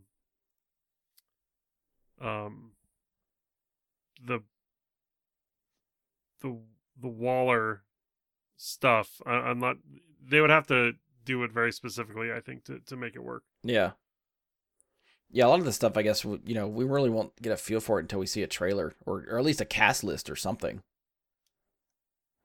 um 2.22 2.74
the 4.24 4.42
the 6.42 6.60
the 7.02 7.08
Waller 7.08 7.82
stuff. 8.58 9.22
I, 9.26 9.32
I'm 9.32 9.58
not. 9.60 9.78
They 10.24 10.40
would 10.40 10.52
have 10.52 10.68
to 10.68 10.94
do 11.26 11.44
it 11.44 11.52
very 11.52 11.72
specifically, 11.72 12.32
I 12.32 12.42
think, 12.42 12.66
to 12.66 12.80
to 12.86 12.96
make 12.96 13.16
it 13.16 13.24
work. 13.24 13.42
Yeah. 13.64 13.92
Yeah, 15.34 15.46
a 15.46 15.48
lot 15.48 15.60
of 15.60 15.66
the 15.66 15.72
stuff, 15.72 15.96
I 15.96 16.02
guess, 16.02 16.26
you 16.26 16.54
know, 16.54 16.68
we 16.68 16.84
really 16.84 17.10
won't 17.10 17.34
get 17.42 17.54
a 17.54 17.58
feel 17.58 17.80
for 17.80 18.00
it 18.00 18.04
until 18.04 18.20
we 18.20 18.26
see 18.26 18.44
a 18.44 18.48
trailer 18.48 18.94
or, 19.06 19.26
or 19.30 19.40
at 19.40 19.46
least 19.46 19.62
a 19.62 19.66
cast 19.66 20.04
list 20.04 20.30
or 20.30 20.36
something. 20.36 20.82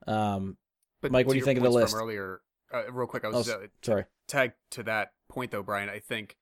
Um, 0.07 0.57
But 1.03 1.11
Mike, 1.11 1.27
what 1.27 1.33
do 1.33 1.39
you 1.39 1.45
think 1.45 1.59
of 1.59 1.65
the 1.65 1.71
list? 1.71 1.93
From 1.93 2.03
earlier, 2.03 2.41
uh, 2.73 2.91
real 2.93 3.09
quick, 3.09 3.25
I 3.25 3.29
oh, 3.29 3.39
was 3.39 3.49
s- 3.49 3.55
uh, 3.55 3.67
sorry. 3.83 4.05
tag 4.29 4.53
to 4.71 4.83
that 4.85 5.13
point 5.29 5.51
though, 5.51 5.65
Brian. 5.65 5.89
I 5.89 5.99
think, 5.99 6.37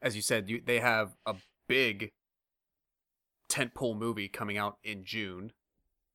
as 0.00 0.14
you 0.14 0.22
said, 0.22 0.48
you, 0.48 0.62
they 0.64 0.78
have 0.78 1.16
a 1.26 1.34
big 1.68 2.12
tentpole 3.48 3.96
movie 3.96 4.28
coming 4.28 4.56
out 4.56 4.78
in 4.84 5.04
June 5.04 5.52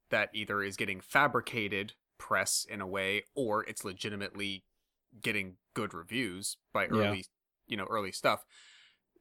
that 0.09 0.29
either 0.33 0.63
is 0.63 0.77
getting 0.77 1.01
fabricated 1.01 1.93
press 2.17 2.65
in 2.67 2.79
a 2.81 2.87
way, 2.87 3.23
or 3.35 3.63
it's 3.65 3.83
legitimately 3.83 4.63
getting 5.21 5.57
good 5.73 5.93
reviews 5.93 6.57
by 6.73 6.83
Yeah. 6.85 6.89
early, 7.09 7.25
you 7.67 7.75
know, 7.77 7.85
early 7.89 8.11
stuff. 8.11 8.45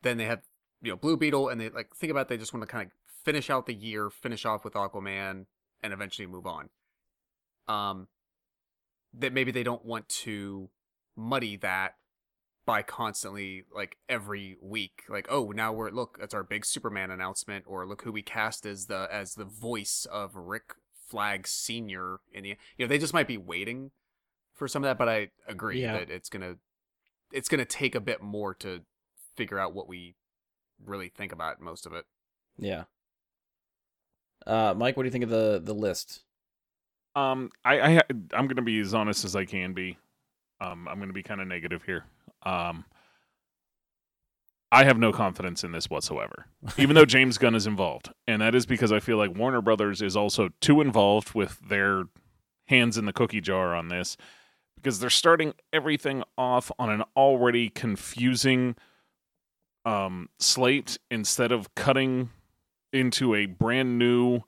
Then 0.07 0.18
they 0.18 0.24
have 0.26 0.42
you 0.82 0.90
know 0.92 0.96
Blue 0.96 1.16
Beetle, 1.16 1.48
and 1.48 1.61
they 1.61 1.68
like 1.68 1.94
think 1.96 2.11
about 2.11 2.22
it, 2.22 2.28
they 2.28 2.38
just 2.38 2.54
want 2.54 2.62
to 2.62 2.66
kind 2.70 2.86
of 2.86 2.92
finish 3.24 3.50
out 3.50 3.66
the 3.66 3.74
year, 3.74 4.09
finish 4.09 4.44
off 4.46 4.64
with 4.64 4.74
Aquaman, 4.74 5.46
and 5.82 5.92
eventually 5.92 6.26
move 6.26 6.46
on. 6.46 6.68
Um, 7.68 8.07
that 9.12 9.32
maybe 9.32 9.50
they 9.50 9.64
don't 9.64 9.84
want 9.84 10.09
to 10.09 10.70
muddy 11.16 11.57
that 11.57 11.94
by 12.66 12.82
constantly 12.82 13.64
like 13.74 13.96
every 14.09 14.57
week 14.61 15.04
like 15.09 15.26
oh 15.30 15.52
now 15.54 15.72
we're 15.72 15.88
look 15.90 16.18
it's 16.20 16.34
our 16.34 16.42
big 16.42 16.64
superman 16.66 17.11
announcement 17.12 17.64
or 17.66 17.86
look 17.86 18.02
who 18.02 18.11
we 18.12 18.22
cast 18.22 18.66
as 18.66 18.86
the 18.86 19.09
as 19.11 19.34
the 19.36 19.44
voice 19.44 20.04
of 20.11 20.34
rick 20.34 20.74
flag 21.09 21.46
senior 21.46 22.18
in 22.32 22.42
the 22.42 22.48
you 22.76 22.84
know 22.84 22.86
they 22.88 22.98
just 22.98 23.14
might 23.14 23.28
be 23.28 23.38
waiting 23.38 23.92
for 24.52 24.66
some 24.66 24.82
of 24.82 24.88
that 24.88 24.98
but 24.98 25.09
i 25.09 25.28
agree 25.46 25.80
Yeah. 25.80 25.92
that 25.94 26.11
it's 26.11 26.28
gonna 26.28 26.57
it's 27.32 27.48
gonna 27.48 27.64
take 27.64 27.94
a 27.94 28.00
bit 28.00 28.20
more 28.20 28.52
to 28.57 28.82
figure 29.37 29.59
out 29.59 29.74
what 29.74 29.89
we 29.89 30.14
really 30.84 31.09
think 31.09 31.32
about 31.32 31.61
most 31.61 31.87
of 31.87 31.93
it 31.93 32.05
Yeah. 32.59 32.84
Uh, 34.47 34.74
Mike, 34.76 34.97
what 34.97 35.03
do 35.03 35.09
you 35.09 35.12
think 35.12 35.24
of 35.24 35.30
the 35.30 35.61
the 35.62 35.74
list? 35.74 36.22
Um, 37.14 37.51
I, 37.64 37.80
I 37.80 38.03
I'm 38.32 38.47
gonna 38.47 38.62
be 38.62 38.78
as 38.78 38.95
honest 38.95 39.24
as 39.24 39.34
I 39.34 39.45
can 39.45 39.72
be. 39.72 39.99
Um, 40.61 40.87
I'm 40.89 41.01
gonna 41.01 41.12
be 41.12 41.22
kind 41.22 41.41
of 41.41 41.49
negative 41.49 41.82
here. 41.84 42.05
Um, 42.45 42.84
I 44.70 44.84
have 44.84 44.99
no 44.99 45.12
confidence 45.12 45.64
in 45.64 45.72
this 45.72 45.89
whatsoever, 45.89 46.47
even 46.76 46.95
though 46.95 47.05
James 47.16 47.39
Gunn 47.39 47.55
is 47.55 47.66
involved, 47.66 48.11
and 48.26 48.43
that 48.43 48.55
is 48.55 48.66
because 48.66 48.93
I 48.93 49.01
feel 49.01 49.16
like 49.16 49.37
Warner 49.37 49.62
Brothers 49.62 50.03
is 50.03 50.16
also 50.16 50.51
too 50.61 50.80
involved 50.80 51.34
with 51.34 51.59
their 51.68 52.05
hands 52.66 52.99
in 52.99 53.07
the 53.07 53.12
cookie 53.12 53.41
jar 53.41 53.74
on 53.74 53.89
this, 53.89 54.16
because 54.76 55.01
they're 55.01 55.11
starting 55.11 55.55
everything 55.72 56.22
off 56.37 56.70
on 56.78 56.91
an 56.91 57.03
already 57.16 57.68
confusing 57.68 58.76
um, 59.87 60.28
slate 60.39 60.99
instead 61.11 61.53
of 61.53 61.74
cutting 61.74 62.28
into 62.93 63.34
a 63.34 63.47
brand 63.47 63.99
new 63.99 64.41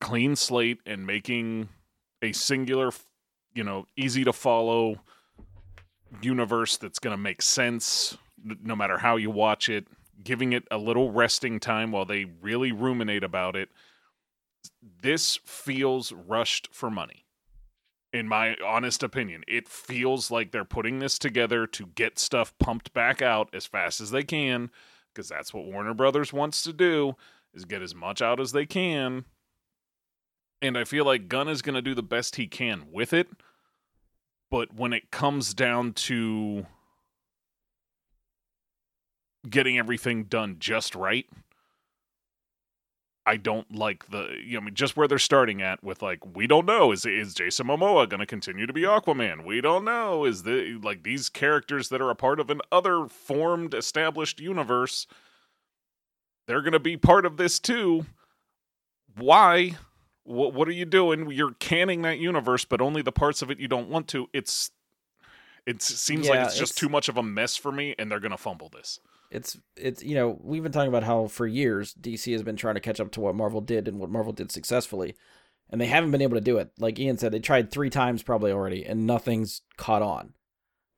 clean 0.00 0.34
slate 0.34 0.80
and 0.84 1.06
making 1.06 1.68
a 2.20 2.32
singular, 2.32 2.90
you 3.54 3.62
know, 3.62 3.86
easy 3.96 4.24
to 4.24 4.32
follow 4.32 4.96
universe 6.20 6.76
that's 6.76 6.98
going 6.98 7.12
to 7.12 7.22
make 7.22 7.40
sense 7.40 8.18
no 8.62 8.74
matter 8.74 8.98
how 8.98 9.16
you 9.16 9.30
watch 9.30 9.68
it, 9.68 9.86
giving 10.24 10.52
it 10.52 10.64
a 10.70 10.78
little 10.78 11.12
resting 11.12 11.60
time 11.60 11.92
while 11.92 12.04
they 12.04 12.24
really 12.42 12.72
ruminate 12.72 13.22
about 13.22 13.54
it. 13.54 13.68
This 15.02 15.38
feels 15.44 16.12
rushed 16.12 16.68
for 16.72 16.90
money. 16.90 17.24
In 18.12 18.26
my 18.26 18.56
honest 18.64 19.02
opinion, 19.02 19.44
it 19.46 19.68
feels 19.68 20.30
like 20.30 20.50
they're 20.50 20.64
putting 20.64 20.98
this 20.98 21.18
together 21.18 21.66
to 21.68 21.86
get 21.86 22.18
stuff 22.18 22.52
pumped 22.58 22.92
back 22.92 23.22
out 23.22 23.48
as 23.54 23.66
fast 23.66 24.00
as 24.00 24.10
they 24.10 24.24
can 24.24 24.70
because 25.12 25.28
that's 25.28 25.54
what 25.54 25.66
Warner 25.66 25.94
Brothers 25.94 26.32
wants 26.32 26.62
to 26.64 26.72
do 26.72 27.14
is 27.54 27.64
get 27.64 27.82
as 27.82 27.94
much 27.94 28.20
out 28.20 28.40
as 28.40 28.52
they 28.52 28.66
can 28.66 29.24
and 30.62 30.76
I 30.76 30.84
feel 30.84 31.04
like 31.04 31.28
Gunn 31.28 31.48
is 31.48 31.62
going 31.62 31.74
to 31.74 31.82
do 31.82 31.94
the 31.94 32.02
best 32.02 32.36
he 32.36 32.46
can 32.46 32.86
with 32.92 33.12
it. 33.12 33.28
But 34.50 34.74
when 34.74 34.92
it 34.92 35.10
comes 35.10 35.54
down 35.54 35.92
to 35.92 36.66
getting 39.48 39.78
everything 39.78 40.24
done 40.24 40.56
just 40.58 40.94
right, 40.94 41.26
I 43.26 43.36
don't 43.36 43.74
like 43.74 44.10
the. 44.10 44.36
You 44.44 44.54
know, 44.54 44.60
I 44.60 44.64
mean, 44.64 44.74
just 44.74 44.96
where 44.96 45.06
they're 45.06 45.18
starting 45.18 45.60
at 45.62 45.84
with 45.84 46.02
like, 46.02 46.18
we 46.34 46.46
don't 46.46 46.66
know 46.66 46.90
is 46.92 47.04
is 47.04 47.34
Jason 47.34 47.66
Momoa 47.66 48.08
going 48.08 48.20
to 48.20 48.26
continue 48.26 48.66
to 48.66 48.72
be 48.72 48.82
Aquaman? 48.82 49.44
We 49.44 49.60
don't 49.60 49.84
know 49.84 50.24
is 50.24 50.42
the 50.42 50.78
like 50.82 51.02
these 51.02 51.28
characters 51.28 51.88
that 51.90 52.00
are 52.00 52.10
a 52.10 52.14
part 52.14 52.40
of 52.40 52.50
an 52.50 52.60
other 52.72 53.06
formed 53.06 53.74
established 53.74 54.40
universe. 54.40 55.06
They're 56.46 56.62
going 56.62 56.72
to 56.72 56.80
be 56.80 56.96
part 56.96 57.26
of 57.26 57.36
this 57.36 57.58
too. 57.60 58.06
Why? 59.16 59.76
what 60.24 60.52
what 60.54 60.68
are 60.68 60.72
you 60.72 60.84
doing? 60.84 61.30
You're 61.30 61.54
canning 61.54 62.02
that 62.02 62.18
universe, 62.18 62.64
but 62.64 62.80
only 62.80 63.02
the 63.02 63.12
parts 63.12 63.42
of 63.42 63.50
it 63.50 63.58
you 63.58 63.68
don't 63.68 63.88
want 63.88 64.08
to. 64.08 64.28
It's 64.32 64.70
it 65.66 65.82
seems 65.82 66.28
like 66.28 66.36
Yeah, 66.36 66.44
it's 66.46 66.58
just 66.58 66.72
it's- 66.72 66.80
too 66.80 66.88
much 66.88 67.08
of 67.08 67.16
a 67.16 67.22
mess 67.22 67.56
for 67.56 67.72
me, 67.72 67.94
and 67.98 68.10
they're 68.10 68.20
gonna 68.20 68.38
fumble 68.38 68.68
this. 68.68 69.00
It's 69.30 69.56
it's 69.76 70.02
you 70.02 70.14
know 70.14 70.38
we've 70.42 70.62
been 70.62 70.72
talking 70.72 70.88
about 70.88 71.04
how 71.04 71.28
for 71.28 71.46
years 71.46 71.94
DC 71.94 72.32
has 72.32 72.42
been 72.42 72.56
trying 72.56 72.74
to 72.74 72.80
catch 72.80 73.00
up 73.00 73.12
to 73.12 73.20
what 73.20 73.36
Marvel 73.36 73.60
did 73.60 73.86
and 73.86 73.98
what 73.98 74.10
Marvel 74.10 74.32
did 74.32 74.50
successfully, 74.50 75.14
and 75.70 75.80
they 75.80 75.86
haven't 75.86 76.10
been 76.10 76.22
able 76.22 76.34
to 76.36 76.40
do 76.40 76.58
it. 76.58 76.72
Like 76.78 76.98
Ian 76.98 77.16
said, 77.16 77.32
they 77.32 77.38
tried 77.38 77.70
three 77.70 77.90
times 77.90 78.24
probably 78.24 78.50
already, 78.50 78.84
and 78.84 79.06
nothing's 79.06 79.62
caught 79.76 80.02
on. 80.02 80.34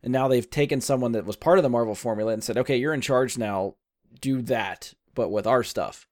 And 0.02 0.12
now 0.12 0.28
they've 0.28 0.48
taken 0.48 0.80
someone 0.80 1.12
that 1.12 1.26
was 1.26 1.36
part 1.36 1.58
of 1.58 1.62
the 1.62 1.68
Marvel 1.68 1.94
formula 1.94 2.32
and 2.32 2.42
said, 2.42 2.56
"Okay, 2.56 2.76
you're 2.76 2.94
in 2.94 3.02
charge 3.02 3.36
now. 3.36 3.76
Do 4.20 4.40
that, 4.42 4.94
but 5.14 5.30
with 5.30 5.46
our 5.46 5.62
stuff." 5.62 6.08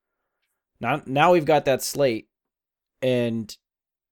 Now, 0.78 1.02
now 1.06 1.32
we've 1.32 1.46
got 1.46 1.64
that 1.64 1.82
slate, 1.82 2.28
and 3.00 3.56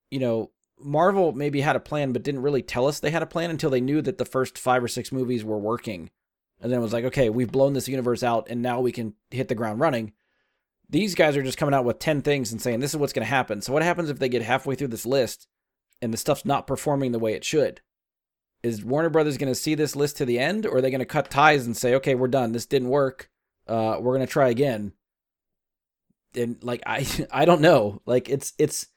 you 0.09 0.19
know 0.19 0.49
Marvel 0.79 1.31
maybe 1.31 1.61
had 1.61 1.75
a 1.75 1.79
plan, 1.79 2.11
but 2.11 2.23
didn't 2.23 2.41
really 2.41 2.63
tell 2.63 2.87
us 2.87 2.99
they 2.99 3.11
had 3.11 3.21
a 3.23 3.27
plan 3.27 3.51
until 3.51 3.69
they 3.69 3.81
knew 3.81 4.01
that 4.01 4.17
the 4.17 4.25
first 4.25 4.57
five 4.57 4.83
or 4.83 4.87
six 4.87 5.11
movies 5.11 5.45
were 5.45 5.59
working 5.59 6.09
and 6.61 6.71
then 6.71 6.79
it 6.79 6.83
was 6.83 6.93
like, 6.93 7.05
okay, 7.05 7.29
we've 7.29 7.51
blown 7.51 7.73
this 7.73 7.87
universe 7.87 8.23
out, 8.23 8.47
and 8.49 8.61
now 8.61 8.79
we 8.81 8.91
can 8.91 9.13
hit 9.31 9.47
the 9.47 9.55
ground 9.55 9.79
running. 9.79 10.13
These 10.89 11.15
guys 11.15 11.37
are 11.37 11.43
just 11.43 11.57
coming 11.57 11.73
out 11.73 11.85
with 11.85 11.99
10 11.99 12.21
things 12.21 12.51
and 12.51 12.61
saying, 12.61 12.79
this 12.79 12.91
is 12.91 12.97
what's 12.97 13.13
going 13.13 13.25
to 13.25 13.29
happen. 13.29 13.61
So, 13.61 13.71
what 13.71 13.83
happens 13.83 14.09
if 14.09 14.19
they 14.19 14.29
get 14.29 14.41
halfway 14.41 14.75
through 14.75 14.87
this 14.87 15.05
list 15.05 15.47
and 16.01 16.13
the 16.13 16.17
stuff's 16.17 16.45
not 16.45 16.67
performing 16.67 17.11
the 17.11 17.19
way 17.19 17.33
it 17.33 17.45
should? 17.45 17.81
Is 18.61 18.83
Warner 18.83 19.09
Brothers 19.09 19.37
going 19.37 19.51
to 19.51 19.55
see 19.55 19.75
this 19.75 19.95
list 19.95 20.17
to 20.17 20.25
the 20.25 20.39
end, 20.39 20.65
or 20.65 20.77
are 20.77 20.81
they 20.81 20.91
going 20.91 20.99
to 20.99 21.05
cut 21.05 21.31
ties 21.31 21.65
and 21.65 21.77
say, 21.77 21.95
okay, 21.95 22.15
we're 22.15 22.27
done. 22.27 22.51
This 22.51 22.65
didn't 22.65 22.89
work. 22.89 23.29
Uh, 23.67 23.97
we're 23.99 24.15
going 24.15 24.25
to 24.25 24.31
try 24.31 24.49
again? 24.49 24.93
And 26.35 26.61
like, 26.61 26.83
I, 26.85 27.07
I 27.31 27.45
don't 27.45 27.61
know. 27.61 28.01
Like, 28.05 28.29
it's, 28.29 28.53
it's, 28.57 28.87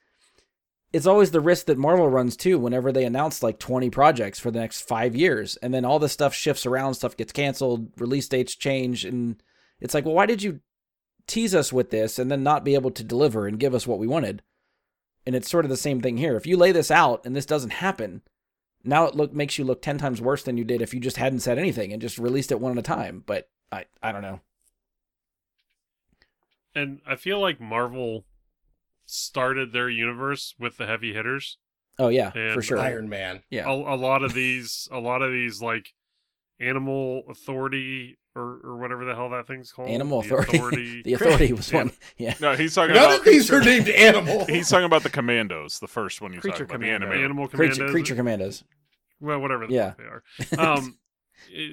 it's 0.93 1.07
always 1.07 1.31
the 1.31 1.41
risk 1.41 1.65
that 1.65 1.77
Marvel 1.77 2.07
runs 2.07 2.37
too 2.37 2.59
whenever 2.59 2.91
they 2.91 3.03
announce 3.03 3.41
like 3.41 3.57
20 3.57 3.89
projects 3.89 4.39
for 4.39 4.51
the 4.51 4.59
next 4.59 4.87
five 4.87 5.15
years. 5.15 5.57
And 5.57 5.73
then 5.73 5.85
all 5.85 5.97
this 5.97 6.13
stuff 6.13 6.35
shifts 6.35 6.67
around, 6.67 6.93
stuff 6.93 7.17
gets 7.17 7.31
canceled, 7.31 7.91
release 7.97 8.27
dates 8.29 8.55
change. 8.55 9.03
And 9.03 9.41
it's 9.81 9.95
like, 9.95 10.05
well, 10.05 10.13
why 10.13 10.27
did 10.27 10.43
you 10.43 10.59
tease 11.25 11.55
us 11.55 11.73
with 11.73 11.89
this 11.89 12.19
and 12.19 12.29
then 12.29 12.43
not 12.43 12.63
be 12.63 12.75
able 12.75 12.91
to 12.91 13.03
deliver 13.03 13.47
and 13.47 13.59
give 13.59 13.73
us 13.73 13.87
what 13.87 13.97
we 13.97 14.05
wanted? 14.05 14.43
And 15.25 15.35
it's 15.35 15.49
sort 15.49 15.65
of 15.65 15.69
the 15.69 15.77
same 15.77 15.99
thing 15.99 16.17
here. 16.17 16.35
If 16.35 16.45
you 16.45 16.57
lay 16.57 16.71
this 16.71 16.91
out 16.91 17.25
and 17.25 17.35
this 17.35 17.47
doesn't 17.47 17.71
happen, 17.71 18.21
now 18.83 19.05
it 19.05 19.15
look 19.15 19.33
makes 19.33 19.57
you 19.57 19.65
look 19.65 19.81
10 19.81 19.97
times 19.97 20.21
worse 20.21 20.43
than 20.43 20.57
you 20.57 20.63
did 20.63 20.81
if 20.81 20.93
you 20.93 20.99
just 20.99 21.17
hadn't 21.17 21.39
said 21.39 21.57
anything 21.57 21.91
and 21.91 22.01
just 22.01 22.19
released 22.19 22.51
it 22.51 22.59
one 22.59 22.73
at 22.73 22.77
a 22.77 22.83
time. 22.83 23.23
But 23.25 23.49
I, 23.71 23.85
I 24.03 24.11
don't 24.11 24.21
know. 24.21 24.41
And 26.75 27.01
I 27.07 27.15
feel 27.15 27.39
like 27.39 27.59
Marvel 27.59 28.25
started 29.13 29.71
their 29.73 29.89
universe 29.89 30.55
with 30.59 30.77
the 30.77 30.85
heavy 30.85 31.13
hitters. 31.13 31.57
Oh 31.99 32.07
yeah, 32.07 32.31
And 32.35 32.53
for 32.55 32.61
sure. 32.63 32.79
Iron 32.79 33.07
Man. 33.07 33.43
Yeah. 33.51 33.67
A, 33.69 33.71
a 33.71 33.95
lot 33.95 34.23
of 34.23 34.33
these, 34.33 34.87
a 34.91 34.99
lot 34.99 35.21
of 35.21 35.31
these, 35.31 35.61
like 35.61 35.93
Animal 36.59 37.23
Authority 37.29 38.17
or 38.35 38.59
or 38.63 38.77
whatever 38.77 39.05
the 39.05 39.13
hell 39.15 39.29
that 39.29 39.45
thing's 39.47 39.71
called. 39.71 39.89
Animal 39.89 40.21
The 40.23 40.35
Authority. 40.37 41.01
the 41.05 41.13
Authority 41.13 41.53
was 41.53 41.71
Yeah. 41.71 41.77
one. 41.77 41.91
Yeah. 42.17 42.33
No, 42.41 42.55
he's 42.55 42.73
talking 42.73 42.95
None 42.95 43.05
about 43.05 43.19
of 43.19 43.25
these 43.25 43.51
are 43.51 43.61
named 43.61 43.89
Animal. 43.89 44.45
he's 44.49 44.69
talking 44.69 44.85
about 44.85 45.03
the 45.03 45.09
Commandos, 45.09 45.79
the 45.79 45.87
first 45.87 46.21
one 46.21 46.33
you 46.33 46.39
Creature 46.41 46.59
talked 46.65 46.71
about, 46.71 46.81
Commando. 46.81 47.07
the 47.07 47.13
anime. 47.13 47.23
Animal 47.25 47.47
Commandos. 47.47 47.77
Creature, 47.77 47.91
creature 47.91 48.15
Commandos. 48.15 48.63
Well, 49.19 49.39
whatever 49.39 49.67
the 49.67 49.73
Yeah. 49.73 49.93
they 49.97 50.03
are. 50.03 50.23
Um, 50.57 50.87
it- 50.87 50.93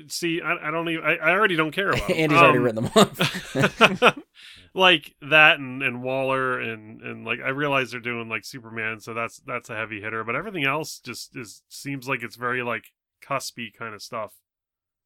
see, 0.08 0.40
I, 0.40 0.68
I 0.68 0.70
don't 0.70 0.88
even. 0.88 1.04
I, 1.04 1.16
I 1.16 1.30
already 1.32 1.56
don't 1.56 1.72
care 1.72 1.90
about. 1.90 2.10
Andy's 2.10 2.42
already 2.42 2.58
Um, 2.58 2.64
written 2.64 2.84
them 2.84 2.92
off. 2.96 4.18
like 4.74 5.14
that 5.20 5.58
and, 5.58 5.82
and 5.82 6.02
Waller 6.02 6.60
and 6.60 7.02
and 7.02 7.24
like 7.24 7.40
I 7.40 7.48
realize 7.48 7.90
they're 7.90 8.00
doing 8.00 8.28
like 8.28 8.44
Superman, 8.44 9.00
so 9.00 9.14
that's 9.14 9.38
that's 9.40 9.70
a 9.70 9.76
heavy 9.76 10.00
hitter. 10.00 10.24
But 10.24 10.36
everything 10.36 10.64
else 10.64 10.98
just 10.98 11.36
is 11.36 11.62
seems 11.68 12.08
like 12.08 12.22
it's 12.22 12.36
very 12.36 12.62
like 12.62 12.92
cuspy 13.22 13.72
kind 13.72 13.94
of 13.94 14.02
stuff 14.02 14.34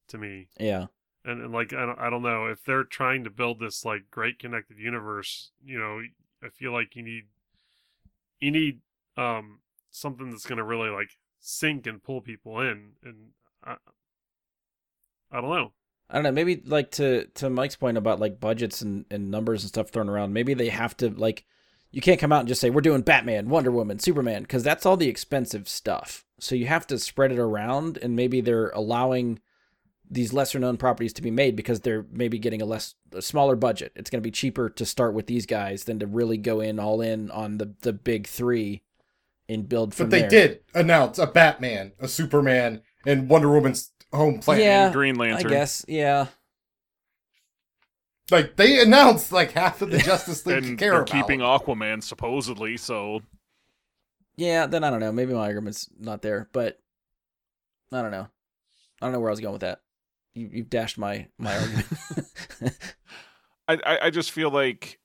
to 0.09 0.19
me. 0.19 0.49
yeah. 0.59 0.87
And, 1.25 1.43
and 1.43 1.53
like 1.53 1.73
I 1.73 1.87
don't, 1.87 1.99
I 1.99 2.11
don't 2.11 2.23
know 2.23 2.47
if 2.47 2.65
they're 2.65 2.85
trying 2.85 3.25
to 3.25 3.31
build 3.31 3.59
this 3.59 3.85
like 3.85 4.11
great 4.11 4.39
connected 4.39 4.79
universe. 4.79 5.51
You 5.65 5.79
know, 5.79 6.01
I 6.43 6.51
feel 6.51 6.73
like 6.73 6.95
you 6.97 7.03
need 7.03 7.25
you 8.41 8.51
need 8.51 8.81
um 9.17 9.61
something 9.91 10.31
that's 10.31 10.47
gonna 10.47 10.65
really 10.65 10.91
like 10.91 11.11
sink 11.41 11.87
and 11.87 12.03
pull 12.03 12.21
people 12.21 12.61
in. 12.61 12.93
And 13.03 13.31
I, 13.65 13.77
I 15.35 15.41
don't 15.41 15.51
know. 15.51 15.72
I 16.09 16.14
don't 16.14 16.22
know. 16.22 16.32
Maybe 16.32 16.62
like 16.64 16.93
to 16.93 17.26
to 17.35 17.51
Mike's 17.51 17.76
point 17.76 17.99
about 17.99 18.20
like 18.20 18.39
budgets 18.41 18.82
and, 18.82 19.05
and 19.11 19.30
numbers 19.30 19.62
and 19.62 19.68
stuff 19.68 19.89
thrown 19.91 20.09
around. 20.09 20.32
Maybe 20.32 20.55
they 20.55 20.68
have 20.68 20.97
to 20.99 21.11
like 21.11 21.45
you 21.91 22.01
can't 22.01 22.20
come 22.20 22.32
out 22.32 22.41
and 22.41 22.49
just 22.49 22.61
say 22.61 22.70
we're 22.70 22.80
doing 22.80 23.03
Batman, 23.03 23.49
Wonder 23.49 23.70
Woman, 23.70 23.99
Superman 23.99 24.43
because 24.43 24.62
that's 24.62 24.87
all 24.87 24.97
the 24.97 25.09
expensive 25.09 25.68
stuff. 25.68 26.24
So 26.39 26.55
you 26.55 26.66
have 26.66 26.87
to 26.89 26.99
spread 26.99 27.32
it 27.32 27.39
around, 27.39 27.99
and 28.03 28.14
maybe 28.14 28.41
they're 28.41 28.70
allowing 28.70 29.41
these 30.11 30.32
lesser 30.32 30.59
known 30.59 30.76
properties 30.76 31.14
to 31.14 31.22
be 31.22 31.30
made 31.30 31.57
because 31.57 31.80
they're 31.80 32.05
maybe 32.12 32.39
getting 32.39 32.61
a 32.61 32.66
less 32.66 32.95
a 33.12 33.22
smaller 33.22 33.57
budget. 33.57 33.93
It's 33.97 34.11
going 34.11 34.22
to 34.22 34.26
be 34.26 34.30
cheaper 34.30 34.68
to 34.70 34.87
start 34.87 35.14
with 35.14 35.26
these 35.26 35.47
guys 35.47 35.85
than 35.85 35.99
to 36.01 36.07
really 36.07 36.37
go 36.37 36.61
in 36.61 36.78
all 36.78 37.01
in 37.01 37.30
on 37.30 37.59
the 37.59 37.74
the 37.80 37.93
big 37.93 38.26
three 38.26 38.82
and 39.49 39.68
build 39.68 39.95
from 39.95 40.07
But 40.07 40.11
they 40.11 40.20
there. 40.20 40.30
did 40.30 40.61
announce 40.74 41.18
a 41.18 41.26
Batman, 41.26 41.93
a 41.99 42.09
Superman, 42.09 42.82
and 43.07 43.28
Wonder 43.28 43.51
Woman's 43.51 43.93
home 44.15 44.39
planet. 44.41 44.65
Yeah, 44.65 44.93
Green 44.93 45.17
I 45.33 45.35
Lantern. 45.35 45.51
guess. 45.51 45.85
Yeah. 45.89 46.29
Like 48.31 48.57
they 48.57 48.81
announced 48.81 49.33
like 49.33 49.53
half 49.53 49.83
of 49.83 49.91
the 49.91 49.99
Justice 50.03 50.47
League 50.47 50.65
and 50.65 50.79
care 50.79 50.93
they're 50.93 51.03
about. 51.03 51.29
keeping 51.29 51.41
Aquaman 51.41 52.03
supposedly, 52.03 52.77
so 52.77 53.21
Yeah, 54.37 54.67
then 54.67 54.83
I 54.85 54.91
don't 54.91 55.01
know. 55.01 55.12
Maybe 55.12 55.33
my 55.35 55.41
argument's 55.47 55.89
not 55.99 56.23
there, 56.23 56.49
but 56.53 56.81
I 57.93 58.03
don't 58.03 58.11
know. 58.11 58.29
I 59.01 59.07
don't 59.07 59.12
know 59.12 59.21
where 59.21 59.31
I 59.31 59.33
was 59.33 59.41
going 59.41 59.53
with 59.53 59.61
that. 59.62 59.81
You 60.35 60.49
you 60.53 60.62
dashed 60.65 60.99
my 60.99 61.29
my 61.39 61.57
argument. 61.59 61.87
I, 63.69 63.75
I 63.85 63.99
I 64.07 64.11
just 64.11 64.33
feel 64.33 64.51
like 64.51 64.99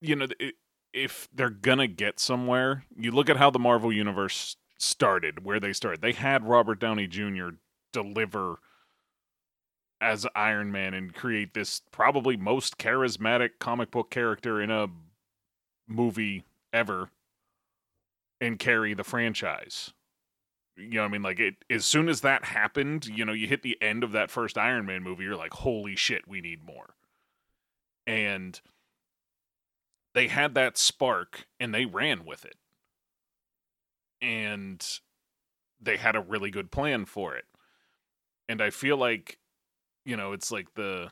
you 0.00 0.16
know 0.16 0.26
i 0.40 0.52
if 0.92 1.28
they're 1.34 1.50
gonna 1.50 1.88
get 1.88 2.20
somewhere, 2.20 2.84
you 2.96 3.10
look 3.10 3.28
at 3.28 3.36
how 3.36 3.50
the 3.50 3.58
Marvel 3.58 3.92
universe 3.92 4.56
started, 4.78 5.44
where 5.44 5.60
they 5.60 5.72
started. 5.72 6.00
They 6.00 6.12
had 6.12 6.46
Robert 6.46 6.80
Downey 6.80 7.06
Jr. 7.06 7.50
deliver 7.92 8.56
as 10.00 10.26
Iron 10.34 10.70
Man 10.70 10.92
and 10.92 11.14
create 11.14 11.54
this 11.54 11.80
probably 11.90 12.36
most 12.36 12.76
charismatic 12.76 13.50
comic 13.58 13.90
book 13.90 14.10
character 14.10 14.60
in 14.60 14.70
a 14.70 14.88
movie 15.88 16.44
ever 16.72 17.10
and 18.40 18.58
carry 18.58 18.94
the 18.94 19.04
franchise. 19.04 19.92
You 20.76 20.90
know 20.90 21.02
what 21.02 21.08
I 21.08 21.12
mean? 21.12 21.22
Like 21.22 21.40
it 21.40 21.54
as 21.70 21.84
soon 21.84 22.08
as 22.08 22.20
that 22.22 22.46
happened, 22.46 23.06
you 23.06 23.24
know, 23.24 23.32
you 23.32 23.46
hit 23.46 23.62
the 23.62 23.80
end 23.80 24.02
of 24.02 24.12
that 24.12 24.30
first 24.30 24.58
Iron 24.58 24.86
Man 24.86 25.02
movie, 25.02 25.24
you're 25.24 25.36
like, 25.36 25.54
holy 25.54 25.96
shit, 25.96 26.26
we 26.28 26.40
need 26.40 26.64
more. 26.64 26.96
And 28.06 28.60
they 30.14 30.28
had 30.28 30.54
that 30.54 30.76
spark 30.76 31.46
and 31.58 31.74
they 31.74 31.86
ran 31.86 32.24
with 32.24 32.44
it. 32.44 32.56
And 34.20 34.86
they 35.80 35.96
had 35.96 36.16
a 36.16 36.20
really 36.20 36.50
good 36.50 36.70
plan 36.70 37.04
for 37.04 37.34
it. 37.36 37.44
And 38.48 38.60
I 38.62 38.70
feel 38.70 38.96
like, 38.96 39.38
you 40.04 40.16
know, 40.16 40.32
it's 40.32 40.50
like 40.50 40.74
the 40.74 41.10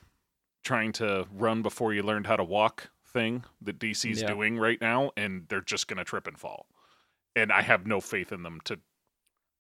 trying 0.65 0.93
to 0.93 1.27
run 1.33 1.63
before 1.63 1.93
you 1.93 2.03
learned 2.03 2.27
how 2.27 2.37
to 2.37 2.45
walk 2.45 2.91
thing 3.07 3.45
that 3.61 3.79
DC's 3.79 4.23
Yeah. 4.23 4.29
doing 4.29 4.59
right 4.59 4.81
now, 4.81 5.11
and 5.17 5.47
they're 5.49 5.61
just 5.61 5.89
gonna 5.89 6.05
trip 6.05 6.27
and 6.27 6.39
fall. 6.39 6.67
And 7.35 7.51
I 7.53 7.63
have 7.63 7.87
no 7.87 8.01
faith 8.01 8.33
in 8.33 8.43
them 8.43 8.61
to 8.65 8.79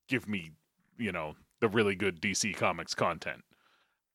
give 0.08 0.28
me, 0.28 0.52
you 0.98 1.12
know, 1.12 1.36
the 1.60 1.68
really 1.68 1.94
good 1.94 2.20
DC 2.20 2.52
Comics 2.54 2.94
content. 2.94 3.44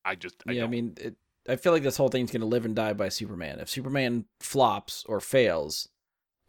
I 0.06 0.16
just, 0.16 0.36
I 0.48 0.54
yeah, 0.54 0.60
I 0.60 0.62
don't. 0.62 0.72
mean, 0.72 0.94
it, 1.00 1.16
I 1.50 1.56
feel 1.56 1.72
like 1.72 1.84
this 1.84 1.98
whole 1.98 2.10
thing's 2.10 2.32
going 2.32 2.42
to 2.42 2.48
live 2.48 2.66
and 2.66 2.76
die 2.76 2.94
by 2.94 3.10
Superman. 3.10 3.60
If 3.60 3.70
Superman 3.70 4.26
flops 4.40 5.04
or 5.08 5.20
fails, 5.20 5.90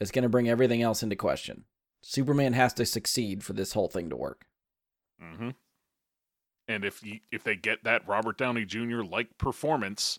it's 0.00 0.10
going 0.10 0.22
to 0.24 0.28
bring 0.28 0.48
everything 0.48 0.82
else 0.82 1.02
into 1.02 1.16
question. 1.16 1.64
Superman 2.00 2.52
has 2.52 2.72
to 2.74 2.86
succeed 2.86 3.42
for 3.44 3.52
this 3.52 3.72
whole 3.72 3.88
thing 3.88 4.10
to 4.10 4.16
work. 4.16 4.46
hmm 5.20 5.50
And 6.66 6.84
if 6.84 7.02
you, 7.02 7.20
if 7.32 7.42
they 7.44 7.56
get 7.56 7.84
that 7.84 8.06
Robert 8.06 8.38
Downey 8.38 8.64
Jr. 8.64 9.02
like 9.02 9.38
performance, 9.38 10.18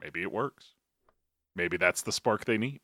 maybe 0.00 0.22
it 0.22 0.32
works. 0.32 0.74
Maybe 1.56 1.76
that's 1.76 2.02
the 2.02 2.12
spark 2.12 2.44
they 2.44 2.58
need. 2.58 2.80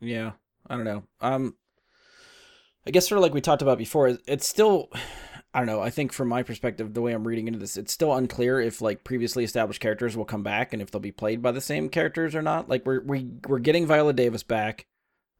Yeah, 0.00 0.32
I 0.68 0.76
don't 0.76 0.84
know. 0.84 1.02
Um, 1.20 1.54
I 2.86 2.90
guess 2.90 3.08
sort 3.08 3.18
of 3.18 3.22
like 3.22 3.34
we 3.34 3.40
talked 3.40 3.62
about 3.62 3.78
before, 3.78 4.16
it's 4.26 4.46
still, 4.46 4.90
I 5.56 5.60
don't 5.60 5.68
know. 5.68 5.80
I 5.80 5.88
think 5.88 6.12
from 6.12 6.28
my 6.28 6.42
perspective, 6.42 6.92
the 6.92 7.00
way 7.00 7.14
I'm 7.14 7.26
reading 7.26 7.46
into 7.46 7.58
this, 7.58 7.78
it's 7.78 7.90
still 7.90 8.12
unclear 8.12 8.60
if 8.60 8.82
like 8.82 9.04
previously 9.04 9.42
established 9.42 9.80
characters 9.80 10.14
will 10.14 10.26
come 10.26 10.42
back 10.42 10.74
and 10.74 10.82
if 10.82 10.90
they'll 10.90 11.00
be 11.00 11.12
played 11.12 11.40
by 11.40 11.50
the 11.50 11.62
same 11.62 11.88
characters 11.88 12.34
or 12.34 12.42
not. 12.42 12.68
Like 12.68 12.84
we're 12.84 13.00
we 13.00 13.30
we're 13.48 13.58
getting 13.58 13.86
Viola 13.86 14.12
Davis 14.12 14.42
back. 14.42 14.84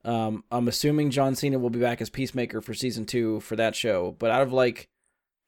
Um, 0.07 0.43
I'm 0.51 0.69
assuming 0.69 1.11
John 1.11 1.35
Cena 1.35 1.59
will 1.59 1.69
be 1.69 1.81
back 1.81 2.01
as 2.01 2.09
Peacemaker 2.09 2.62
for 2.62 2.73
season 2.73 3.05
two 3.05 3.41
for 3.41 3.57
that 3.57 3.77
show. 3.77 4.17
But 4.19 4.31
out 4.31 4.41
of 4.41 4.55
like 4.55 4.89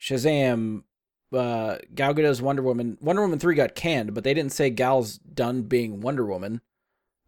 Shazam, 0.02 0.82
uh, 1.32 1.78
Gal 1.94 2.12
Gadot's 2.12 2.42
Wonder 2.42 2.60
Woman, 2.60 2.98
Wonder 3.00 3.22
Woman 3.22 3.38
three 3.38 3.54
got 3.54 3.74
canned, 3.74 4.12
but 4.12 4.22
they 4.22 4.34
didn't 4.34 4.52
say 4.52 4.68
Gal's 4.68 5.16
done 5.16 5.62
being 5.62 6.02
Wonder 6.02 6.26
Woman. 6.26 6.60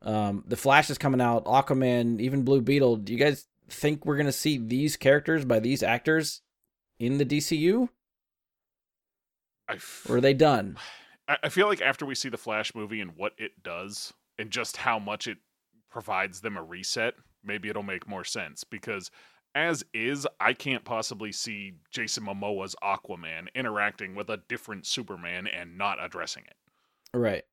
Um, 0.03 0.45
the 0.47 0.59
Flash 0.59 0.91
is 0.91 0.99
coming 0.99 1.23
out, 1.23 1.47
Aquaman, 1.47 2.21
even 2.21 2.43
Blue 2.43 2.61
Beetle. 2.61 2.97
Do 2.97 3.15
you 3.15 3.19
guys 3.19 3.47
think 3.71 4.05
we're 4.05 4.19
gonna 4.19 4.31
see 4.31 4.59
these 4.59 4.99
characters 4.99 5.47
by 5.47 5.59
these 5.59 5.83
actors 5.83 6.43
in 7.01 7.19
the 7.19 7.25
DCU, 7.27 7.89
I, 9.69 9.75
f- 9.75 10.07
or 10.09 10.17
are 10.17 10.21
they 10.21 10.35
done? 10.35 10.77
I 11.43 11.49
feel 11.49 11.67
like 11.69 11.81
after 11.81 12.05
we 12.05 12.15
see 12.17 12.29
the 12.29 12.37
Flash 12.37 12.75
movie 12.75 13.01
and 13.01 13.13
what 13.17 13.33
it 13.39 13.63
does 13.63 14.13
and 14.39 14.51
just 14.51 14.77
how 14.79 14.99
much 14.99 15.27
it 15.29 15.39
provides 15.91 16.41
them 16.41 16.57
a 16.57 16.63
reset, 16.63 17.15
maybe 17.45 17.69
it'll 17.69 17.83
make 17.85 18.09
more 18.09 18.25
sense 18.25 18.65
because 18.65 19.11
as 19.55 19.85
is, 19.95 20.27
I 20.41 20.53
can't 20.53 20.85
possibly 20.85 21.31
see 21.33 21.75
Jason 21.91 22.25
Momoa's 22.25 22.75
Aquaman 22.83 23.47
interacting 23.55 24.15
with 24.15 24.29
a 24.29 24.39
different 24.49 24.87
Superman 24.87 25.47
and 25.47 25.79
not 25.79 26.03
addressing 26.03 26.45
it. 26.47 26.57
Right. 27.17 27.45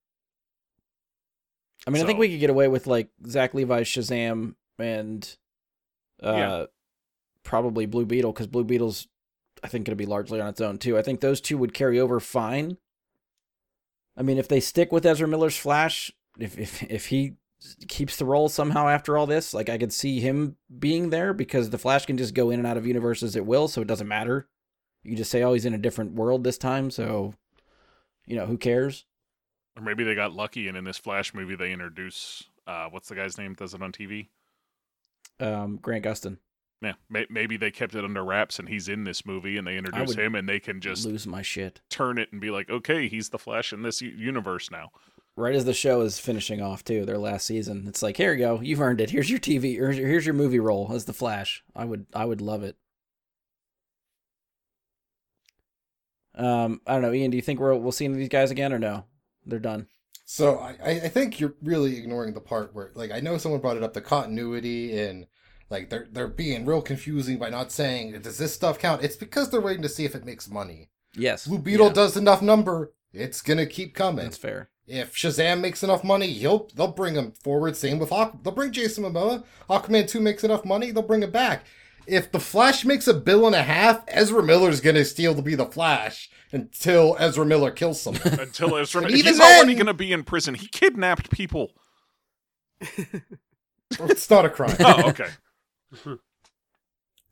I 1.85 1.89
mean, 1.91 2.03
I 2.03 2.05
think 2.05 2.19
we 2.19 2.29
could 2.29 2.39
get 2.39 2.49
away 2.49 2.67
with 2.67 2.87
like 2.87 3.09
Zach 3.27 3.53
Levi's 3.53 3.87
Shazam 3.87 4.55
and 4.79 5.37
uh 6.21 6.31
Yeah. 6.35 6.65
probably 7.43 7.85
Blue 7.85 8.05
Beetle 8.05 8.31
because 8.33 8.47
Blue 8.47 8.63
Beetle's 8.63 9.07
I 9.63 9.67
think 9.67 9.85
going 9.85 9.97
to 9.97 10.03
be 10.03 10.05
largely 10.05 10.39
on 10.39 10.47
its 10.47 10.61
own 10.61 10.77
too. 10.77 10.97
I 10.97 11.01
think 11.01 11.19
those 11.19 11.41
two 11.41 11.57
would 11.57 11.73
carry 11.73 11.99
over 11.99 12.19
fine. 12.19 12.77
I 14.15 14.23
mean, 14.23 14.37
if 14.37 14.47
they 14.47 14.59
stick 14.59 14.91
with 14.91 15.05
Ezra 15.05 15.27
Miller's 15.27 15.57
Flash, 15.57 16.11
if 16.39 16.57
if 16.57 16.83
if 16.83 17.07
he 17.07 17.33
keeps 17.87 18.17
the 18.17 18.25
role 18.25 18.49
somehow 18.49 18.87
after 18.87 19.17
all 19.17 19.25
this, 19.25 19.53
like 19.53 19.69
I 19.69 19.77
could 19.77 19.93
see 19.93 20.19
him 20.19 20.57
being 20.79 21.09
there 21.09 21.33
because 21.33 21.69
the 21.69 21.77
Flash 21.77 22.05
can 22.05 22.17
just 22.17 22.33
go 22.33 22.49
in 22.49 22.59
and 22.59 22.67
out 22.67 22.77
of 22.77 22.85
universes 22.85 23.35
at 23.35 23.45
will, 23.45 23.67
so 23.67 23.81
it 23.81 23.87
doesn't 23.87 24.07
matter. 24.07 24.47
You 25.03 25.15
just 25.15 25.31
say, 25.31 25.43
"Oh, 25.43 25.53
he's 25.53 25.65
in 25.65 25.73
a 25.73 25.79
different 25.79 26.13
world 26.13 26.43
this 26.43 26.57
time," 26.57 26.91
so 26.91 27.33
you 28.25 28.35
know 28.35 28.45
who 28.45 28.57
cares. 28.57 29.05
Or 29.75 29.83
maybe 29.83 30.03
they 30.03 30.15
got 30.15 30.33
lucky 30.33 30.67
and 30.67 30.77
in 30.77 30.83
this 30.83 30.97
Flash 30.97 31.33
movie 31.33 31.55
they 31.55 31.71
introduce 31.71 32.43
uh 32.65 32.87
what's 32.89 33.09
the 33.09 33.15
guy's 33.15 33.37
name 33.37 33.53
that 33.53 33.59
does 33.59 33.73
it 33.73 33.81
on 33.81 33.91
TV? 33.91 34.29
Um, 35.39 35.77
Grant 35.77 36.03
Gustin. 36.03 36.37
Yeah, 36.81 36.93
may- 37.09 37.25
maybe 37.29 37.57
they 37.57 37.71
kept 37.71 37.95
it 37.95 38.03
under 38.03 38.23
wraps 38.23 38.59
and 38.59 38.69
he's 38.69 38.87
in 38.87 39.03
this 39.03 39.25
movie 39.25 39.57
and 39.57 39.65
they 39.65 39.77
introduce 39.77 40.13
him 40.13 40.35
and 40.35 40.47
they 40.47 40.59
can 40.59 40.79
just 40.79 41.05
lose 41.05 41.25
my 41.25 41.41
shit. 41.41 41.81
turn 41.89 42.19
it 42.19 42.31
and 42.31 42.39
be 42.39 42.51
like, 42.51 42.69
okay, 42.69 43.07
he's 43.07 43.29
the 43.29 43.39
Flash 43.39 43.73
in 43.73 43.81
this 43.81 44.01
u- 44.01 44.09
universe 44.15 44.69
now. 44.69 44.89
Right 45.35 45.55
as 45.55 45.65
the 45.65 45.73
show 45.73 46.01
is 46.01 46.19
finishing 46.19 46.61
off 46.61 46.83
too, 46.83 47.03
their 47.05 47.17
last 47.17 47.47
season, 47.47 47.85
it's 47.87 48.03
like, 48.03 48.17
here 48.17 48.33
you 48.33 48.39
go, 48.39 48.59
you've 48.61 48.81
earned 48.81 49.01
it. 49.01 49.09
Here's 49.09 49.29
your 49.29 49.39
TV, 49.39 49.73
here's 49.73 50.25
your, 50.25 50.35
movie 50.35 50.59
role 50.59 50.91
as 50.93 51.05
the 51.05 51.13
Flash. 51.13 51.63
I 51.75 51.85
would, 51.85 52.05
I 52.13 52.25
would 52.25 52.41
love 52.41 52.63
it. 52.63 52.75
Um, 56.35 56.81
I 56.85 56.93
don't 56.93 57.01
know, 57.01 57.13
Ian. 57.13 57.31
Do 57.31 57.37
you 57.37 57.41
think 57.41 57.59
we'll 57.59 57.79
we'll 57.79 57.91
see 57.91 58.05
any 58.05 58.13
of 58.13 58.19
these 58.19 58.29
guys 58.29 58.51
again 58.51 58.71
or 58.71 58.77
no? 58.79 59.05
They're 59.45 59.57
done. 59.59 59.87
So 60.25 60.59
I, 60.59 60.75
I 60.83 60.89
I 60.89 61.07
think 61.07 61.39
you're 61.39 61.55
really 61.63 61.97
ignoring 61.97 62.33
the 62.35 62.41
part 62.41 62.75
where 62.75 62.91
like 62.93 63.11
I 63.11 63.19
know 63.21 63.37
someone 63.39 63.59
brought 63.61 63.77
it 63.77 63.81
up 63.83 63.93
the 63.93 64.01
continuity 64.01 64.99
and 64.99 65.25
like 65.69 65.89
they're 65.89 66.07
they're 66.11 66.27
being 66.27 66.65
real 66.65 66.81
confusing 66.81 67.37
by 67.37 67.49
not 67.49 67.71
saying 67.71 68.19
does 68.21 68.37
this 68.37 68.53
stuff 68.53 68.79
count? 68.79 69.03
It's 69.03 69.15
because 69.15 69.49
they're 69.49 69.61
waiting 69.61 69.81
to 69.83 69.89
see 69.89 70.05
if 70.05 70.15
it 70.15 70.25
makes 70.25 70.49
money. 70.49 70.89
Yes, 71.15 71.47
Blue 71.47 71.57
Beetle 71.59 71.87
Yeah, 71.87 71.93
does 71.93 72.15
enough 72.17 72.41
number, 72.41 72.93
it's 73.13 73.41
gonna 73.41 73.65
keep 73.65 73.93
coming. 73.95 74.25
That's 74.25 74.37
fair. 74.37 74.69
If 74.85 75.13
Shazam 75.15 75.59
makes 75.59 75.83
enough 75.83 76.03
money, 76.03 76.27
he'll 76.33 76.69
they'll 76.75 76.87
bring 76.91 77.15
him 77.15 77.31
forward. 77.31 77.75
Same 77.75 77.99
with 77.99 78.09
Aqu- 78.11 78.41
they'll 78.43 78.53
bring 78.53 78.71
Jason 78.71 79.03
Momoa. 79.03 79.43
Aquaman 79.69 80.07
two 80.07 80.19
makes 80.21 80.43
enough 80.43 80.63
money, 80.63 80.91
they'll 80.91 81.03
bring 81.03 81.23
him 81.23 81.31
back. 81.31 81.65
If 82.05 82.31
the 82.31 82.39
Flash 82.39 82.85
makes 82.85 83.05
a 83.07 83.13
bill 83.13 83.45
and 83.45 83.55
a 83.55 83.63
half, 83.63 84.03
Ezra 84.07 84.41
Miller's 84.41 84.79
gonna 84.79 85.03
steal 85.03 85.35
to 85.35 85.41
be 85.41 85.55
the 85.55 85.65
Flash 85.65 86.29
until 86.53 87.17
Ezra 87.19 87.45
Miller 87.45 87.71
kills 87.71 87.99
someone. 88.01 88.21
Until 88.39 88.77
Ezra, 88.77 89.01
Miller, 89.01 89.13
he's 89.13 89.25
even 89.25 89.41
already 89.41 89.67
then- 89.73 89.75
going 89.75 89.85
to 89.87 89.93
be 89.93 90.13
in 90.13 90.23
prison. 90.23 90.53
He 90.55 90.67
kidnapped 90.69 91.29
people. 91.29 91.73
it's 93.99 94.29
not 94.29 94.45
a 94.45 94.49
crime. 94.49 94.75
Oh, 94.79 95.09
okay. 95.09 95.27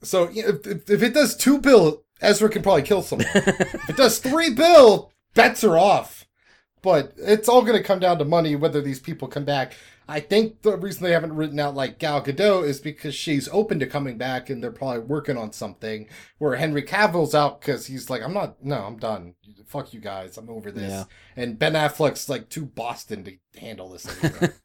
So 0.05 0.29
you 0.29 0.43
know, 0.43 0.49
if, 0.49 0.67
if, 0.67 0.89
if 0.89 1.03
it 1.03 1.13
does 1.13 1.35
two 1.35 1.59
bill, 1.59 2.03
Ezra 2.21 2.49
can 2.49 2.61
probably 2.61 2.83
kill 2.83 3.01
someone. 3.01 3.27
if 3.33 3.89
it 3.89 3.97
does 3.97 4.19
three 4.19 4.53
bill, 4.53 5.11
bets 5.33 5.63
are 5.63 5.77
off. 5.77 6.25
But 6.81 7.13
it's 7.17 7.49
all 7.49 7.63
going 7.63 7.77
to 7.77 7.83
come 7.83 7.99
down 7.99 8.19
to 8.19 8.25
money 8.25 8.55
whether 8.55 8.79
these 8.79 8.99
people 8.99 9.27
come 9.27 9.45
back. 9.45 9.73
I 10.07 10.19
think 10.19 10.61
the 10.61 10.77
reason 10.77 11.01
they 11.03 11.13
haven't 11.13 11.33
written 11.33 11.59
out 11.59 11.73
like 11.73 11.97
Gal 11.97 12.21
Gadot 12.21 12.67
is 12.67 12.79
because 12.79 13.15
she's 13.15 13.49
open 13.49 13.79
to 13.79 13.87
coming 13.87 14.19
back 14.19 14.51
and 14.51 14.61
they're 14.61 14.71
probably 14.71 14.99
working 14.99 15.35
on 15.35 15.51
something. 15.51 16.07
Where 16.37 16.55
Henry 16.57 16.83
Cavill's 16.83 17.33
out 17.33 17.59
because 17.59 17.87
he's 17.87 18.11
like, 18.11 18.21
I'm 18.21 18.33
not, 18.35 18.63
no, 18.63 18.83
I'm 18.83 18.97
done. 18.97 19.33
Fuck 19.65 19.95
you 19.95 19.99
guys, 19.99 20.37
I'm 20.37 20.47
over 20.47 20.71
this. 20.71 20.91
Yeah. 20.91 21.03
And 21.35 21.57
Ben 21.57 21.73
Affleck's 21.73 22.29
like 22.29 22.49
too 22.49 22.65
Boston 22.65 23.23
to 23.23 23.59
handle 23.59 23.89
this 23.89 24.23
anymore. 24.23 24.53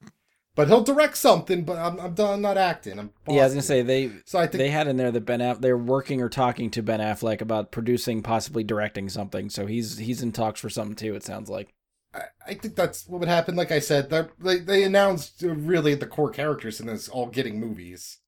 but 0.55 0.69
he'll 0.69 0.83
direct 0.83 1.17
something. 1.17 1.65
But 1.65 1.79
I'm, 1.79 1.99
I'm 2.01 2.15
done. 2.15 2.35
I'm 2.35 2.41
not 2.43 2.57
acting. 2.57 2.99
I'm. 2.99 3.11
Yeah, 3.29 3.43
I 3.43 3.45
was 3.45 3.55
gonna 3.55 3.63
say 3.63 3.83
they 3.83 4.11
So 4.25 4.39
I 4.39 4.47
think 4.47 4.59
they 4.59 4.71
had 4.71 4.89
in 4.89 4.97
there 4.97 5.11
that 5.11 5.21
Ben 5.23 5.41
Aff- 5.41 5.61
they're 5.61 5.79
working 5.79 6.21
or 6.21 6.29
talking 6.29 6.71
to 6.73 6.83
Ben 6.83 7.01
Affleck 7.01 7.41
about 7.41 7.71
producing, 7.73 8.23
possibly 8.23 8.65
directing 8.65 9.09
something. 9.09 9.51
So 9.51 9.67
he's 9.67 9.99
he's 9.99 10.23
in 10.23 10.33
talks 10.33 10.61
for 10.61 10.71
something 10.71 10.97
too. 10.97 11.15
It 11.15 11.25
sounds 11.25 11.49
like. 11.49 11.73
I, 12.13 12.23
I 12.47 12.55
think 12.55 12.75
that's 12.75 13.07
what 13.09 13.21
would 13.21 13.29
happen. 13.29 13.55
Like 13.57 13.71
I 13.71 13.79
said, 13.79 14.11
they 14.39 14.59
they 14.59 14.83
announced 14.83 15.45
uh, 15.45 15.55
really 15.55 15.95
the 15.95 16.07
core 16.07 16.31
characters 16.31 16.81
in 16.81 16.87
this 16.87 17.09
all 17.09 17.27
getting 17.27 17.61
movies. 17.61 18.19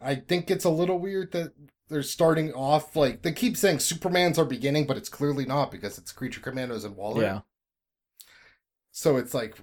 I 0.00 0.14
think 0.14 0.50
it's 0.50 0.64
a 0.64 0.70
little 0.70 0.98
weird 0.98 1.32
that 1.32 1.52
they're 1.88 2.02
starting 2.02 2.52
off 2.54 2.96
like 2.96 3.22
they 3.22 3.32
keep 3.32 3.56
saying 3.56 3.80
Superman's 3.80 4.38
our 4.38 4.44
beginning, 4.44 4.86
but 4.86 4.96
it's 4.96 5.08
clearly 5.08 5.44
not 5.44 5.70
because 5.70 5.98
it's 5.98 6.12
Creature 6.12 6.40
Commandos 6.40 6.84
and 6.84 6.96
Waller. 6.96 7.22
Yeah, 7.22 7.40
So 8.92 9.16
it's 9.16 9.34
like, 9.34 9.58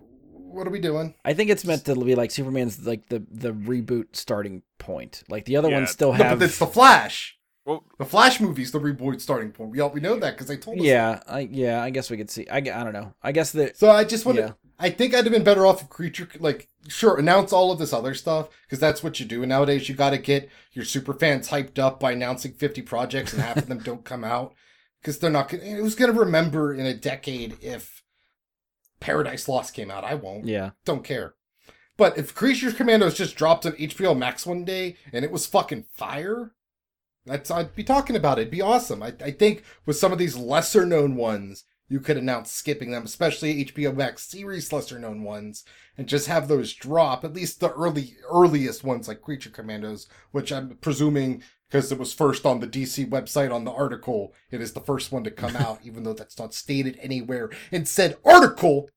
what 0.47 0.67
are 0.67 0.71
we 0.71 0.79
doing? 0.79 1.13
I 1.25 1.33
think 1.33 1.49
it's 1.49 1.65
meant 1.65 1.85
to 1.85 1.95
be 1.95 2.15
like 2.15 2.31
Superman's 2.31 2.85
like 2.85 3.07
the 3.09 3.23
the 3.29 3.51
reboot 3.53 4.15
starting 4.15 4.63
point. 4.79 5.23
Like 5.29 5.45
the 5.45 5.57
other 5.57 5.69
Yeah. 5.69 5.77
ones 5.77 5.91
still 5.91 6.11
No, 6.13 6.23
have. 6.23 6.39
but 6.39 6.45
it's 6.45 6.59
the 6.59 6.67
Flash. 6.67 7.37
Well, 7.65 7.83
The 7.99 8.05
Flash 8.05 8.39
movie's 8.39 8.71
the 8.71 8.79
reboot 8.79 9.19
starting 9.19 9.51
point. 9.51 9.71
We 9.71 9.79
all 9.81 9.89
we 9.89 9.99
know 9.99 10.17
that 10.19 10.31
because 10.35 10.47
they 10.47 10.55
told 10.57 10.79
us. 10.79 10.85
yeah, 10.85 11.19
I 11.27 11.41
yeah, 11.51 11.81
I 11.83 11.89
guess 11.89 12.09
we 12.09 12.17
could 12.17 12.29
see. 12.29 12.47
I, 12.49 12.61
gu- 12.61 12.71
I 12.71 12.83
don't 12.83 12.93
know. 12.93 13.13
I 13.21 13.31
guess 13.33 13.51
that 13.51 13.77
So 13.77 13.89
I 13.91 14.03
just 14.05 14.25
want 14.25 14.37
Yeah. 14.37 14.47
to. 14.47 14.55
I 14.79 14.89
think 14.91 15.13
I'd 15.15 15.25
have 15.25 15.33
been 15.33 15.43
better 15.43 15.65
off 15.65 15.81
if 15.81 15.89
Creature 15.89 16.29
like 16.39 16.69
sure 16.87 17.17
announce 17.17 17.51
all 17.51 17.71
of 17.71 17.79
this 17.79 17.91
other 17.93 18.13
stuff 18.13 18.47
because 18.65 18.79
that's 18.79 19.03
what 19.03 19.19
you 19.19 19.25
do 19.25 19.41
And 19.43 19.49
nowadays. 19.49 19.89
You 19.89 19.95
got 19.95 20.11
to 20.11 20.17
get 20.17 20.49
your 20.71 20.85
super 20.85 21.13
fans 21.13 21.49
hyped 21.49 21.77
up 21.79 21.99
by 21.99 22.11
announcing 22.13 22.53
fifty 22.53 22.81
projects 22.81 23.33
and 23.33 23.41
half 23.41 23.57
of 23.57 23.67
them 23.67 23.79
don't 23.83 24.05
come 24.05 24.23
out 24.23 24.53
because 25.01 25.17
they're 25.19 25.29
not. 25.31 25.49
gonna 25.49 25.63
Who's 25.63 25.95
gonna 25.95 26.13
remember 26.13 26.73
in 26.73 26.85
a 26.85 26.93
decade 26.93 27.57
if 27.61 27.96
Paradise 28.99 29.47
Lost 29.47 29.73
came 29.73 29.91
out? 29.91 30.03
I 30.03 30.15
won't. 30.15 30.45
yeah, 30.45 30.71
Don't 30.85 31.03
care. 31.03 31.35
But 31.97 32.17
if 32.17 32.35
Creatures 32.35 32.75
Commandos 32.75 33.15
just 33.15 33.35
dropped 33.35 33.65
on 33.65 33.71
HBO 33.73 34.15
Max 34.15 34.45
one 34.45 34.63
day 34.63 34.97
and 35.11 35.25
it 35.25 35.31
was 35.31 35.47
fucking 35.47 35.85
fire, 35.93 36.51
that's 37.25 37.49
I'd 37.49 37.75
be 37.75 37.83
talking 37.83 38.15
about 38.15 38.37
it. 38.37 38.41
It'd 38.43 38.51
be 38.51 38.61
awesome. 38.61 39.01
I, 39.01 39.13
I 39.23 39.31
think 39.31 39.63
with 39.85 39.97
some 39.97 40.11
of 40.11 40.19
these 40.19 40.35
lesser 40.37 40.85
known 40.85 41.15
ones, 41.15 41.63
you 41.89 41.99
could 41.99 42.17
announce 42.17 42.51
skipping 42.51 42.91
them, 42.91 43.03
especially 43.05 43.65
HBO 43.65 43.95
Max 43.95 44.23
series 44.27 44.71
lesser 44.71 44.99
known 44.99 45.23
ones, 45.23 45.63
and 45.97 46.05
just 46.07 46.27
have 46.27 46.47
those 46.47 46.73
drop. 46.73 47.23
At 47.23 47.33
least 47.33 47.59
the 47.61 47.71
early 47.71 48.15
earliest 48.31 48.83
ones 48.83 49.07
like 49.07 49.21
Creature 49.21 49.51
Commandos, 49.51 50.07
which 50.31 50.51
I'm 50.51 50.77
presuming 50.81 51.43
because 51.69 51.91
it 51.91 51.99
was 51.99 52.13
first 52.13 52.45
on 52.45 52.59
the 52.59 52.67
DC 52.67 53.07
website 53.09 53.53
on 53.53 53.63
the 53.65 53.71
article, 53.71 54.33
it 54.51 54.61
is 54.61 54.73
the 54.73 54.79
first 54.81 55.11
one 55.11 55.23
to 55.23 55.31
come 55.31 55.55
out, 55.57 55.79
even 55.83 56.03
though 56.03 56.13
that's 56.13 56.39
not 56.39 56.53
stated 56.53 56.97
anywhere 57.01 57.49
in 57.71 57.85
said 57.85 58.17
article 58.25 58.89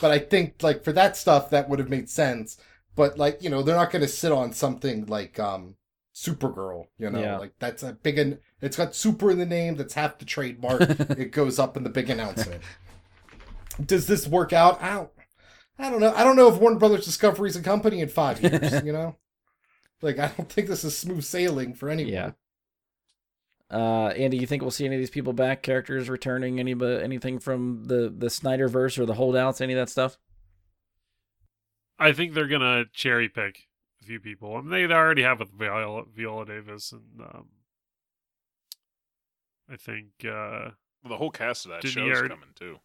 but 0.00 0.10
I 0.10 0.18
think 0.18 0.62
like 0.62 0.82
for 0.84 0.92
that 0.92 1.16
stuff 1.16 1.50
that 1.50 1.68
would 1.68 1.78
have 1.78 1.90
made 1.90 2.08
sense. 2.08 2.56
But 2.96 3.18
like 3.18 3.42
you 3.42 3.50
know 3.50 3.62
they're 3.62 3.76
not 3.76 3.90
going 3.90 4.02
to 4.02 4.08
sit 4.08 4.32
on 4.32 4.52
something 4.52 5.06
like 5.06 5.38
um 5.38 5.76
Supergirl. 6.14 6.86
You 6.98 7.10
know 7.10 7.20
Yeah. 7.20 7.38
like 7.38 7.52
that's 7.58 7.82
a 7.82 7.92
big 7.92 8.18
an- 8.18 8.38
it's 8.60 8.76
got 8.76 8.94
super 8.94 9.30
in 9.30 9.38
the 9.38 9.46
name. 9.46 9.76
That's 9.76 9.94
half 9.94 10.18
the 10.18 10.24
trademark. 10.24 10.80
it 11.18 11.32
goes 11.32 11.58
up 11.58 11.76
in 11.76 11.84
the 11.84 11.90
big 11.90 12.08
announcement. 12.10 12.62
Does 13.84 14.06
this 14.06 14.26
work 14.28 14.52
out? 14.52 14.82
I 14.82 14.94
don't. 14.94 15.10
I 15.78 15.90
don't 15.90 16.00
know. 16.00 16.12
I 16.14 16.22
don't 16.22 16.36
know 16.36 16.48
if 16.48 16.60
Warner 16.60 16.78
Brothers 16.78 17.04
Discovery 17.04 17.48
is 17.48 17.56
a 17.56 17.62
company 17.62 18.00
in 18.00 18.08
five 18.08 18.40
years. 18.42 18.82
you 18.84 18.92
know, 18.92 19.16
like 20.02 20.18
I 20.18 20.28
don't 20.36 20.50
think 20.50 20.68
this 20.68 20.84
is 20.84 20.96
smooth 20.96 21.24
sailing 21.24 21.74
for 21.74 21.88
anyone. 21.88 22.12
yeah. 22.12 22.32
Uh, 23.70 24.08
Andy, 24.08 24.36
you 24.36 24.46
think 24.46 24.60
we'll 24.62 24.70
see 24.70 24.84
any 24.84 24.96
of 24.96 25.00
these 25.00 25.10
people 25.10 25.32
back? 25.32 25.62
Characters 25.62 26.10
returning? 26.10 26.60
Any 26.60 26.74
but 26.74 27.02
anything 27.02 27.38
from 27.38 27.84
the 27.86 28.12
the 28.14 28.26
Snyderverse 28.26 28.98
or 28.98 29.06
the 29.06 29.14
holdouts? 29.14 29.60
Any 29.62 29.72
of 29.72 29.78
that 29.78 29.88
stuff? 29.90 30.18
I 31.98 32.12
think 32.12 32.34
they're 32.34 32.48
gonna 32.48 32.84
cherry 32.92 33.28
pick 33.28 33.68
a 34.02 34.04
few 34.04 34.20
people. 34.20 34.56
I 34.56 34.60
mean, 34.60 34.88
they 34.88 34.94
already 34.94 35.22
have 35.22 35.38
with 35.38 35.50
Viola, 35.52 36.04
Viola 36.14 36.44
Davis, 36.44 36.92
and 36.92 37.20
um, 37.20 37.48
I 39.70 39.76
think 39.76 40.08
uh, 40.28 40.70
the 41.04 41.16
whole 41.16 41.30
cast 41.30 41.64
of 41.64 41.70
that 41.70 41.82
Didn't 41.82 41.94
show's 41.94 42.28
coming 42.28 42.50
too. 42.54 42.78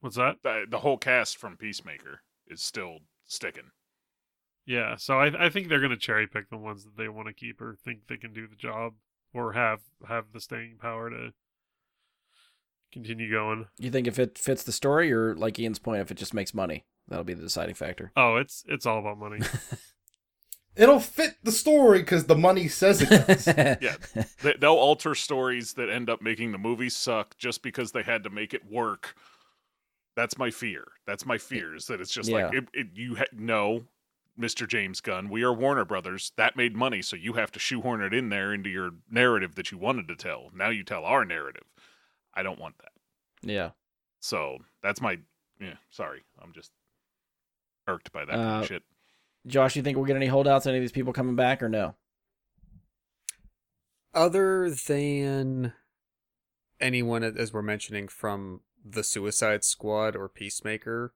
what's 0.00 0.16
that? 0.16 0.38
The, 0.42 0.64
the 0.68 0.78
whole 0.80 0.98
cast 0.98 1.36
from 1.36 1.56
Peacemaker 1.56 2.22
is 2.48 2.62
still 2.62 2.98
sticking. 3.24 3.70
Yeah, 4.66 4.96
so 4.96 5.18
I 5.18 5.46
I 5.46 5.48
think 5.48 5.68
they're 5.68 5.80
gonna 5.80 5.96
cherry 5.96 6.26
pick 6.26 6.50
the 6.50 6.56
ones 6.56 6.84
that 6.84 6.96
they 6.96 7.08
want 7.08 7.28
to 7.28 7.34
keep 7.34 7.60
or 7.60 7.76
think 7.84 8.08
they 8.08 8.16
can 8.16 8.32
do 8.32 8.46
the 8.48 8.56
job 8.56 8.94
or 9.32 9.52
have 9.52 9.80
have 10.08 10.32
the 10.32 10.40
staying 10.40 10.78
power 10.80 11.08
to 11.10 11.32
continue 12.92 13.30
going. 13.30 13.66
You 13.78 13.90
think 13.90 14.06
if 14.06 14.18
it 14.18 14.38
fits 14.38 14.62
the 14.62 14.72
story, 14.72 15.12
or 15.12 15.34
like 15.34 15.58
Ian's 15.58 15.78
point, 15.78 16.00
if 16.00 16.10
it 16.10 16.16
just 16.16 16.34
makes 16.34 16.52
money, 16.52 16.84
that'll 17.08 17.24
be 17.24 17.34
the 17.34 17.42
deciding 17.42 17.74
factor. 17.76 18.12
Oh, 18.16 18.36
it's 18.36 18.64
it's 18.66 18.86
all 18.86 18.98
about 18.98 19.18
money. 19.18 19.40
It'll 20.76 21.00
fit 21.00 21.36
the 21.42 21.52
story 21.52 22.00
because 22.00 22.26
the 22.26 22.36
money 22.36 22.68
says 22.68 23.00
it 23.00 23.08
does. 23.08 23.46
Yeah. 23.80 23.96
They, 24.42 24.52
they'll 24.60 24.74
alter 24.74 25.14
stories 25.14 25.72
that 25.74 25.88
end 25.88 26.10
up 26.10 26.20
making 26.20 26.52
the 26.52 26.58
movie 26.58 26.90
suck 26.90 27.36
just 27.38 27.62
because 27.62 27.92
they 27.92 28.02
had 28.02 28.24
to 28.24 28.30
make 28.30 28.52
it 28.52 28.70
work. 28.70 29.14
That's 30.16 30.36
my 30.36 30.50
fear. 30.50 30.84
That's 31.06 31.24
my 31.24 31.38
fear 31.38 31.74
is 31.74 31.86
that 31.86 32.00
it's 32.02 32.12
just 32.12 32.30
like 32.30 32.52
it, 32.52 32.68
it, 32.74 32.86
you 32.94 33.16
ha- 33.16 33.24
no, 33.32 33.84
Mr. 34.38 34.68
James 34.68 35.00
Gunn, 35.00 35.28
we 35.30 35.42
are 35.42 35.52
Warner 35.52 35.84
Brothers. 35.84 36.32
That 36.36 36.56
made 36.56 36.76
money, 36.76 37.00
so 37.02 37.16
you 37.16 37.34
have 37.34 37.50
to 37.52 37.58
shoehorn 37.58 38.02
it 38.02 38.12
in 38.12 38.28
there 38.28 38.52
into 38.52 38.68
your 38.68 38.90
narrative 39.10 39.54
that 39.54 39.70
you 39.70 39.78
wanted 39.78 40.08
to 40.08 40.16
tell. 40.16 40.50
Now 40.54 40.68
you 40.68 40.84
tell 40.84 41.04
our 41.04 41.24
narrative. 41.24 41.64
I 42.34 42.42
don't 42.42 42.58
want 42.60 42.76
that. 42.78 42.92
yeah. 43.42 43.70
So 44.20 44.58
that's 44.82 45.00
my 45.00 45.18
yeah. 45.60 45.74
Sorry, 45.90 46.24
I'm 46.42 46.52
just 46.52 46.70
irked 47.86 48.12
by 48.12 48.24
that 48.24 48.34
Uh, 48.38 48.64
shit. 48.64 48.82
Josh, 49.46 49.76
you 49.76 49.82
think 49.82 49.96
we'll 49.96 50.06
get 50.06 50.16
any 50.16 50.26
holdouts? 50.26 50.66
Any 50.66 50.78
of 50.78 50.82
these 50.82 50.92
people 50.92 51.12
coming 51.12 51.36
back 51.36 51.62
or 51.62 51.68
no? 51.68 51.94
Other 54.12 54.70
than 54.70 55.72
anyone, 56.80 57.22
as 57.22 57.52
we're 57.52 57.62
mentioning, 57.62 58.08
from 58.08 58.62
the 58.84 59.04
Suicide 59.04 59.62
Squad 59.64 60.16
or 60.16 60.28
Peacemaker, 60.28 61.14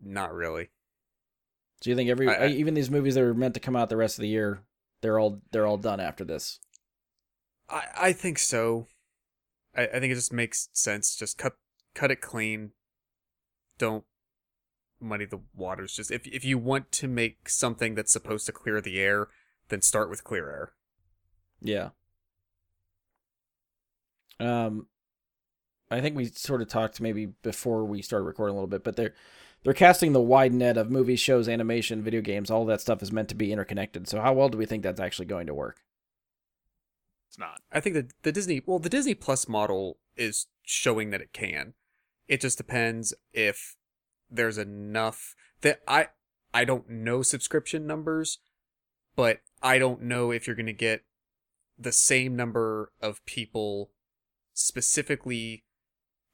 not 0.00 0.32
really. 0.32 0.68
So 1.80 1.90
you 1.90 1.96
think 1.96 2.10
every 2.10 2.28
I- 2.28 2.48
even 2.48 2.74
these 2.74 2.90
movies 2.90 3.14
that 3.14 3.24
are 3.24 3.34
meant 3.34 3.54
to 3.54 3.60
come 3.60 3.76
out 3.76 3.88
the 3.88 3.96
rest 3.96 4.18
of 4.18 4.22
the 4.22 4.28
year, 4.28 4.62
they're 5.02 5.18
all 5.18 5.42
they're 5.52 5.66
all 5.66 5.76
done 5.76 6.00
after 6.00 6.24
this? 6.24 6.58
I, 7.68 7.84
I 7.96 8.12
think 8.12 8.38
so. 8.38 8.86
I, 9.74 9.82
I 9.86 10.00
think 10.00 10.12
it 10.12 10.16
just 10.16 10.32
makes 10.32 10.68
sense. 10.72 11.16
Just 11.16 11.38
cut 11.38 11.54
cut 11.94 12.10
it 12.10 12.20
clean. 12.20 12.70
Don't 13.78 14.04
muddy 15.00 15.26
the 15.26 15.40
waters. 15.54 15.94
Just 15.94 16.10
if 16.10 16.26
if 16.26 16.44
you 16.44 16.58
want 16.58 16.90
to 16.92 17.08
make 17.08 17.48
something 17.48 17.94
that's 17.94 18.12
supposed 18.12 18.46
to 18.46 18.52
clear 18.52 18.80
the 18.80 18.98
air, 18.98 19.28
then 19.68 19.82
start 19.82 20.08
with 20.08 20.24
clear 20.24 20.48
air. 20.48 20.72
Yeah. 21.60 21.90
Um, 24.38 24.86
I 25.90 26.00
think 26.00 26.16
we 26.16 26.26
sort 26.26 26.62
of 26.62 26.68
talked 26.68 27.00
maybe 27.00 27.26
before 27.42 27.84
we 27.84 28.02
started 28.02 28.24
recording 28.24 28.52
a 28.52 28.56
little 28.56 28.68
bit, 28.68 28.84
but 28.84 28.96
they're 28.96 29.14
they're 29.66 29.74
casting 29.74 30.12
the 30.12 30.20
wide 30.20 30.54
net 30.54 30.76
of 30.76 30.92
movies, 30.92 31.18
shows, 31.18 31.48
animation, 31.48 32.00
video 32.00 32.20
games. 32.20 32.52
All 32.52 32.64
that 32.66 32.80
stuff 32.80 33.02
is 33.02 33.10
meant 33.10 33.28
to 33.30 33.34
be 33.34 33.50
interconnected. 33.50 34.06
So 34.06 34.20
how 34.20 34.32
well 34.32 34.48
do 34.48 34.56
we 34.56 34.64
think 34.64 34.84
that's 34.84 35.00
actually 35.00 35.26
going 35.26 35.48
to 35.48 35.54
work? 35.54 35.80
It's 37.28 37.36
not. 37.36 37.62
I 37.72 37.80
think 37.80 37.96
that 37.96 38.12
the 38.22 38.30
Disney 38.30 38.62
well, 38.64 38.78
the 38.78 38.88
Disney 38.88 39.14
Plus 39.14 39.48
model 39.48 39.98
is 40.16 40.46
showing 40.62 41.10
that 41.10 41.20
it 41.20 41.32
can. 41.32 41.74
It 42.28 42.42
just 42.42 42.58
depends 42.58 43.12
if 43.32 43.74
there's 44.30 44.56
enough 44.56 45.34
that 45.62 45.80
I 45.88 46.10
I 46.54 46.64
don't 46.64 46.88
know 46.88 47.22
subscription 47.22 47.88
numbers, 47.88 48.38
but 49.16 49.40
I 49.64 49.80
don't 49.80 50.02
know 50.02 50.30
if 50.30 50.46
you're 50.46 50.54
going 50.54 50.66
to 50.66 50.72
get 50.72 51.02
the 51.76 51.90
same 51.90 52.36
number 52.36 52.92
of 53.02 53.26
people 53.26 53.90
specifically 54.54 55.64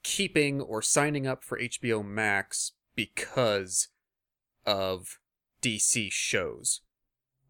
keeping 0.02 0.60
or 0.60 0.82
signing 0.82 1.26
up 1.26 1.42
for 1.42 1.59
HBO 1.59 2.04
Max 2.04 2.72
because 2.94 3.89
of 4.66 5.19
DC 5.60 6.10
shows. 6.12 6.81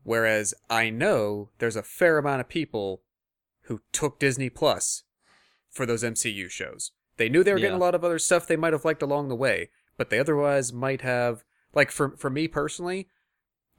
Whereas 0.03 0.55
I 0.69 0.91
know 0.91 1.51
there's 1.59 1.77
a 1.77 1.83
fair 1.83 2.19
amount 2.19 2.41
of 2.41 2.49
people 2.49 3.03
who 3.63 3.81
took 3.93 4.19
Disney 4.19 4.51
Plus 4.51 5.05
for 5.71 5.87
those 5.87 6.03
MCU 6.03 6.51
shows. 6.51 6.93
They 7.17 7.29
knew 7.29 7.45
they 7.45 7.53
were 7.53 7.59
getting 7.59 7.73
Yeah. 7.73 7.79
a 7.79 7.87
lot 7.87 7.95
of 7.95 8.05
other 8.05 8.19
stuff 8.19 8.47
they 8.47 8.57
might 8.57 8.73
have 8.73 8.85
liked 8.85 9.03
along 9.03 9.29
the 9.29 9.37
way, 9.37 9.71
but 9.97 10.11
they 10.11 10.19
otherwise 10.19 10.73
might 10.73 11.03
have 11.03 11.45
like 11.75 11.91
for 11.91 12.17
for 12.17 12.29
me 12.31 12.49
personally, 12.49 13.09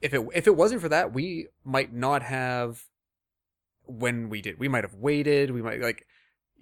if 0.00 0.14
it 0.14 0.26
if 0.34 0.46
it 0.46 0.56
wasn't 0.56 0.80
for 0.80 0.88
that, 0.88 1.12
we 1.12 1.48
might 1.64 1.92
not 1.92 2.22
have 2.22 2.84
when 3.86 4.28
we 4.30 4.40
did. 4.40 4.58
We 4.58 4.68
might 4.68 4.84
have 4.84 4.94
waited, 4.94 5.50
we 5.50 5.62
might 5.62 5.80
like 5.80 6.06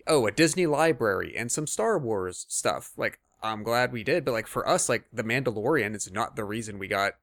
oh, 0.09 0.27
a 0.27 0.33
Disney 0.33 0.67
library 0.67 1.35
and 1.37 1.53
some 1.53 1.67
Star 1.67 1.97
Wars 1.99 2.45
stuff. 2.49 2.93
Like 2.97 3.21
I'm 3.43 3.63
glad 3.63 3.93
we 3.93 4.05
did, 4.05 4.25
but 4.25 4.33
like 4.33 4.47
for 4.47 4.69
us 4.69 4.89
like 4.89 5.05
The 5.13 5.25
Mandalorian 5.25 5.95
is 5.95 6.11
not 6.13 6.37
the 6.37 6.45
reason 6.45 6.79
we 6.79 6.89
got 6.89 7.15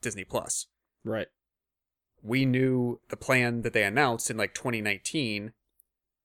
Disney 0.00 0.24
Plus 0.24 0.66
Right. 1.04 1.28
we 2.22 2.44
knew 2.44 3.00
the 3.08 3.16
plan 3.16 3.62
that 3.62 3.72
they 3.72 3.82
announced 3.84 4.30
in 4.30 4.36
like 4.36 4.54
2019 4.54 5.52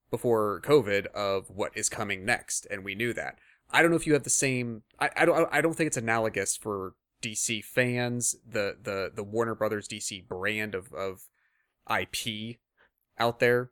before 0.09 0.61
COVID 0.63 1.07
of 1.07 1.49
what 1.49 1.75
is 1.75 1.89
coming 1.89 2.23
next, 2.23 2.65
and 2.69 2.83
we 2.85 2.95
knew 2.95 3.13
that. 3.13 3.37
I 3.71 3.81
don't 3.81 3.91
know 3.91 3.97
if 3.97 4.07
you 4.07 4.13
have 4.13 4.23
the 4.23 4.29
same. 4.29 4.83
I, 4.99 5.09
I 5.17 5.25
don't. 5.25 5.49
I 5.51 5.59
don't 5.61 5.73
think 5.73 5.87
it's 5.87 5.97
analogous 5.97 6.55
for 6.55 6.93
DC 7.21 7.63
fans. 7.65 8.35
The 8.49 8.77
the 8.81 9.11
the 9.13 9.23
Warner 9.23 9.55
Brothers 9.55 9.87
DC 9.87 10.25
brand 10.27 10.73
of 10.75 10.93
of 10.93 11.23
IP 11.89 12.57
out 13.19 13.39
there. 13.39 13.71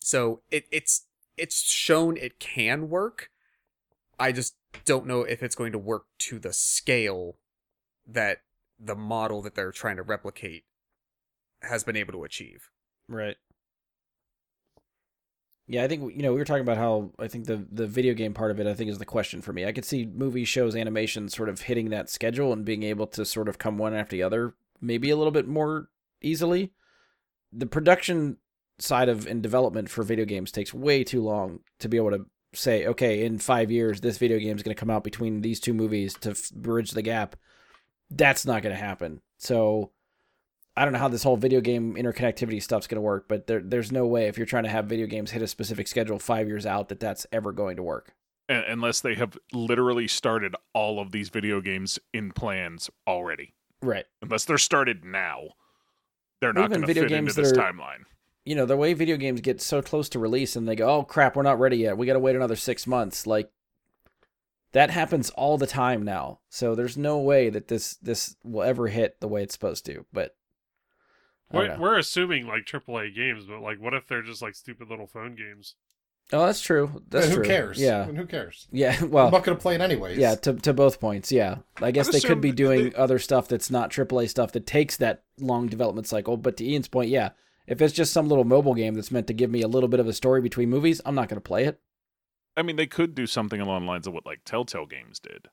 So 0.00 0.42
it 0.50 0.66
it's 0.70 1.06
it's 1.38 1.62
shown 1.62 2.16
it 2.18 2.38
can 2.38 2.90
work. 2.90 3.30
I 4.18 4.32
just 4.32 4.56
don't 4.84 5.06
know 5.06 5.22
if 5.22 5.42
it's 5.42 5.54
going 5.54 5.72
to 5.72 5.78
work 5.78 6.06
to 6.18 6.38
the 6.38 6.52
scale 6.52 7.36
that 8.06 8.38
the 8.78 8.94
model 8.94 9.42
that 9.42 9.54
they're 9.54 9.72
trying 9.72 9.96
to 9.96 10.02
replicate 10.02 10.64
has 11.62 11.84
been 11.84 11.96
able 11.96 12.12
to 12.12 12.24
achieve. 12.24 12.70
Right. 13.08 13.36
Yeah, 15.66 15.82
I 15.82 15.88
think 15.88 16.14
you 16.14 16.22
know 16.22 16.32
we 16.32 16.38
were 16.38 16.44
talking 16.44 16.62
about 16.62 16.76
how 16.76 17.10
I 17.18 17.26
think 17.26 17.46
the 17.46 17.64
the 17.70 17.86
video 17.86 18.12
game 18.12 18.34
part 18.34 18.50
of 18.50 18.60
it 18.60 18.66
I 18.66 18.74
think 18.74 18.90
is 18.90 18.98
the 18.98 19.06
question 19.06 19.40
for 19.40 19.52
me. 19.52 19.64
I 19.64 19.72
could 19.72 19.86
see 19.86 20.04
movie 20.04 20.44
shows, 20.44 20.76
animation 20.76 21.28
sort 21.28 21.48
of 21.48 21.62
hitting 21.62 21.88
that 21.90 22.10
schedule 22.10 22.52
and 22.52 22.64
being 22.64 22.82
able 22.82 23.06
to 23.08 23.24
sort 23.24 23.48
of 23.48 23.58
come 23.58 23.78
one 23.78 23.94
after 23.94 24.14
the 24.14 24.22
other, 24.22 24.54
maybe 24.80 25.10
a 25.10 25.16
little 25.16 25.30
bit 25.30 25.48
more 25.48 25.88
easily. 26.20 26.72
The 27.50 27.66
production 27.66 28.36
side 28.78 29.08
of 29.08 29.26
and 29.26 29.42
development 29.42 29.88
for 29.88 30.02
video 30.02 30.26
games 30.26 30.52
takes 30.52 30.74
way 30.74 31.02
too 31.02 31.22
long 31.22 31.60
to 31.78 31.88
be 31.88 31.96
able 31.96 32.10
to 32.10 32.26
say, 32.54 32.86
okay, 32.86 33.24
in 33.24 33.38
five 33.38 33.70
years 33.70 34.00
this 34.00 34.18
video 34.18 34.38
game 34.38 34.56
is 34.56 34.62
going 34.62 34.74
to 34.74 34.80
come 34.80 34.90
out 34.90 35.04
between 35.04 35.42
these 35.42 35.60
two 35.60 35.74
movies 35.74 36.14
to 36.20 36.30
f- 36.30 36.50
bridge 36.50 36.92
the 36.92 37.02
gap. 37.02 37.36
That's 38.10 38.46
not 38.46 38.62
going 38.62 38.74
to 38.74 38.80
happen. 38.80 39.20
So 39.38 39.90
I 40.76 40.84
don't 40.84 40.92
know 40.92 40.98
how 40.98 41.08
this 41.08 41.22
whole 41.22 41.36
video 41.36 41.60
game 41.60 41.94
interconnectivity 41.94 42.62
stuff's 42.62 42.86
going 42.86 42.96
to 42.96 43.02
work, 43.02 43.26
but 43.28 43.46
there, 43.46 43.60
there's 43.60 43.92
no 43.92 44.06
way 44.06 44.26
if 44.26 44.36
you're 44.36 44.46
trying 44.46 44.64
to 44.64 44.70
have 44.70 44.86
video 44.86 45.06
games 45.06 45.30
hit 45.30 45.42
a 45.42 45.46
specific 45.46 45.86
schedule 45.86 46.18
five 46.18 46.48
years 46.48 46.66
out 46.66 46.88
that 46.88 47.00
that's 47.00 47.26
ever 47.32 47.52
going 47.52 47.76
to 47.76 47.82
work. 47.82 48.14
Unless 48.48 49.00
they 49.00 49.14
have 49.14 49.38
literally 49.52 50.06
started 50.06 50.54
all 50.74 51.00
of 51.00 51.12
these 51.12 51.30
video 51.30 51.60
games 51.60 51.98
in 52.12 52.30
plans 52.30 52.90
already. 53.06 53.54
Right. 53.80 54.04
Unless 54.20 54.44
they're 54.44 54.58
started 54.58 55.04
now, 55.04 55.50
they're 56.40 56.52
not 56.52 56.68
going 56.70 56.82
to 56.82 56.86
fit 56.86 57.10
into 57.10 57.32
this 57.32 57.52
are- 57.52 57.54
timeline. 57.54 58.04
You 58.44 58.54
know, 58.54 58.66
the 58.66 58.76
way 58.76 58.92
video 58.92 59.16
games 59.16 59.40
get 59.40 59.60
so 59.62 59.80
close 59.80 60.08
to 60.10 60.18
release 60.18 60.54
and 60.54 60.68
they 60.68 60.76
go, 60.76 60.88
oh 60.88 61.02
crap, 61.02 61.34
we're 61.36 61.42
not 61.42 61.58
ready 61.58 61.78
yet. 61.78 61.96
We 61.96 62.06
got 62.06 62.12
to 62.12 62.18
wait 62.18 62.36
another 62.36 62.56
six 62.56 62.86
months. 62.86 63.26
Like, 63.26 63.50
that 64.72 64.90
happens 64.90 65.30
all 65.30 65.56
the 65.56 65.66
time 65.66 66.02
now. 66.02 66.40
So 66.50 66.74
there's 66.74 66.96
no 66.96 67.18
way 67.18 67.48
that 67.48 67.68
this 67.68 67.94
this 67.96 68.36
will 68.44 68.62
ever 68.62 68.88
hit 68.88 69.20
the 69.20 69.28
way 69.28 69.42
it's 69.42 69.54
supposed 69.54 69.86
to. 69.86 70.04
But 70.12 70.36
We're, 71.52 71.78
we're 71.78 71.98
assuming 71.98 72.46
like 72.46 72.64
AAA 72.66 73.14
games, 73.14 73.44
but 73.46 73.60
like, 73.62 73.80
what 73.80 73.94
if 73.94 74.06
they're 74.08 74.22
just 74.22 74.42
like 74.42 74.54
stupid 74.54 74.90
little 74.90 75.06
phone 75.06 75.34
games? 75.36 75.76
oh, 76.32 76.46
that's 76.46 76.60
true. 76.62 77.02
That's 77.10 77.26
And 77.26 77.34
who 77.34 77.40
true. 77.40 77.46
cares? 77.46 77.78
Yeah. 77.78 78.02
And 78.08 78.16
who 78.16 78.26
cares? 78.26 78.66
Yeah. 78.72 79.02
Well 79.04 79.26
i'm 79.26 79.32
not 79.32 79.44
going 79.44 79.56
to 79.56 79.62
play 79.62 79.74
it 79.74 79.80
anyways. 79.80 80.18
Yeah, 80.18 80.34
to 80.36 80.54
to 80.54 80.72
both 80.74 80.98
points. 81.00 81.30
Yeah, 81.32 81.58
I 81.80 81.92
guess 81.92 82.08
they 82.10 82.20
could 82.20 82.40
be 82.40 82.52
doing 82.52 82.90
they- 82.90 82.94
other 82.96 83.18
stuff 83.18 83.46
that's 83.48 83.70
not 83.70 83.90
AAA 83.90 84.28
stuff 84.28 84.52
that 84.52 84.66
takes 84.66 84.96
that 84.98 85.22
long 85.38 85.66
development 85.68 86.06
cycle. 86.08 86.36
But 86.36 86.56
to 86.58 86.64
Ian's 86.64 86.88
point, 86.88 87.10
yeah, 87.10 87.30
if 87.66 87.80
it's 87.80 87.94
just 87.94 88.12
some 88.12 88.28
little 88.28 88.44
mobile 88.44 88.74
game 88.74 88.94
that's 88.94 89.10
meant 89.10 89.26
to 89.28 89.32
give 89.32 89.50
me 89.50 89.62
a 89.62 89.68
little 89.68 89.88
bit 89.88 90.00
of 90.00 90.06
a 90.06 90.12
story 90.12 90.40
between 90.40 90.70
movies, 90.70 91.00
I'm 91.04 91.14
not 91.14 91.28
going 91.28 91.36
to 91.36 91.40
play 91.40 91.64
it. 91.64 91.80
I 92.56 92.62
mean, 92.62 92.76
they 92.76 92.86
could 92.86 93.14
do 93.14 93.26
something 93.26 93.60
along 93.60 93.82
the 93.82 93.90
lines 93.90 94.06
of 94.06 94.12
what 94.12 94.26
like 94.26 94.40
Telltale 94.44 94.86
Games 94.86 95.18
did. 95.18 95.48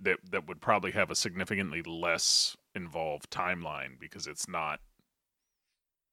That 0.00 0.18
that 0.30 0.46
would 0.46 0.60
probably 0.60 0.92
have 0.92 1.10
a 1.10 1.14
significantly 1.14 1.82
less 1.82 2.56
involved 2.74 3.30
timeline 3.30 3.98
because 4.00 4.26
it's 4.26 4.48
not. 4.48 4.80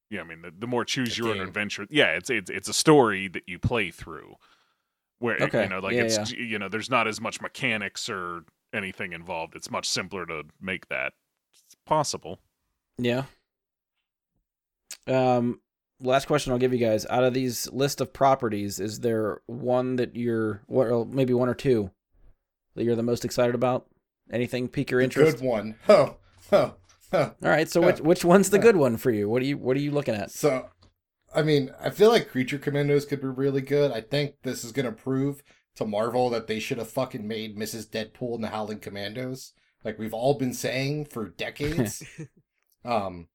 Yeah, 0.10 0.22
I 0.22 0.24
mean, 0.24 0.42
the, 0.42 0.54
the 0.58 0.68
more 0.68 0.86
choose 0.86 1.18
A 1.18 1.24
your 1.24 1.32
own 1.32 1.42
adventure. 1.42 1.88
Yeah, 1.90 2.12
it's 2.12 2.30
it's 2.30 2.50
it's 2.50 2.70
a 2.70 2.74
story 2.74 3.28
that 3.30 3.44
you 3.48 3.58
play 3.58 3.92
through, 3.92 4.36
where 5.20 5.38
Okay, 5.40 5.64
you 5.64 5.70
know, 5.70 5.80
like 5.80 5.96
yeah, 5.96 6.04
it's 6.04 6.32
you 6.32 6.60
know, 6.60 6.70
there's 6.70 6.90
not 6.90 7.08
as 7.08 7.20
much 7.20 7.42
mechanics 7.42 8.10
or 8.10 8.44
anything 8.74 9.14
involved. 9.14 9.56
It's 9.56 9.72
much 9.72 9.88
simpler 9.88 10.26
to 10.28 10.44
make 10.62 10.88
that 10.90 11.14
it's 11.66 11.76
possible. 11.86 12.40
Yeah. 12.98 13.24
Um, 15.08 15.62
last 16.00 16.26
question 16.26 16.52
I'll 16.52 16.60
give 16.60 16.74
you 16.74 16.80
guys: 16.80 17.06
out 17.10 17.24
of 17.24 17.34
these 17.34 17.72
list 17.72 18.02
of 18.02 18.14
properties, 18.14 18.80
is 18.80 19.00
there 19.00 19.42
one 19.46 19.96
that 19.98 20.16
you're, 20.16 20.62
well, 20.68 21.06
maybe 21.06 21.34
one 21.34 21.50
or 21.50 21.54
two 21.56 21.92
that 22.76 22.84
you're 22.84 22.96
the 22.96 23.04
most 23.04 23.26
excited 23.26 23.56
about? 23.56 23.88
Anything 24.32 24.68
pique 24.68 24.92
your 24.92 25.00
The 25.02 25.06
interest? 25.06 25.38
good 25.38 25.46
one. 25.46 25.76
Oh, 25.88 26.18
oh, 26.52 26.76
oh. 27.14 27.20
All 27.44 27.50
right, 27.50 27.70
so 27.70 27.82
which 27.82 28.02
which 28.02 28.26
one's 28.26 28.50
the 28.50 28.60
good 28.60 28.76
one 28.76 28.98
for 28.98 29.12
you? 29.12 29.30
What 29.30 29.42
are 29.42 29.46
you 29.46 29.58
what 29.58 29.78
are 29.78 29.82
you 29.82 29.92
looking 29.92 30.16
at? 30.16 30.32
So, 30.32 30.70
I 31.34 31.44
mean, 31.44 31.72
I 31.80 31.90
feel 31.92 32.10
like 32.10 32.30
Creature 32.30 32.60
Commandos 32.60 33.06
could 33.06 33.22
be 33.22 33.28
really 33.28 33.62
good. 33.62 33.92
I 33.92 34.02
think 34.02 34.36
this 34.44 34.64
is 34.64 34.72
going 34.72 34.88
to 34.88 34.92
prove 34.92 35.44
to 35.76 35.86
Marvel 35.86 36.30
that 36.32 36.48
they 36.48 36.60
should 36.60 36.78
have 36.78 36.90
fucking 36.90 37.28
made 37.28 37.58
Mrs. 37.58 37.88
Deadpool 37.88 38.36
and 38.36 38.44
the 38.44 38.48
Howling 38.50 38.80
Commandos, 38.80 39.54
like 39.84 40.00
we've 40.00 40.14
all 40.14 40.34
been 40.34 40.54
saying 40.54 41.06
for 41.06 41.30
decades. 41.30 42.04
um, 42.86 43.28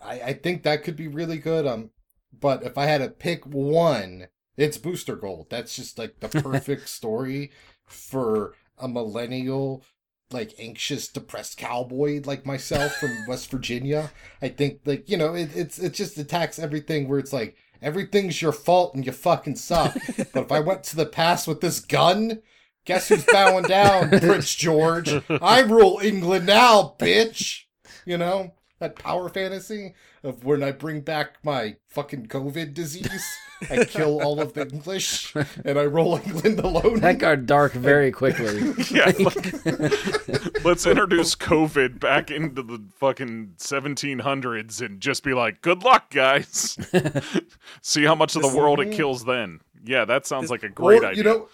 I 0.00 0.20
I 0.20 0.32
think 0.32 0.62
that 0.62 0.82
could 0.82 0.96
be 0.96 1.08
really 1.08 1.38
good. 1.38 1.66
Um, 1.66 1.90
but 2.38 2.62
if 2.62 2.76
I 2.78 2.86
had 2.86 2.98
to 2.98 3.08
pick 3.08 3.44
one, 3.46 4.28
it's 4.56 4.78
Booster 4.78 5.16
Gold. 5.16 5.46
That's 5.50 5.76
just 5.76 5.98
like 5.98 6.20
the 6.20 6.28
perfect 6.42 6.88
story 6.88 7.50
for 7.86 8.54
a 8.76 8.88
millennial 8.88 9.84
like 10.30 10.54
anxious, 10.58 11.08
depressed 11.08 11.56
cowboy 11.56 12.20
like 12.24 12.44
myself 12.44 12.94
from 12.96 13.10
West 13.28 13.50
Virginia. 13.50 14.10
I 14.42 14.48
think 14.48 14.80
like 14.84 15.08
you 15.08 15.16
know 15.16 15.34
it, 15.34 15.50
it's 15.54 15.78
it 15.78 15.94
just 15.94 16.18
attacks 16.18 16.58
everything 16.58 17.08
where 17.08 17.18
it's 17.18 17.32
like 17.32 17.56
everything's 17.80 18.42
your 18.42 18.52
fault 18.52 18.94
and 18.94 19.06
you 19.06 19.12
fucking 19.12 19.56
suck. 19.56 19.96
but 20.32 20.44
if 20.44 20.52
I 20.52 20.60
went 20.60 20.84
to 20.84 20.96
the 20.96 21.06
past 21.06 21.46
with 21.46 21.60
this 21.60 21.80
gun, 21.80 22.42
guess 22.84 23.08
who's 23.08 23.24
bowing 23.24 23.64
down, 23.64 24.10
Prince 24.20 24.54
George? 24.54 25.14
I 25.40 25.60
rule 25.60 26.00
England 26.02 26.46
now, 26.46 26.94
bitch. 26.98 27.62
You 28.04 28.18
know 28.18 28.54
that 28.78 28.96
power 28.96 29.28
fantasy 29.28 29.94
of 30.22 30.44
when 30.44 30.62
I 30.62 30.72
bring 30.72 31.00
back 31.00 31.38
my 31.42 31.76
fucking 31.88 32.26
COVID 32.26 32.74
disease. 32.74 33.24
I 33.68 33.84
kill 33.88 34.22
all 34.22 34.40
of 34.40 34.52
the 34.52 34.68
English 34.68 35.34
and 35.64 35.78
I 35.78 35.84
roll 35.84 36.16
England 36.16 36.60
alone. 36.60 37.00
That 37.00 37.18
got 37.18 37.46
dark 37.46 37.72
very 37.74 38.12
quickly. 38.12 38.72
Yeah, 38.90 39.12
like, 39.18 40.64
let's 40.64 40.86
introduce 40.86 41.34
COVID 41.34 41.98
back 41.98 42.30
into 42.30 42.62
the 42.62 42.84
fucking 42.96 43.54
1700s 43.58 44.80
and 44.80 45.00
just 45.00 45.24
be 45.24 45.34
like, 45.34 45.60
"Good 45.60 45.82
luck, 45.82 46.10
guys. 46.10 46.78
See 47.82 48.04
how 48.04 48.14
much 48.14 48.36
of 48.36 48.42
the 48.42 48.56
world 48.56 48.80
it 48.80 48.92
kills 48.92 49.24
then." 49.24 49.60
Yeah, 49.84 50.04
that 50.04 50.26
sounds 50.26 50.50
like 50.50 50.62
a 50.62 50.68
great 50.68 51.02
Well, 51.02 51.10
idea. 51.10 51.24
You 51.24 51.28
know, 51.28 51.48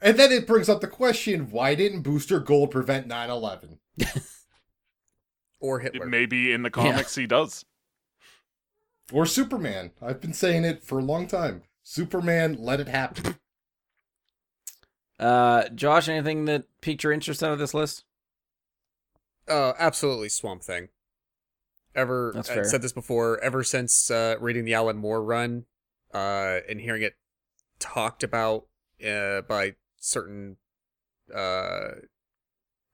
and 0.00 0.16
then 0.18 0.30
it 0.30 0.46
brings 0.46 0.68
up 0.68 0.80
the 0.80 0.86
question: 0.86 1.50
Why 1.50 1.74
didn't 1.74 2.02
Booster 2.02 2.38
Gold 2.38 2.70
prevent 2.70 3.08
9/11? 3.08 3.78
Or 5.66 5.80
It 5.80 5.92
Hitler. 5.94 6.06
maybe 6.06 6.52
in 6.52 6.62
the 6.62 6.70
comics 6.70 7.14
he 7.14 7.26
does. 7.26 7.64
Or 9.12 9.26
Superman? 9.26 9.92
I've 10.02 10.20
been 10.20 10.32
saying 10.32 10.64
it 10.64 10.82
for 10.82 10.98
a 10.98 11.02
long 11.02 11.26
time. 11.26 11.62
Superman, 11.82 12.56
let 12.58 12.80
it 12.80 12.88
happen. 12.88 13.36
Uh, 15.18 15.66
Josh, 15.70 16.10
anything 16.10 16.44
that 16.44 16.64
piqued 16.82 17.02
your 17.02 17.10
interest 17.10 17.42
out 17.42 17.50
of 17.50 17.58
this 17.58 17.72
list? 17.72 18.04
Uh, 19.48 19.72
absolutely 19.78 20.28
Swamp 20.28 20.62
Thing. 20.62 20.88
Ever 21.94 22.32
That's 22.34 22.50
I 22.50 22.62
said 22.64 22.82
this 22.82 22.92
before. 22.92 23.42
Ever 23.42 23.64
since 23.64 24.10
uh, 24.10 24.36
reading 24.38 24.66
the 24.66 24.74
Alan 24.74 24.98
Moore 24.98 25.24
run, 25.24 25.64
uh, 26.12 26.58
and 26.68 26.82
hearing 26.82 27.00
it 27.00 27.14
talked 27.78 28.22
about 28.22 28.66
uh, 29.08 29.40
by 29.40 29.76
certain 29.96 30.58
uh, 31.34 31.92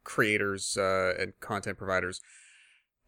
creators 0.05 0.77
uh, 0.77 1.15
and 1.19 1.33
content 1.41 1.77
providers, 1.77 2.21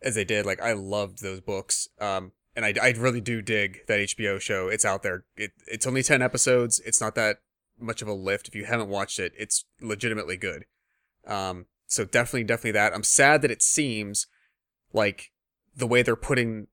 as 0.05 0.15
they 0.15 0.25
did, 0.25 0.47
like 0.47 0.63
I 0.63 0.73
loved 0.75 1.23
those 1.23 1.41
books. 1.41 1.89
Um, 2.01 2.33
and 2.55 2.65
I, 2.65 2.75
I 2.81 2.91
really 2.91 3.21
do 3.21 3.43
dig 3.43 3.81
that 3.89 3.99
HBO 3.99 4.41
show. 4.41 4.69
It's 4.69 4.85
out 4.85 5.03
there. 5.03 5.25
It, 5.37 5.53
it's 5.67 5.87
only 5.87 6.03
ten 6.03 6.23
episodes. 6.23 6.81
It's 6.87 7.01
not 7.01 7.17
that 7.17 7.39
much 7.81 8.03
of 8.03 8.09
a 8.09 8.13
lift. 8.13 8.47
If 8.47 8.55
you 8.55 8.67
haven't 8.67 8.89
watched 8.89 9.19
it, 9.19 9.33
it's 9.37 9.65
legitimately 9.81 10.37
good. 10.37 10.67
Um, 11.27 11.67
so 11.87 12.05
definitely, 12.05 12.45
definitely 12.45 12.73
that. 12.73 12.95
I'm 12.95 13.03
sad 13.03 13.43
that 13.43 13.51
it 13.51 13.63
seems 13.63 14.27
like 14.93 15.33
the 15.75 15.87
way 15.87 16.03
they're 16.03 16.15
putting. 16.15 16.69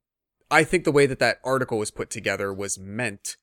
I 0.52 0.64
think 0.64 0.84
the 0.84 0.91
way 0.91 1.06
that 1.06 1.20
that 1.20 1.40
article 1.44 1.80
was 1.80 1.91
put 1.91 2.10
together 2.10 2.53
was 2.53 2.78
meant 2.78 3.38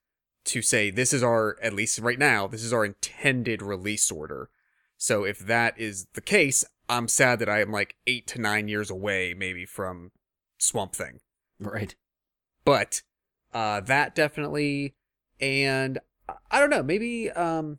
to 0.44 0.62
say 0.62 0.90
this 0.90 1.12
is 1.12 1.22
our 1.22 1.58
at 1.62 1.74
least 1.74 1.98
right 1.98 2.18
now 2.18 2.46
this 2.46 2.64
is 2.64 2.72
our 2.72 2.84
intended 2.84 3.62
release 3.62 4.10
order. 4.10 4.50
So 4.96 5.24
if 5.24 5.38
that 5.40 5.78
is 5.78 6.06
the 6.14 6.20
case, 6.20 6.64
I'm 6.88 7.08
sad 7.08 7.38
that 7.40 7.48
I 7.48 7.60
am 7.60 7.70
like 7.70 7.96
eight 8.06 8.26
to 8.28 8.40
nine 8.40 8.68
years 8.68 8.90
away 8.90 9.34
maybe 9.36 9.66
from 9.66 10.10
Swamp 10.58 10.94
Thing. 10.94 11.20
Right. 11.60 11.94
But 12.64 13.02
uh, 13.52 13.80
that 13.80 14.14
definitely, 14.14 14.94
and 15.40 15.98
I- 16.50 16.60
don't 16.60 16.70
know, 16.70 16.82
maybe 16.82 17.30
um, 17.30 17.78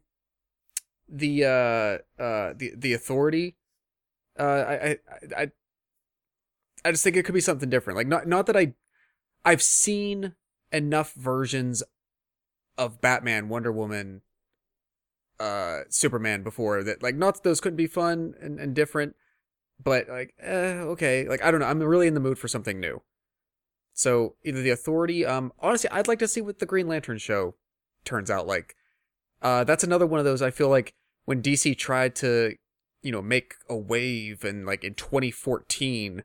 the 1.07 1.45
uh, 1.45 2.21
uh, 2.21 2.53
the 2.55 2.73
the 2.75 2.93
authority. 2.93 3.55
Uh, 4.37 4.43
I, 4.43 4.73
I 4.73 4.97
I 5.37 5.51
I 6.85 6.91
just 6.91 7.03
think 7.03 7.15
it 7.15 7.23
could 7.23 7.35
be 7.35 7.41
something 7.41 7.69
different. 7.69 7.97
Like 7.97 8.07
not 8.07 8.27
not 8.27 8.45
that 8.47 8.57
I 8.57 8.73
I've 9.45 9.61
seen 9.61 10.33
enough 10.71 11.13
versions 11.13 11.83
of 12.77 13.01
Batman, 13.01 13.49
Wonder 13.49 13.71
Woman, 13.71 14.21
uh, 15.39 15.81
Superman 15.89 16.43
before 16.43 16.83
that 16.83 17.01
like 17.01 17.15
not 17.15 17.35
that 17.35 17.43
those 17.43 17.61
couldn't 17.61 17.77
be 17.77 17.87
fun 17.87 18.33
and, 18.41 18.59
and 18.59 18.75
different, 18.75 19.15
but 19.81 20.07
like 20.09 20.33
eh, 20.41 20.79
okay, 20.81 21.27
like 21.27 21.43
I 21.43 21.51
don't 21.51 21.59
know. 21.59 21.67
I'm 21.67 21.81
really 21.81 22.07
in 22.07 22.13
the 22.13 22.19
mood 22.19 22.37
for 22.37 22.47
something 22.47 22.79
new. 22.79 23.01
So 23.93 24.35
either 24.43 24.61
the 24.61 24.69
authority, 24.69 25.25
um, 25.25 25.51
honestly, 25.59 25.89
I'd 25.91 26.07
like 26.07 26.19
to 26.19 26.27
see 26.27 26.41
what 26.41 26.59
the 26.59 26.65
Green 26.65 26.87
Lantern 26.87 27.17
show 27.17 27.55
turns 28.05 28.29
out 28.31 28.47
like. 28.47 28.75
Uh, 29.41 29.63
that's 29.63 29.85
another 29.85 30.05
one 30.05 30.19
of 30.19 30.25
those. 30.25 30.41
I 30.41 30.51
feel 30.51 30.67
like 30.67 30.93
when 31.23 31.41
DC 31.41 31.77
tried 31.77 32.13
to, 32.17 32.55
you 33.01 33.11
know, 33.11 33.21
make 33.21 33.55
a 33.69 33.75
wave 33.75 34.43
and 34.43 34.65
like 34.65 34.83
in 34.83 34.95
2014, 34.95 36.23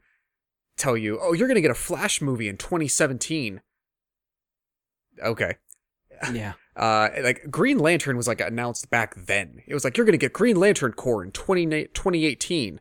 tell 0.77 0.97
you, 0.97 1.19
oh, 1.21 1.33
you're 1.33 1.47
gonna 1.49 1.61
get 1.61 1.71
a 1.71 1.75
Flash 1.75 2.21
movie 2.21 2.49
in 2.49 2.57
2017. 2.57 3.61
Okay, 5.23 5.55
Yeah. 6.33 6.55
Uh, 6.77 7.09
like 7.23 7.51
Green 7.51 7.79
Lantern 7.79 8.17
was 8.17 8.27
like 8.29 8.41
announced 8.41 8.91
back 8.91 9.15
then. 9.27 9.63
It 9.67 9.75
was 9.75 9.85
like 9.85 9.97
you're 9.97 10.07
gonna 10.07 10.19
get 10.19 10.33
Green 10.33 10.57
Lantern 10.57 10.93
Corps 10.93 11.23
in 11.23 11.31
20, 11.33 11.67
2018. 11.95 12.81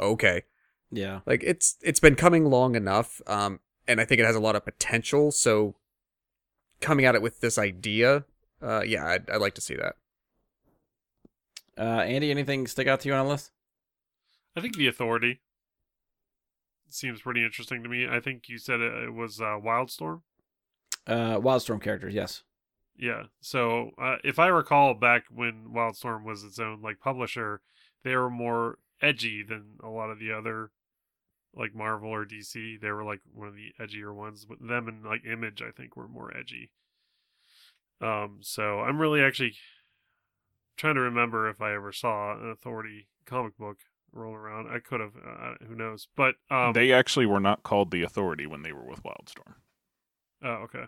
Okay, 0.00 0.42
Yeah. 0.90 1.20
like 1.26 1.42
it's 1.44 1.76
it's 1.82 2.00
been 2.00 2.16
coming 2.16 2.44
long 2.46 2.74
enough 2.74 3.20
um 3.28 3.60
and 3.86 4.00
i 4.00 4.04
think 4.04 4.20
it 4.20 4.24
has 4.26 4.34
a 4.34 4.40
lot 4.40 4.56
of 4.56 4.64
potential 4.64 5.30
so 5.30 5.76
coming 6.80 7.04
at 7.06 7.14
it 7.14 7.22
with 7.22 7.40
this 7.40 7.58
idea 7.58 8.24
uh 8.60 8.82
yeah 8.84 9.06
i'd, 9.06 9.30
I'd 9.30 9.40
like 9.40 9.54
to 9.54 9.60
see 9.60 9.76
that 9.76 9.94
Uh, 11.78 12.02
Andy, 12.02 12.30
anything 12.30 12.66
stick 12.66 12.86
out 12.88 13.00
to 13.00 13.08
you 13.08 13.14
on 13.14 13.26
a 13.26 13.28
list? 13.28 13.50
I 14.56 14.60
think 14.60 14.76
the 14.76 14.86
authority 14.88 15.40
seems 16.88 17.20
pretty 17.22 17.44
interesting 17.44 17.82
to 17.82 17.88
me. 17.88 18.06
I 18.08 18.20
think 18.20 18.48
you 18.48 18.58
said 18.58 18.80
it, 18.80 18.92
it 19.04 19.12
was 19.14 19.40
uh, 19.40 19.58
Wildstorm. 19.58 20.22
Uh, 21.06 21.36
Wildstorm 21.38 21.80
characters, 21.82 22.14
yes. 22.14 22.42
Yeah. 22.96 23.24
So 23.40 23.90
uh, 23.98 24.16
if 24.24 24.38
I 24.38 24.46
recall 24.48 24.94
back 24.94 25.24
when 25.30 25.68
Wildstorm 25.74 26.24
was 26.24 26.44
its 26.44 26.58
own 26.58 26.80
like 26.82 27.00
publisher, 27.00 27.60
they 28.02 28.14
were 28.14 28.30
more 28.30 28.78
edgy 29.02 29.42
than 29.42 29.76
a 29.82 29.88
lot 29.88 30.10
of 30.10 30.18
the 30.18 30.32
other 30.32 30.70
like 31.54 31.74
Marvel 31.74 32.10
or 32.10 32.24
DC. 32.24 32.80
They 32.80 32.90
were 32.90 33.04
like 33.04 33.20
one 33.32 33.48
of 33.48 33.54
the 33.54 33.72
edgier 33.80 34.14
ones. 34.14 34.46
With 34.48 34.66
them 34.66 34.88
and 34.88 35.04
like 35.04 35.24
Image, 35.24 35.62
I 35.62 35.70
think 35.70 35.96
were 35.96 36.08
more 36.08 36.36
edgy. 36.36 36.70
Um. 38.00 38.38
So 38.42 38.80
I'm 38.80 39.00
really 39.00 39.22
actually 39.22 39.54
trying 40.76 40.94
to 40.96 41.00
remember 41.00 41.48
if 41.48 41.60
I 41.60 41.74
ever 41.74 41.92
saw 41.92 42.34
an 42.34 42.50
Authority 42.50 43.08
comic 43.26 43.56
book 43.56 43.78
roll 44.12 44.34
around. 44.34 44.68
I 44.68 44.78
could 44.78 45.00
have. 45.00 45.14
Uh, 45.16 45.54
who 45.66 45.74
knows? 45.74 46.08
But 46.16 46.36
um. 46.50 46.72
they 46.72 46.92
actually 46.92 47.26
were 47.26 47.40
not 47.40 47.62
called 47.62 47.90
the 47.90 48.02
Authority 48.02 48.46
when 48.46 48.62
they 48.62 48.72
were 48.72 48.84
with 48.84 49.02
Wildstorm. 49.02 49.54
Oh, 50.42 50.64
okay. 50.64 50.84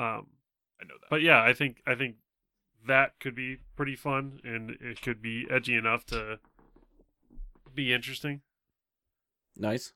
Um. 0.00 0.26
I 0.80 0.84
know 0.86 0.94
that. 1.00 1.10
But 1.10 1.22
yeah, 1.22 1.42
I 1.42 1.52
think 1.52 1.82
I 1.86 1.94
think 1.94 2.16
that 2.86 3.20
could 3.20 3.34
be 3.34 3.58
pretty 3.76 3.96
fun, 3.96 4.40
and 4.44 4.70
it 4.80 5.02
could 5.02 5.20
be 5.20 5.46
edgy 5.50 5.76
enough 5.76 6.06
to 6.06 6.38
be 7.74 7.92
interesting. 7.92 8.40
Nice. 9.56 9.92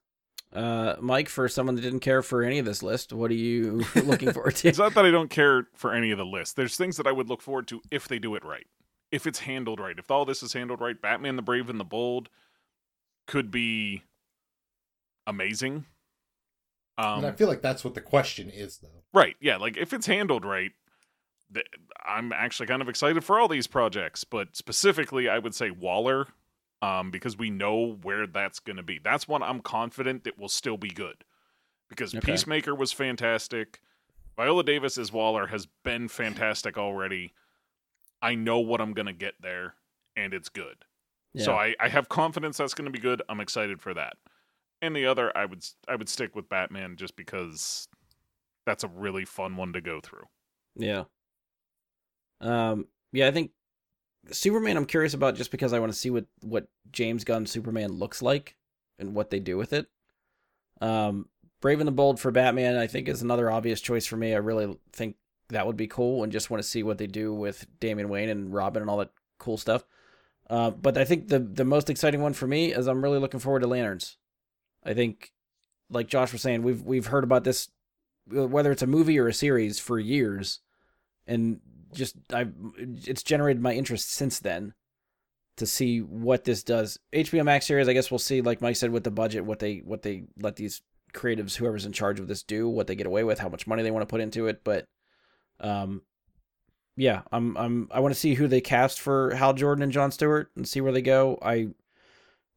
Uh, 0.53 0.95
Mike, 1.01 1.29
for 1.29 1.49
someone 1.49 1.75
that 1.75 1.81
didn't 1.83 2.01
care 2.01 2.23
for 2.23 2.43
any 2.43 2.59
of 2.59 2.67
this 2.67 2.83
list, 2.83 3.13
what 3.13 3.31
are 3.31 3.35
you 3.35 3.85
looking 4.05 4.33
forward 4.35 4.55
to? 4.57 4.69
It's 4.69 4.79
not 4.79 4.95
that 4.95 5.05
I 5.05 5.11
don't 5.11 5.31
care 5.31 5.69
for 5.75 5.93
any 5.93 6.11
of 6.11 6.19
the 6.19 6.25
list. 6.25 6.57
There's 6.57 6.77
things 6.77 6.97
that 6.97 7.07
I 7.07 7.13
would 7.13 7.29
look 7.29 7.43
forward 7.43 7.67
to 7.69 7.81
if 7.91 8.07
they 8.07 8.19
do 8.19 8.35
it 8.35 8.45
right. 8.45 8.67
If 9.11 9.27
it's 9.27 9.41
handled 9.41 9.81
right. 9.81 9.99
If 9.99 10.11
all 10.11 10.25
this 10.25 10.43
is 10.43 10.53
handled 10.53 10.81
right, 10.81 11.01
Batman 11.01 11.37
the 11.37 11.43
Brave 11.43 11.71
and 11.71 11.81
the 11.81 11.85
Bold 11.85 12.29
could 13.27 13.51
be 13.51 14.03
amazing. 15.27 15.87
And 16.99 17.27
I 17.27 17.29
Um, 17.31 17.37
feel 17.37 17.49
like 17.49 17.63
that's 17.63 17.85
what 17.85 17.95
the 17.95 18.01
question 18.01 18.51
is, 18.51 18.79
though. 18.79 19.03
right, 19.13 19.37
yeah, 19.41 19.57
like 19.57 19.77
if 19.77 19.93
it's 19.93 20.07
handled 20.07 20.45
right, 20.45 20.73
th- 21.53 21.67
I'm 22.05 22.33
actually 22.33 22.67
kind 22.67 22.83
of 22.83 22.89
excited 22.89 23.25
for 23.25 23.39
all 23.39 23.49
these 23.49 23.67
projects, 23.67 24.25
but 24.25 24.55
specifically 24.57 25.29
I 25.29 25.39
would 25.39 25.55
say 25.55 25.71
Waller 25.71 26.29
um, 26.83 27.11
because 27.11 27.37
we 27.39 27.51
know 27.51 27.99
where 28.03 28.27
that's 28.27 28.59
going 28.61 28.77
to 28.77 28.83
be. 28.83 28.99
That's 29.03 29.27
one 29.27 29.43
I'm 29.43 29.61
confident 29.61 30.25
that 30.25 30.39
will 30.39 30.49
still 30.51 30.77
be 30.77 30.91
good. 30.91 31.25
Because 31.89 32.15
Okay. 32.15 32.33
Peacemaker 32.33 32.75
was 32.75 32.93
fantastic. 32.93 33.81
Viola 34.37 34.65
Davis 34.65 34.99
as 34.99 35.13
Waller 35.13 35.47
has 35.47 35.67
been 35.85 36.09
fantastic 36.09 36.77
already. 36.77 37.33
I 38.21 38.35
know 38.35 38.59
what 38.59 38.81
I'm 38.81 38.93
going 38.93 39.07
to 39.07 39.13
get 39.13 39.35
there, 39.41 39.75
and 40.17 40.35
it's 40.35 40.49
good. 40.49 40.85
So 41.37 41.55
I, 41.55 41.75
I 41.81 41.89
have 41.89 42.09
confidence 42.09 42.59
that's 42.59 42.75
going 42.75 42.85
to 42.87 42.91
be 42.93 42.99
good. 43.01 43.21
I'm 43.29 43.41
excited 43.41 43.81
for 43.81 43.93
that. 43.95 44.17
And 44.85 44.95
the 44.95 45.07
other, 45.07 45.35
I 45.35 45.47
would 45.47 45.65
I 45.89 45.97
would 45.97 46.11
stick 46.11 46.37
with 46.37 46.51
Batman 46.51 46.97
just 46.97 47.17
because 47.17 47.89
that's 48.67 48.85
a 48.85 48.89
really 48.89 49.25
fun 49.25 49.57
one 49.57 49.73
to 49.73 49.81
go 49.81 49.99
through. 49.99 50.27
Yeah. 50.77 51.05
Um. 52.43 52.89
Yeah, 53.11 53.29
I 53.29 53.31
think 53.31 53.53
Superman. 54.31 54.77
I'm 54.77 54.85
curious 54.85 55.15
about 55.15 55.37
just 55.37 55.51
because 55.51 55.73
I 55.73 55.79
want 55.79 55.91
to 55.91 55.99
see 55.99 56.11
what 56.11 56.27
what 56.43 56.69
James 56.93 57.25
Gunn 57.25 57.47
Superman 57.47 57.93
looks 57.93 58.21
like 58.21 58.57
and 58.99 59.15
what 59.15 59.31
they 59.31 59.41
do 59.41 59.57
with 59.57 59.73
it. 59.73 59.87
Um. 60.83 61.31
Brave 61.63 61.81
and 61.81 61.89
the 61.89 61.93
Bold 61.93 62.21
for 62.21 62.31
Batman, 62.31 62.77
I 62.77 62.87
think, 62.87 63.09
is 63.09 63.23
another 63.23 63.51
obvious 63.51 63.81
choice 63.81 64.05
for 64.05 64.19
me. 64.19 64.35
I 64.35 64.37
really 64.37 64.77
think 64.93 65.17
that 65.49 65.67
would 65.67 65.79
be 65.79 65.87
cool, 65.87 66.23
and 66.23 66.31
just 66.31 66.51
want 66.51 66.63
to 66.63 66.69
see 66.69 66.83
what 66.83 66.99
they 66.99 67.07
do 67.07 67.33
with 67.33 67.67
Damian 67.81 68.11
Wayne 68.11 68.29
and 68.29 68.53
Robin 68.53 68.83
and 68.83 68.91
all 68.91 68.99
that 68.99 69.13
cool 69.39 69.57
stuff. 69.57 69.83
Uh, 70.51 70.71
but 70.73 70.99
I 70.99 71.07
think 71.07 71.29
the 71.29 71.39
the 71.39 71.65
most 71.65 71.89
exciting 71.89 72.21
one 72.21 72.35
for 72.35 72.47
me 72.47 72.75
is 72.75 72.87
I'm 72.87 73.03
really 73.03 73.19
looking 73.19 73.41
forward 73.41 73.61
to 73.61 73.67
Lanterns. 73.67 74.19
I 74.85 74.95
think, 74.95 75.33
like 75.91 76.09
Josh 76.09 76.33
was 76.33 76.43
saying, 76.43 76.63
we've 76.63 76.83
we've 76.83 77.07
heard 77.07 77.25
about 77.25 77.45
this, 77.45 77.69
whether 78.27 78.73
it's 78.73 78.83
a 78.83 78.87
movie 78.87 79.19
or 79.19 79.29
a 79.29 79.35
series, 79.35 79.79
for 79.79 79.99
years, 79.99 80.61
and 81.27 81.61
just 81.93 82.17
I 82.33 82.47
it's 82.79 83.23
generated 83.23 83.63
my 83.63 83.73
interest 83.73 84.11
since 84.11 84.39
then 84.41 84.75
to 85.57 85.67
see 85.67 86.01
what 86.01 86.45
this 86.45 86.63
does. 86.63 86.99
HBO 87.13 87.45
Max 87.45 87.67
series, 87.67 87.89
I 87.89 87.93
guess 87.93 88.11
we'll 88.11 88.19
see. 88.19 88.41
Like 88.41 88.61
Mike 88.61 88.77
said, 88.77 88.91
with 88.91 89.05
the 89.05 89.11
budget, 89.11 89.45
what 89.45 89.61
they 89.61 89.79
what 89.79 90.03
they 90.03 90.25
let 90.41 90.57
these 90.57 90.83
creatives, 91.13 91.55
whoever's 91.57 91.87
in 91.87 91.93
charge 91.93 92.21
of 92.21 92.29
this, 92.29 92.43
do, 92.43 92.69
what 92.69 92.87
they 92.87 92.97
get 92.97 93.07
away 93.07 93.25
with, 93.25 93.39
how 93.39 93.49
much 93.49 93.67
money 93.67 93.83
they 93.83 93.91
want 93.91 94.03
to 94.03 94.13
put 94.13 94.21
into 94.21 94.49
it. 94.49 94.63
But, 94.65 94.87
um, 95.61 96.03
yeah, 96.97 97.23
I'm 97.33 97.57
I'm 97.57 97.89
I 97.91 98.01
want 98.01 98.13
to 98.13 98.21
see 98.21 98.35
who 98.35 98.49
they 98.49 98.61
cast 98.61 99.01
for 99.01 99.35
Hal 99.35 99.55
Jordan 99.55 99.83
and 99.83 99.93
John 99.93 100.11
Stewart 100.11 100.51
and 100.57 100.69
see 100.69 100.81
where 100.81 100.93
they 100.93 101.03
go. 101.03 101.39
I 101.41 101.69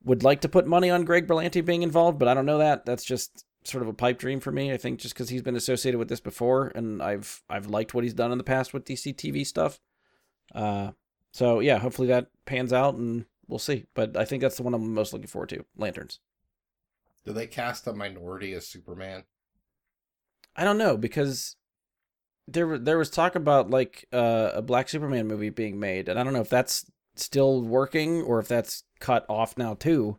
would 0.07 0.23
like 0.23 0.41
to 0.41 0.49
put 0.49 0.65
money 0.65 0.89
on 0.89 1.03
Greg 1.03 1.27
Berlanti 1.27 1.63
being 1.63 1.83
involved, 1.83 2.17
but 2.17 2.29
I 2.29 2.33
don't 2.33 2.45
know 2.45 2.59
that. 2.59 2.85
That's 2.85 3.03
just 3.03 3.43
sort 3.65 3.81
of 3.81 3.89
a 3.89 3.93
pipe 3.93 4.17
dream 4.17 4.39
for 4.39 4.51
me. 4.51 4.71
I 4.71 4.77
think 4.77 4.99
just 4.99 5.13
because 5.13 5.29
he's 5.29 5.41
been 5.41 5.57
associated 5.57 5.97
with 5.97 6.07
this 6.07 6.21
before, 6.21 6.71
and 6.73 7.03
I've 7.03 7.43
I've 7.49 7.67
liked 7.67 7.93
what 7.93 8.05
he's 8.05 8.13
done 8.13 8.31
in 8.31 8.37
the 8.37 8.43
past 8.43 8.73
with 8.73 8.85
DC 8.85 9.15
TV 9.15 9.45
stuff. 9.45 9.79
Uh, 10.55 10.91
so 11.33 11.59
yeah, 11.59 11.77
hopefully 11.77 12.07
that 12.07 12.27
pans 12.45 12.71
out, 12.71 12.95
and 12.95 13.25
we'll 13.47 13.59
see. 13.59 13.85
But 13.93 14.15
I 14.15 14.23
think 14.23 14.41
that's 14.41 14.55
the 14.55 14.63
one 14.63 14.73
I'm 14.73 14.93
most 14.93 15.11
looking 15.11 15.27
forward 15.27 15.49
to. 15.49 15.65
Lanterns. 15.75 16.19
Do 17.25 17.33
they 17.33 17.47
cast 17.47 17.85
a 17.87 17.93
minority 17.93 18.53
as 18.53 18.65
Superman? 18.65 19.25
I 20.55 20.63
don't 20.63 20.77
know 20.77 20.95
because 20.95 21.57
there 22.47 22.77
there 22.77 22.97
was 22.97 23.09
talk 23.09 23.35
about 23.35 23.69
like 23.69 24.05
uh, 24.13 24.51
a 24.53 24.61
Black 24.61 24.87
Superman 24.87 25.27
movie 25.27 25.49
being 25.49 25.79
made, 25.79 26.07
and 26.07 26.17
I 26.17 26.23
don't 26.23 26.33
know 26.33 26.41
if 26.41 26.49
that's 26.49 26.85
still 27.15 27.61
working 27.61 28.21
or 28.21 28.39
if 28.39 28.47
that's 28.47 28.83
cut 28.99 29.25
off 29.29 29.57
now 29.57 29.73
too, 29.73 30.17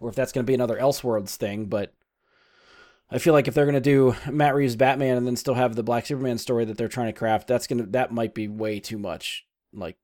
or 0.00 0.08
if 0.08 0.14
that's 0.14 0.32
going 0.32 0.44
to 0.44 0.50
be 0.50 0.54
another 0.54 0.78
Elseworlds 0.78 1.36
thing. 1.36 1.66
But 1.66 1.94
I 3.10 3.18
feel 3.18 3.32
like 3.32 3.48
if 3.48 3.54
they're 3.54 3.66
going 3.66 3.74
to 3.74 3.80
do 3.80 4.14
Matt 4.30 4.54
Reeves 4.54 4.76
Batman 4.76 5.16
and 5.16 5.26
then 5.26 5.36
still 5.36 5.54
have 5.54 5.76
the 5.76 5.82
Black 5.82 6.06
Superman 6.06 6.38
story 6.38 6.64
that 6.64 6.76
they're 6.76 6.88
trying 6.88 7.12
to 7.12 7.18
craft, 7.18 7.46
that's 7.46 7.66
gonna 7.66 7.86
that 7.86 8.12
might 8.12 8.34
be 8.34 8.48
way 8.48 8.80
too 8.80 8.98
much. 8.98 9.46
Like 9.72 9.96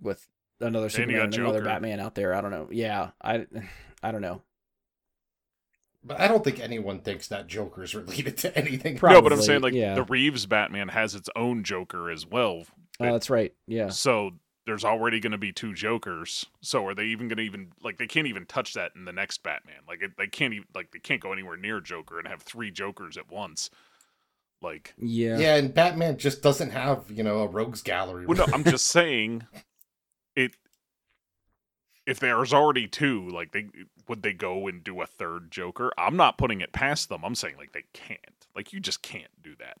with 0.00 0.26
another 0.60 0.86
And 0.86 0.92
Superman 0.92 1.20
and 1.22 1.34
another 1.34 1.58
Joker. 1.58 1.64
Batman 1.68 2.00
out 2.00 2.14
there. 2.14 2.34
I 2.34 2.40
don't 2.40 2.50
know. 2.50 2.68
Yeah, 2.70 3.10
I 3.22 3.46
I 4.02 4.12
don't 4.12 4.22
know. 4.22 4.42
But 6.04 6.20
I 6.20 6.28
don't 6.28 6.44
think 6.44 6.60
anyone 6.60 7.00
thinks 7.00 7.28
that 7.28 7.48
Joker 7.48 7.82
is 7.82 7.94
related 7.94 8.36
to 8.38 8.56
anything. 8.56 8.96
Probably, 8.96 9.16
no, 9.16 9.22
but 9.22 9.32
I'm 9.32 9.42
saying 9.42 9.62
like 9.62 9.74
yeah. 9.74 9.94
the 9.94 10.04
Reeves 10.04 10.46
Batman 10.46 10.88
has 10.88 11.14
its 11.14 11.28
own 11.34 11.64
Joker 11.64 12.10
as 12.10 12.26
well. 12.26 12.64
Oh, 13.00 13.12
that's 13.12 13.30
right. 13.30 13.52
Yeah. 13.66 13.88
So 13.88 14.32
there's 14.68 14.84
already 14.84 15.18
going 15.18 15.32
to 15.32 15.38
be 15.38 15.50
two 15.50 15.72
Jokers. 15.72 16.44
So 16.60 16.86
are 16.86 16.94
they 16.94 17.06
even 17.06 17.26
going 17.26 17.38
to 17.38 17.42
even 17.42 17.72
like 17.82 17.96
they 17.96 18.06
can't 18.06 18.26
even 18.26 18.44
touch 18.44 18.74
that 18.74 18.92
in 18.94 19.06
the 19.06 19.12
next 19.12 19.42
Batman? 19.42 19.80
Like 19.88 20.02
it, 20.02 20.18
they 20.18 20.26
can't 20.26 20.52
even 20.52 20.68
like 20.74 20.90
they 20.90 20.98
can't 20.98 21.22
go 21.22 21.32
anywhere 21.32 21.56
near 21.56 21.80
Joker 21.80 22.18
and 22.18 22.28
have 22.28 22.42
three 22.42 22.70
Jokers 22.70 23.16
at 23.16 23.32
once. 23.32 23.70
Like 24.60 24.92
Yeah. 24.98 25.38
Yeah, 25.38 25.56
and 25.56 25.72
Batman 25.72 26.18
just 26.18 26.42
doesn't 26.42 26.70
have, 26.70 27.10
you 27.10 27.22
know, 27.22 27.38
a 27.38 27.46
rogues 27.46 27.80
gallery. 27.80 28.26
well, 28.26 28.36
no, 28.36 28.46
I'm 28.52 28.62
just 28.62 28.86
saying 28.88 29.46
it. 30.36 30.52
If 32.06 32.20
there's 32.20 32.52
already 32.52 32.86
two, 32.86 33.26
like 33.30 33.52
they 33.52 33.68
would 34.06 34.22
they 34.22 34.34
go 34.34 34.68
and 34.68 34.84
do 34.84 35.00
a 35.00 35.06
third 35.06 35.50
Joker? 35.50 35.92
I'm 35.96 36.16
not 36.16 36.36
putting 36.36 36.60
it 36.60 36.72
past 36.72 37.08
them. 37.08 37.24
I'm 37.24 37.34
saying 37.34 37.56
like 37.56 37.72
they 37.72 37.84
can't. 37.94 38.46
Like 38.54 38.74
you 38.74 38.80
just 38.80 39.00
can't 39.00 39.42
do 39.42 39.54
that. 39.60 39.78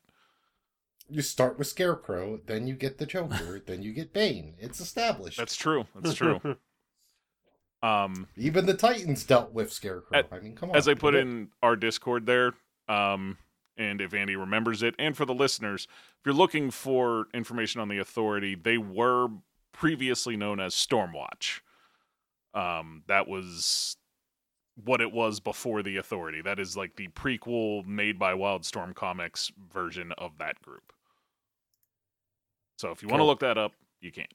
You 1.08 1.22
start 1.22 1.58
with 1.58 1.66
Scarecrow, 1.66 2.40
then 2.46 2.66
you 2.66 2.74
get 2.74 2.98
the 2.98 3.06
Joker, 3.06 3.62
then 3.66 3.82
you 3.82 3.92
get 3.92 4.12
Bane. 4.12 4.54
It's 4.58 4.80
established. 4.80 5.38
That's 5.38 5.56
true. 5.56 5.86
That's 5.94 6.14
true. 6.14 6.40
um, 7.82 8.28
Even 8.36 8.66
the 8.66 8.74
Titans 8.74 9.24
dealt 9.24 9.52
with 9.52 9.72
Scarecrow. 9.72 10.18
At- 10.18 10.28
I 10.32 10.40
mean, 10.40 10.54
come 10.54 10.70
on. 10.70 10.76
as 10.76 10.88
I 10.88 10.94
put 10.94 11.14
in 11.14 11.48
our 11.62 11.76
Discord 11.76 12.26
there, 12.26 12.54
um, 12.88 13.38
and 13.76 14.00
if 14.00 14.12
Andy 14.12 14.36
remembers 14.36 14.82
it, 14.82 14.94
and 14.98 15.16
for 15.16 15.24
the 15.24 15.34
listeners, 15.34 15.86
if 16.18 16.26
you're 16.26 16.34
looking 16.34 16.70
for 16.70 17.26
information 17.32 17.80
on 17.80 17.88
the 17.88 17.98
Authority, 17.98 18.54
they 18.54 18.76
were 18.76 19.28
previously 19.72 20.36
known 20.36 20.58
as 20.60 20.74
Stormwatch. 20.74 21.60
Um, 22.54 23.04
that 23.06 23.28
was 23.28 23.96
what 24.84 25.00
it 25.00 25.12
was 25.12 25.38
before 25.40 25.82
the 25.82 25.96
Authority. 25.96 26.42
That 26.42 26.58
is 26.58 26.76
like 26.76 26.96
the 26.96 27.08
prequel 27.08 27.86
made 27.86 28.18
by 28.18 28.32
Wildstorm 28.34 28.94
Comics 28.94 29.52
version 29.72 30.12
of 30.18 30.38
that 30.38 30.60
group. 30.60 30.92
So 32.78 32.90
if 32.90 33.02
you 33.02 33.08
want 33.08 33.18
to 33.18 33.22
Cool. 33.22 33.26
look 33.26 33.40
that 33.40 33.58
up, 33.58 33.72
you 34.00 34.10
can. 34.12 34.26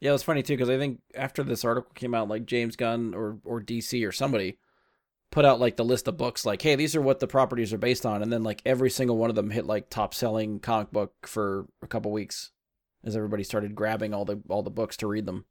Yeah, 0.00 0.10
it 0.10 0.12
was 0.12 0.22
funny 0.22 0.42
too 0.42 0.54
because 0.54 0.68
I 0.68 0.76
think 0.78 1.00
after 1.14 1.42
this 1.42 1.64
article 1.64 1.90
came 1.94 2.14
out, 2.14 2.28
like 2.28 2.46
James 2.46 2.76
Gunn 2.76 3.14
or 3.14 3.38
or 3.44 3.60
DC 3.60 4.06
or 4.06 4.12
somebody 4.12 4.58
put 5.30 5.44
out 5.44 5.60
like 5.60 5.76
the 5.76 5.84
list 5.84 6.08
of 6.08 6.16
books, 6.16 6.44
like, 6.46 6.62
hey, 6.62 6.74
these 6.76 6.94
are 6.96 7.00
what 7.02 7.20
the 7.20 7.26
properties 7.26 7.72
are 7.72 7.78
based 7.78 8.06
on, 8.06 8.22
and 8.22 8.32
then 8.32 8.42
like 8.42 8.62
every 8.64 8.90
single 8.90 9.16
one 9.16 9.30
of 9.30 9.36
them 9.36 9.50
hit 9.50 9.66
like 9.66 9.88
top 9.90 10.14
selling 10.14 10.60
comic 10.60 10.90
book 10.92 11.14
for 11.26 11.66
a 11.82 11.86
couple 11.86 12.10
weeks 12.12 12.50
as 13.04 13.16
everybody 13.16 13.42
started 13.44 13.74
grabbing 13.74 14.12
all 14.14 14.24
the 14.24 14.40
all 14.48 14.62
the 14.62 14.70
books 14.70 14.96
to 14.98 15.06
read 15.06 15.26
them. 15.26 15.44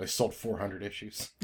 I 0.00 0.06
sold 0.06 0.34
400 0.34 0.82
issues. 0.82 1.30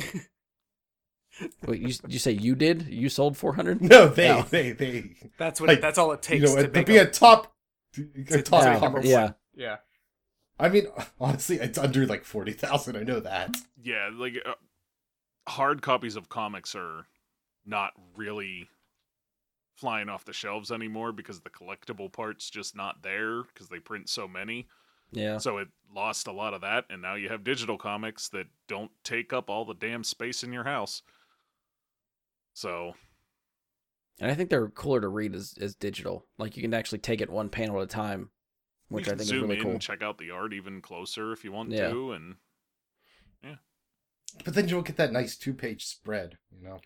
Wait, 1.66 1.80
you 1.80 1.94
you 2.08 2.18
say 2.18 2.32
you 2.32 2.54
did? 2.54 2.88
You 2.88 3.08
sold 3.08 3.36
four 3.36 3.54
hundred? 3.54 3.80
No, 3.80 4.08
they, 4.08 4.28
No. 4.28 4.42
they, 4.42 4.72
they. 4.72 5.14
That's 5.38 5.60
what. 5.60 5.68
Like, 5.68 5.80
that's 5.80 5.96
all 5.96 6.12
it 6.12 6.20
takes 6.22 6.42
You 6.50 6.56
know, 6.56 6.62
to, 6.62 6.68
to 6.68 6.84
be 6.84 6.96
a, 6.98 7.04
a 7.04 7.06
top, 7.10 7.49
a 7.96 8.42
to 8.42 8.42
top 8.42 8.64
Yeah, 8.64 8.78
number 8.78 9.00
one. 9.00 9.06
yeah. 9.08 9.32
Yeah. 9.54 9.76
I 10.58 10.68
mean, 10.68 10.86
honestly, 11.20 11.56
it's 11.56 11.78
under 11.78 12.06
like 12.06 12.24
40,000. 12.24 12.96
I 12.96 13.02
know 13.02 13.20
that. 13.20 13.56
Yeah, 13.82 14.10
like 14.12 14.34
uh, 14.44 14.52
hard 15.48 15.82
copies 15.82 16.16
of 16.16 16.28
comics 16.28 16.74
are 16.74 17.06
not 17.66 17.92
really 18.16 18.68
flying 19.76 20.08
off 20.08 20.24
the 20.26 20.32
shelves 20.32 20.70
anymore 20.70 21.12
because 21.12 21.40
the 21.40 21.50
collectible 21.50 22.12
part's 22.12 22.50
just 22.50 22.76
not 22.76 23.02
there 23.02 23.42
because 23.44 23.68
they 23.68 23.78
print 23.78 24.08
so 24.08 24.28
many. 24.28 24.68
Yeah. 25.12 25.38
So 25.38 25.58
it 25.58 25.68
lost 25.92 26.26
a 26.28 26.32
lot 26.32 26.54
of 26.54 26.60
that, 26.60 26.84
and 26.90 27.02
now 27.02 27.14
you 27.14 27.28
have 27.30 27.42
digital 27.42 27.76
comics 27.78 28.28
that 28.28 28.46
don't 28.68 28.90
take 29.02 29.32
up 29.32 29.50
all 29.50 29.64
the 29.64 29.74
damn 29.74 30.04
space 30.04 30.44
in 30.44 30.52
your 30.52 30.64
house. 30.64 31.02
So 32.54 32.92
And 34.20 34.30
I 34.30 34.34
think 34.34 34.50
they're 34.50 34.68
cooler 34.68 35.00
to 35.00 35.08
read 35.08 35.34
as, 35.34 35.54
as 35.60 35.74
digital. 35.74 36.26
Like 36.38 36.56
you 36.56 36.62
can 36.62 36.74
actually 36.74 36.98
take 36.98 37.20
it 37.20 37.30
one 37.30 37.48
panel 37.48 37.78
at 37.78 37.84
a 37.84 37.86
time, 37.86 38.30
which 38.88 39.06
I 39.06 39.10
can 39.10 39.18
think 39.18 39.22
is 39.22 39.28
zoom 39.28 39.42
really 39.44 39.56
in, 39.58 39.62
cool. 39.62 39.78
check 39.78 40.02
out 40.02 40.18
the 40.18 40.30
art 40.30 40.52
even 40.52 40.80
closer 40.82 41.32
if 41.32 41.42
you 41.44 41.52
want 41.52 41.70
Yeah. 41.70 41.88
to, 41.90 42.12
and 42.12 42.34
yeah. 43.42 43.54
But 44.44 44.54
then 44.54 44.68
you'll 44.68 44.82
get 44.82 44.96
that 44.96 45.12
nice 45.12 45.36
two 45.36 45.54
page 45.54 45.86
spread, 45.86 46.36
you 46.54 46.62
know, 46.62 46.80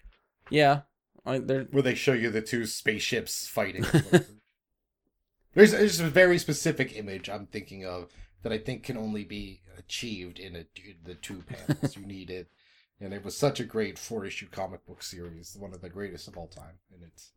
Yeah. 0.51 0.83
I, 1.27 1.39
where 1.39 1.83
they 1.83 1.95
show 1.95 2.13
you 2.13 2.31
the 2.31 2.43
two 2.43 2.67
spaceships 2.67 3.49
fighting. 3.49 3.85
there's, 5.55 5.73
there's 5.73 6.01
a 6.01 6.09
very 6.09 6.39
specific 6.39 6.97
image 6.97 7.29
I'm 7.31 7.47
thinking 7.47 7.85
of 7.87 8.11
that 8.43 8.53
I 8.53 8.59
think 8.59 8.83
can 8.83 8.97
only 8.99 9.25
be 9.25 9.63
achieved 9.79 10.39
in 10.39 10.55
a, 10.55 10.67
the 11.03 11.15
two 11.15 11.43
panels. 11.47 11.97
you 11.97 12.05
need 12.07 12.31
it. 12.31 12.49
And 13.01 13.13
it 13.13 13.25
was 13.25 13.37
such 13.37 13.61
a 13.61 13.65
great 13.65 13.99
four 13.99 14.25
issue 14.25 14.49
comic 14.51 14.87
book 14.87 15.03
series, 15.03 15.57
one 15.59 15.75
of 15.75 15.81
the 15.81 15.89
greatest 15.89 16.29
of 16.29 16.37
all 16.37 16.47
time. 16.47 16.79
And 16.93 17.03
it's 17.03 17.33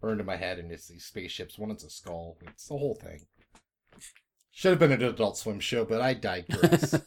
burned 0.00 0.20
in 0.20 0.26
my 0.26 0.36
head, 0.36 0.58
and 0.58 0.72
it's 0.72 0.88
these 0.88 1.04
spaceships. 1.04 1.58
One 1.58 1.70
it's 1.70 1.84
a 1.84 1.90
skull. 1.90 2.38
It's 2.42 2.68
the 2.68 2.78
whole 2.78 2.94
thing. 2.94 3.26
Should 4.50 4.70
have 4.70 4.78
been 4.78 4.92
an 4.92 5.02
Adult 5.02 5.36
Swim 5.36 5.60
show, 5.60 5.84
but 5.84 6.00
I 6.00 6.14
digress. 6.14 6.94
Uh, 6.94 6.98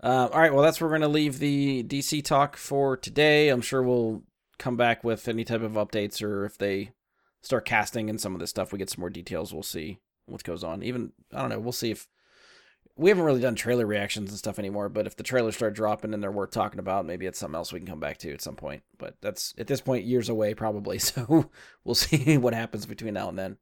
all 0.02 0.40
right, 0.40 0.52
well, 0.52 0.62
that's 0.62 0.80
where 0.80 0.88
we're 0.88 0.98
going 0.98 1.08
to 1.08 1.14
leave 1.14 1.38
the 1.38 1.84
DC 1.84 2.24
talk 2.24 2.56
for 2.56 2.96
today. 2.96 3.50
I'm 3.50 3.60
sure 3.60 3.82
we'll 3.82 4.24
come 4.58 4.76
back 4.76 5.04
with 5.04 5.28
any 5.28 5.44
type 5.44 5.62
of 5.62 5.72
updates 5.72 6.22
or 6.22 6.44
if 6.44 6.58
they 6.58 6.90
start 7.42 7.64
casting 7.64 8.10
and 8.10 8.20
some 8.20 8.34
of 8.34 8.40
this 8.40 8.50
stuff, 8.50 8.72
we 8.72 8.78
get 8.78 8.90
some 8.90 9.00
more 9.00 9.10
details. 9.10 9.52
We'll 9.52 9.62
see 9.62 10.00
what 10.26 10.42
goes 10.42 10.64
on. 10.64 10.82
Even, 10.82 11.12
I 11.32 11.40
don't 11.40 11.50
know, 11.50 11.60
we'll 11.60 11.72
see 11.72 11.92
if 11.92 12.08
we 12.96 13.10
haven't 13.10 13.24
really 13.24 13.40
done 13.40 13.54
trailer 13.54 13.84
reactions 13.84 14.30
and 14.30 14.38
stuff 14.38 14.58
anymore, 14.58 14.88
but 14.88 15.06
if 15.06 15.16
the 15.16 15.22
trailers 15.22 15.56
start 15.56 15.74
dropping 15.74 16.14
and 16.14 16.22
they're 16.22 16.32
worth 16.32 16.50
talking 16.50 16.80
about, 16.80 17.04
maybe 17.04 17.26
it's 17.26 17.38
something 17.38 17.54
else 17.54 17.72
we 17.72 17.78
can 17.78 17.86
come 17.86 18.00
back 18.00 18.16
to 18.18 18.32
at 18.32 18.40
some 18.40 18.56
point. 18.56 18.82
But 18.96 19.16
that's 19.20 19.54
at 19.58 19.66
this 19.66 19.82
point 19.82 20.06
years 20.06 20.28
away, 20.28 20.54
probably. 20.54 20.98
So 21.06 21.50
we'll 21.84 21.94
see 21.94 22.38
what 22.38 22.54
happens 22.54 22.86
between 22.86 23.14
now 23.14 23.28
and 23.28 23.38
then. 23.38 23.56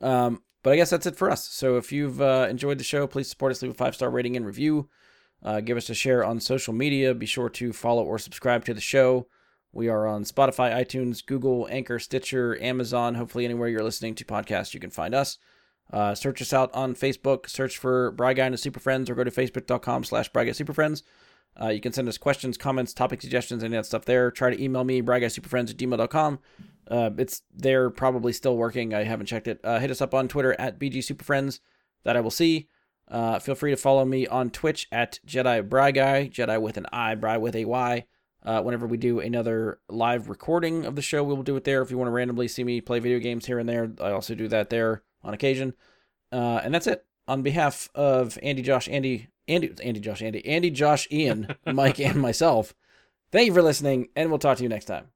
Um, 0.00 0.42
but 0.62 0.72
I 0.72 0.76
guess 0.76 0.90
that's 0.90 1.06
it 1.06 1.16
for 1.16 1.30
us. 1.30 1.48
So 1.48 1.76
if 1.76 1.92
you've 1.92 2.20
uh, 2.20 2.46
enjoyed 2.48 2.78
the 2.78 2.84
show, 2.84 3.06
please 3.06 3.28
support 3.28 3.52
us, 3.52 3.60
leave 3.60 3.72
a 3.72 3.74
five 3.74 3.94
star 3.94 4.08
rating 4.08 4.36
and 4.36 4.46
review. 4.46 4.88
Uh, 5.42 5.60
give 5.60 5.76
us 5.76 5.90
a 5.90 5.94
share 5.94 6.24
on 6.24 6.40
social 6.40 6.72
media. 6.72 7.14
Be 7.14 7.26
sure 7.26 7.48
to 7.50 7.72
follow 7.72 8.04
or 8.04 8.18
subscribe 8.18 8.64
to 8.66 8.74
the 8.74 8.80
show. 8.80 9.28
We 9.72 9.88
are 9.88 10.06
on 10.06 10.24
Spotify, 10.24 10.74
iTunes, 10.74 11.24
Google, 11.24 11.68
Anchor, 11.70 11.98
Stitcher, 11.98 12.60
Amazon. 12.62 13.14
Hopefully, 13.14 13.44
anywhere 13.44 13.68
you're 13.68 13.82
listening 13.82 14.14
to 14.16 14.24
podcasts, 14.24 14.74
you 14.74 14.80
can 14.80 14.90
find 14.90 15.14
us. 15.14 15.38
Uh, 15.92 16.14
search 16.14 16.42
us 16.42 16.52
out 16.52 16.72
on 16.74 16.94
Facebook. 16.94 17.48
Search 17.48 17.78
for 17.78 18.10
Bry 18.12 18.34
Guy 18.34 18.44
and 18.44 18.54
the 18.54 18.58
Super 18.58 18.80
Friends 18.80 19.08
or 19.08 19.14
go 19.14 19.24
to 19.24 19.30
facebook.com 19.30 20.04
slash 20.04 20.28
Bry 20.28 20.44
Guy 20.44 20.52
Super 20.52 20.74
Friends. 20.74 21.02
Uh, 21.60 21.68
you 21.68 21.80
can 21.80 21.92
send 21.92 22.08
us 22.08 22.18
questions, 22.18 22.56
comments, 22.56 22.94
topic 22.94 23.20
suggestions, 23.20 23.64
any 23.64 23.76
of 23.76 23.82
that 23.82 23.86
stuff 23.86 24.04
there. 24.04 24.30
Try 24.30 24.50
to 24.50 24.62
email 24.62 24.84
me, 24.84 25.02
bryguysuperfriends 25.02 25.70
at 25.70 25.76
gmail.com. 25.76 26.38
Uh, 26.88 27.10
it's 27.18 27.42
there, 27.52 27.90
probably 27.90 28.32
still 28.32 28.56
working. 28.56 28.94
I 28.94 29.04
haven't 29.04 29.26
checked 29.26 29.48
it. 29.48 29.60
Uh, 29.64 29.78
hit 29.78 29.90
us 29.90 30.00
up 30.00 30.14
on 30.14 30.28
Twitter 30.28 30.54
at 30.58 30.78
BGSuperFriends. 30.78 31.60
That 32.04 32.16
I 32.16 32.20
will 32.20 32.30
see. 32.30 32.68
Uh, 33.08 33.38
feel 33.38 33.54
free 33.54 33.72
to 33.72 33.76
follow 33.76 34.04
me 34.04 34.26
on 34.26 34.50
Twitch 34.50 34.86
at 34.92 35.18
Jedi 35.26 35.68
Bry 35.68 35.90
Guy, 35.90 36.28
Jedi 36.28 36.60
with 36.60 36.76
an 36.76 36.86
I, 36.92 37.14
Bry 37.16 37.36
with 37.38 37.56
a 37.56 37.64
Y. 37.64 38.04
Uh, 38.44 38.62
whenever 38.62 38.86
we 38.86 38.96
do 38.96 39.18
another 39.18 39.80
live 39.88 40.28
recording 40.28 40.86
of 40.86 40.94
the 40.94 41.02
show, 41.02 41.24
we 41.24 41.34
will 41.34 41.42
do 41.42 41.56
it 41.56 41.64
there. 41.64 41.82
If 41.82 41.90
you 41.90 41.98
want 41.98 42.08
to 42.08 42.12
randomly 42.12 42.46
see 42.46 42.62
me 42.62 42.80
play 42.80 43.00
video 43.00 43.18
games 43.18 43.46
here 43.46 43.58
and 43.58 43.68
there, 43.68 43.90
I 44.00 44.12
also 44.12 44.34
do 44.34 44.46
that 44.48 44.70
there 44.70 45.02
on 45.22 45.34
occasion. 45.34 45.74
Uh, 46.32 46.60
and 46.62 46.74
that's 46.74 46.86
it. 46.86 47.04
On 47.26 47.42
behalf 47.42 47.88
of 47.94 48.38
Andy, 48.42 48.62
Josh, 48.62 48.88
Andy, 48.88 49.28
Andy, 49.46 49.72
Andy, 49.82 50.00
Josh, 50.00 50.22
Andy, 50.22 50.46
Andy, 50.46 50.70
Josh, 50.70 51.06
Ian, 51.10 51.54
Mike, 51.66 52.00
and 52.00 52.20
myself, 52.20 52.74
thank 53.30 53.46
you 53.46 53.54
for 53.54 53.62
listening, 53.62 54.08
and 54.16 54.30
we'll 54.30 54.38
talk 54.38 54.56
to 54.58 54.62
you 54.62 54.68
next 54.68 54.86
time. 54.86 55.08